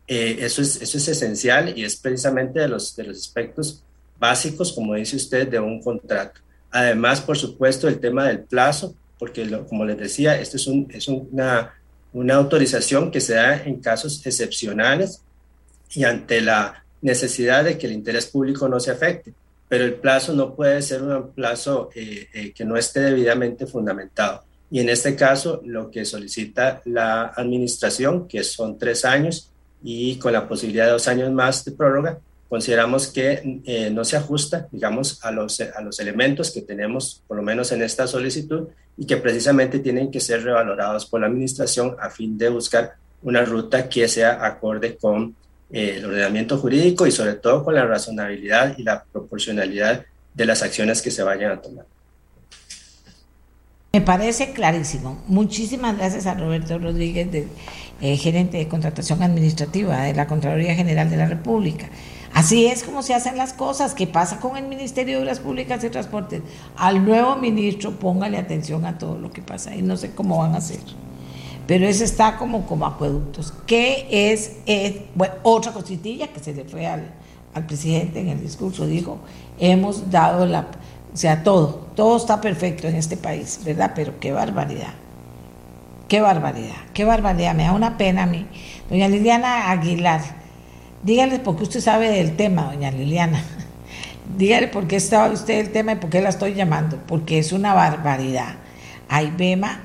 Eh, 0.10 0.40
eso, 0.42 0.62
es, 0.62 0.82
eso 0.82 0.98
es 0.98 1.08
esencial 1.08 1.78
y 1.78 1.86
es 1.86 1.96
precisamente 1.96 2.60
de 2.60 2.68
los, 2.68 2.98
de 2.98 3.06
los 3.06 3.18
aspectos 3.18 3.82
básicos, 4.24 4.72
como 4.72 4.96
dice 4.96 5.18
usted, 5.18 5.50
de 5.50 5.60
un 5.60 5.82
contrato. 5.82 6.40
Además, 6.72 7.20
por 7.20 7.38
supuesto, 7.38 7.90
el 7.90 8.00
tema 8.00 8.26
del 8.26 8.40
plazo, 8.40 8.96
porque 9.20 9.46
como 9.68 9.84
les 9.84 9.98
decía, 9.98 10.40
esto 10.40 10.56
es, 10.56 10.66
un, 10.66 10.88
es 10.90 11.10
una, 11.10 11.74
una 12.14 12.36
autorización 12.36 13.12
que 13.12 13.20
se 13.20 13.34
da 13.34 13.62
en 13.64 13.82
casos 13.82 14.26
excepcionales 14.26 15.22
y 15.94 16.06
ante 16.06 16.40
la 16.40 16.86
necesidad 17.02 17.66
de 17.66 17.78
que 17.78 17.86
el 17.86 17.92
interés 17.92 18.26
público 18.28 18.70
no 18.70 18.80
se 18.80 18.92
afecte. 18.92 19.34
Pero 19.68 19.84
el 19.84 19.96
plazo 19.96 20.34
no 20.34 20.56
puede 20.56 20.82
ser 20.82 21.04
un 21.04 21.32
plazo 21.32 21.90
eh, 21.94 22.30
eh, 22.34 22.54
que 22.54 22.64
no 22.64 22.78
esté 22.78 23.02
debidamente 23.02 23.68
fundamentado. 23.68 24.46
Y 24.72 24.80
en 24.80 24.88
este 24.88 25.18
caso, 25.18 25.62
lo 25.66 25.92
que 25.92 26.06
solicita 26.06 26.82
la 26.86 27.34
administración, 27.36 28.26
que 28.30 28.42
son 28.46 28.78
tres 28.78 29.04
años 29.04 29.52
y 29.84 30.16
con 30.16 30.32
la 30.32 30.48
posibilidad 30.48 30.86
de 30.86 30.92
dos 30.94 31.10
años 31.10 31.30
más 31.32 31.66
de 31.66 31.74
prórroga, 31.74 32.20
consideramos 32.54 33.08
que 33.08 33.62
eh, 33.66 33.90
no 33.90 34.06
se 34.06 34.16
ajusta, 34.16 34.68
digamos, 34.72 35.26
a 35.26 35.32
los, 35.32 35.60
a 35.60 35.82
los 35.82 36.00
elementos 36.00 36.52
que 36.52 36.62
tenemos, 36.62 37.24
por 37.28 37.36
lo 37.36 37.42
menos 37.42 37.72
en 37.72 37.82
esta 37.82 38.06
solicitud, 38.06 38.68
y 38.96 39.08
que 39.08 39.18
precisamente 39.18 39.80
tienen 39.80 40.12
que 40.12 40.20
ser 40.20 40.44
revalorados 40.44 41.08
por 41.08 41.22
la 41.22 41.26
Administración 41.26 41.96
a 42.00 42.12
fin 42.12 42.38
de 42.38 42.50
buscar 42.50 42.94
una 43.24 43.44
ruta 43.44 43.90
que 43.90 44.08
sea 44.08 44.46
acorde 44.46 44.98
con 44.98 45.36
eh, 45.72 45.96
el 45.98 46.06
ordenamiento 46.06 46.60
jurídico 46.60 47.08
y 47.08 47.12
sobre 47.12 47.34
todo 47.34 47.64
con 47.64 47.74
la 47.74 47.88
razonabilidad 47.88 48.78
y 48.78 48.84
la 48.84 49.04
proporcionalidad 49.04 50.06
de 50.36 50.46
las 50.46 50.62
acciones 50.62 51.02
que 51.02 51.10
se 51.10 51.24
vayan 51.24 51.54
a 51.54 51.60
tomar. 51.60 51.86
Me 53.94 54.02
parece 54.02 54.54
clarísimo. 54.54 55.24
Muchísimas 55.26 55.98
gracias 55.98 56.28
a 56.28 56.36
Roberto 56.36 56.78
Rodríguez, 56.78 57.30
eh, 58.00 58.18
gerente 58.18 58.58
de 58.58 58.68
contratación 58.68 59.24
administrativa 59.24 60.04
de 60.04 60.14
la 60.14 60.28
Contraloría 60.28 60.76
General 60.76 61.10
de 61.10 61.18
la 61.18 61.26
República. 61.26 61.90
Así 62.34 62.66
es 62.66 62.84
como 62.84 63.04
se 63.04 63.14
hacen 63.14 63.38
las 63.38 63.54
cosas. 63.54 63.94
¿Qué 63.94 64.08
pasa 64.08 64.40
con 64.40 64.58
el 64.58 64.68
Ministerio 64.68 65.18
de 65.18 65.24
Obras 65.24 65.40
Públicas 65.40 65.84
y 65.84 65.90
Transportes? 65.90 66.42
Al 66.76 67.06
nuevo 67.06 67.36
ministro 67.36 67.92
póngale 67.92 68.38
atención 68.38 68.86
a 68.86 68.98
todo 68.98 69.20
lo 69.20 69.32
que 69.32 69.42
pasa 69.42 69.76
y 69.76 69.84
no 69.84 69.98
sé 69.98 70.12
cómo 70.16 70.40
van 70.40 70.56
a 70.56 70.58
hacer. 70.58 70.80
Pero 71.68 71.88
eso 71.88 72.04
está 72.04 72.38
como, 72.38 72.66
como 72.66 72.88
acueductos. 72.88 73.54
¿Qué 73.68 74.08
es, 74.10 74.54
otra 75.44 75.72
cositilla 75.74 76.28
que 76.28 76.40
se 76.40 76.54
le 76.54 76.66
fue 76.66 76.88
al, 76.88 77.14
al 77.54 77.66
presidente 77.68 78.20
en 78.20 78.30
el 78.30 78.42
discurso? 78.42 78.88
Dijo, 78.88 79.20
hemos 79.60 80.10
dado 80.10 80.46
la... 80.48 80.68
O 81.14 81.18
sea, 81.18 81.44
todo, 81.44 81.88
todo 81.96 82.18
está 82.18 82.42
perfecto 82.42 82.88
en 82.88 82.96
este 82.96 83.16
país, 83.16 83.60
¿verdad? 83.64 83.92
Pero 83.96 84.20
qué 84.20 84.32
barbaridad. 84.32 84.94
Qué 86.08 86.20
barbaridad, 86.20 86.76
qué 86.94 87.06
barbaridad. 87.06 87.54
Me 87.54 87.64
da 87.64 87.74
una 87.74 87.98
pena 87.98 88.24
a 88.24 88.26
mí. 88.26 88.48
Doña 88.90 89.08
Liliana 89.08 89.70
Aguilar 89.70 90.43
Dígale 91.04 91.40
por 91.40 91.58
qué 91.58 91.64
usted 91.64 91.82
sabe 91.82 92.10
del 92.10 92.36
tema, 92.36 92.64
doña 92.64 92.92
Liliana. 92.92 93.44
Dígale 94.38 94.68
por 94.68 94.88
qué 94.88 95.00
sabe 95.00 95.34
usted 95.34 95.58
del 95.58 95.72
tema 95.72 95.94
y 95.94 95.96
por 95.96 96.10
qué 96.10 96.22
la 96.22 96.30
estoy 96.30 96.54
llamando. 96.54 97.00
Porque 97.08 97.40
es 97.40 97.52
una 97.52 97.74
barbaridad. 97.74 98.56
Bema, 99.38 99.82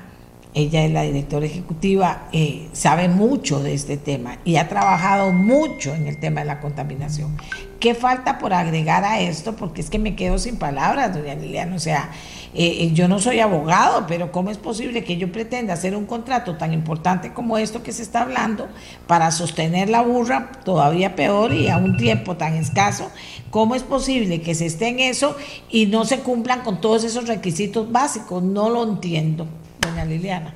ella 0.55 0.83
es 0.83 0.91
la 0.91 1.03
directora 1.03 1.45
ejecutiva, 1.45 2.29
eh, 2.31 2.67
sabe 2.73 3.09
mucho 3.09 3.61
de 3.61 3.75
este 3.75 3.95
tema 3.95 4.39
y 4.43 4.55
ha 4.55 4.67
trabajado 4.67 5.31
mucho 5.31 5.93
en 5.93 6.07
el 6.07 6.19
tema 6.19 6.39
de 6.41 6.47
la 6.47 6.59
contaminación. 6.59 7.37
¿qué 7.79 7.95
falta 7.95 8.37
por 8.37 8.53
agregar 8.53 9.03
a 9.03 9.19
esto? 9.19 9.55
Porque 9.55 9.81
es 9.81 9.89
que 9.89 9.99
me 9.99 10.15
quedo 10.15 10.37
sin 10.37 10.57
palabras, 10.57 11.13
doña 11.13 11.35
Liliana. 11.35 11.75
O 11.75 11.79
sea, 11.79 12.09
eh, 12.53 12.77
eh, 12.79 12.91
yo 12.93 13.07
no 13.07 13.19
soy 13.19 13.39
abogado, 13.39 14.05
pero 14.07 14.31
¿cómo 14.31 14.49
es 14.49 14.57
posible 14.57 15.03
que 15.03 15.17
yo 15.17 15.31
pretenda 15.31 15.73
hacer 15.73 15.95
un 15.95 16.05
contrato 16.05 16.57
tan 16.57 16.73
importante 16.73 17.31
como 17.31 17.57
esto 17.57 17.83
que 17.83 17.91
se 17.91 18.01
está 18.01 18.23
hablando 18.23 18.67
para 19.05 19.29
sostener 19.31 19.89
la 19.89 20.01
burra 20.01 20.51
todavía 20.65 21.15
peor 21.15 21.53
y 21.53 21.67
a 21.67 21.77
un 21.77 21.97
tiempo 21.97 22.37
tan 22.37 22.55
escaso? 22.55 23.11
¿Cómo 23.51 23.75
es 23.75 23.83
posible 23.83 24.41
que 24.41 24.55
se 24.55 24.65
esté 24.65 24.87
en 24.87 24.99
eso 24.99 25.35
y 25.69 25.85
no 25.85 26.05
se 26.05 26.21
cumplan 26.21 26.61
con 26.61 26.81
todos 26.81 27.03
esos 27.03 27.27
requisitos 27.27 27.91
básicos? 27.91 28.41
No 28.41 28.69
lo 28.69 28.83
entiendo, 28.83 29.45
doña 29.79 30.05
Liliana. 30.05 30.55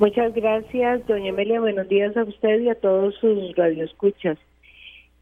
Muchas 0.00 0.34
gracias, 0.34 1.06
doña 1.06 1.30
Amelia. 1.30 1.60
Buenos 1.60 1.88
días 1.88 2.16
a 2.16 2.24
usted 2.24 2.60
y 2.60 2.68
a 2.68 2.74
todos 2.74 3.14
sus 3.20 3.54
radioescuchas. 3.54 4.38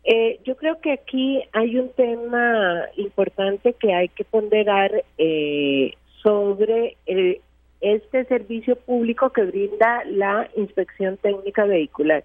Eh, 0.05 0.41
yo 0.45 0.57
creo 0.57 0.81
que 0.81 0.93
aquí 0.93 1.43
hay 1.53 1.79
un 1.79 1.91
tema 1.91 2.87
importante 2.97 3.73
que 3.75 3.95
hay 3.95 4.09
que 4.09 4.25
ponderar 4.25 5.05
eh, 5.19 5.95
sobre 6.23 6.97
este 7.81 8.25
servicio 8.25 8.77
público 8.77 9.31
que 9.31 9.45
brinda 9.45 10.05
la 10.07 10.49
inspección 10.57 11.17
técnica 11.19 11.65
vehicular. 11.65 12.25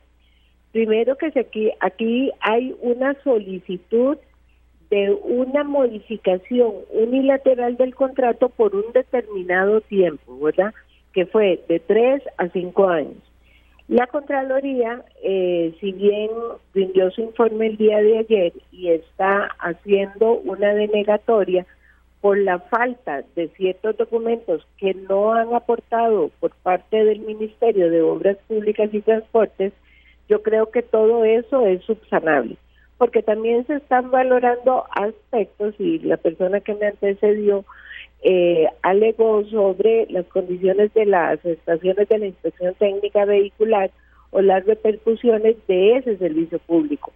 Primero 0.71 1.17
que 1.17 1.27
aquí, 1.39 1.71
aquí 1.79 2.31
hay 2.39 2.75
una 2.81 3.15
solicitud 3.23 4.17
de 4.89 5.11
una 5.23 5.63
modificación 5.63 6.73
unilateral 6.91 7.77
del 7.77 7.93
contrato 7.93 8.49
por 8.49 8.75
un 8.75 8.91
determinado 8.93 9.81
tiempo, 9.81 10.39
¿verdad? 10.39 10.73
que 11.17 11.25
fue 11.25 11.59
de 11.67 11.79
tres 11.79 12.21
a 12.37 12.47
cinco 12.49 12.87
años. 12.87 13.17
La 13.87 14.05
Contraloría, 14.07 15.01
eh, 15.23 15.73
si 15.79 15.93
bien 15.93 16.29
rindió 16.73 17.09
su 17.11 17.21
informe 17.21 17.67
el 17.67 17.77
día 17.77 17.99
de 17.99 18.17
ayer 18.17 18.53
y 18.69 18.89
está 18.89 19.49
haciendo 19.59 20.33
una 20.33 20.73
denegatoria 20.73 21.65
por 22.19 22.37
la 22.37 22.59
falta 22.59 23.23
de 23.37 23.47
ciertos 23.55 23.95
documentos 23.95 24.67
que 24.77 24.93
no 24.93 25.31
han 25.31 25.53
aportado 25.53 26.31
por 26.41 26.51
parte 26.63 27.05
del 27.05 27.21
Ministerio 27.21 27.89
de 27.89 28.01
Obras 28.01 28.35
Públicas 28.49 28.89
y 28.91 28.99
Transportes, 28.99 29.71
yo 30.27 30.43
creo 30.43 30.69
que 30.69 30.81
todo 30.81 31.23
eso 31.23 31.65
es 31.65 31.81
subsanable, 31.85 32.57
porque 32.97 33.23
también 33.23 33.65
se 33.67 33.75
están 33.75 34.11
valorando 34.11 34.83
aspectos 34.91 35.75
y 35.79 35.99
la 35.99 36.17
persona 36.17 36.59
que 36.59 36.73
me 36.75 36.87
antecedió 36.87 37.63
eh, 38.23 38.67
alegó 38.81 39.43
sobre 39.45 40.07
las 40.09 40.25
condiciones 40.27 40.93
de 40.93 41.05
las 41.05 41.43
estaciones 41.45 42.09
de 42.09 42.19
la 42.19 42.25
inspección 42.27 42.73
técnica 42.75 43.25
vehicular 43.25 43.91
o 44.31 44.41
las 44.41 44.65
repercusiones 44.65 45.55
de 45.67 45.97
ese 45.97 46.17
servicio 46.17 46.59
público. 46.59 47.13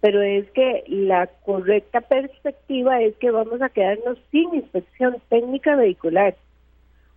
Pero 0.00 0.20
es 0.20 0.50
que 0.50 0.84
la 0.86 1.28
correcta 1.44 2.02
perspectiva 2.02 3.00
es 3.00 3.14
que 3.16 3.30
vamos 3.30 3.62
a 3.62 3.70
quedarnos 3.70 4.18
sin 4.30 4.54
inspección 4.54 5.16
técnica 5.30 5.76
vehicular, 5.76 6.34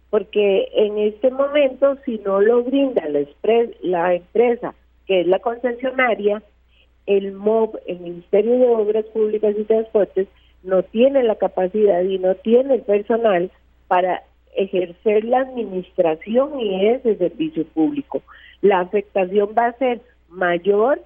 porque 0.10 0.70
en 0.74 0.98
este 0.98 1.30
momento 1.30 1.98
si 2.06 2.20
no 2.20 2.40
lo 2.40 2.64
brinda 2.64 3.04
la, 3.10 3.26
la 3.82 4.16
empresa, 4.16 4.74
que 5.06 5.22
es 5.22 5.28
la 5.28 5.40
concesionaria, 5.40 6.42
el 7.08 7.34
MOB, 7.34 7.78
el 7.88 8.00
Ministerio 8.00 8.58
de 8.58 8.68
Obras 8.68 9.06
Públicas 9.06 9.54
y 9.58 9.64
Transportes, 9.64 10.28
no 10.68 10.84
tiene 10.84 11.24
la 11.24 11.36
capacidad 11.36 12.02
y 12.04 12.20
no 12.20 12.36
tiene 12.36 12.76
el 12.76 12.82
personal 12.82 13.50
para 13.88 14.24
ejercer 14.56 15.24
la 15.24 15.40
administración 15.40 16.60
y 16.60 16.88
ese 16.88 17.16
servicio 17.16 17.66
público. 17.66 18.22
La 18.62 18.82
afectación 18.82 19.50
va 19.58 19.68
a 19.68 19.78
ser 19.78 20.02
mayor 20.30 21.02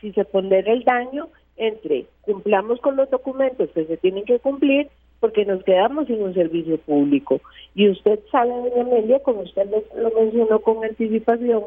si 0.00 0.12
se 0.12 0.24
pondera 0.24 0.72
el 0.72 0.84
daño 0.84 1.28
entre 1.56 2.06
cumplamos 2.22 2.80
con 2.80 2.96
los 2.96 3.10
documentos 3.10 3.68
que 3.70 3.84
se 3.84 3.96
tienen 3.96 4.24
que 4.24 4.38
cumplir 4.38 4.88
porque 5.18 5.44
nos 5.44 5.62
quedamos 5.64 6.06
sin 6.06 6.22
un 6.22 6.34
servicio 6.34 6.78
público. 6.78 7.40
Y 7.74 7.88
usted 7.88 8.20
sabe, 8.30 8.50
doña 8.50 8.82
Amelia, 8.82 9.20
como 9.20 9.42
usted 9.42 9.68
lo, 9.96 10.10
mencionó 10.10 10.60
con 10.60 10.84
anticipación, 10.84 11.62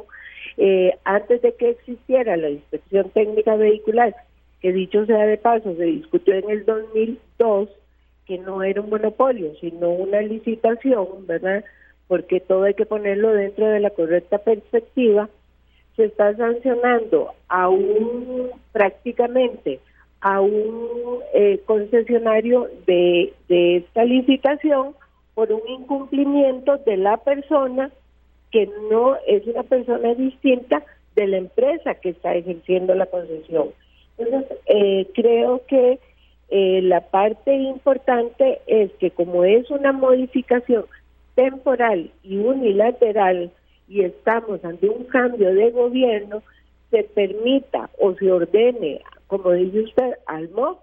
eh, 0.57 0.97
antes 1.03 1.41
de 1.41 1.53
que 1.55 1.69
existiera 1.69 2.35
la 2.35 2.49
inspección 2.49 3.09
técnica 3.11 3.55
vehicular, 3.55 4.13
que 4.65 4.73
dicho 4.73 5.05
sea 5.05 5.27
de 5.27 5.37
paso, 5.37 5.75
se 5.75 5.83
discutió 5.83 6.33
en 6.33 6.49
el 6.49 6.65
2002 6.65 7.69
que 8.25 8.39
no 8.39 8.63
era 8.63 8.81
un 8.81 8.89
monopolio, 8.89 9.53
sino 9.61 9.91
una 9.91 10.21
licitación, 10.21 11.27
¿verdad? 11.27 11.63
Porque 12.07 12.39
todo 12.39 12.63
hay 12.63 12.73
que 12.73 12.87
ponerlo 12.87 13.31
dentro 13.31 13.67
de 13.67 13.79
la 13.79 13.91
correcta 13.91 14.39
perspectiva. 14.39 15.29
Se 15.95 16.05
está 16.05 16.35
sancionando 16.35 17.33
a 17.47 17.69
un 17.69 18.49
prácticamente 18.71 19.81
a 20.21 20.41
un 20.41 21.19
eh, 21.35 21.61
concesionario 21.67 22.67
de, 22.87 23.33
de 23.47 23.77
esta 23.77 24.03
licitación 24.03 24.95
por 25.35 25.51
un 25.51 25.61
incumplimiento 25.67 26.77
de 26.77 26.97
la 26.97 27.17
persona 27.17 27.91
que 28.51 28.67
no 28.89 29.15
es 29.27 29.45
una 29.45 29.61
persona 29.61 30.15
distinta 30.15 30.83
de 31.15 31.27
la 31.27 31.37
empresa 31.37 31.93
que 31.93 32.09
está 32.09 32.33
ejerciendo 32.33 32.95
la 32.95 33.05
concesión. 33.05 33.69
Entonces, 34.17 34.57
eh, 34.67 35.07
creo 35.13 35.61
que 35.67 35.99
eh, 36.49 36.81
la 36.83 37.01
parte 37.01 37.53
importante 37.53 38.61
es 38.67 38.91
que 38.93 39.11
como 39.11 39.43
es 39.43 39.69
una 39.71 39.91
modificación 39.91 40.85
temporal 41.35 42.11
y 42.23 42.37
unilateral 42.37 43.51
y 43.87 44.01
estamos 44.01 44.63
ante 44.63 44.89
un 44.89 45.03
cambio 45.05 45.53
de 45.53 45.71
gobierno, 45.71 46.43
se 46.91 47.03
permita 47.03 47.89
o 47.99 48.13
se 48.15 48.31
ordene, 48.31 49.01
como 49.27 49.51
dice 49.51 49.81
usted, 49.81 50.13
al 50.27 50.49
MOB, 50.49 50.77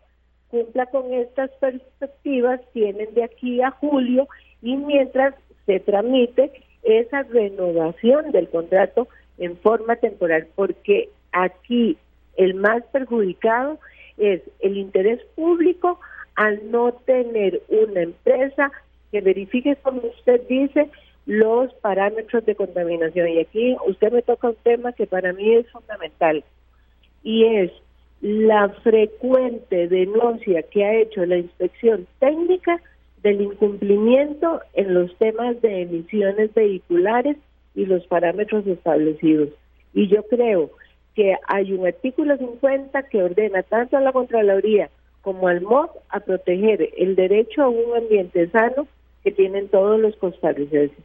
cumpla 0.49 0.87
con 0.87 1.13
estas 1.15 1.51
perspectivas, 1.53 2.61
tienen 2.73 3.15
de 3.15 3.25
aquí 3.25 3.63
a 3.63 3.71
julio 3.71 4.29
y 4.61 4.77
mientras 4.77 5.35
se 5.65 5.81
tramite 5.81 6.53
esa 6.83 7.23
renovación 7.23 8.33
del 8.33 8.49
contrato 8.49 9.09
en 9.39 9.57
forma 9.59 9.97
temporal, 9.97 10.49
porque 10.55 11.09
aquí 11.33 11.97
el 12.37 12.55
más 12.55 12.83
perjudicado 12.93 13.79
es 14.19 14.43
el 14.61 14.77
interés 14.77 15.21
público 15.35 16.01
al 16.35 16.71
no 16.71 16.93
tener 16.93 17.63
una 17.69 18.03
empresa 18.03 18.73
que 19.11 19.21
verifique, 19.21 19.77
como 19.77 20.03
usted 20.03 20.41
dice, 20.49 20.89
los 21.27 21.73
parámetros 21.75 22.45
de 22.47 22.55
contaminación. 22.55 23.29
Y 23.29 23.41
aquí 23.41 23.77
usted 23.87 24.13
me 24.13 24.23
toca 24.23 24.49
un 24.49 24.57
tema 24.63 24.93
que 24.93 25.07
para 25.07 25.33
mí 25.33 25.55
es 25.55 25.71
fundamental 25.71 26.43
y 27.23 27.45
es 27.45 27.73
la 28.21 28.69
frecuente 28.83 29.89
denuncia 29.89 30.63
que 30.63 30.85
ha 30.85 30.95
hecho 30.95 31.27
la 31.27 31.39
inspección 31.39 32.07
técnica 32.21 32.81
del 33.23 33.41
incumplimiento 33.41 34.61
en 34.75 34.95
los 34.95 35.17
temas 35.19 35.61
de 35.61 35.83
emisiones 35.83 36.53
vehiculares 36.55 37.37
y 37.75 37.87
los 37.87 38.07
parámetros 38.07 38.67
establecidos. 38.67 39.51
Y 39.95 40.09
yo 40.09 40.23
creo 40.25 40.71
que 41.15 41.37
hay 41.47 41.73
un 41.73 41.87
artículo 41.87 42.37
50 42.37 43.03
que 43.05 43.23
ordena 43.23 43.63
tanto 43.63 43.97
a 43.97 44.01
la 44.01 44.13
Contraloría 44.13 44.91
como 45.21 45.49
al 45.49 45.61
MOD 45.61 45.91
a 46.09 46.21
proteger 46.21 46.91
el 46.97 47.15
derecho 47.15 47.63
a 47.63 47.69
un 47.69 47.97
ambiente 47.97 48.49
sano 48.51 48.87
que 49.23 49.31
tienen 49.31 49.69
todos 49.69 50.01
los 50.01 50.17
costarricenses. 50.17 50.99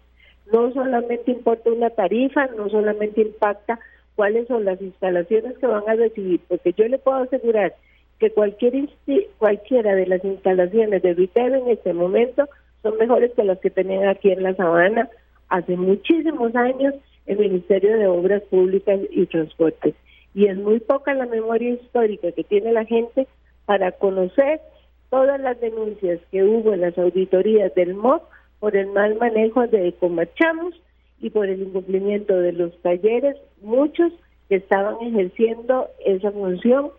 No 0.52 0.72
solamente 0.72 1.32
importa 1.32 1.72
una 1.72 1.90
tarifa, 1.90 2.48
no 2.48 2.70
solamente 2.70 3.22
impacta 3.22 3.80
cuáles 4.16 4.48
son 4.48 4.66
las 4.66 4.82
instalaciones 4.82 5.58
que 5.58 5.68
van 5.68 5.84
a 5.88 5.96
recibir, 5.96 6.40
porque 6.48 6.74
yo 6.74 6.88
le 6.88 6.98
puedo 6.98 7.18
asegurar 7.18 7.76
que 8.20 8.32
cualquier 8.32 8.90
cualquiera 9.38 9.94
de 9.94 10.08
las 10.08 10.24
instalaciones 10.26 11.04
de 11.04 11.14
retail 11.14 11.54
en 11.54 11.70
este 11.70 11.94
momento 11.94 12.48
son 12.82 12.98
mejores 12.98 13.32
que 13.34 13.44
las 13.44 13.60
que 13.60 13.70
tenían 13.70 14.08
aquí 14.08 14.32
en 14.32 14.42
la 14.42 14.56
sabana 14.56 15.10
hace 15.50 15.78
muchísimos 15.78 16.56
años 16.56 16.96
el 17.28 17.38
Ministerio 17.38 17.98
de 17.98 18.08
Obras 18.08 18.42
Públicas 18.44 19.00
y 19.12 19.26
Transportes. 19.26 19.94
Y 20.34 20.48
es 20.48 20.58
muy 20.58 20.80
poca 20.80 21.14
la 21.14 21.26
memoria 21.26 21.72
histórica 21.72 22.32
que 22.32 22.44
tiene 22.44 22.72
la 22.72 22.86
gente 22.86 23.28
para 23.66 23.92
conocer 23.92 24.62
todas 25.10 25.40
las 25.40 25.60
denuncias 25.60 26.20
que 26.32 26.44
hubo 26.44 26.74
en 26.74 26.82
las 26.82 26.98
auditorías 26.98 27.74
del 27.76 27.96
MOC 27.96 28.24
por 28.60 28.76
el 28.76 28.88
mal 28.88 29.16
manejo 29.16 29.68
de 29.68 29.94
Comachamos 30.00 30.74
y 31.20 31.30
por 31.30 31.48
el 31.48 31.62
incumplimiento 31.62 32.36
de 32.36 32.54
los 32.54 32.80
talleres, 32.82 33.36
muchos 33.62 34.12
que 34.50 34.56
estaban 34.56 34.96
ejerciendo 35.02 35.88
esa 36.06 36.32
función 36.32 36.92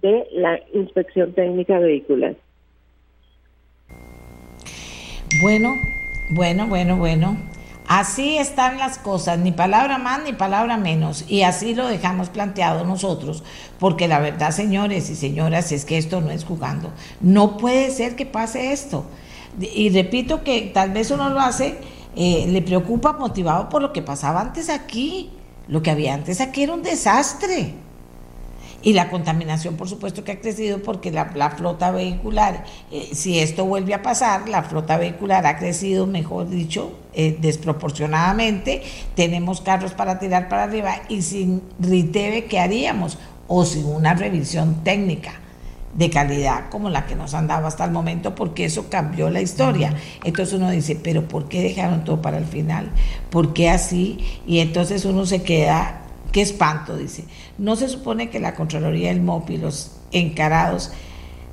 de 0.00 0.26
la 0.32 0.60
inspección 0.72 1.32
técnica 1.32 1.78
vehicular. 1.78 2.36
Bueno, 5.42 5.74
bueno, 6.30 6.68
bueno, 6.68 6.96
bueno. 6.96 7.36
Así 7.86 8.38
están 8.38 8.78
las 8.78 8.98
cosas, 8.98 9.38
ni 9.38 9.52
palabra 9.52 9.98
más 9.98 10.22
ni 10.24 10.32
palabra 10.32 10.78
menos. 10.78 11.24
Y 11.28 11.42
así 11.42 11.74
lo 11.74 11.86
dejamos 11.86 12.30
planteado 12.30 12.84
nosotros, 12.84 13.42
porque 13.78 14.08
la 14.08 14.20
verdad, 14.20 14.52
señores 14.52 15.10
y 15.10 15.16
señoras, 15.16 15.70
es 15.70 15.84
que 15.84 15.98
esto 15.98 16.20
no 16.20 16.30
es 16.30 16.44
jugando. 16.44 16.92
No 17.20 17.58
puede 17.58 17.90
ser 17.90 18.16
que 18.16 18.24
pase 18.24 18.72
esto. 18.72 19.04
Y 19.60 19.90
repito 19.90 20.42
que 20.42 20.70
tal 20.72 20.92
vez 20.92 21.10
uno 21.10 21.28
lo 21.28 21.40
hace, 21.40 21.78
eh, 22.16 22.46
le 22.48 22.62
preocupa 22.62 23.12
motivado 23.12 23.68
por 23.68 23.82
lo 23.82 23.92
que 23.92 24.02
pasaba 24.02 24.40
antes 24.40 24.70
aquí. 24.70 25.30
Lo 25.68 25.82
que 25.82 25.90
había 25.90 26.14
antes 26.14 26.40
aquí 26.40 26.62
era 26.62 26.74
un 26.74 26.82
desastre. 26.82 27.74
Y 28.84 28.92
la 28.92 29.08
contaminación, 29.08 29.76
por 29.76 29.88
supuesto, 29.88 30.22
que 30.22 30.32
ha 30.32 30.40
crecido 30.40 30.82
porque 30.82 31.10
la, 31.10 31.50
flota 31.56 31.90
vehicular, 31.90 32.64
eh, 32.92 33.08
si 33.14 33.38
esto 33.40 33.64
vuelve 33.64 33.94
a 33.94 34.02
pasar, 34.02 34.46
la 34.46 34.62
flota 34.62 34.98
vehicular 34.98 35.46
ha 35.46 35.56
crecido, 35.56 36.06
mejor 36.06 36.50
dicho, 36.50 36.92
eh, 37.14 37.36
desproporcionadamente. 37.40 38.82
Tenemos 39.14 39.62
carros 39.62 39.92
para 39.92 40.18
tirar 40.18 40.50
para 40.50 40.64
arriba 40.64 41.00
y 41.08 41.22
sin 41.22 41.62
RITEVE, 41.80 42.44
¿qué 42.44 42.60
haríamos? 42.60 43.16
O 43.48 43.64
sin 43.64 43.86
una 43.86 44.12
revisión 44.12 44.84
técnica 44.84 45.40
de 45.94 46.10
calidad 46.10 46.68
como 46.70 46.90
la 46.90 47.06
que 47.06 47.14
nos 47.14 47.34
han 47.34 47.46
dado 47.46 47.66
hasta 47.66 47.86
el 47.86 47.90
momento, 47.90 48.34
porque 48.34 48.66
eso 48.66 48.90
cambió 48.90 49.30
la 49.30 49.40
historia. 49.40 49.94
Entonces 50.24 50.54
uno 50.54 50.70
dice, 50.70 50.98
pero 51.02 51.26
¿por 51.26 51.48
qué 51.48 51.62
dejaron 51.62 52.04
todo 52.04 52.20
para 52.20 52.36
el 52.36 52.44
final? 52.44 52.90
¿Por 53.30 53.54
qué 53.54 53.70
así? 53.70 54.18
Y 54.46 54.58
entonces 54.58 55.06
uno 55.06 55.24
se 55.24 55.42
queda 55.42 56.03
Qué 56.34 56.42
espanto, 56.42 56.96
dice. 56.96 57.22
No 57.58 57.76
se 57.76 57.88
supone 57.88 58.28
que 58.28 58.40
la 58.40 58.56
Contraloría 58.56 59.10
del 59.10 59.22
MOP 59.22 59.50
y 59.50 59.56
los 59.56 59.92
encarados 60.10 60.90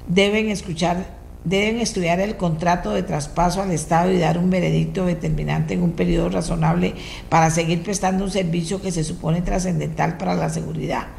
deben 0.07 0.49
escuchar, 0.49 1.05
deben 1.43 1.79
estudiar 1.79 2.19
el 2.19 2.35
contrato 2.35 2.89
de 2.89 3.03
traspaso 3.03 3.61
al 3.61 3.69
Estado 3.69 4.11
y 4.11 4.17
dar 4.17 4.39
un 4.39 4.49
veredicto 4.49 5.05
determinante 5.05 5.75
en 5.75 5.83
un 5.83 5.91
periodo 5.91 6.29
razonable 6.29 6.95
para 7.29 7.51
seguir 7.51 7.83
prestando 7.83 8.23
un 8.23 8.31
servicio 8.31 8.81
que 8.81 8.91
se 8.91 9.03
supone 9.03 9.43
trascendental 9.43 10.17
para 10.17 10.33
la 10.33 10.49
seguridad. 10.49 11.09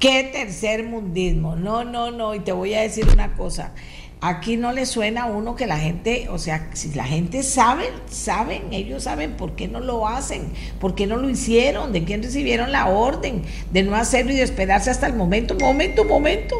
Qué 0.00 0.30
tercer 0.32 0.82
mundismo. 0.84 1.54
No, 1.54 1.84
no, 1.84 2.10
no. 2.10 2.34
Y 2.34 2.40
te 2.40 2.52
voy 2.52 2.72
a 2.72 2.80
decir 2.80 3.06
una 3.12 3.34
cosa. 3.34 3.72
Aquí 4.28 4.56
no 4.56 4.72
le 4.72 4.86
suena 4.86 5.22
a 5.22 5.26
uno 5.26 5.54
que 5.54 5.68
la 5.68 5.78
gente, 5.78 6.26
o 6.30 6.38
sea, 6.38 6.70
si 6.72 6.92
la 6.94 7.04
gente 7.04 7.44
sabe, 7.44 7.84
saben, 8.10 8.72
ellos 8.72 9.04
saben 9.04 9.36
por 9.36 9.54
qué 9.54 9.68
no 9.68 9.78
lo 9.78 10.08
hacen, 10.08 10.50
por 10.80 10.96
qué 10.96 11.06
no 11.06 11.16
lo 11.16 11.30
hicieron, 11.30 11.92
de 11.92 12.02
quién 12.02 12.24
recibieron 12.24 12.72
la 12.72 12.88
orden 12.88 13.44
de 13.70 13.84
no 13.84 13.94
hacerlo 13.94 14.32
y 14.32 14.34
de 14.34 14.42
esperarse 14.42 14.90
hasta 14.90 15.06
el 15.06 15.14
momento, 15.14 15.54
momento, 15.54 16.04
momento, 16.04 16.56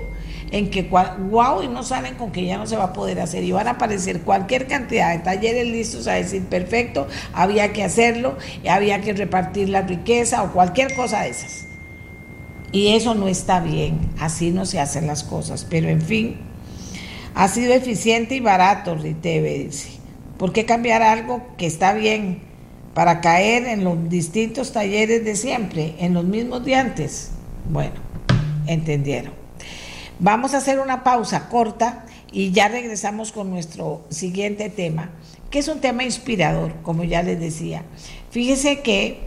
en 0.53 0.71
que, 0.71 0.83
wow, 0.83 1.61
y 1.61 1.67
no 1.67 1.83
salen 1.83 2.15
con 2.15 2.31
que 2.31 2.45
ya 2.45 2.57
no 2.57 2.69
se 2.69 2.77
va 2.77 2.85
a 2.85 2.93
poder 2.93 3.19
hacer 3.19 3.43
y 3.43 3.51
van 3.51 3.67
a 3.67 3.73
aparecer 3.73 4.21
cualquier 4.21 4.69
cantidad 4.69 5.11
de 5.11 5.25
talleres 5.25 5.67
listos 5.67 6.07
a 6.07 6.13
decir, 6.13 6.45
perfecto, 6.45 7.09
había 7.33 7.73
que 7.73 7.83
hacerlo, 7.83 8.39
había 8.71 9.01
que 9.01 9.13
repartir 9.13 9.71
la 9.71 9.83
riqueza 9.83 10.45
o 10.45 10.53
cualquier 10.53 10.95
cosa 10.95 11.23
de 11.23 11.31
esas. 11.31 11.67
Y 12.71 12.95
eso 12.95 13.17
no 13.17 13.27
está 13.27 13.59
bien, 13.59 13.99
así 14.21 14.53
no 14.53 14.67
se 14.67 14.79
hacen 14.79 15.09
las 15.09 15.25
cosas, 15.25 15.67
pero 15.69 15.89
en 15.89 16.01
fin. 16.01 16.46
Ha 17.37 17.49
sido 17.49 17.75
eficiente 17.75 18.35
y 18.35 18.41
barato, 18.41 18.95
Riteve, 18.95 19.59
dice. 19.59 19.91
¿Por 20.39 20.55
qué 20.55 20.65
cambiar 20.65 21.03
algo 21.03 21.43
que 21.59 21.67
está 21.67 21.93
bien 21.93 22.41
para 22.95 23.21
caer 23.21 23.67
en 23.67 23.85
los 23.85 24.09
distintos 24.09 24.73
talleres 24.73 25.23
de 25.23 25.37
siempre, 25.37 25.97
en 25.99 26.15
los 26.15 26.25
mismos 26.25 26.65
de 26.65 26.77
antes? 26.77 27.33
Bueno, 27.69 27.93
entendieron. 28.67 29.35
Vamos 30.19 30.55
a 30.55 30.59
hacer 30.59 30.81
una 30.81 31.05
pausa 31.05 31.51
corta 31.51 32.07
y 32.33 32.53
ya 32.53 32.69
regresamos 32.69 33.33
con 33.33 33.51
nuestro 33.51 34.07
siguiente 34.09 34.71
tema, 34.71 35.11
que 35.51 35.59
es 35.59 35.69
un 35.69 35.81
tema 35.81 36.05
inspirador, 36.05 36.73
como 36.83 37.05
ya 37.05 37.23
les 37.23 37.39
decía. 37.39 37.83
Fíjese 38.31 38.81
que 38.81 39.21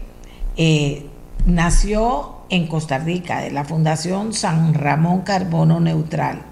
eh, 0.56 1.06
nació 1.46 2.38
en 2.48 2.66
Costa 2.66 2.98
Rica, 2.98 3.38
de 3.38 3.52
la 3.52 3.62
Fundación 3.62 4.32
San 4.32 4.74
Ramón 4.74 5.20
Carbono 5.20 5.78
Neutral 5.78 6.49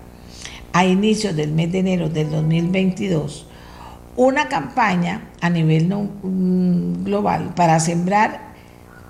a 0.73 0.85
inicios 0.87 1.35
del 1.35 1.53
mes 1.53 1.73
de 1.73 1.79
enero 1.79 2.09
del 2.09 2.31
2022 2.31 3.47
una 4.19 4.49
campaña 4.49 5.31
a 5.41 5.49
nivel 5.49 5.87
mm, 5.87 7.05
global 7.05 7.55
para 7.55 7.79
sembrar 7.79 8.49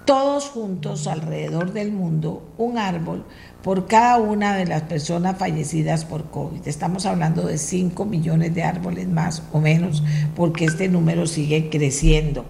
todos 0.05 0.51
juntos 0.51 1.07
alrededor 1.07 1.73
del 1.73 1.93
mundo 1.93 2.43
un 2.59 2.77
árbol 2.77 3.25
por 3.63 3.87
cada 3.87 4.19
una 4.19 4.55
de 4.55 4.67
las 4.67 4.83
personas 4.83 5.39
fallecidas 5.39 6.05
por 6.05 6.31
COVID. 6.31 6.67
Estamos 6.69 7.07
hablando 7.07 7.43
de 7.47 7.57
5 7.57 8.05
millones 8.05 8.55
de 8.55 8.63
árboles 8.63 9.09
más 9.09 9.43
o 9.53 9.61
menos, 9.61 10.03
porque 10.37 10.67
este 10.67 10.89
número 10.89 11.27
sigue 11.27 11.71
creciendo. 11.71 12.45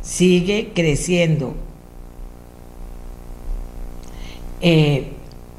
Sigue 0.00 0.72
creciendo. 0.74 1.54
Eh, 4.62 5.12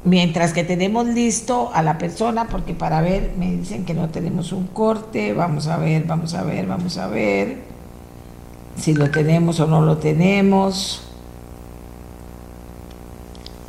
Mientras 0.04 0.52
que 0.52 0.64
tenemos 0.64 1.06
listo 1.06 1.70
a 1.72 1.82
la 1.82 1.96
persona, 1.96 2.46
porque 2.48 2.74
para 2.74 3.00
ver, 3.00 3.32
me 3.38 3.50
dicen 3.52 3.86
que 3.86 3.94
no 3.94 4.10
tenemos 4.10 4.52
un 4.52 4.66
corte, 4.66 5.32
vamos 5.32 5.66
a 5.66 5.78
ver, 5.78 6.04
vamos 6.04 6.34
a 6.34 6.42
ver, 6.42 6.66
vamos 6.66 6.98
a 6.98 7.06
ver 7.06 7.56
si 8.76 8.92
lo 8.92 9.10
tenemos 9.10 9.60
o 9.60 9.66
no 9.66 9.80
lo 9.80 9.96
tenemos. 9.96 11.02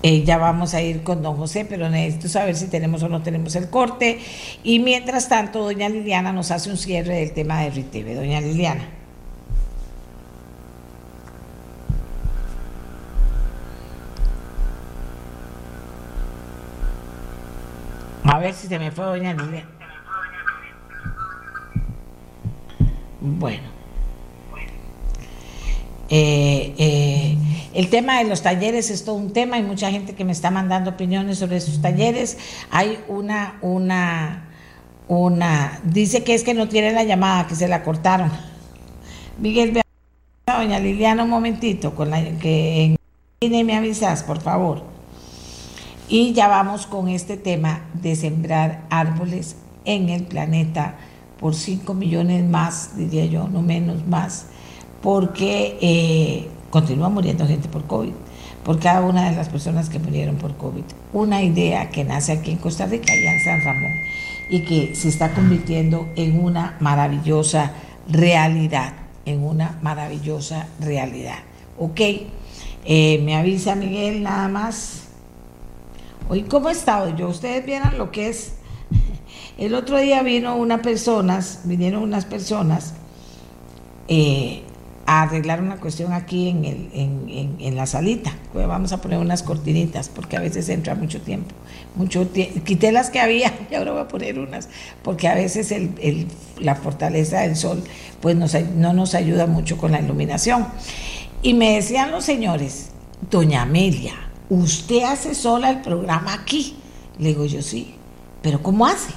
Eh, 0.04 0.24
ya 0.24 0.38
vamos 0.38 0.74
a 0.74 0.82
ir 0.82 1.04
con 1.04 1.24
don 1.24 1.38
José, 1.38 1.66
pero 1.66 1.90
necesito 1.90 2.28
saber 2.28 2.56
si 2.56 2.68
tenemos 2.68 3.02
o 3.02 3.10
no 3.10 3.24
tenemos 3.24 3.56
el 3.56 3.70
corte. 3.70 4.20
Y 4.62 4.80
mientras 4.80 5.30
tanto, 5.30 5.64
doña 5.64 5.88
Liliana 5.88 6.34
nos 6.34 6.52
hace 6.52 6.70
un 6.70 6.78
cierre 6.78 7.16
del 7.16 7.32
tema 7.32 7.62
de 7.62 7.70
RITV. 7.70 8.14
Doña 8.14 8.42
Liliana. 8.42 8.88
Ver 18.46 18.54
si 18.54 18.68
se 18.68 18.78
me 18.78 18.92
fue 18.92 19.06
doña 19.06 19.34
Lilia. 19.34 19.66
Bueno. 23.20 23.76
Eh, 26.10 26.76
eh, 26.78 27.38
el 27.74 27.90
tema 27.90 28.20
de 28.20 28.26
los 28.26 28.44
talleres 28.44 28.92
es 28.92 29.04
todo 29.04 29.16
un 29.16 29.34
tema, 29.34 29.56
hay 29.56 29.64
mucha 29.64 29.90
gente 29.90 30.14
que 30.14 30.24
me 30.24 30.32
está 30.32 30.52
mandando 30.52 30.92
opiniones 30.92 31.40
sobre 31.40 31.60
sus 31.60 31.82
talleres. 31.82 32.38
Hay 32.70 33.00
una, 33.08 33.58
una, 33.62 34.50
una, 35.08 35.80
dice 35.84 36.24
que 36.24 36.36
es 36.36 36.44
que 36.44 36.54
no 36.54 36.70
tiene 36.70 36.92
la 36.92 37.04
llamada, 37.04 37.48
que 37.48 37.56
se 37.56 37.68
la 37.68 37.84
cortaron. 37.84 38.32
Miguel, 39.40 39.82
doña 40.46 40.80
Liliana 40.80 41.24
un 41.24 41.32
momentito, 41.32 41.96
con 41.96 42.12
la 42.12 42.22
que 42.38 42.96
en, 43.42 43.66
me 43.66 43.76
avisas, 43.76 44.24
por 44.24 44.40
favor. 44.40 44.95
Y 46.08 46.34
ya 46.34 46.48
vamos 46.48 46.86
con 46.86 47.10
este 47.10 47.36
tema 47.36 47.82
de 47.94 48.16
sembrar 48.16 48.86
árboles 48.90 49.56
en 49.86 50.10
el 50.10 50.24
planeta 50.24 50.96
por 51.40 51.56
5 51.56 51.94
millones 51.94 52.44
más, 52.48 52.96
diría 52.96 53.26
yo, 53.26 53.48
no 53.48 53.62
menos 53.62 54.06
más, 54.08 54.46
porque 55.02 55.78
eh, 55.82 56.48
continúa 56.70 57.10
muriendo 57.10 57.48
gente 57.48 57.68
por 57.70 57.86
COVID, 57.86 58.14
por 58.64 58.80
cada 58.80 59.02
una 59.02 59.30
de 59.30 59.36
las 59.36 59.50
personas 59.50 59.90
que 59.90 60.00
murieron 60.00 60.36
por 60.36 60.56
COVID. 60.58 60.84
Una 61.14 61.42
idea 61.42 61.90
que 61.90 62.04
nace 62.04 62.34
aquí 62.34 62.52
en 62.52 62.58
Costa 62.58 62.86
Rica 62.86 63.14
y 63.16 63.26
en 63.26 63.44
San 63.44 63.62
Ramón 63.64 63.92
y 64.50 64.62
que 64.62 64.96
se 64.96 65.10
está 65.10 65.34
convirtiendo 65.34 66.08
en 66.16 66.40
una 66.40 66.78
maravillosa 66.80 67.72
realidad, 68.08 68.94
en 69.26 69.44
una 69.44 69.80
maravillosa 69.82 70.68
realidad. 70.80 71.40
Ok, 71.78 72.00
eh, 72.86 73.22
me 73.24 73.36
avisa 73.36 73.76
Miguel 73.76 74.22
nada 74.24 74.48
más. 74.48 75.05
Hoy, 76.28 76.42
¿cómo 76.42 76.70
he 76.70 76.72
estado 76.72 77.16
yo? 77.16 77.30
Ustedes 77.30 77.64
vieran 77.66 78.00
lo 78.00 78.12
que 78.12 78.30
es. 78.30 78.54
El 79.60 79.76
otro 79.76 80.00
día 80.00 80.24
vino 80.24 80.56
unas 80.56 80.82
personas, 80.82 81.62
vinieron 81.66 82.02
unas 82.02 82.26
personas 82.26 82.94
eh, 84.08 84.64
a 85.06 85.22
arreglar 85.22 85.62
una 85.62 85.78
cuestión 85.78 86.14
aquí 86.14 86.50
en, 86.50 87.76
la 87.76 87.86
salita. 87.86 88.34
Pues 88.54 88.68
vamos 88.68 88.92
a 88.92 89.02
poner 89.02 89.20
unas 89.20 89.44
cortinitas 89.44 90.10
porque 90.10 90.36
a 90.36 90.40
veces 90.40 90.68
entra 90.70 90.96
mucho 90.96 91.22
tiempo. 91.22 91.54
Mucho 91.96 92.28
Quité 92.32 92.92
las 92.92 93.12
que 93.12 93.20
había 93.20 93.54
y 93.70 93.76
ahora 93.76 93.92
voy 93.92 94.02
a 94.02 94.08
poner 94.08 94.40
unas 94.40 94.68
porque 95.04 95.28
a 95.28 95.36
veces 95.36 95.74
la 96.60 96.74
fortaleza 96.74 97.42
del 97.42 97.56
sol 97.56 97.84
pues 98.20 98.36
no 98.36 98.94
nos 98.94 99.14
ayuda 99.14 99.46
mucho 99.46 99.78
con 99.78 99.92
la 99.92 100.02
iluminación. 100.02 100.66
Y 101.44 101.54
me 101.54 101.76
decían 101.76 102.10
los 102.10 102.26
señores, 102.26 102.90
doña 103.30 103.62
Amelia, 103.62 104.26
usted 104.50 105.04
hace 105.04 105.36
sola 105.36 105.70
el 105.70 105.82
programa 105.82 106.34
aquí. 106.34 106.76
Le 107.18 107.30
digo 107.30 107.46
yo, 107.46 107.62
sí, 107.62 107.96
pero 108.42 108.62
¿cómo 108.62 108.86
hace? 108.86 109.14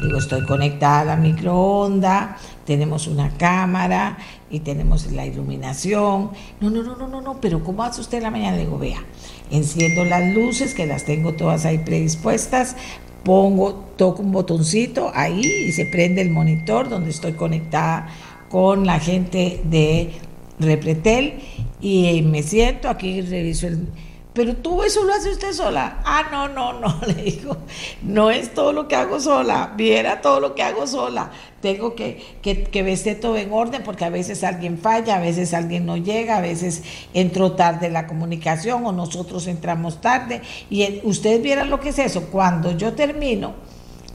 Le 0.00 0.06
digo, 0.06 0.18
estoy 0.18 0.44
conectada 0.46 1.00
a 1.00 1.04
la 1.04 1.16
microonda, 1.16 2.36
tenemos 2.64 3.06
una 3.08 3.30
cámara 3.36 4.18
y 4.50 4.60
tenemos 4.60 5.10
la 5.12 5.26
iluminación. 5.26 6.30
No, 6.60 6.70
no, 6.70 6.82
no, 6.82 6.96
no, 6.96 7.08
no, 7.08 7.20
no, 7.20 7.40
pero 7.40 7.64
¿cómo 7.64 7.82
hace 7.82 8.00
usted 8.00 8.18
en 8.18 8.24
la 8.24 8.30
mañana? 8.30 8.56
Le 8.56 8.64
digo, 8.64 8.78
vea, 8.78 9.02
enciendo 9.50 10.04
las 10.04 10.34
luces, 10.34 10.74
que 10.74 10.86
las 10.86 11.04
tengo 11.04 11.34
todas 11.34 11.64
ahí 11.64 11.78
predispuestas, 11.78 12.76
pongo, 13.24 13.74
toco 13.96 14.22
un 14.22 14.32
botoncito 14.32 15.10
ahí 15.14 15.42
y 15.66 15.72
se 15.72 15.86
prende 15.86 16.22
el 16.22 16.30
monitor 16.30 16.88
donde 16.88 17.10
estoy 17.10 17.32
conectada 17.32 18.08
con 18.48 18.86
la 18.86 19.00
gente 19.00 19.60
de 19.64 20.12
Repretel 20.58 21.40
y 21.80 22.22
me 22.22 22.42
siento 22.42 22.88
aquí, 22.88 23.20
reviso 23.22 23.66
el 23.66 23.88
pero 24.32 24.54
tú 24.56 24.82
eso 24.84 25.04
lo 25.04 25.12
hace 25.12 25.30
usted 25.30 25.52
sola. 25.52 26.00
Ah, 26.04 26.28
no, 26.30 26.48
no, 26.48 26.74
no, 26.74 27.00
le 27.06 27.14
digo, 27.14 27.56
no 28.02 28.30
es 28.30 28.54
todo 28.54 28.72
lo 28.72 28.86
que 28.86 28.94
hago 28.94 29.18
sola, 29.18 29.72
viera 29.76 30.20
todo 30.20 30.40
lo 30.40 30.54
que 30.54 30.62
hago 30.62 30.86
sola. 30.86 31.30
Tengo 31.60 31.94
que, 31.94 32.38
que, 32.40 32.62
que 32.64 32.82
vestir 32.82 33.20
todo 33.20 33.36
en 33.36 33.52
orden 33.52 33.82
porque 33.82 34.04
a 34.04 34.10
veces 34.10 34.44
alguien 34.44 34.78
falla, 34.78 35.16
a 35.16 35.20
veces 35.20 35.52
alguien 35.52 35.84
no 35.84 35.96
llega, 35.96 36.38
a 36.38 36.40
veces 36.40 36.82
entró 37.12 37.52
tarde 37.52 37.90
la 37.90 38.06
comunicación 38.06 38.86
o 38.86 38.92
nosotros 38.92 39.46
entramos 39.46 40.00
tarde. 40.00 40.42
Y 40.70 41.00
ustedes 41.02 41.42
vieran 41.42 41.68
lo 41.68 41.80
que 41.80 41.90
es 41.90 41.98
eso. 41.98 42.28
Cuando 42.30 42.76
yo 42.76 42.94
termino 42.94 43.54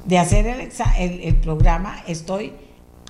de 0.06 0.18
hacer 0.18 0.48
el, 0.48 0.72
el, 0.98 1.24
el 1.24 1.36
programa, 1.36 2.04
estoy 2.08 2.54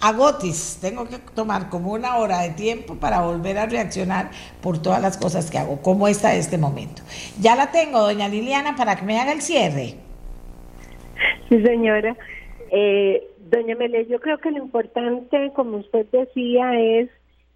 agotis, 0.01 0.80
tengo 0.81 1.07
que 1.07 1.17
tomar 1.34 1.69
como 1.69 1.93
una 1.93 2.17
hora 2.17 2.41
de 2.41 2.51
tiempo 2.51 2.95
para 2.95 3.22
volver 3.22 3.57
a 3.57 3.65
reaccionar 3.65 4.30
por 4.61 4.81
todas 4.81 5.01
las 5.01 5.17
cosas 5.17 5.49
que 5.49 5.57
hago, 5.57 5.81
como 5.81 6.07
está 6.07 6.35
este 6.35 6.57
momento. 6.57 7.01
Ya 7.39 7.55
la 7.55 7.72
tengo, 7.72 7.99
doña 7.99 8.27
Liliana, 8.27 8.76
para 8.76 8.95
que 8.95 9.05
me 9.05 9.19
haga 9.19 9.31
el 9.31 9.41
cierre. 9.41 9.95
Sí, 11.49 11.61
señora. 11.61 12.15
Eh, 12.72 13.27
doña 13.49 13.76
Mele, 13.76 14.05
yo 14.07 14.19
creo 14.19 14.38
que 14.38 14.51
lo 14.51 14.57
importante, 14.57 15.51
como 15.55 15.77
usted 15.77 16.05
decía, 16.11 16.80
es 16.80 17.09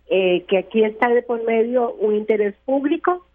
eh, 0.10 0.46
que 0.48 0.58
aquí 0.58 0.84
está 0.84 1.10
de 1.10 1.22
por 1.22 1.44
medio 1.46 1.94
un 1.96 2.16
interés 2.16 2.56
público. 2.66 3.26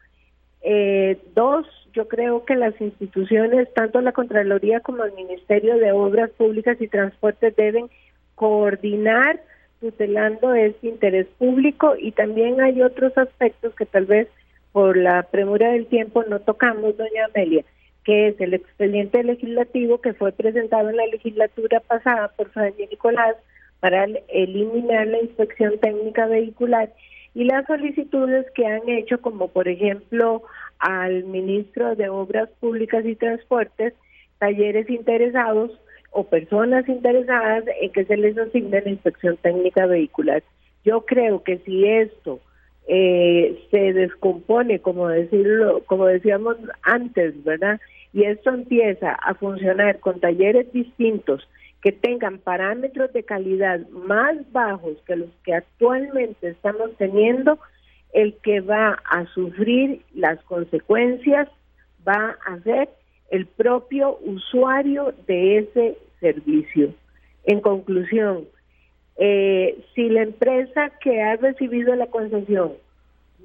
Eh, 0.62 1.18
dos, 1.34 1.66
yo 1.92 2.08
creo 2.08 2.44
que 2.44 2.56
las 2.56 2.78
instituciones, 2.80 3.72
tanto 3.74 4.00
la 4.00 4.12
Contraloría 4.12 4.80
como 4.80 5.04
el 5.04 5.12
Ministerio 5.12 5.76
de 5.76 5.92
Obras 5.92 6.30
Públicas 6.30 6.76
y 6.80 6.88
Transportes, 6.88 7.54
deben 7.54 7.88
coordinar 8.34 9.40
tutelando 9.80 10.54
este 10.54 10.88
interés 10.88 11.26
público 11.38 11.94
y 11.98 12.12
también 12.12 12.60
hay 12.60 12.80
otros 12.82 13.16
aspectos 13.18 13.74
que 13.74 13.86
tal 13.86 14.06
vez 14.06 14.28
por 14.72 14.96
la 14.96 15.22
premura 15.24 15.72
del 15.72 15.86
tiempo 15.86 16.24
no 16.24 16.40
tocamos, 16.40 16.96
doña 16.96 17.26
Amelia, 17.26 17.64
que 18.02 18.28
es 18.28 18.40
el 18.40 18.54
expediente 18.54 19.22
legislativo 19.22 20.00
que 20.00 20.14
fue 20.14 20.32
presentado 20.32 20.90
en 20.90 20.96
la 20.96 21.06
legislatura 21.06 21.80
pasada 21.80 22.28
por 22.36 22.50
Francia 22.50 22.86
Nicolás 22.90 23.36
para 23.80 24.06
eliminar 24.28 25.06
la 25.06 25.20
inspección 25.20 25.78
técnica 25.78 26.26
vehicular 26.26 26.90
y 27.34 27.44
las 27.44 27.66
solicitudes 27.66 28.46
que 28.54 28.66
han 28.66 28.88
hecho, 28.88 29.20
como 29.20 29.48
por 29.48 29.68
ejemplo 29.68 30.42
al 30.78 31.24
ministro 31.24 31.94
de 31.94 32.08
Obras 32.08 32.48
Públicas 32.60 33.04
y 33.04 33.16
Transportes, 33.16 33.92
talleres 34.38 34.88
interesados 34.88 35.70
o 36.14 36.24
personas 36.24 36.88
interesadas 36.88 37.64
en 37.80 37.90
que 37.90 38.04
se 38.04 38.16
les 38.16 38.38
asigne 38.38 38.80
la 38.80 38.90
inspección 38.90 39.36
técnica 39.38 39.86
vehicular. 39.86 40.42
Yo 40.84 41.04
creo 41.04 41.42
que 41.42 41.58
si 41.58 41.86
esto 41.86 42.40
eh, 42.86 43.66
se 43.70 43.92
descompone, 43.92 44.78
como 44.78 45.08
decirlo, 45.08 45.82
como 45.86 46.06
decíamos 46.06 46.56
antes, 46.82 47.42
¿verdad? 47.42 47.80
Y 48.12 48.24
esto 48.24 48.50
empieza 48.50 49.12
a 49.12 49.34
funcionar 49.34 49.98
con 49.98 50.20
talleres 50.20 50.72
distintos 50.72 51.48
que 51.82 51.90
tengan 51.90 52.38
parámetros 52.38 53.12
de 53.12 53.24
calidad 53.24 53.80
más 53.88 54.36
bajos 54.52 54.96
que 55.06 55.16
los 55.16 55.30
que 55.44 55.54
actualmente 55.54 56.48
estamos 56.48 56.90
teniendo, 56.96 57.58
el 58.12 58.34
que 58.36 58.60
va 58.60 59.02
a 59.04 59.26
sufrir 59.34 60.02
las 60.14 60.40
consecuencias 60.44 61.48
va 62.06 62.36
a 62.46 62.60
ser 62.60 62.88
el 63.34 63.46
propio 63.46 64.16
usuario 64.22 65.12
de 65.26 65.58
ese 65.58 65.98
servicio. 66.20 66.94
En 67.44 67.60
conclusión, 67.60 68.44
eh, 69.16 69.76
si 69.92 70.08
la 70.08 70.22
empresa 70.22 70.92
que 71.00 71.20
ha 71.20 71.34
recibido 71.34 71.96
la 71.96 72.06
concesión 72.06 72.74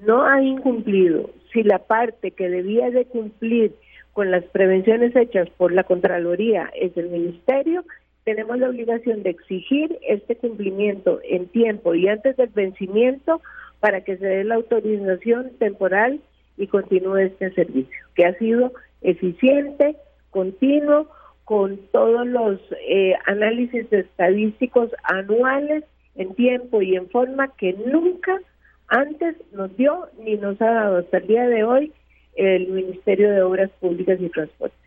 no 0.05 0.23
ha 0.23 0.43
incumplido, 0.43 1.31
si 1.51 1.63
la 1.63 1.79
parte 1.79 2.29
que 2.29 2.49
debía 2.49 2.91
de 2.91 3.05
cumplir 3.05 3.73
con 4.13 4.29
las 4.29 4.43
prevenciones 4.43 5.15
hechas 5.15 5.49
por 5.57 5.71
la 5.71 5.83
Contraloría 5.83 6.69
es 6.79 6.95
el 6.95 7.09
Ministerio, 7.09 7.83
tenemos 8.25 8.59
la 8.59 8.69
obligación 8.69 9.23
de 9.23 9.31
exigir 9.31 9.97
este 10.07 10.35
cumplimiento 10.35 11.19
en 11.23 11.47
tiempo 11.47 11.95
y 11.95 12.07
antes 12.07 12.37
del 12.37 12.49
vencimiento 12.49 13.41
para 13.79 14.01
que 14.01 14.17
se 14.17 14.25
dé 14.27 14.43
la 14.43 14.55
autorización 14.55 15.49
temporal 15.57 16.19
y 16.57 16.67
continúe 16.67 17.17
este 17.17 17.51
servicio, 17.53 18.05
que 18.13 18.25
ha 18.25 18.37
sido 18.37 18.71
eficiente, 19.01 19.95
continuo, 20.29 21.07
con 21.45 21.77
todos 21.91 22.27
los 22.27 22.59
eh, 22.87 23.15
análisis 23.25 23.91
estadísticos 23.91 24.91
anuales 25.03 25.83
en 26.15 26.35
tiempo 26.35 26.81
y 26.81 26.95
en 26.95 27.09
forma 27.09 27.47
que 27.55 27.73
nunca 27.73 28.39
antes 28.87 29.35
nos 29.53 29.75
dio 29.77 30.09
ni 30.23 30.35
nos 30.35 30.61
ha 30.61 30.71
dado 30.71 30.97
hasta 30.97 31.17
el 31.17 31.27
día 31.27 31.47
de 31.47 31.63
hoy 31.63 31.93
el 32.35 32.67
Ministerio 32.67 33.31
de 33.31 33.41
Obras 33.41 33.69
Públicas 33.79 34.19
y 34.21 34.29
Transportes. 34.29 34.77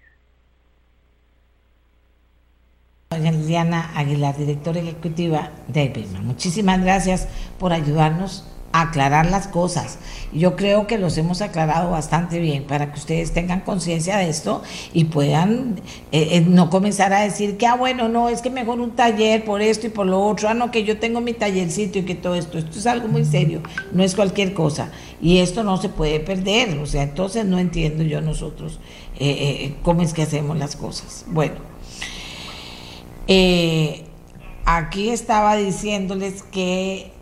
Liliana 3.11 3.91
Aguilar, 3.95 4.37
directora 4.37 4.81
ejecutiva 4.81 5.51
de 5.69 5.85
IPEMA. 5.85 6.21
Muchísimas 6.23 6.83
gracias 6.83 7.29
por 7.59 7.73
ayudarnos 7.73 8.49
aclarar 8.73 9.27
las 9.27 9.49
cosas. 9.49 9.99
Yo 10.33 10.57
creo 10.57 10.87
que 10.87 10.99
los 10.99 11.17
hemos 11.19 11.43
aclarado 11.43 11.91
bastante 11.91 12.39
bien 12.39 12.65
para 12.65 12.91
que 12.91 12.99
ustedes 12.99 13.33
tengan 13.33 13.61
conciencia 13.61 14.17
de 14.17 14.31
esto 14.31 14.63
y 14.95 15.05
puedan 15.05 15.81
eh, 16.11 16.29
eh, 16.33 16.41
no 16.41 16.71
comenzar 16.71 17.13
a 17.13 17.21
decir 17.21 17.59
que, 17.59 17.67
ah, 17.67 17.77
bueno, 17.77 18.09
no, 18.09 18.31
es 18.31 18.41
que 18.41 18.49
mejor 18.49 18.81
un 18.81 18.93
taller 18.93 19.45
por 19.45 19.61
esto 19.61 19.87
y 19.87 19.91
por 19.91 20.07
lo 20.07 20.21
otro, 20.23 20.49
ah, 20.49 20.55
no, 20.55 20.71
que 20.71 20.85
yo 20.85 20.99
tengo 20.99 21.21
mi 21.21 21.35
tallercito 21.35 21.99
y 21.99 22.03
que 22.03 22.15
todo 22.15 22.35
esto, 22.35 22.59
esto 22.59 22.79
es 22.79 22.87
algo 22.87 23.09
muy 23.09 23.25
serio, 23.27 23.63
no 23.93 24.03
es 24.03 24.15
cualquier 24.15 24.55
cosa. 24.55 24.91
Y 25.21 25.39
esto 25.39 25.63
no 25.63 25.77
se 25.77 25.89
puede 25.89 26.19
perder, 26.19 26.79
o 26.79 26.87
sea, 26.87 27.03
entonces 27.03 27.45
no 27.45 27.59
entiendo 27.59 28.03
yo 28.03 28.21
nosotros 28.21 28.81
eh, 29.21 29.75
cómo 29.83 30.03
es 30.03 30.15
que 30.15 30.23
hacemos 30.23 30.57
las 30.57 30.75
cosas. 30.77 31.27
Bueno, 31.29 31.55
aquí 34.65 35.11
estaba 35.11 35.57
diciéndoles 35.57 36.43
que 36.43 37.13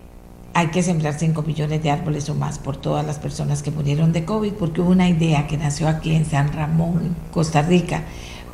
hay 0.53 0.69
que 0.69 0.83
sembrar 0.83 1.15
5 1.19 1.43
millones 1.43 1.83
de 1.83 1.91
árboles 1.91 2.29
o 2.29 2.35
más 2.35 2.59
por 2.59 2.77
todas 2.77 3.07
las 3.07 3.19
personas 3.19 3.63
que 3.63 3.71
murieron 3.71 4.13
de 4.13 4.25
COVID, 4.25 4.53
porque 4.55 4.81
hubo 4.81 4.91
una 4.91 5.09
idea 5.09 5.47
que 5.47 5.57
nació 5.57 5.89
aquí 5.89 6.15
en 6.15 6.25
San 6.25 6.53
Ramón, 6.53 7.15
Costa 7.33 7.63
Rica, 7.63 8.03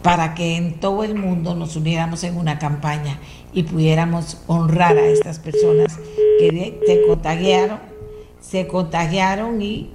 para 0.02 0.34
que 0.34 0.56
en 0.56 0.74
todo 0.78 1.04
el 1.04 1.14
mundo 1.14 1.54
nos 1.54 1.74
uniéramos 1.74 2.22
en 2.24 2.36
una 2.36 2.58
campaña 2.58 3.18
y 3.52 3.62
pudiéramos 3.62 4.38
honrar 4.46 4.96
a 4.96 5.06
estas 5.06 5.38
personas 5.38 5.98
que 6.38 6.78
se 6.86 7.06
contagiaron, 7.06 7.78
se 8.40 8.66
contagiaron 8.66 9.62
y 9.62 9.90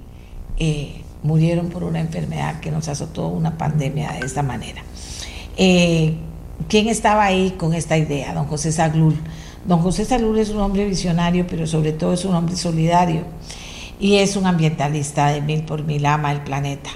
eh, 0.58 1.02
murieron 1.22 1.68
por 1.68 1.84
una 1.84 2.00
enfermedad 2.00 2.60
que 2.60 2.70
nos 2.70 2.88
azotó 2.88 3.28
una 3.28 3.56
pandemia 3.56 4.12
de 4.12 4.26
esta 4.26 4.42
manera. 4.42 4.82
Eh, 5.56 6.16
¿Quién 6.68 6.88
estaba 6.88 7.24
ahí 7.24 7.52
con 7.52 7.72
esta 7.72 7.96
idea? 7.96 8.34
Don 8.34 8.46
José 8.46 8.72
Saglul 8.72 9.16
Don 9.64 9.80
José 9.80 10.04
Salud 10.04 10.36
es 10.38 10.50
un 10.50 10.60
hombre 10.60 10.84
visionario, 10.84 11.46
pero 11.46 11.66
sobre 11.68 11.92
todo 11.92 12.14
es 12.14 12.24
un 12.24 12.34
hombre 12.34 12.56
solidario 12.56 13.22
y 14.00 14.16
es 14.16 14.34
un 14.34 14.46
ambientalista 14.46 15.28
de 15.28 15.40
mil 15.40 15.62
por 15.62 15.84
mil, 15.84 16.04
ama 16.04 16.32
el 16.32 16.40
planeta. 16.40 16.90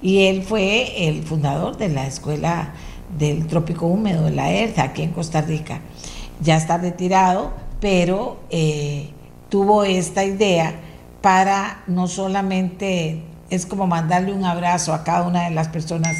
Y 0.00 0.24
él 0.24 0.42
fue 0.42 1.08
el 1.08 1.22
fundador 1.24 1.76
de 1.76 1.90
la 1.90 2.06
Escuela 2.06 2.72
del 3.18 3.46
Trópico 3.46 3.86
Húmedo, 3.86 4.24
de 4.24 4.30
la 4.30 4.50
ERTA, 4.50 4.84
aquí 4.84 5.02
en 5.02 5.10
Costa 5.10 5.42
Rica. 5.42 5.80
Ya 6.40 6.56
está 6.56 6.78
retirado, 6.78 7.52
pero 7.80 8.38
eh, 8.48 9.10
tuvo 9.50 9.84
esta 9.84 10.24
idea 10.24 10.74
para 11.20 11.82
no 11.86 12.08
solamente, 12.08 13.22
es 13.50 13.66
como 13.66 13.86
mandarle 13.86 14.32
un 14.32 14.44
abrazo 14.44 14.94
a 14.94 15.04
cada 15.04 15.26
una 15.26 15.44
de 15.44 15.50
las 15.50 15.68
personas 15.68 16.16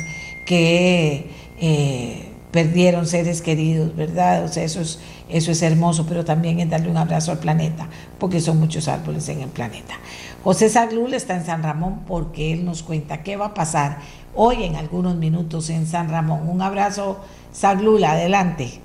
que 0.47 1.31
eh, 1.59 2.36
perdieron 2.51 3.07
seres 3.07 3.43
queridos, 3.43 3.95
¿verdad? 3.95 4.45
O 4.45 4.49
sea, 4.49 4.65
eso 4.65 4.81
es 4.81 4.99
eso 5.29 5.51
es 5.51 5.61
hermoso, 5.63 6.07
pero 6.07 6.25
también 6.25 6.61
es 6.61 6.71
darle 6.71 6.89
un 6.89 6.97
abrazo 6.97 7.33
al 7.33 7.39
planeta, 7.39 7.89
porque 8.19 8.41
son 8.41 8.61
muchos 8.61 8.87
árboles 8.87 9.29
en 9.29 9.41
el 9.41 9.49
planeta. 9.49 9.95
José 10.45 10.69
Saglul 10.69 11.15
está 11.15 11.37
en 11.37 11.45
San 11.45 11.65
Ramón 11.65 12.03
porque 12.07 12.53
él 12.53 12.65
nos 12.65 12.85
cuenta 12.85 13.25
qué 13.25 13.37
va 13.37 13.47
a 13.47 13.55
pasar 13.55 13.99
hoy 14.35 14.63
en 14.63 14.77
algunos 14.77 15.17
minutos 15.17 15.69
en 15.71 15.87
San 15.87 16.09
Ramón. 16.09 16.49
Un 16.49 16.63
abrazo, 16.63 17.19
Saglul, 17.53 18.05
adelante. 18.05 18.81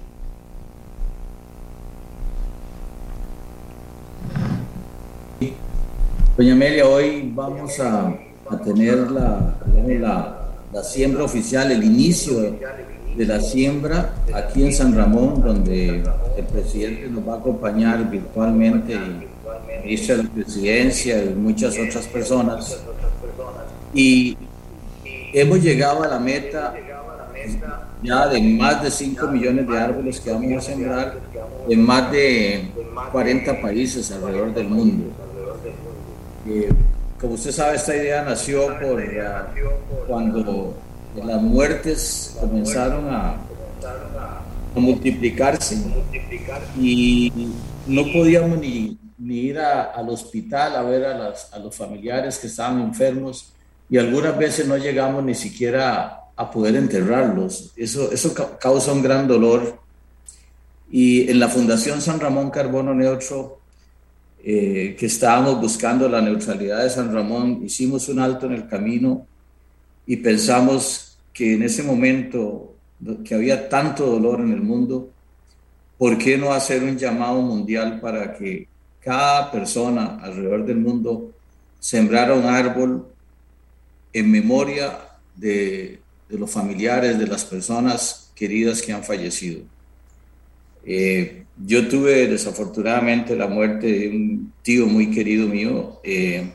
Doña 6.35 6.53
Amelia, 6.53 6.87
hoy 6.87 7.31
vamos 7.35 7.79
a, 7.79 8.15
tener 8.63 9.11
la, 9.11 9.55
la, 9.75 10.49
la 10.73 10.83
siembra 10.83 11.23
oficial, 11.23 11.71
el 11.71 11.83
inicio 11.83 12.57
la 13.17 13.39
siembra 13.39 14.13
aquí 14.33 14.63
en 14.63 14.73
San 14.73 14.95
Ramón, 14.95 15.41
donde 15.41 16.03
el 16.37 16.45
presidente 16.51 17.07
nos 17.09 17.27
va 17.27 17.35
a 17.35 17.37
acompañar 17.37 18.09
virtualmente, 18.09 18.93
el 18.93 19.27
ministro 19.83 20.17
de 20.17 20.23
la 20.23 20.29
presidencia 20.29 21.23
y 21.23 21.29
muchas 21.29 21.77
otras 21.77 22.07
personas. 22.07 22.81
Y 23.93 24.37
hemos 25.33 25.61
llegado 25.61 26.03
a 26.03 26.07
la 26.07 26.19
meta 26.19 26.73
ya 28.03 28.27
de 28.27 28.41
más 28.41 28.81
de 28.81 28.89
5 28.89 29.27
millones 29.27 29.67
de 29.67 29.79
árboles 29.79 30.19
que 30.19 30.31
vamos 30.31 30.57
a 30.57 30.61
sembrar 30.61 31.17
en 31.69 31.85
más 31.85 32.11
de 32.11 32.71
40 33.11 33.61
países 33.61 34.11
alrededor 34.11 34.53
del 34.53 34.67
mundo. 34.67 35.05
Eh, 36.47 36.69
como 37.19 37.33
usted 37.33 37.51
sabe, 37.51 37.75
esta 37.75 37.95
idea 37.95 38.23
nació 38.23 38.67
por 38.79 39.03
cuando 40.07 40.73
las 41.15 41.41
muertes 41.41 42.37
comenzaron 42.39 43.09
a, 43.09 43.35
a 44.75 44.79
multiplicarse 44.79 45.77
y 46.79 47.31
no 47.87 48.03
podíamos 48.13 48.59
ni, 48.59 48.97
ni 49.17 49.39
ir 49.39 49.59
al 49.59 50.09
hospital 50.09 50.75
a 50.75 50.83
ver 50.83 51.05
a, 51.05 51.17
las, 51.17 51.53
a, 51.53 51.59
los 51.59 51.75
familiares 51.75 52.37
que 52.37 52.47
estaban 52.47 52.81
enfermos 52.81 53.53
y 53.89 53.97
algunas 53.97 54.37
veces 54.37 54.67
no 54.67 54.77
llegamos 54.77 55.23
ni 55.23 55.35
siquiera 55.35 56.21
a, 56.35 56.49
poder 56.49 56.75
enterrarlos. 56.75 57.71
Eso, 57.75 58.11
eso 58.11 58.33
causa 58.59 58.93
un 58.93 59.03
gran 59.03 59.27
dolor. 59.27 59.79
Y 60.89 61.29
en 61.29 61.39
la 61.39 61.49
Fundación 61.49 62.01
San 62.01 62.19
Ramón 62.19 62.49
Carbono 62.49 62.93
Neutro, 62.93 63.59
eh, 64.43 64.95
que 64.97 65.05
estábamos 65.05 65.59
buscando 65.59 66.09
la 66.09 66.21
neutralidad 66.21 66.83
de 66.83 66.89
San 66.89 67.13
Ramón, 67.13 67.61
hicimos 67.63 68.07
un 68.09 68.19
alto 68.19 68.47
en 68.47 68.53
el 68.53 68.67
camino 68.67 69.27
y 70.11 70.17
pensamos 70.17 71.17
que 71.31 71.53
en 71.53 71.63
ese 71.63 71.83
momento 71.83 72.75
que 73.23 73.33
había 73.33 73.69
tanto 73.69 74.05
dolor 74.05 74.41
en 74.41 74.51
el 74.51 74.59
mundo, 74.59 75.09
¿por 75.97 76.17
qué 76.17 76.37
no 76.37 76.51
hacer 76.51 76.83
un 76.83 76.97
llamado 76.97 77.41
mundial 77.41 78.01
para 78.01 78.33
que 78.33 78.67
cada 78.99 79.49
persona 79.49 80.19
alrededor 80.21 80.65
del 80.65 80.79
mundo 80.79 81.31
sembrara 81.79 82.33
un 82.33 82.43
árbol 82.43 83.07
en 84.11 84.29
memoria 84.29 84.99
de, 85.33 86.01
los 86.27 86.51
familiares, 86.51 87.17
de 87.17 87.27
las 87.27 87.45
personas 87.45 88.33
queridas 88.35 88.81
que 88.81 88.91
han 88.91 89.05
fallecido? 89.05 89.61
Eh, 90.83 91.45
yo 91.65 91.87
tuve 91.87 92.27
desafortunadamente 92.27 93.33
la 93.33 93.47
muerte 93.47 93.87
de 93.87 94.09
un 94.09 94.51
tío 94.61 94.87
muy 94.87 95.09
querido 95.09 95.47
mío. 95.47 96.01
Eh, 96.03 96.51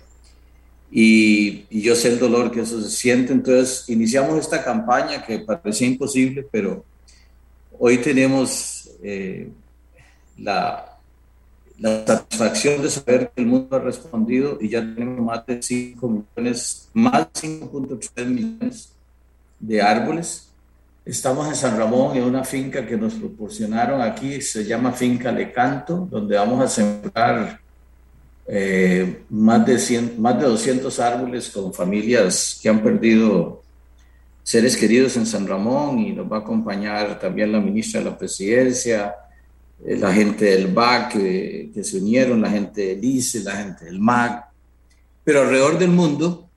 y, 0.91 1.67
yo 1.83 1.95
sé 1.95 2.09
el 2.09 2.19
dolor 2.19 2.51
que 2.51 2.61
eso 2.61 2.81
se 2.81 2.91
siente. 2.91 3.33
Entonces 3.33 3.89
iniciamos 3.89 4.39
esta 4.39 4.63
campaña 4.63 5.25
que 5.25 5.41
parecía 5.41 5.89
imposible, 5.89 6.47
pero 6.51 6.85
hoy 7.79 7.99
tenemos 7.99 8.91
eh, 9.03 9.51
la, 10.39 10.99
la, 11.79 12.07
satisfacción 12.07 12.83
de 12.83 12.91
saber 12.91 13.31
que 13.35 13.43
el 13.43 13.49
mundo 13.49 13.77
ha 13.77 13.81
respondido 13.81 14.59
y 14.61 14.69
ya 14.69 14.81
tenemos 14.81 15.21
más 15.21 15.45
de 15.47 15.63
5 15.63 16.09
millones, 16.09 16.89
más 16.95 17.29
de 17.33 17.49
5.3 17.49 18.27
millones 18.27 18.93
de 19.59 19.83
árboles. 19.83 20.49
Estamos 21.05 21.47
en 21.47 21.55
San 21.55 21.79
Ramón, 21.79 22.17
en 22.17 22.25
una 22.25 22.43
finca 22.43 22.85
que 22.85 22.97
nos 22.97 23.15
proporcionaron 23.15 24.01
aquí, 24.01 24.41
se 24.41 24.65
llama 24.65 24.91
Finca 24.91 25.31
Lecanto, 25.31 26.09
donde 26.11 26.37
vamos 26.37 26.65
a 26.65 26.69
sembrar 26.69 27.61
eh, 28.49 29.23
más, 29.31 29.67
de 29.67 29.79
100, 29.79 30.21
más 30.21 30.39
de 30.39 30.47
200 30.47 31.01
árboles 31.01 31.51
con 31.51 31.75
familias 31.75 32.59
que 32.63 32.69
han 32.69 32.83
perdido 32.83 33.63
seres 34.43 34.77
queridos 34.77 35.17
en 35.17 35.27
San 35.27 35.47
Ramón 35.47 35.99
y 35.99 36.13
nos 36.13 36.31
va 36.31 36.37
a 36.37 36.41
acompañar 36.41 37.19
también 37.19 37.51
la 37.51 37.59
ministra 37.59 38.01
de 38.01 38.11
la 38.11 38.17
presidencia, 38.17 39.17
eh, 39.85 39.97
la 39.97 40.13
gente 40.13 40.45
del 40.45 40.69
BAC 40.69 41.13
que, 41.13 41.83
se 41.83 41.99
unieron, 41.99 42.41
la 42.41 42.51
gente 42.51 42.95
del 42.95 43.05
ICE, 43.05 43.43
la 43.43 43.57
gente 43.57 43.87
del 43.87 43.99
MAG. 43.99 44.47
Pero 45.25 45.43
alrededor 45.43 45.79
del 45.79 45.91
mundo, 45.91 46.49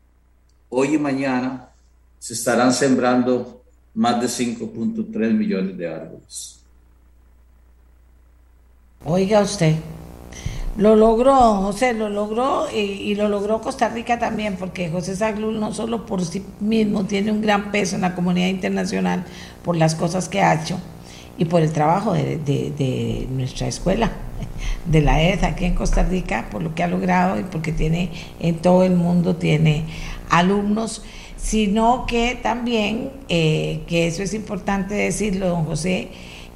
hoy 0.69 0.93
y 0.93 0.97
mañana, 0.99 1.69
se 2.19 2.35
estarán 2.35 2.71
sembrando 2.71 3.63
más 3.95 4.21
de 4.21 4.27
5.3 4.27 5.33
millones 5.33 5.75
de 5.75 5.87
árboles. 5.87 6.59
Oiga 9.03 9.41
usted, 9.41 9.75
lo 10.79 10.95
logró, 10.95 11.35
José, 11.61 11.93
lo 11.93 12.07
logró 12.07 12.67
y, 12.73 13.13
lo 13.15 13.27
logró 13.27 13.59
Costa 13.59 13.89
Rica 13.89 14.17
también, 14.17 14.55
porque 14.55 14.89
José 14.89 15.13
Saglul 15.13 15.59
no 15.59 15.73
solo 15.73 16.05
por 16.05 16.23
sí 16.23 16.41
mismo 16.61 17.03
tiene 17.03 17.33
un 17.33 17.41
gran 17.41 17.69
peso 17.69 17.95
en 17.95 18.01
la 18.01 18.15
comunidad 18.15 18.47
internacional 18.47 19.25
por 19.61 19.75
las 19.75 19.93
cosas 19.93 20.29
que 20.29 20.41
ha 20.41 20.53
hecho 20.53 20.79
y 21.37 21.43
por 21.43 21.61
el 21.61 21.73
trabajo 21.73 22.13
de, 22.13 23.27
nuestra 23.29 23.67
escuela, 23.67 24.09
de 24.85 25.01
la 25.01 25.21
ED 25.21 25.43
aquí 25.43 25.65
en 25.65 25.75
Costa 25.75 26.03
Rica, 26.03 26.47
por 26.49 26.63
lo 26.63 26.73
que 26.73 26.81
ha 26.81 26.87
logrado 26.87 27.37
y 27.37 27.43
porque 27.43 27.73
tiene 27.73 28.11
en 28.39 28.55
todo 28.55 28.83
el 28.83 28.95
mundo 28.95 29.35
tiene 29.35 29.83
alumnos, 30.29 31.03
sino 31.35 32.05
que 32.05 32.39
también, 32.41 33.11
eh, 33.27 33.81
que 33.85 34.07
eso 34.07 34.23
es 34.23 34.33
importante 34.33 34.95
decirlo, 34.95 35.49
don 35.49 35.65
José, 35.65 36.07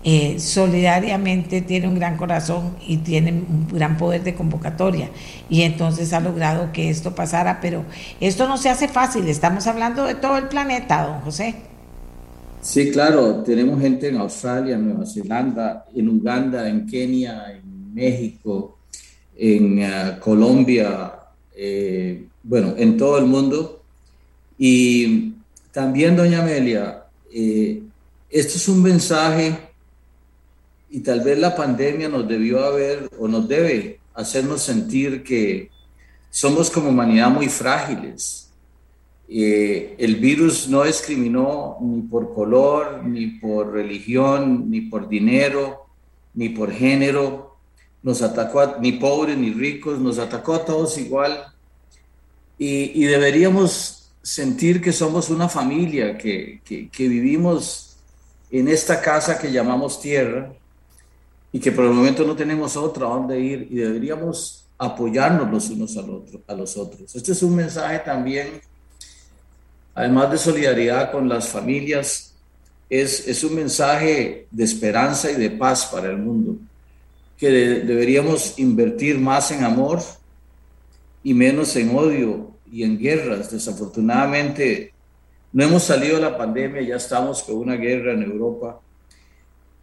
eh, 0.05 0.38
solidariamente 0.38 1.61
tiene 1.61 1.88
un 1.88 1.95
gran 1.95 2.17
corazón 2.17 2.75
y 2.85 2.97
tiene 2.97 3.31
un 3.31 3.69
gran 3.71 3.97
poder 3.97 4.21
de 4.21 4.35
convocatoria 4.35 5.09
y 5.49 5.61
entonces 5.61 6.11
ha 6.11 6.19
logrado 6.19 6.73
que 6.73 6.89
esto 6.89 7.15
pasara, 7.15 7.61
pero 7.61 7.85
esto 8.19 8.45
no 8.45 8.57
se 8.57 8.69
hace 8.69 8.89
fácil, 8.89 9.30
estamos 9.30 9.65
hablando 9.65 10.03
de 10.03 10.15
todo 10.15 10.38
el 10.38 10.49
planeta, 10.49 11.05
don 11.05 11.21
José. 11.21 11.55
Sí, 12.61 12.91
claro, 12.91 13.43
tenemos 13.43 13.80
gente 13.80 14.09
en 14.09 14.17
Australia, 14.17 14.75
en 14.75 14.89
Nueva 14.89 15.05
Zelanda, 15.05 15.85
en 15.95 16.09
Uganda, 16.09 16.67
en 16.67 16.85
Kenia, 16.85 17.53
en 17.53 17.93
México, 17.93 18.80
en 19.38 19.80
eh, 19.80 20.17
Colombia, 20.19 21.13
eh, 21.55 22.25
bueno, 22.43 22.73
en 22.75 22.97
todo 22.97 23.17
el 23.19 23.25
mundo. 23.25 23.81
Y 24.57 25.34
también, 25.71 26.17
doña 26.17 26.41
Amelia, 26.41 27.05
esto 28.30 28.57
es 28.57 28.67
un 28.67 28.84
mensaje 28.84 29.72
y 30.94 30.99
tal 30.99 31.22
vez 31.22 31.40
la 31.40 31.56
pandemia 31.56 32.07
nos 32.07 32.28
debió 32.28 32.64
haber 32.64 33.10
o 33.18 33.28
nos 33.28 33.48
debe 33.48 33.99
hacernos 34.14 34.61
sentir 34.61 35.24
que 35.24 35.72
somos 36.30 36.70
como 36.70 36.90
humanidad 36.90 37.32
muy 37.32 37.49
frágiles. 37.49 38.52
Eh, 39.28 39.95
el 39.98 40.18
virus 40.18 40.68
no 40.68 40.84
discriminó 40.84 41.78
ni 41.82 42.03
por 42.03 42.36
color, 42.36 43.03
ni 43.03 43.26
por 43.26 43.74
religión, 43.74 44.70
ni 44.70 44.82
por 44.82 45.10
dinero, 45.10 45.88
ni 46.36 46.49
por 46.49 46.72
género. 46.72 47.57
Nos 48.03 48.22
atacó 48.22 48.60
a, 48.60 48.78
ni 48.80 48.91
pobres 48.91 49.36
ni 49.36 49.52
ricos, 49.52 49.98
nos 49.98 50.20
atacó 50.20 50.53
a 50.53 50.64
todos 50.64 50.99
igual. 50.99 51.48
Y, 52.60 53.03
deberíamos 53.06 54.11
sentir 54.22 54.80
que 54.80 54.94
somos 54.94 55.32
una 55.32 55.49
familia, 55.49 56.20
que, 56.20 56.61
que 56.64 57.07
vivimos 57.07 57.98
en 58.52 58.68
esta 58.68 59.02
casa 59.02 59.40
que 59.40 59.52
llamamos 59.52 59.99
tierra 59.99 60.53
y 61.55 61.59
que 61.59 61.71
por 61.71 61.85
el 61.85 61.91
momento 61.91 62.25
no 62.25 62.35
tenemos 62.35 62.75
otra 62.75 63.05
a 63.05 63.09
dónde 63.09 63.39
ir 63.39 63.67
y 63.69 63.75
deberíamos 63.75 64.65
apoyarnos 64.75 65.49
los 65.51 65.69
unos 65.69 65.95
al 65.97 66.09
otro, 66.09 66.41
a 66.47 66.55
los 66.55 66.75
otros. 66.75 67.15
Este 67.15 67.31
es 67.31 67.43
un 67.43 67.55
mensaje 67.55 67.99
también, 67.99 68.59
además 69.93 70.31
de 70.31 70.39
solidaridad 70.39 71.11
con 71.11 71.30
las 71.30 71.47
familias, 71.47 72.34
es, 72.89 73.27
es 73.27 73.43
un 73.43 73.53
mensaje 73.53 74.47
de 74.49 74.63
esperanza 74.63 75.30
y 75.30 75.35
de 75.35 75.51
paz 75.51 75.85
para 75.85 76.09
el 76.09 76.17
mundo, 76.17 76.57
que 77.38 77.49
deberíamos 77.49 78.57
invertir 78.57 79.19
más 79.19 79.51
en 79.51 79.63
amor 79.63 79.99
y 81.23 81.35
menos 81.35 81.75
en 81.75 81.95
odio 81.95 82.51
y 82.71 82.81
en 82.81 82.97
guerras. 82.97 83.51
Desafortunadamente, 83.51 84.91
no 85.51 85.63
hemos 85.63 85.84
salido 85.84 86.15
de 86.15 86.21
la 86.21 86.35
pandemia, 86.35 86.81
ya 86.81 86.95
estamos 86.95 87.43
con 87.43 87.57
una 87.57 87.75
guerra 87.75 88.13
en 88.13 88.23
Europa 88.23 88.80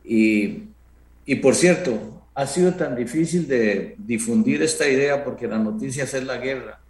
y 0.05 0.70
y 1.31 1.37
por 1.37 1.55
cierto, 1.55 2.25
ha 2.35 2.45
sido 2.45 2.75
tan 2.75 2.97
difícil 2.97 3.47
de 3.47 3.95
difundir 3.99 4.61
esta 4.63 4.89
idea 4.89 5.23
porque 5.23 5.47
las 5.47 5.61
noticias 5.61 6.13
es 6.13 6.25
la 6.25 6.39
guerra. 6.39 6.81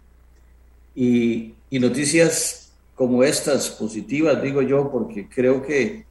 Y, 0.95 1.53
noticias 1.69 2.71
como 2.95 3.23
estas, 3.23 3.69
positivas, 3.69 4.41
digo 4.41 4.63
yo, 4.63 4.89
porque 4.89 5.29
creo 5.29 5.61
que 5.61 6.07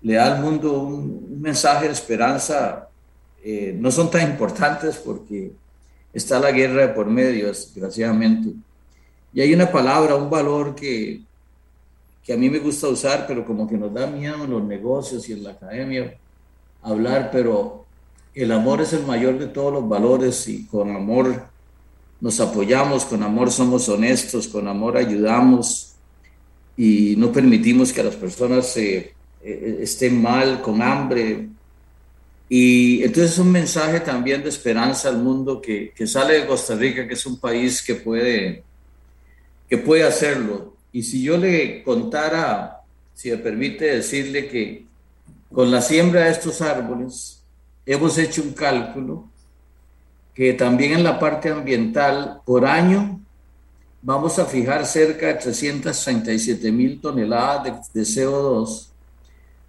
le 0.00 0.14
da 0.14 0.34
al 0.34 0.42
mundo 0.42 0.80
un, 0.80 1.42
mensaje 1.42 1.84
de 1.84 1.92
esperanza, 1.92 2.88
eh, 3.44 3.76
no 3.78 3.90
son 3.90 4.10
tan 4.10 4.30
importantes 4.30 4.96
porque 4.96 5.52
está 6.10 6.40
la 6.40 6.52
guerra 6.52 6.86
de 6.86 6.94
por 6.94 7.04
medio, 7.04 7.48
desgraciadamente. 7.48 8.54
Y 9.34 9.42
hay 9.42 9.52
una 9.52 9.70
palabra, 9.70 10.14
un 10.14 10.30
valor 10.30 10.74
que, 10.74 11.20
que 12.24 12.32
a 12.32 12.38
mí 12.38 12.48
me 12.48 12.60
gusta 12.60 12.88
usar, 12.88 13.26
pero 13.26 13.44
como 13.44 13.68
que 13.68 13.76
nos 13.76 13.92
da 13.92 14.06
miedo 14.06 14.42
en 14.42 14.50
los 14.52 14.64
negocios 14.64 15.28
y 15.28 15.34
en 15.34 15.44
la 15.44 15.50
academia, 15.50 16.18
hablar, 16.84 17.30
pero 17.32 17.84
el 18.34 18.52
amor 18.52 18.80
es 18.80 18.92
el 18.92 19.04
mayor 19.04 19.38
de 19.38 19.46
todos 19.46 19.72
los 19.72 19.88
valores 19.88 20.46
y 20.48 20.66
con 20.66 20.94
amor 20.94 21.46
nos 22.20 22.40
apoyamos, 22.40 23.04
con 23.04 23.22
amor 23.22 23.50
somos 23.50 23.88
honestos, 23.88 24.48
con 24.48 24.68
amor 24.68 24.96
ayudamos 24.96 25.94
y 26.76 27.14
no 27.16 27.30
permitimos 27.32 27.92
que 27.92 28.02
las 28.02 28.16
personas 28.16 28.76
eh, 28.76 29.14
eh, 29.42 29.78
estén 29.80 30.20
mal, 30.20 30.60
con 30.60 30.82
hambre. 30.82 31.48
Y 32.48 33.02
entonces 33.02 33.32
es 33.32 33.38
un 33.38 33.52
mensaje 33.52 34.00
también 34.00 34.42
de 34.42 34.48
esperanza 34.48 35.08
al 35.08 35.18
mundo 35.18 35.60
que, 35.60 35.92
que 35.94 36.06
sale 36.06 36.40
de 36.40 36.46
Costa 36.46 36.74
Rica, 36.74 37.06
que 37.06 37.14
es 37.14 37.26
un 37.26 37.38
país 37.38 37.82
que 37.82 37.94
puede, 37.94 38.64
que 39.68 39.78
puede 39.78 40.04
hacerlo. 40.04 40.74
Y 40.92 41.02
si 41.02 41.22
yo 41.22 41.36
le 41.36 41.82
contara, 41.82 42.82
si 43.14 43.30
me 43.30 43.38
permite 43.38 43.96
decirle 43.96 44.48
que 44.48 44.86
con 45.52 45.70
la 45.70 45.80
siembra 45.80 46.24
de 46.24 46.30
estos 46.30 46.60
árboles, 46.60 47.42
hemos 47.86 48.18
hecho 48.18 48.42
un 48.42 48.52
cálculo 48.52 49.28
que 50.34 50.52
también 50.52 50.92
en 50.92 51.04
la 51.04 51.18
parte 51.18 51.50
ambiental, 51.50 52.40
por 52.44 52.66
año, 52.66 53.20
vamos 54.02 54.38
a 54.38 54.46
fijar 54.46 54.84
cerca 54.84 55.28
de 55.28 55.34
337 55.34 56.72
mil 56.72 57.00
toneladas 57.00 57.64
de, 57.92 58.00
de 58.00 58.06
CO2 58.06 58.88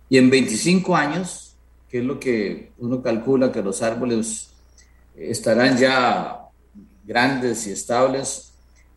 y 0.10 0.18
en 0.18 0.30
25 0.30 0.95
años, 0.95 1.56
que 1.89 1.99
es 1.99 2.03
lo 2.03 2.19
que 2.19 2.72
uno 2.80 3.02
calcula 3.02 3.52
que 3.52 3.61
los 3.61 3.81
árboles 3.81 4.49
estarán 5.15 5.77
ya 5.77 6.41
grandes 7.03 7.68
y 7.68 7.72
estables, 7.72 8.53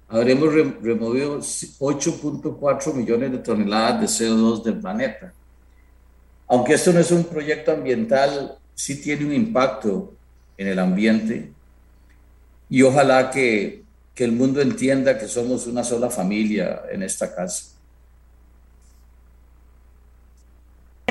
habremos 0.09 0.52
removido 0.52 1.38
8.4 1.38 2.94
millones 2.94 3.32
de 3.32 3.38
toneladas 3.38 4.00
de 4.00 4.06
CO2 4.06 4.62
del 4.62 4.80
planeta. 4.80 5.32
Aunque 6.49 6.75
esto 6.75 6.93
no 6.93 7.01
es 7.01 7.11
un 7.11 7.25
proyecto 7.25 7.73
ambiental, 7.73 8.57
sí 8.75 9.01
tiene 9.01 9.27
un 9.27 9.35
impacto 9.35 10.15
en 10.57 10.69
el 10.69 10.79
ambiente 10.79 11.53
y 12.70 12.83
ojalá 12.83 13.31
que, 13.31 13.85
que 14.15 14.25
el 14.25 14.33
mundo 14.33 14.61
entienda 14.61 15.19
que 15.19 15.29
somos 15.29 15.66
una 15.66 15.85
sola 15.85 16.11
familia 16.11 16.83
en 16.91 17.03
esta 17.03 17.35
casa. 17.35 17.79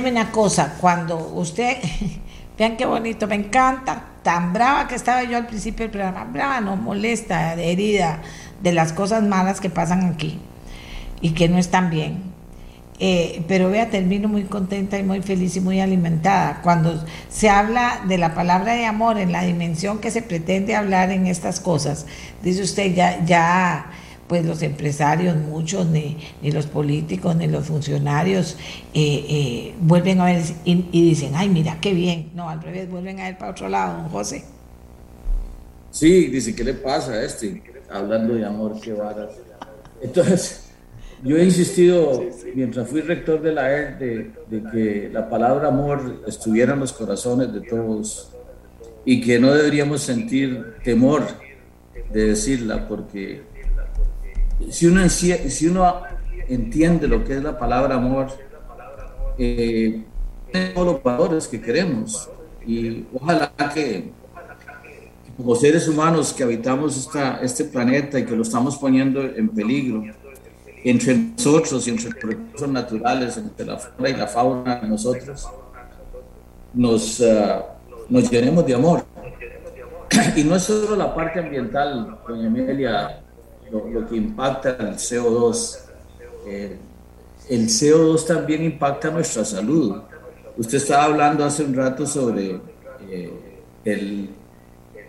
una 0.06 0.32
cosa, 0.32 0.78
cuando 0.80 1.18
usted, 1.18 1.78
vean 2.58 2.78
qué 2.78 2.86
bonito, 2.86 3.28
me 3.28 3.36
encanta, 3.36 4.04
tan 4.24 4.54
brava 4.54 4.88
que 4.88 4.96
estaba 4.96 5.24
yo 5.24 5.38
al 5.38 5.48
principio 5.48 5.86
del 5.86 5.92
programa, 5.92 6.24
brava, 6.26 6.62
no 6.62 6.76
molesta, 6.76 7.54
herida 7.56 8.22
de 8.62 8.72
las 8.72 8.94
cosas 8.94 9.24
malas 9.24 9.60
que 9.60 9.70
pasan 9.70 10.06
aquí 10.06 10.40
y 11.22 11.32
que 11.32 11.50
no 11.50 11.58
están 11.58 11.90
bien. 11.90 12.37
Eh, 12.99 13.44
pero 13.48 13.69
vea, 13.69 13.91
termino 13.91 14.28
muy 14.28 14.45
contenta 14.45 14.98
y 14.98 15.03
muy 15.03 15.22
feliz 15.22 15.56
y 15.56 15.61
muy 15.61 15.80
alimentada. 15.80 16.61
Cuando 16.64 17.03
se 17.30 17.49
habla 17.49 18.03
de 18.07 18.18
la 18.18 18.34
palabra 18.34 18.74
de 18.74 18.86
amor 18.86 19.19
en 19.19 19.32
la 19.32 19.44
dimensión 19.44 19.99
que 19.99 20.10
se 20.10 20.24
pretende 20.24 20.76
hablar 20.76 21.11
en 21.11 21.28
estas 21.28 21.60
cosas, 21.60 22.07
dice 22.41 22.64
usted, 22.64 22.95
ya, 23.26 23.91
pues 24.28 24.45
los 24.45 24.64
empresarios, 24.64 25.38
muchos, 25.38 25.86
ni, 25.86 26.18
los 26.41 26.65
políticos, 26.65 27.36
ni 27.36 27.48
los 27.48 27.68
funcionarios, 27.68 28.57
eh, 28.94 29.26
eh, 29.30 29.76
vuelven 29.80 30.19
a 30.19 30.26
ver 30.26 30.41
y, 30.65 31.10
dicen, 31.10 31.34
ay, 31.36 31.49
mira, 31.49 31.78
qué 31.80 31.94
bien. 31.94 32.32
No, 32.34 32.49
al 32.49 32.61
revés, 32.61 32.90
vuelven 32.90 33.19
a 33.19 33.30
ir 33.30 33.38
para 33.38 33.52
otro 33.52 33.69
lado, 33.69 34.02
don 34.02 34.10
José. 34.10 34.44
Sí, 35.91 36.28
dice, 36.28 36.56
¿qué 36.56 36.64
le 36.64 36.74
pasa 36.74 37.11
a 37.11 37.24
este? 37.24 37.61
Hablando 37.91 38.34
de 38.34 38.45
amor, 38.45 38.80
qué 38.82 38.94
varas. 38.94 39.30
Entonces, 40.02 40.66
yo 41.23 41.38
he 41.38 41.44
insistido, 41.44 42.23
mientras 42.56 42.88
fui 42.89 43.02
rector 43.02 43.41
de 43.41 43.52
la 43.52 43.72
ERD, 43.72 43.99
de, 43.99 44.31
de 44.49 44.72
que 44.72 45.10
la 45.11 45.30
palabra 45.30 45.69
amor 45.69 46.22
estuviera 46.27 46.73
en 46.73 46.80
los 46.80 46.94
corazones 46.94 47.52
de 47.53 47.61
todos 47.61 48.31
y 49.06 49.22
que 49.22 49.39
no 49.39 49.53
deberíamos 49.53 50.02
sentir 50.02 50.76
temor 50.84 51.23
de 52.11 52.27
decirla, 52.27 52.88
porque 52.88 53.41
si 54.69 54.88
uno, 54.88 55.07
si 55.10 55.68
uno 55.68 56.02
entiende 56.48 57.07
lo 57.07 57.23
que 57.23 57.38
es 57.38 57.44
la 57.44 57.57
palabra 57.57 57.95
amor, 57.95 58.27
eh, 59.38 60.03
todos 60.73 60.94
los 60.94 61.03
valores 61.03 61.48
que 61.48 61.61
queremos. 61.61 62.30
Y 62.65 63.06
ojalá 63.14 63.53
que, 63.73 64.11
como 65.35 65.56
seres 65.56 65.88
humanos 65.88 66.34
que 66.34 66.44
habitamos 66.44 66.98
esta, 66.98 67.39
este 67.41 67.65
planeta 67.65 68.19
y 68.19 68.26
que 68.26 68.35
lo 68.35 68.41
estamos 68.41 68.77
poniendo 68.77 69.22
en 69.22 69.49
peligro, 69.49 70.03
entre 70.90 71.16
nosotros 71.16 71.88
y 71.88 71.92
entre 71.92 72.10
los 72.12 72.24
recursos 72.24 72.70
naturales, 72.70 73.38
entre 73.38 73.66
la 73.66 73.78
flora 73.78 74.10
y 74.10 74.16
la 74.16 74.28
fauna 74.28 74.82
nosotros, 74.84 75.48
nos, 76.74 77.20
uh, 77.20 78.22
llenemos 78.32 78.66
de 78.66 78.74
amor. 78.74 79.04
Y 80.36 80.44
no 80.44 80.56
es 80.56 80.64
solo 80.64 80.96
la 80.96 81.14
parte 81.14 81.40
ambiental, 81.40 82.18
doña 82.28 82.48
Amelia, 82.48 83.22
lo, 83.70 84.08
que 84.08 84.16
impacta 84.16 84.70
el 84.80 84.96
CO2. 84.96 85.80
Eh, 86.46 86.78
el 87.50 87.68
CO2 87.68 88.26
también 88.26 88.64
impacta 88.64 89.10
nuestra 89.12 89.44
salud. 89.44 90.02
Usted 90.58 90.78
estaba 90.78 91.04
hablando 91.06 91.44
hace 91.44 91.64
un 91.64 91.76
rato 91.76 92.06
sobre 92.06 92.60
eh, 93.10 93.34
el, 93.84 94.30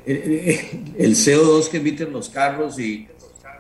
el, 0.05 1.15
CO2 1.15 1.69
que 1.69 1.77
emiten 1.77 2.13
los 2.13 2.29
carros 2.29 2.79
y, 2.79 3.07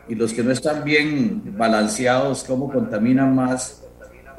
y, 0.09 0.14
los 0.14 0.32
que 0.32 0.43
no 0.43 0.51
están 0.51 0.85
bien 0.85 1.55
balanceados, 1.56 2.44
cómo 2.44 2.72
contaminan 2.72 3.35
más. 3.35 3.82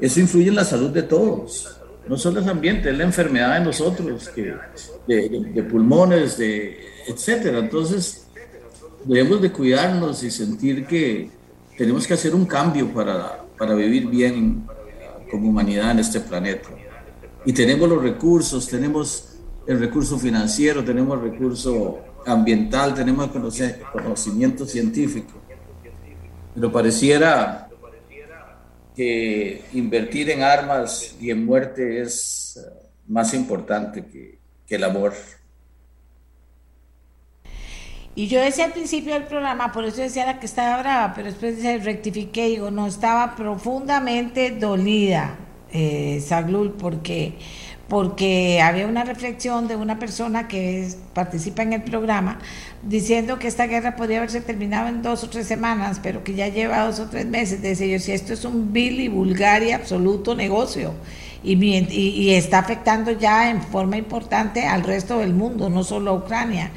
Eso 0.00 0.20
influye 0.20 0.48
en 0.48 0.56
la 0.56 0.64
salud 0.64 0.90
de 0.90 1.02
todos. 1.02 1.76
No 2.08 2.16
solo 2.16 2.40
el 2.40 2.48
ambiente, 2.48 2.90
es 2.90 2.98
la 2.98 3.04
enfermedad 3.04 3.58
de 3.58 3.64
nosotros, 3.64 4.28
que, 4.30 4.54
de, 5.06 5.62
pulmones, 5.62 6.38
de, 6.38 6.78
etcétera. 7.06 7.58
Entonces, 7.58 8.26
debemos 9.04 9.40
de 9.42 9.52
cuidarnos 9.52 10.22
y 10.22 10.30
sentir 10.30 10.86
que 10.86 11.30
tenemos 11.76 12.06
que 12.06 12.14
hacer 12.14 12.34
un 12.34 12.46
cambio 12.46 12.92
para, 12.92 13.44
para 13.56 13.74
vivir 13.74 14.06
bien 14.08 14.66
como 15.30 15.50
humanidad 15.50 15.92
en 15.92 16.00
este 16.00 16.20
planeta. 16.20 16.68
Y 17.44 17.52
tenemos 17.52 17.88
los 17.88 18.02
recursos, 18.02 18.66
tenemos 18.68 19.36
el 19.66 19.78
recurso 19.78 20.18
financiero, 20.18 20.84
tenemos 20.84 21.18
el 21.18 21.30
recurso 21.30 22.00
ambiental, 22.26 22.94
tenemos 22.94 23.30
el 23.60 23.76
conocimiento 23.92 24.66
científico. 24.66 25.39
Pero 26.54 26.72
pareciera 26.72 27.68
que 28.94 29.62
invertir 29.72 30.30
en 30.30 30.42
armas 30.42 31.16
y 31.20 31.30
en 31.30 31.44
muerte 31.46 32.00
es 32.00 32.60
más 33.06 33.32
importante 33.34 34.04
que, 34.06 34.38
que 34.66 34.74
el 34.74 34.84
amor. 34.84 35.14
Y 38.14 38.26
yo 38.26 38.40
decía 38.40 38.66
al 38.66 38.72
principio 38.72 39.14
del 39.14 39.24
programa, 39.24 39.72
por 39.72 39.84
eso 39.84 40.02
decía 40.02 40.38
que 40.40 40.46
estaba 40.46 40.82
brava, 40.82 41.14
pero 41.14 41.28
después 41.28 41.62
rectifiqué 41.84 42.48
y 42.48 42.50
digo, 42.52 42.70
no, 42.70 42.86
estaba 42.86 43.36
profundamente 43.36 44.50
dolida, 44.50 45.38
eh, 45.72 46.20
Saglul, 46.20 46.72
porque, 46.72 47.38
porque 47.90 48.60
había 48.62 48.86
una 48.86 49.02
reflexión 49.02 49.66
de 49.66 49.74
una 49.74 49.98
persona 49.98 50.46
que 50.46 50.88
participa 51.12 51.64
en 51.64 51.72
el 51.72 51.82
programa 51.82 52.38
diciendo 52.84 53.40
que 53.40 53.48
esta 53.48 53.66
guerra 53.66 53.96
podría 53.96 54.18
haberse 54.18 54.40
terminado 54.40 54.86
en 54.86 55.02
dos 55.02 55.24
o 55.24 55.28
tres 55.28 55.48
semanas, 55.48 55.98
pero 56.00 56.22
que 56.22 56.34
ya 56.34 56.46
lleva 56.46 56.86
dos 56.86 57.00
o 57.00 57.08
tres 57.08 57.26
meses. 57.26 57.60
Decía 57.60 57.88
yo, 57.88 57.98
si 57.98 58.12
esto 58.12 58.32
es 58.32 58.44
un 58.44 58.72
vil 58.72 59.00
y 59.00 59.08
vulgar 59.08 59.64
y 59.64 59.72
absoluto 59.72 60.36
negocio. 60.36 60.94
Y, 61.42 61.54
y, 61.54 61.86
y 61.90 62.34
está 62.34 62.60
afectando 62.60 63.10
ya 63.10 63.50
en 63.50 63.60
forma 63.60 63.96
importante 63.96 64.66
al 64.66 64.84
resto 64.84 65.18
del 65.18 65.34
mundo, 65.34 65.68
no 65.68 65.82
solo 65.82 66.12
a 66.12 66.14
Ucrania. 66.14 66.70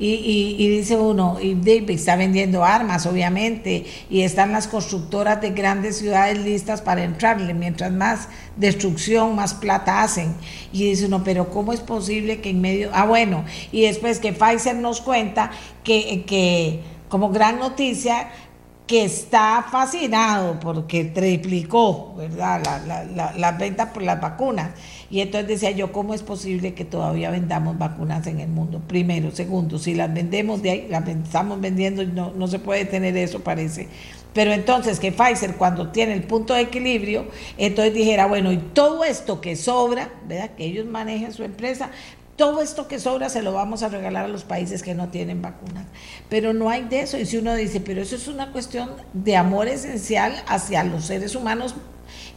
Y, 0.00 0.56
y, 0.58 0.68
dice 0.68 0.96
uno, 0.96 1.36
y 1.42 1.54
está 1.92 2.16
vendiendo 2.16 2.64
armas, 2.64 3.04
obviamente, 3.04 3.84
y 4.08 4.22
están 4.22 4.50
las 4.50 4.66
constructoras 4.66 5.42
de 5.42 5.50
grandes 5.50 5.98
ciudades 5.98 6.38
listas 6.38 6.80
para 6.80 7.04
entrarle, 7.04 7.52
mientras 7.52 7.92
más 7.92 8.28
destrucción, 8.56 9.36
más 9.36 9.52
plata 9.52 10.02
hacen. 10.02 10.34
Y 10.72 10.86
dice 10.86 11.04
uno, 11.04 11.22
pero 11.22 11.50
¿cómo 11.50 11.74
es 11.74 11.80
posible 11.80 12.40
que 12.40 12.48
en 12.48 12.62
medio... 12.62 12.88
Ah, 12.94 13.04
bueno, 13.04 13.44
y 13.72 13.82
después 13.82 14.20
que 14.20 14.32
Pfizer 14.32 14.74
nos 14.76 15.02
cuenta 15.02 15.50
que, 15.84 16.24
que 16.26 16.80
como 17.10 17.28
gran 17.28 17.58
noticia, 17.58 18.30
que 18.90 19.04
está 19.04 19.64
fascinado 19.70 20.58
porque 20.58 21.04
triplicó, 21.04 22.14
¿verdad?, 22.16 22.60
la, 22.64 23.04
la, 23.04 23.32
la, 23.36 23.52
venta 23.52 23.92
por 23.92 24.02
las 24.02 24.20
vacunas 24.20 24.70
y 25.10 25.20
entonces 25.20 25.48
decía 25.48 25.72
yo, 25.72 25.90
¿cómo 25.90 26.14
es 26.14 26.22
posible 26.22 26.74
que 26.74 26.84
todavía 26.84 27.30
vendamos 27.30 27.76
vacunas 27.76 28.26
en 28.28 28.38
el 28.38 28.48
mundo? 28.48 28.80
Primero, 28.86 29.32
segundo, 29.32 29.78
si 29.78 29.94
las 29.94 30.12
vendemos 30.14 30.62
de 30.62 30.70
ahí, 30.70 30.86
las 30.88 31.06
estamos 31.08 31.60
vendiendo, 31.60 32.04
no, 32.04 32.32
no 32.32 32.46
se 32.46 32.60
puede 32.60 32.84
tener 32.84 33.16
eso, 33.16 33.40
parece. 33.40 33.88
Pero 34.32 34.52
entonces 34.52 35.00
que 35.00 35.10
Pfizer 35.10 35.56
cuando 35.56 35.88
tiene 35.88 36.12
el 36.12 36.22
punto 36.22 36.54
de 36.54 36.60
equilibrio, 36.60 37.26
entonces 37.58 37.92
dijera, 37.92 38.26
bueno, 38.26 38.52
y 38.52 38.58
todo 38.58 39.02
esto 39.02 39.40
que 39.40 39.56
sobra, 39.56 40.10
¿verdad? 40.28 40.50
Que 40.56 40.66
ellos 40.66 40.86
manejen 40.86 41.32
su 41.32 41.42
empresa, 41.42 41.90
todo 42.36 42.62
esto 42.62 42.88
que 42.88 42.98
sobra 42.98 43.28
se 43.28 43.42
lo 43.42 43.52
vamos 43.52 43.82
a 43.82 43.88
regalar 43.88 44.24
a 44.24 44.28
los 44.28 44.44
países 44.44 44.82
que 44.82 44.94
no 44.94 45.08
tienen 45.08 45.42
vacunas. 45.42 45.84
Pero 46.30 46.54
no 46.54 46.70
hay 46.70 46.84
de 46.84 47.00
eso. 47.00 47.18
Y 47.18 47.26
si 47.26 47.36
uno 47.36 47.54
dice, 47.54 47.80
pero 47.80 48.00
eso 48.00 48.16
es 48.16 48.28
una 48.28 48.50
cuestión 48.50 48.90
de 49.12 49.36
amor 49.36 49.68
esencial 49.68 50.42
hacia 50.46 50.82
los 50.84 51.04
seres 51.04 51.34
humanos 51.34 51.74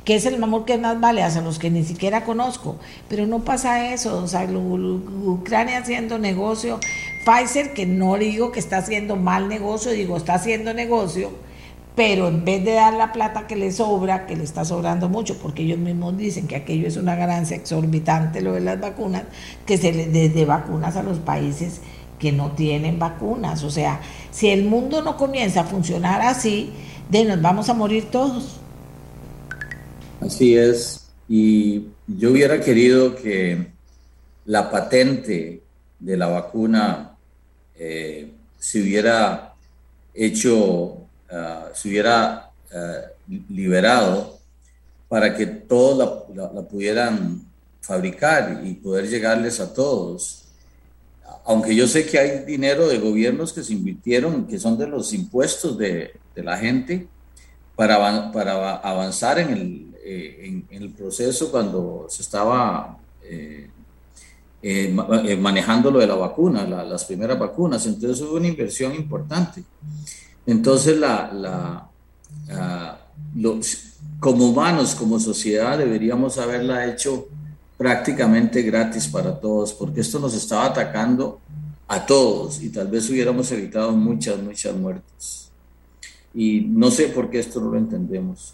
que 0.06 0.16
es 0.16 0.26
el 0.26 0.42
amor 0.44 0.66
que 0.66 0.78
más 0.78 1.00
vale 1.00 1.24
hacia 1.24 1.42
los 1.42 1.60
que 1.60 1.70
ni 1.70 1.84
siquiera 1.84 2.26
conozco. 2.26 2.78
Pero 3.08 3.26
no 3.26 3.40
pasa 3.40 3.94
eso, 3.94 4.24
o 4.24 4.28
sea, 4.28 4.46
Ucrania 4.46 5.80
haciendo 5.80 6.20
negocio, 6.20 6.80
Pfizer, 7.26 7.74
que 7.74 7.86
no 7.86 8.16
digo 8.18 8.52
que 8.52 8.60
está 8.60 8.78
haciendo 8.78 9.16
mal 9.16 9.48
negocio, 9.48 9.92
digo, 9.92 10.18
está 10.18 10.36
haciendo 10.36 10.74
negocio, 10.74 11.32
pero 11.96 12.28
en 12.28 12.44
vez 12.44 12.66
de 12.66 12.74
dar 12.74 12.94
la 12.94 13.14
plata 13.14 13.48
que 13.48 13.56
le 13.56 13.72
sobra, 13.72 14.26
que 14.26 14.36
le 14.36 14.44
está 14.44 14.66
sobrando 14.66 15.10
mucho, 15.10 15.38
porque 15.38 15.64
ellos 15.64 15.78
mismos 15.78 16.18
dicen 16.18 16.48
que 16.48 16.56
aquello 16.56 16.88
es 16.88 16.98
una 16.98 17.16
ganancia 17.16 17.56
exorbitante, 17.56 18.42
lo 18.42 18.54
de 18.54 18.62
las 18.62 18.82
vacunas, 18.82 19.24
que 19.66 19.78
se 19.78 19.94
les 19.94 20.34
dé 20.34 20.46
vacunas 20.46 20.96
a 20.96 21.04
los 21.04 21.20
países 21.20 21.82
que 22.20 22.32
no 22.32 22.52
tienen 22.52 23.00
vacunas. 23.00 23.64
O 23.64 23.70
sea, 23.70 24.00
si 24.32 24.50
el 24.50 24.66
mundo 24.66 25.02
no 25.02 25.18
comienza 25.18 25.62
a 25.62 25.64
funcionar 25.66 26.22
así, 26.22 26.72
de 27.10 27.26
nos 27.26 27.42
vamos 27.42 27.70
a 27.70 27.74
morir 27.74 28.06
todos. 28.10 28.60
Así 30.26 30.56
es. 30.58 31.12
Y 31.28 31.88
yo 32.08 32.32
hubiera 32.32 32.60
querido 32.62 33.16
que 33.16 33.68
la 34.46 34.72
patente 34.72 35.62
de 36.00 36.18
la 36.18 36.28
vacuna 36.28 37.18
eh, 37.76 38.32
se 38.58 38.82
hubiera 38.82 39.54
hecho 40.14 40.98
ah, 41.30 41.70
se 41.74 41.90
hubiera 41.90 42.52
ah, 42.74 43.02
liberado 43.50 44.40
para 45.10 45.36
que 45.36 45.46
todos 45.46 46.26
la, 46.36 46.52
la, 46.54 46.62
pudieran 46.62 47.42
fabricar 47.82 48.62
y 48.64 48.76
poder 48.76 49.10
llegarles 49.10 49.60
a 49.60 49.74
todos. 49.74 50.46
Aunque 51.46 51.76
yo 51.76 51.86
sé 51.88 52.06
que 52.06 52.18
hay 52.18 52.46
dinero 52.46 52.88
de 52.88 53.00
gobiernos 53.00 53.52
que 53.52 53.64
se 53.64 53.74
invirtieron, 53.74 54.48
que 54.48 54.58
son 54.58 54.78
de 54.78 54.88
los 54.88 55.14
impuestos 55.14 55.78
de, 55.78 56.14
de 56.34 56.44
la 56.44 56.58
gente, 56.58 57.08
para, 57.76 58.32
para 58.32 58.76
avanzar 58.78 59.40
en 59.40 59.50
el, 59.50 59.93
eh, 60.06 60.64
en, 60.70 60.82
el 60.82 60.90
proceso 60.92 61.52
cuando 61.52 62.08
se 62.10 62.22
estaba 62.22 62.98
eh, 63.24 63.70
eh, 64.66 64.96
eh, 65.26 65.36
manejando 65.36 65.92
lo 65.92 66.00
de 66.00 66.08
la 66.08 66.16
vacuna, 66.16 66.66
las 66.66 67.04
primeras 67.04 67.38
vacunas. 67.38 67.86
Entonces 67.86 68.22
hubo 68.22 68.38
una 68.38 68.48
inversión 68.48 68.96
importante. 68.96 69.62
Entonces, 70.46 70.98
la, 70.98 71.34
la 71.34 71.90
ah, 72.50 72.98
como 74.22 74.48
humanos, 74.48 74.96
como 74.96 75.20
sociedad, 75.20 75.78
deberíamos 75.78 76.38
haberla 76.38 76.88
hecho 76.88 77.28
prácticamente 77.78 78.62
gratis 78.62 79.06
para 79.08 79.38
todos, 79.38 79.74
porque 79.74 80.00
esto 80.00 80.18
nos 80.18 80.34
estaba 80.34 80.68
atacando 80.68 81.42
a 81.86 82.06
todos 82.06 82.64
y 82.64 82.70
tal 82.70 82.88
vez 82.88 83.10
hubiéramos 83.10 83.52
evitado 83.52 83.92
muchas, 83.92 84.42
muchas 84.42 84.74
muertes. 84.78 85.52
Y 86.34 86.62
no 86.62 86.90
sé 86.90 87.10
por 87.10 87.30
qué 87.30 87.40
esto 87.40 87.60
no 87.60 87.72
lo 87.72 87.78
entendemos. 87.78 88.54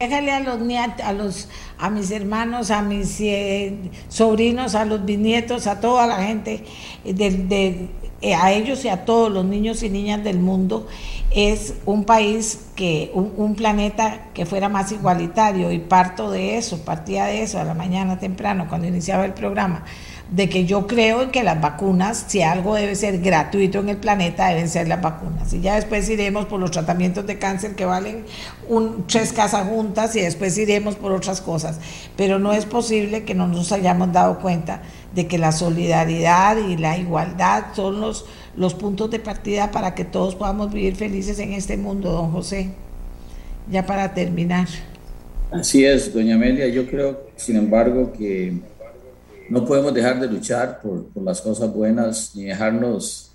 Déjale 0.00 0.32
a 0.32 0.40
los 0.40 0.58
a 1.04 1.12
los, 1.12 1.48
a 1.76 1.90
mis 1.90 2.10
hermanos, 2.10 2.70
a 2.70 2.80
mis 2.80 3.20
eh, 3.20 3.76
sobrinos, 4.08 4.74
a 4.74 4.86
los 4.86 5.04
bisnietos, 5.04 5.66
a 5.66 5.78
toda 5.78 6.06
la 6.06 6.22
gente, 6.22 6.64
de, 7.04 7.90
eh, 8.22 8.34
a 8.34 8.50
ellos 8.50 8.82
y 8.86 8.88
a 8.88 9.04
todos 9.04 9.30
los 9.30 9.44
niños 9.44 9.82
y 9.82 9.90
niñas 9.90 10.24
del 10.24 10.38
mundo, 10.38 10.86
es 11.30 11.74
un 11.84 12.04
país 12.04 12.68
que, 12.76 13.10
un, 13.12 13.34
un, 13.36 13.54
planeta 13.54 14.30
que 14.32 14.46
fuera 14.46 14.70
más 14.70 14.90
igualitario 14.90 15.70
y 15.70 15.80
parto 15.80 16.30
de 16.30 16.56
eso, 16.56 16.82
partía 16.82 17.26
de 17.26 17.42
eso 17.42 17.60
a 17.60 17.64
la 17.64 17.74
mañana 17.74 18.18
temprano 18.18 18.68
cuando 18.70 18.88
iniciaba 18.88 19.26
el 19.26 19.34
programa 19.34 19.84
de 20.30 20.48
que 20.48 20.64
yo 20.64 20.86
creo 20.86 21.22
en 21.22 21.30
que 21.30 21.42
las 21.42 21.60
vacunas, 21.60 22.24
si 22.28 22.42
algo 22.42 22.76
debe 22.76 22.94
ser 22.94 23.18
gratuito 23.18 23.80
en 23.80 23.88
el 23.88 23.96
planeta, 23.96 24.48
deben 24.48 24.68
ser 24.68 24.86
las 24.86 25.02
vacunas. 25.02 25.52
Y 25.52 25.60
ya 25.60 25.74
después 25.74 26.08
iremos 26.08 26.46
por 26.46 26.60
los 26.60 26.70
tratamientos 26.70 27.26
de 27.26 27.38
cáncer 27.38 27.74
que 27.74 27.84
valen 27.84 28.24
un, 28.68 29.06
tres 29.08 29.32
casas 29.32 29.66
juntas 29.66 30.14
y 30.14 30.20
después 30.20 30.56
iremos 30.56 30.94
por 30.94 31.10
otras 31.10 31.40
cosas. 31.40 31.80
Pero 32.16 32.38
no 32.38 32.52
es 32.52 32.64
posible 32.64 33.24
que 33.24 33.34
no 33.34 33.48
nos 33.48 33.72
hayamos 33.72 34.12
dado 34.12 34.38
cuenta 34.38 34.82
de 35.14 35.26
que 35.26 35.36
la 35.36 35.50
solidaridad 35.50 36.56
y 36.58 36.76
la 36.76 36.96
igualdad 36.96 37.64
son 37.74 38.00
los, 38.00 38.24
los 38.56 38.74
puntos 38.74 39.10
de 39.10 39.18
partida 39.18 39.72
para 39.72 39.96
que 39.96 40.04
todos 40.04 40.36
podamos 40.36 40.72
vivir 40.72 40.94
felices 40.94 41.40
en 41.40 41.54
este 41.54 41.76
mundo, 41.76 42.12
don 42.12 42.30
José. 42.30 42.70
Ya 43.68 43.84
para 43.84 44.14
terminar. 44.14 44.68
Así 45.50 45.84
es, 45.84 46.14
doña 46.14 46.36
Amelia. 46.36 46.68
Yo 46.68 46.86
creo, 46.86 47.26
sin 47.34 47.56
embargo, 47.56 48.12
que 48.12 48.69
no 49.50 49.66
podemos 49.66 49.92
dejar 49.92 50.20
de 50.20 50.28
luchar 50.28 50.80
por, 50.80 51.06
las 51.22 51.40
cosas 51.40 51.72
buenas 51.72 52.34
ni 52.34 52.44
dejarnos 52.44 53.32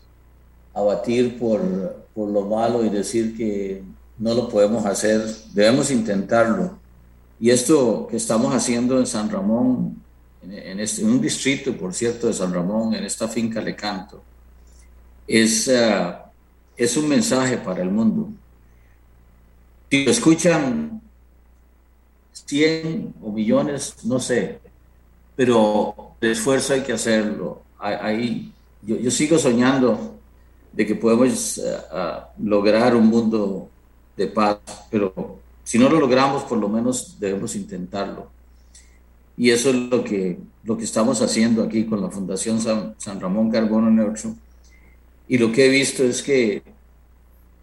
abatir 0.73 1.37
por, 1.37 2.05
por 2.13 2.29
lo 2.29 2.45
malo 2.45 2.83
y 2.85 2.89
decir 2.89 3.35
que 3.35 3.83
no 4.17 4.33
lo 4.33 4.49
podemos 4.49 4.85
hacer. 4.85 5.21
Debemos 5.53 5.91
intentarlo. 5.91 6.79
Y 7.39 7.49
esto 7.49 8.07
que 8.09 8.17
estamos 8.17 8.53
haciendo 8.53 8.97
en 8.97 9.05
San 9.05 9.29
Ramón, 9.29 10.01
en, 10.41 10.79
este, 10.79 11.01
en 11.01 11.09
un 11.09 11.21
distrito, 11.21 11.75
por 11.75 11.93
cierto, 11.93 12.27
de 12.27 12.33
San 12.33 12.53
Ramón, 12.53 12.93
en 12.93 13.03
esta 13.03 13.27
finca 13.27 13.59
Le 13.61 13.75
Canto, 13.75 14.23
es, 15.27 15.67
uh, 15.67 16.13
es 16.77 16.95
un 16.95 17.09
mensaje 17.09 17.57
para 17.57 17.81
el 17.81 17.89
mundo. 17.89 18.29
Si 19.89 20.05
lo 20.05 20.11
escuchan 20.11 21.01
100 22.31 23.15
o 23.21 23.31
millones, 23.31 23.95
no 24.03 24.19
sé, 24.19 24.59
pero 25.35 26.15
de 26.21 26.31
esfuerzo 26.31 26.73
hay 26.73 26.81
que 26.81 26.93
hacerlo. 26.93 27.63
Ahí, 27.79 28.51
yo, 28.81 29.11
sigo 29.11 29.37
soñando 29.37 30.15
de 30.71 30.85
que 30.85 30.95
podemos 30.95 31.57
uh, 31.57 32.43
lograr 32.43 32.95
un 32.95 33.07
mundo 33.07 33.69
de 34.15 34.27
paz, 34.27 34.59
pero 34.89 35.39
si 35.63 35.77
no 35.77 35.89
lo 35.89 35.99
logramos, 35.99 36.43
por 36.43 36.57
lo 36.57 36.69
menos 36.69 37.17
debemos 37.19 37.55
intentarlo. 37.55 38.29
Y 39.37 39.49
eso 39.49 39.69
es 39.69 39.75
lo 39.75 40.03
que, 40.03 40.39
lo 40.63 40.77
que 40.77 40.85
estamos 40.85 41.21
haciendo 41.21 41.63
aquí 41.63 41.85
con 41.85 42.01
la 42.01 42.09
Fundación 42.09 42.61
San, 42.61 42.95
San 42.97 43.19
Ramón 43.19 43.49
Carbono 43.51 43.91
Neutro. 43.91 44.35
Y 45.27 45.37
lo 45.37 45.51
que 45.51 45.65
he 45.65 45.69
visto 45.69 46.03
es 46.03 46.23
que 46.23 46.63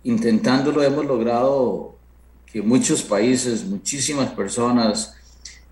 intentándolo 0.04 0.82
hemos 0.82 1.06
logrado 1.06 1.94
que 2.52 2.60
muchos 2.60 3.02
países, 3.02 3.64
muchísimas 3.64 4.30
personas, 4.32 5.16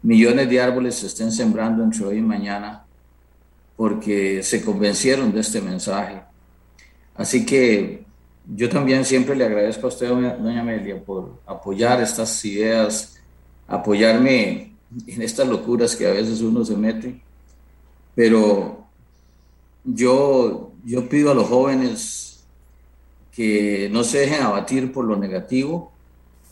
millones 0.02 0.48
de 0.48 0.60
árboles 0.60 0.96
se 0.96 1.06
estén 1.06 1.32
sembrando 1.32 1.82
entre 1.82 2.04
hoy 2.04 2.18
y 2.18 2.22
mañana 2.22 2.84
porque 3.76 4.42
se 4.42 4.62
convencieron 4.62 5.32
de 5.32 5.40
este 5.40 5.60
mensaje. 5.60 6.20
Así 7.14 7.46
que 7.46 8.04
yo 8.54 8.68
también 8.68 9.04
siempre 9.04 9.34
le 9.36 9.44
agradezco 9.44 9.86
a 9.86 9.88
usted, 9.88 10.08
doña 10.08 10.60
Amelia, 10.60 11.02
por 11.02 11.38
apoyar 11.46 12.00
estas 12.02 12.44
ideas, 12.44 13.16
apoyarme 13.66 14.74
en 15.06 15.22
estas 15.22 15.48
locuras 15.48 15.94
que 15.94 16.06
a 16.06 16.12
veces 16.12 16.40
uno 16.40 16.64
se 16.64 16.76
mete, 16.76 17.20
pero 18.14 18.84
yo, 19.84 20.72
yo 20.84 21.08
pido 21.08 21.30
a 21.30 21.34
los 21.34 21.46
jóvenes 21.46 22.44
que 23.32 23.88
no 23.92 24.02
se 24.04 24.18
dejen 24.18 24.42
abatir 24.42 24.92
por 24.92 25.04
lo 25.04 25.16
negativo 25.16 25.92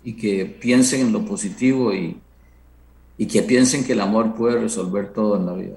y 0.05 0.15
que 0.15 0.47
piensen 0.47 1.01
en 1.03 1.13
lo 1.13 1.25
positivo 1.25 1.93
y, 1.93 2.19
y 3.19 3.27
que 3.27 3.43
piensen 3.43 3.85
que 3.85 3.93
el 3.93 4.01
amor 4.01 4.35
puede 4.35 4.61
resolver 4.61 5.13
todo 5.13 5.37
en 5.37 5.45
la 5.45 5.53
vida. 5.53 5.77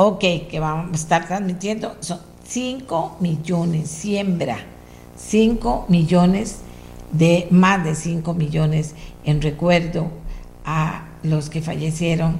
Ok, 0.00 0.20
que 0.48 0.60
vamos 0.60 0.92
a 0.92 0.94
estar 0.94 1.26
transmitiendo, 1.26 1.96
son 1.98 2.20
5 2.46 3.16
millones, 3.18 3.90
siembra, 3.90 4.58
5 5.16 5.86
millones 5.88 6.60
de 7.10 7.48
más 7.50 7.82
de 7.82 7.96
5 7.96 8.32
millones 8.32 8.94
en 9.24 9.42
recuerdo 9.42 10.06
a 10.64 11.08
los 11.24 11.50
que 11.50 11.62
fallecieron 11.62 12.36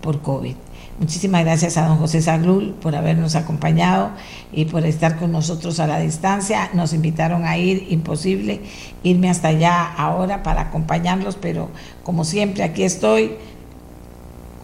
por 0.00 0.22
COVID. 0.22 0.54
Muchísimas 1.00 1.44
gracias 1.44 1.76
a 1.76 1.86
don 1.86 1.98
José 1.98 2.22
Saglul 2.22 2.72
por 2.80 2.96
habernos 2.96 3.34
acompañado 3.34 4.08
y 4.50 4.64
por 4.64 4.86
estar 4.86 5.18
con 5.18 5.32
nosotros 5.32 5.80
a 5.80 5.86
la 5.86 5.98
distancia. 5.98 6.70
Nos 6.72 6.94
invitaron 6.94 7.44
a 7.44 7.58
ir, 7.58 7.88
imposible 7.90 8.62
irme 9.02 9.28
hasta 9.28 9.48
allá 9.48 9.84
ahora 9.84 10.42
para 10.42 10.62
acompañarlos, 10.62 11.36
pero 11.36 11.68
como 12.04 12.24
siempre 12.24 12.62
aquí 12.62 12.84
estoy 12.84 13.32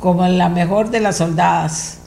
como 0.00 0.26
la 0.28 0.48
mejor 0.48 0.88
de 0.88 1.00
las 1.00 1.18
soldadas, 1.18 1.97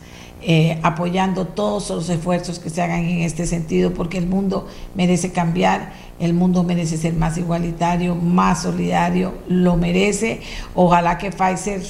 eh, 0.41 0.79
apoyando 0.83 1.47
todos 1.47 1.89
los 1.89 2.09
esfuerzos 2.09 2.59
que 2.59 2.69
se 2.69 2.81
hagan 2.81 3.05
en 3.05 3.21
este 3.21 3.45
sentido, 3.45 3.93
porque 3.93 4.17
el 4.17 4.27
mundo 4.27 4.67
merece 4.95 5.31
cambiar 5.31 5.93
el 6.21 6.35
mundo 6.35 6.63
merece 6.63 6.97
ser 6.97 7.13
más 7.13 7.35
igualitario, 7.39 8.13
más 8.13 8.61
solidario, 8.61 9.33
lo 9.47 9.75
merece. 9.75 10.39
Ojalá 10.75 11.17
que 11.17 11.31
Pfizer, 11.31 11.81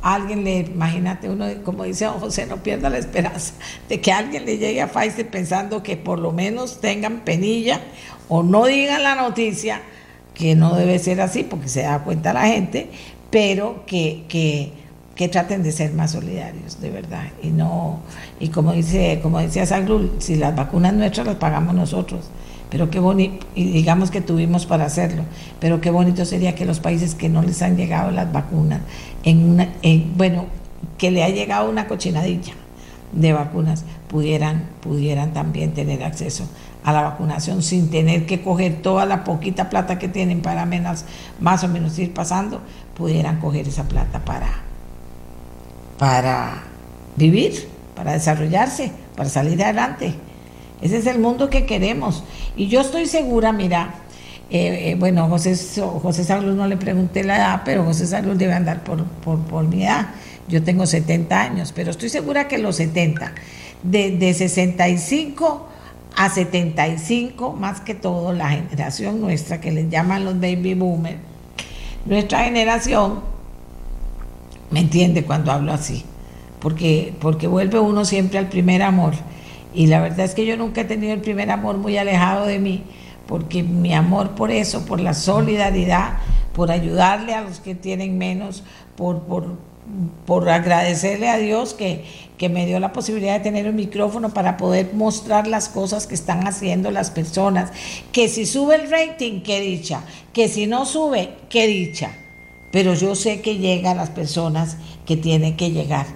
alguien 0.00 0.44
le, 0.44 0.60
imagínate 0.60 1.28
uno, 1.28 1.46
como 1.64 1.82
dice 1.82 2.06
José, 2.06 2.46
no 2.46 2.58
pierda 2.58 2.88
la 2.88 2.98
esperanza 2.98 3.52
de 3.88 4.00
que 4.00 4.12
alguien 4.12 4.46
le 4.46 4.58
llegue 4.58 4.80
a 4.80 4.86
Pfizer 4.86 5.28
pensando 5.28 5.82
que 5.82 5.96
por 5.96 6.20
lo 6.20 6.30
menos 6.30 6.80
tengan 6.80 7.24
penilla 7.24 7.80
o 8.28 8.44
no 8.44 8.66
digan 8.66 9.02
la 9.02 9.16
noticia, 9.16 9.82
que 10.34 10.54
no 10.54 10.76
debe 10.76 11.00
ser 11.00 11.20
así 11.20 11.42
porque 11.42 11.68
se 11.68 11.82
da 11.82 12.04
cuenta 12.04 12.32
la 12.32 12.46
gente, 12.46 12.90
pero 13.28 13.84
que, 13.86 14.22
que 14.28 14.72
que 15.20 15.28
traten 15.28 15.62
de 15.62 15.70
ser 15.70 15.92
más 15.92 16.12
solidarios, 16.12 16.80
de 16.80 16.90
verdad. 16.90 17.24
Y 17.42 17.48
no, 17.48 18.00
y 18.38 18.48
como 18.48 18.72
dice, 18.72 19.20
como 19.22 19.38
decía 19.38 19.66
Saglul, 19.66 20.12
si 20.16 20.36
las 20.36 20.56
vacunas 20.56 20.94
nuestras 20.94 21.26
las 21.26 21.36
pagamos 21.36 21.74
nosotros, 21.74 22.30
pero 22.70 22.88
qué 22.88 23.00
bonito, 23.00 23.46
y 23.54 23.70
digamos 23.70 24.10
que 24.10 24.22
tuvimos 24.22 24.64
para 24.64 24.86
hacerlo, 24.86 25.24
pero 25.60 25.82
qué 25.82 25.90
bonito 25.90 26.24
sería 26.24 26.54
que 26.54 26.64
los 26.64 26.80
países 26.80 27.14
que 27.14 27.28
no 27.28 27.42
les 27.42 27.60
han 27.60 27.76
llegado 27.76 28.10
las 28.12 28.32
vacunas, 28.32 28.80
en, 29.22 29.46
una, 29.46 29.68
bueno, 30.16 30.46
que 30.96 31.10
le 31.10 31.22
ha 31.22 31.28
llegado 31.28 31.68
una 31.68 31.86
cochinadilla 31.86 32.54
de 33.12 33.34
vacunas, 33.34 33.84
pudieran, 34.08 34.70
pudieran 34.80 35.34
también 35.34 35.74
tener 35.74 36.02
acceso 36.02 36.48
a 36.82 36.94
la 36.94 37.02
vacunación 37.02 37.62
sin 37.62 37.90
tener 37.90 38.24
que 38.24 38.40
coger 38.40 38.80
toda 38.80 39.04
la 39.04 39.22
poquita 39.24 39.68
plata 39.68 39.98
que 39.98 40.08
tienen 40.08 40.40
para 40.40 40.64
menos, 40.64 41.04
más 41.40 41.62
o 41.62 41.68
menos 41.68 41.98
ir 41.98 42.14
pasando, 42.14 42.62
pudieran 42.96 43.38
coger 43.38 43.68
esa 43.68 43.84
plata 43.84 44.20
para, 44.24 44.69
para 46.00 46.62
vivir, 47.14 47.68
para 47.94 48.14
desarrollarse, 48.14 48.90
para 49.14 49.28
salir 49.28 49.62
adelante. 49.62 50.14
Ese 50.80 50.96
es 50.96 51.06
el 51.06 51.18
mundo 51.18 51.50
que 51.50 51.66
queremos. 51.66 52.24
Y 52.56 52.68
yo 52.68 52.80
estoy 52.80 53.04
segura, 53.04 53.52
mira, 53.52 53.96
eh, 54.48 54.92
eh, 54.92 54.96
bueno, 54.98 55.28
José, 55.28 55.54
José 55.78 56.24
Salud 56.24 56.54
no 56.54 56.66
le 56.66 56.78
pregunté 56.78 57.22
la 57.22 57.36
edad, 57.36 57.62
pero 57.66 57.84
José 57.84 58.06
Salud 58.06 58.34
debe 58.34 58.54
andar 58.54 58.82
por, 58.82 59.04
por, 59.04 59.40
por 59.40 59.64
mi 59.64 59.84
edad. 59.84 60.06
Yo 60.48 60.62
tengo 60.62 60.86
70 60.86 61.38
años, 61.38 61.72
pero 61.76 61.90
estoy 61.90 62.08
segura 62.08 62.48
que 62.48 62.56
los 62.56 62.76
70, 62.76 63.32
de, 63.82 64.16
de 64.16 64.32
65 64.32 65.68
a 66.16 66.30
75, 66.30 67.52
más 67.52 67.82
que 67.82 67.94
todo 67.94 68.32
la 68.32 68.48
generación 68.48 69.20
nuestra, 69.20 69.60
que 69.60 69.70
les 69.70 69.90
llaman 69.90 70.24
los 70.24 70.40
baby 70.40 70.72
boomers, 70.72 71.18
nuestra 72.06 72.44
generación, 72.44 73.20
me 74.70 74.80
entiende 74.80 75.24
cuando 75.24 75.52
hablo 75.52 75.72
así, 75.72 76.04
porque, 76.60 77.14
porque 77.20 77.46
vuelve 77.46 77.78
uno 77.78 78.04
siempre 78.04 78.38
al 78.38 78.48
primer 78.48 78.82
amor. 78.82 79.14
Y 79.74 79.86
la 79.86 80.00
verdad 80.00 80.20
es 80.20 80.34
que 80.34 80.46
yo 80.46 80.56
nunca 80.56 80.82
he 80.82 80.84
tenido 80.84 81.12
el 81.12 81.20
primer 81.20 81.50
amor 81.50 81.76
muy 81.76 81.96
alejado 81.96 82.46
de 82.46 82.58
mí, 82.58 82.82
porque 83.26 83.62
mi 83.62 83.94
amor 83.94 84.30
por 84.30 84.50
eso, 84.50 84.84
por 84.84 85.00
la 85.00 85.14
solidaridad, 85.14 86.18
por 86.52 86.70
ayudarle 86.70 87.34
a 87.34 87.42
los 87.42 87.60
que 87.60 87.74
tienen 87.74 88.18
menos, 88.18 88.64
por, 88.96 89.22
por, 89.22 89.56
por 90.26 90.48
agradecerle 90.48 91.28
a 91.28 91.38
Dios 91.38 91.74
que, 91.74 92.04
que, 92.38 92.48
me 92.48 92.66
dio 92.66 92.80
la 92.80 92.92
posibilidad 92.92 93.34
de 93.34 93.40
tener 93.40 93.68
un 93.68 93.76
micrófono 93.76 94.30
para 94.30 94.56
poder 94.56 94.90
mostrar 94.94 95.46
las 95.46 95.68
cosas 95.68 96.06
que 96.06 96.14
están 96.14 96.46
haciendo 96.46 96.90
las 96.90 97.10
personas. 97.10 97.70
Que 98.12 98.28
si 98.28 98.46
sube 98.46 98.74
el 98.74 98.90
rating, 98.90 99.42
qué 99.42 99.60
dicha. 99.60 100.02
Que 100.32 100.48
si 100.48 100.66
no 100.66 100.84
sube, 100.84 101.30
qué 101.48 101.66
dicha. 101.68 102.10
Pero 102.70 102.94
yo 102.94 103.14
sé 103.14 103.40
que 103.40 103.58
llega 103.58 103.92
a 103.92 103.94
las 103.94 104.10
personas 104.10 104.76
que 105.06 105.16
tienen 105.16 105.56
que 105.56 105.70
llegar. 105.70 106.06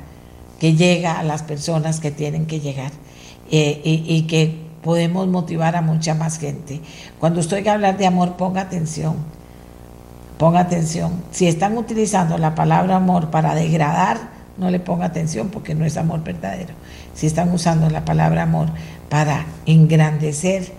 Que 0.60 0.74
llega 0.74 1.18
a 1.18 1.22
las 1.22 1.42
personas 1.42 2.00
que 2.00 2.10
tienen 2.10 2.46
que 2.46 2.60
llegar. 2.60 2.92
Eh, 3.50 3.80
y, 3.84 4.22
que 4.22 4.54
podemos 4.82 5.26
motivar 5.28 5.76
a 5.76 5.82
mucha 5.82 6.14
más 6.14 6.38
gente. 6.38 6.80
Cuando 7.18 7.40
estoy 7.40 7.66
a 7.68 7.74
hablar 7.74 7.98
de 7.98 8.06
amor, 8.06 8.36
ponga 8.36 8.62
atención 8.62 9.16
Ponga 10.38 10.60
atención. 10.60 11.22
Si 11.30 11.46
están 11.46 11.78
utilizando 11.78 12.38
la 12.38 12.54
palabra 12.54 12.96
amor 12.96 13.30
para 13.30 13.54
degradar, 13.54 14.30
no 14.58 14.70
le 14.70 14.80
ponga 14.80 15.06
atención 15.06 15.48
porque 15.48 15.74
no 15.74 15.84
es 15.84 15.96
amor 15.96 16.24
verdadero. 16.24 16.74
Si 17.14 17.26
están 17.26 17.52
usando 17.52 17.88
la 17.88 18.04
palabra 18.04 18.42
amor 18.42 18.68
para 19.08 19.46
engrandecer, 19.64 20.72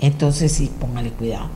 entonces 0.00 0.52
sí, 0.52 0.70
póngale 0.80 1.10
cuidado, 1.10 1.48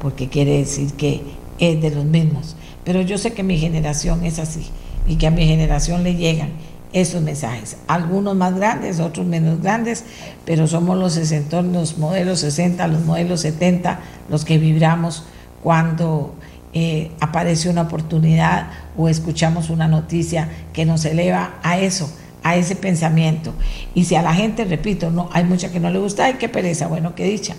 porque 0.00 0.28
quiere 0.28 0.58
decir 0.58 0.94
que 0.94 1.22
es 1.60 1.80
de 1.80 1.90
los 1.90 2.04
mismos. 2.04 2.56
Pero 2.84 3.02
yo 3.02 3.18
sé 3.18 3.32
que 3.32 3.42
mi 3.42 3.58
generación 3.58 4.24
es 4.24 4.38
así 4.38 4.66
y 5.06 5.16
que 5.16 5.26
a 5.26 5.30
mi 5.30 5.46
generación 5.46 6.02
le 6.02 6.14
llegan 6.14 6.50
esos 6.92 7.22
mensajes. 7.22 7.76
Algunos 7.86 8.34
más 8.36 8.54
grandes, 8.56 9.00
otros 9.00 9.26
menos 9.26 9.62
grandes, 9.62 10.04
pero 10.44 10.66
somos 10.66 10.98
los 10.98 11.14
60, 11.14 11.62
los 11.62 11.98
modelos 11.98 12.40
60, 12.40 12.86
los 12.88 13.04
modelos 13.04 13.40
70, 13.42 14.00
los 14.28 14.44
que 14.44 14.58
vibramos 14.58 15.24
cuando 15.62 16.34
eh, 16.72 17.10
aparece 17.20 17.68
una 17.68 17.82
oportunidad 17.82 18.68
o 18.96 19.08
escuchamos 19.08 19.70
una 19.70 19.88
noticia 19.88 20.48
que 20.72 20.84
nos 20.84 21.04
eleva 21.04 21.54
a 21.62 21.78
eso, 21.78 22.10
a 22.42 22.56
ese 22.56 22.76
pensamiento. 22.76 23.52
Y 23.94 24.04
si 24.04 24.16
a 24.16 24.22
la 24.22 24.34
gente, 24.34 24.64
repito, 24.64 25.10
no 25.10 25.28
hay 25.32 25.44
mucha 25.44 25.70
que 25.70 25.80
no 25.80 25.90
le 25.90 25.98
gusta, 25.98 26.24
ay, 26.24 26.34
qué 26.34 26.48
pereza, 26.48 26.86
bueno, 26.88 27.14
qué 27.14 27.24
dicha, 27.24 27.54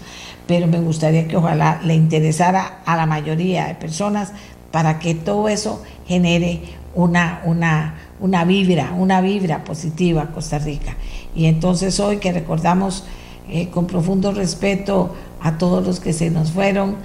pero 0.47 0.67
me 0.67 0.79
gustaría 0.79 1.27
que 1.27 1.37
ojalá 1.37 1.79
le 1.83 1.93
interesara 1.93 2.79
a 2.85 2.97
la 2.97 3.05
mayoría 3.05 3.67
de 3.67 3.75
personas 3.75 4.33
para 4.71 4.99
que 4.99 5.15
todo 5.15 5.49
eso 5.49 5.81
genere 6.07 6.61
una, 6.95 7.41
una, 7.45 7.95
una 8.19 8.45
vibra, 8.45 8.93
una 8.97 9.21
vibra 9.21 9.63
positiva 9.63 10.23
a 10.23 10.31
Costa 10.31 10.59
Rica. 10.59 10.95
Y 11.35 11.45
entonces 11.45 11.99
hoy 11.99 12.17
que 12.17 12.31
recordamos 12.31 13.03
eh, 13.49 13.69
con 13.69 13.87
profundo 13.87 14.31
respeto 14.31 15.15
a 15.41 15.57
todos 15.57 15.85
los 15.85 15.99
que 15.99 16.13
se 16.13 16.29
nos 16.29 16.51
fueron, 16.51 16.95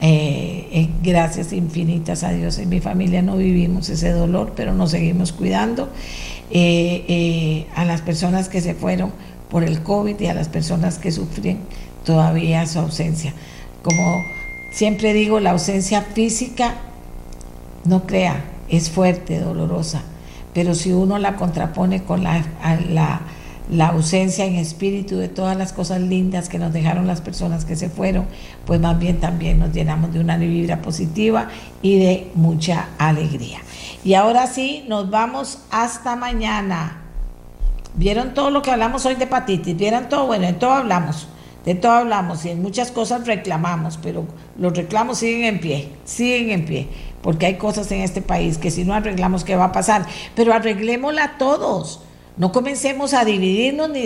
eh, 0.00 0.68
eh, 0.72 0.90
gracias 1.02 1.52
infinitas 1.52 2.22
a 2.22 2.30
Dios 2.30 2.58
en 2.58 2.68
mi 2.68 2.80
familia 2.80 3.22
no 3.22 3.38
vivimos 3.38 3.88
ese 3.88 4.10
dolor, 4.10 4.52
pero 4.54 4.74
nos 4.74 4.90
seguimos 4.90 5.32
cuidando. 5.32 5.88
A 7.74 7.84
las 7.84 8.02
personas 8.02 8.48
que 8.48 8.60
se 8.60 8.74
fueron 8.74 9.10
por 9.50 9.64
el 9.64 9.82
COVID 9.82 10.20
y 10.20 10.26
a 10.26 10.34
las 10.34 10.48
personas 10.48 10.98
que 10.98 11.10
sufren 11.10 11.58
todavía 12.04 12.66
su 12.66 12.78
ausencia. 12.78 13.32
Como 13.82 14.22
siempre 14.70 15.12
digo, 15.12 15.40
la 15.40 15.52
ausencia 15.52 16.02
física, 16.02 16.74
no 17.86 18.06
crea, 18.06 18.44
es 18.68 18.90
fuerte, 18.90 19.40
dolorosa, 19.40 20.02
pero 20.52 20.74
si 20.74 20.92
uno 20.92 21.18
la 21.18 21.36
contrapone 21.36 22.02
con 22.02 22.22
la, 22.22 22.44
la 22.90 23.20
la 23.68 23.88
ausencia 23.88 24.44
en 24.44 24.54
espíritu 24.54 25.16
de 25.16 25.28
todas 25.28 25.56
las 25.56 25.72
cosas 25.72 26.00
lindas 26.00 26.48
que 26.48 26.58
nos 26.58 26.72
dejaron 26.72 27.06
las 27.06 27.20
personas 27.20 27.64
que 27.64 27.76
se 27.76 27.88
fueron, 27.88 28.26
pues 28.64 28.80
más 28.80 28.98
bien 28.98 29.18
también 29.18 29.58
nos 29.58 29.72
llenamos 29.72 30.12
de 30.12 30.20
una 30.20 30.36
vibra 30.36 30.82
positiva 30.82 31.48
y 31.82 31.98
de 31.98 32.30
mucha 32.34 32.88
alegría. 32.98 33.58
Y 34.04 34.14
ahora 34.14 34.46
sí, 34.46 34.84
nos 34.88 35.10
vamos 35.10 35.58
hasta 35.70 36.14
mañana. 36.14 37.02
¿Vieron 37.94 38.34
todo 38.34 38.50
lo 38.50 38.62
que 38.62 38.70
hablamos 38.70 39.04
hoy 39.06 39.16
de 39.16 39.24
hepatitis? 39.24 39.76
¿Vieron 39.76 40.08
todo? 40.08 40.26
Bueno, 40.26 40.46
en 40.46 40.58
todo 40.58 40.72
hablamos. 40.72 41.28
De 41.64 41.74
todo 41.74 41.92
hablamos 41.92 42.44
y 42.44 42.50
en 42.50 42.62
muchas 42.62 42.92
cosas 42.92 43.26
reclamamos, 43.26 43.98
pero 44.00 44.24
los 44.56 44.76
reclamos 44.76 45.18
siguen 45.18 45.46
en 45.46 45.60
pie, 45.60 45.88
siguen 46.04 46.50
en 46.50 46.64
pie, 46.64 46.86
porque 47.22 47.46
hay 47.46 47.54
cosas 47.54 47.90
en 47.92 48.02
este 48.02 48.22
país 48.22 48.58
que 48.58 48.70
si 48.70 48.84
no 48.84 48.94
arreglamos, 48.94 49.44
¿qué 49.44 49.56
va 49.56 49.66
a 49.66 49.72
pasar? 49.72 50.06
Pero 50.34 50.52
arreglémosla 50.52 51.38
todos 51.38 52.00
no 52.36 52.52
comencemos 52.52 53.14
a 53.14 53.24
dividirnos 53.24 53.88
ni 53.88 54.02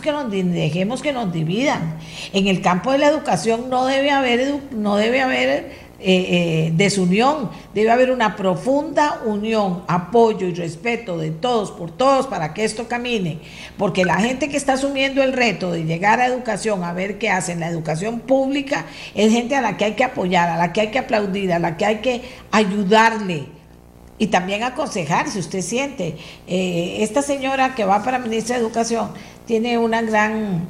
que 0.00 0.10
nos 0.10 0.30
dejemos 0.30 1.02
que 1.02 1.12
nos 1.12 1.30
dividan. 1.30 1.98
En 2.32 2.46
el 2.46 2.62
campo 2.62 2.92
de 2.92 2.98
la 2.98 3.08
educación 3.08 3.68
no 3.68 3.84
debe 3.84 4.10
haber 4.10 4.60
no 4.72 4.96
debe 4.96 5.20
haber 5.20 5.83
eh, 6.06 6.66
eh, 6.66 6.72
desunión, 6.76 7.50
debe 7.72 7.90
haber 7.90 8.10
una 8.10 8.36
profunda 8.36 9.22
unión, 9.24 9.84
apoyo 9.86 10.46
y 10.46 10.52
respeto 10.52 11.16
de 11.16 11.30
todos 11.30 11.70
por 11.70 11.90
todos 11.90 12.26
para 12.26 12.52
que 12.52 12.62
esto 12.62 12.88
camine, 12.88 13.38
porque 13.78 14.04
la 14.04 14.16
gente 14.16 14.50
que 14.50 14.58
está 14.58 14.74
asumiendo 14.74 15.22
el 15.22 15.32
reto 15.32 15.72
de 15.72 15.84
llegar 15.84 16.20
a 16.20 16.26
educación, 16.26 16.84
a 16.84 16.92
ver 16.92 17.18
qué 17.18 17.30
hacen, 17.30 17.58
la 17.58 17.68
educación 17.68 18.20
pública, 18.20 18.84
es 19.14 19.32
gente 19.32 19.56
a 19.56 19.62
la 19.62 19.78
que 19.78 19.86
hay 19.86 19.92
que 19.94 20.04
apoyar, 20.04 20.50
a 20.50 20.58
la 20.58 20.74
que 20.74 20.82
hay 20.82 20.90
que 20.90 20.98
aplaudir, 20.98 21.52
a 21.54 21.58
la 21.58 21.78
que 21.78 21.86
hay 21.86 21.96
que 21.96 22.20
ayudarle 22.50 23.46
y 24.18 24.26
también 24.26 24.62
aconsejar 24.62 25.30
si 25.30 25.38
usted 25.38 25.62
siente. 25.62 26.16
Eh, 26.46 26.98
esta 27.00 27.22
señora 27.22 27.74
que 27.74 27.84
va 27.84 28.02
para 28.02 28.18
ministra 28.18 28.56
de 28.56 28.62
Educación 28.62 29.08
tiene 29.46 29.78
una 29.78 30.02
gran, 30.02 30.66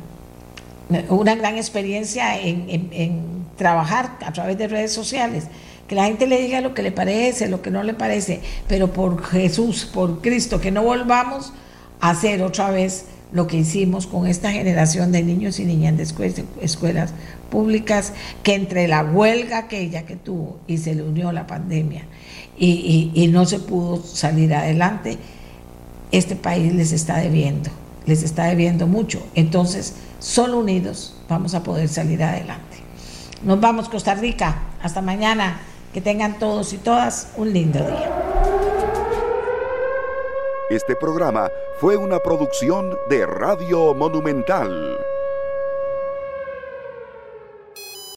una 1.08 1.34
gran 1.34 1.56
experiencia 1.56 2.38
en, 2.38 3.43
trabajar 3.56 4.18
a 4.24 4.32
través 4.32 4.58
de 4.58 4.68
redes 4.68 4.92
sociales. 4.92 5.44
Que 5.88 5.94
la 5.94 6.04
gente 6.04 6.26
le 6.26 6.40
diga 6.40 6.60
lo 6.60 6.74
que 6.74 6.82
le 6.82 6.92
parece, 6.92 7.48
lo 7.48 7.60
que 7.60 7.70
no 7.70 7.82
le 7.82 7.94
parece, 7.94 8.40
pero 8.68 8.92
por 8.92 9.22
Jesús, 9.22 9.84
por 9.84 10.22
Cristo, 10.22 10.60
que 10.60 10.70
no 10.70 10.82
volvamos 10.82 11.52
a 12.00 12.10
hacer 12.10 12.42
otra 12.42 12.70
vez 12.70 13.06
lo 13.34 13.48
que 13.48 13.56
hicimos 13.56 14.06
con 14.06 14.26
esta 14.28 14.52
generación 14.52 15.10
de 15.10 15.22
niños 15.24 15.58
y 15.58 15.64
niñas 15.64 15.96
de 15.96 16.04
escuelas 16.62 17.12
públicas, 17.50 18.12
que 18.44 18.54
entre 18.54 18.86
la 18.86 19.02
huelga 19.02 19.58
aquella 19.58 20.06
que 20.06 20.14
tuvo 20.14 20.60
y 20.68 20.78
se 20.78 20.94
le 20.94 21.02
unió 21.02 21.32
la 21.32 21.46
pandemia, 21.46 22.06
y, 22.56 23.28
no 23.32 23.44
se 23.44 23.58
pudo 23.58 24.00
salir 24.02 24.54
adelante, 24.54 25.18
este 26.12 26.36
país 26.36 26.72
les 26.72 26.92
está 26.92 27.18
debiendo, 27.18 27.70
les 28.06 28.22
está 28.22 28.44
debiendo 28.44 28.86
mucho. 28.86 29.20
Entonces, 29.34 29.94
solo 30.20 30.60
unidos 30.60 31.16
vamos 31.28 31.54
a 31.54 31.64
poder 31.64 31.88
salir 31.88 32.22
adelante. 32.22 32.73
Nos 33.44 33.60
vamos, 33.60 33.88
Costa 33.90 34.14
Rica. 34.14 34.56
Hasta 34.82 35.02
mañana. 35.02 35.60
Que 35.92 36.00
tengan 36.00 36.40
todos 36.40 36.72
y 36.72 36.78
todas 36.78 37.32
un 37.36 37.52
lindo 37.52 37.78
día. 37.78 38.10
Este 40.70 40.96
programa 40.96 41.48
fue 41.78 41.96
una 41.96 42.18
producción 42.18 42.96
de 43.08 43.26
Radio 43.26 43.94
Monumental. 43.94 44.98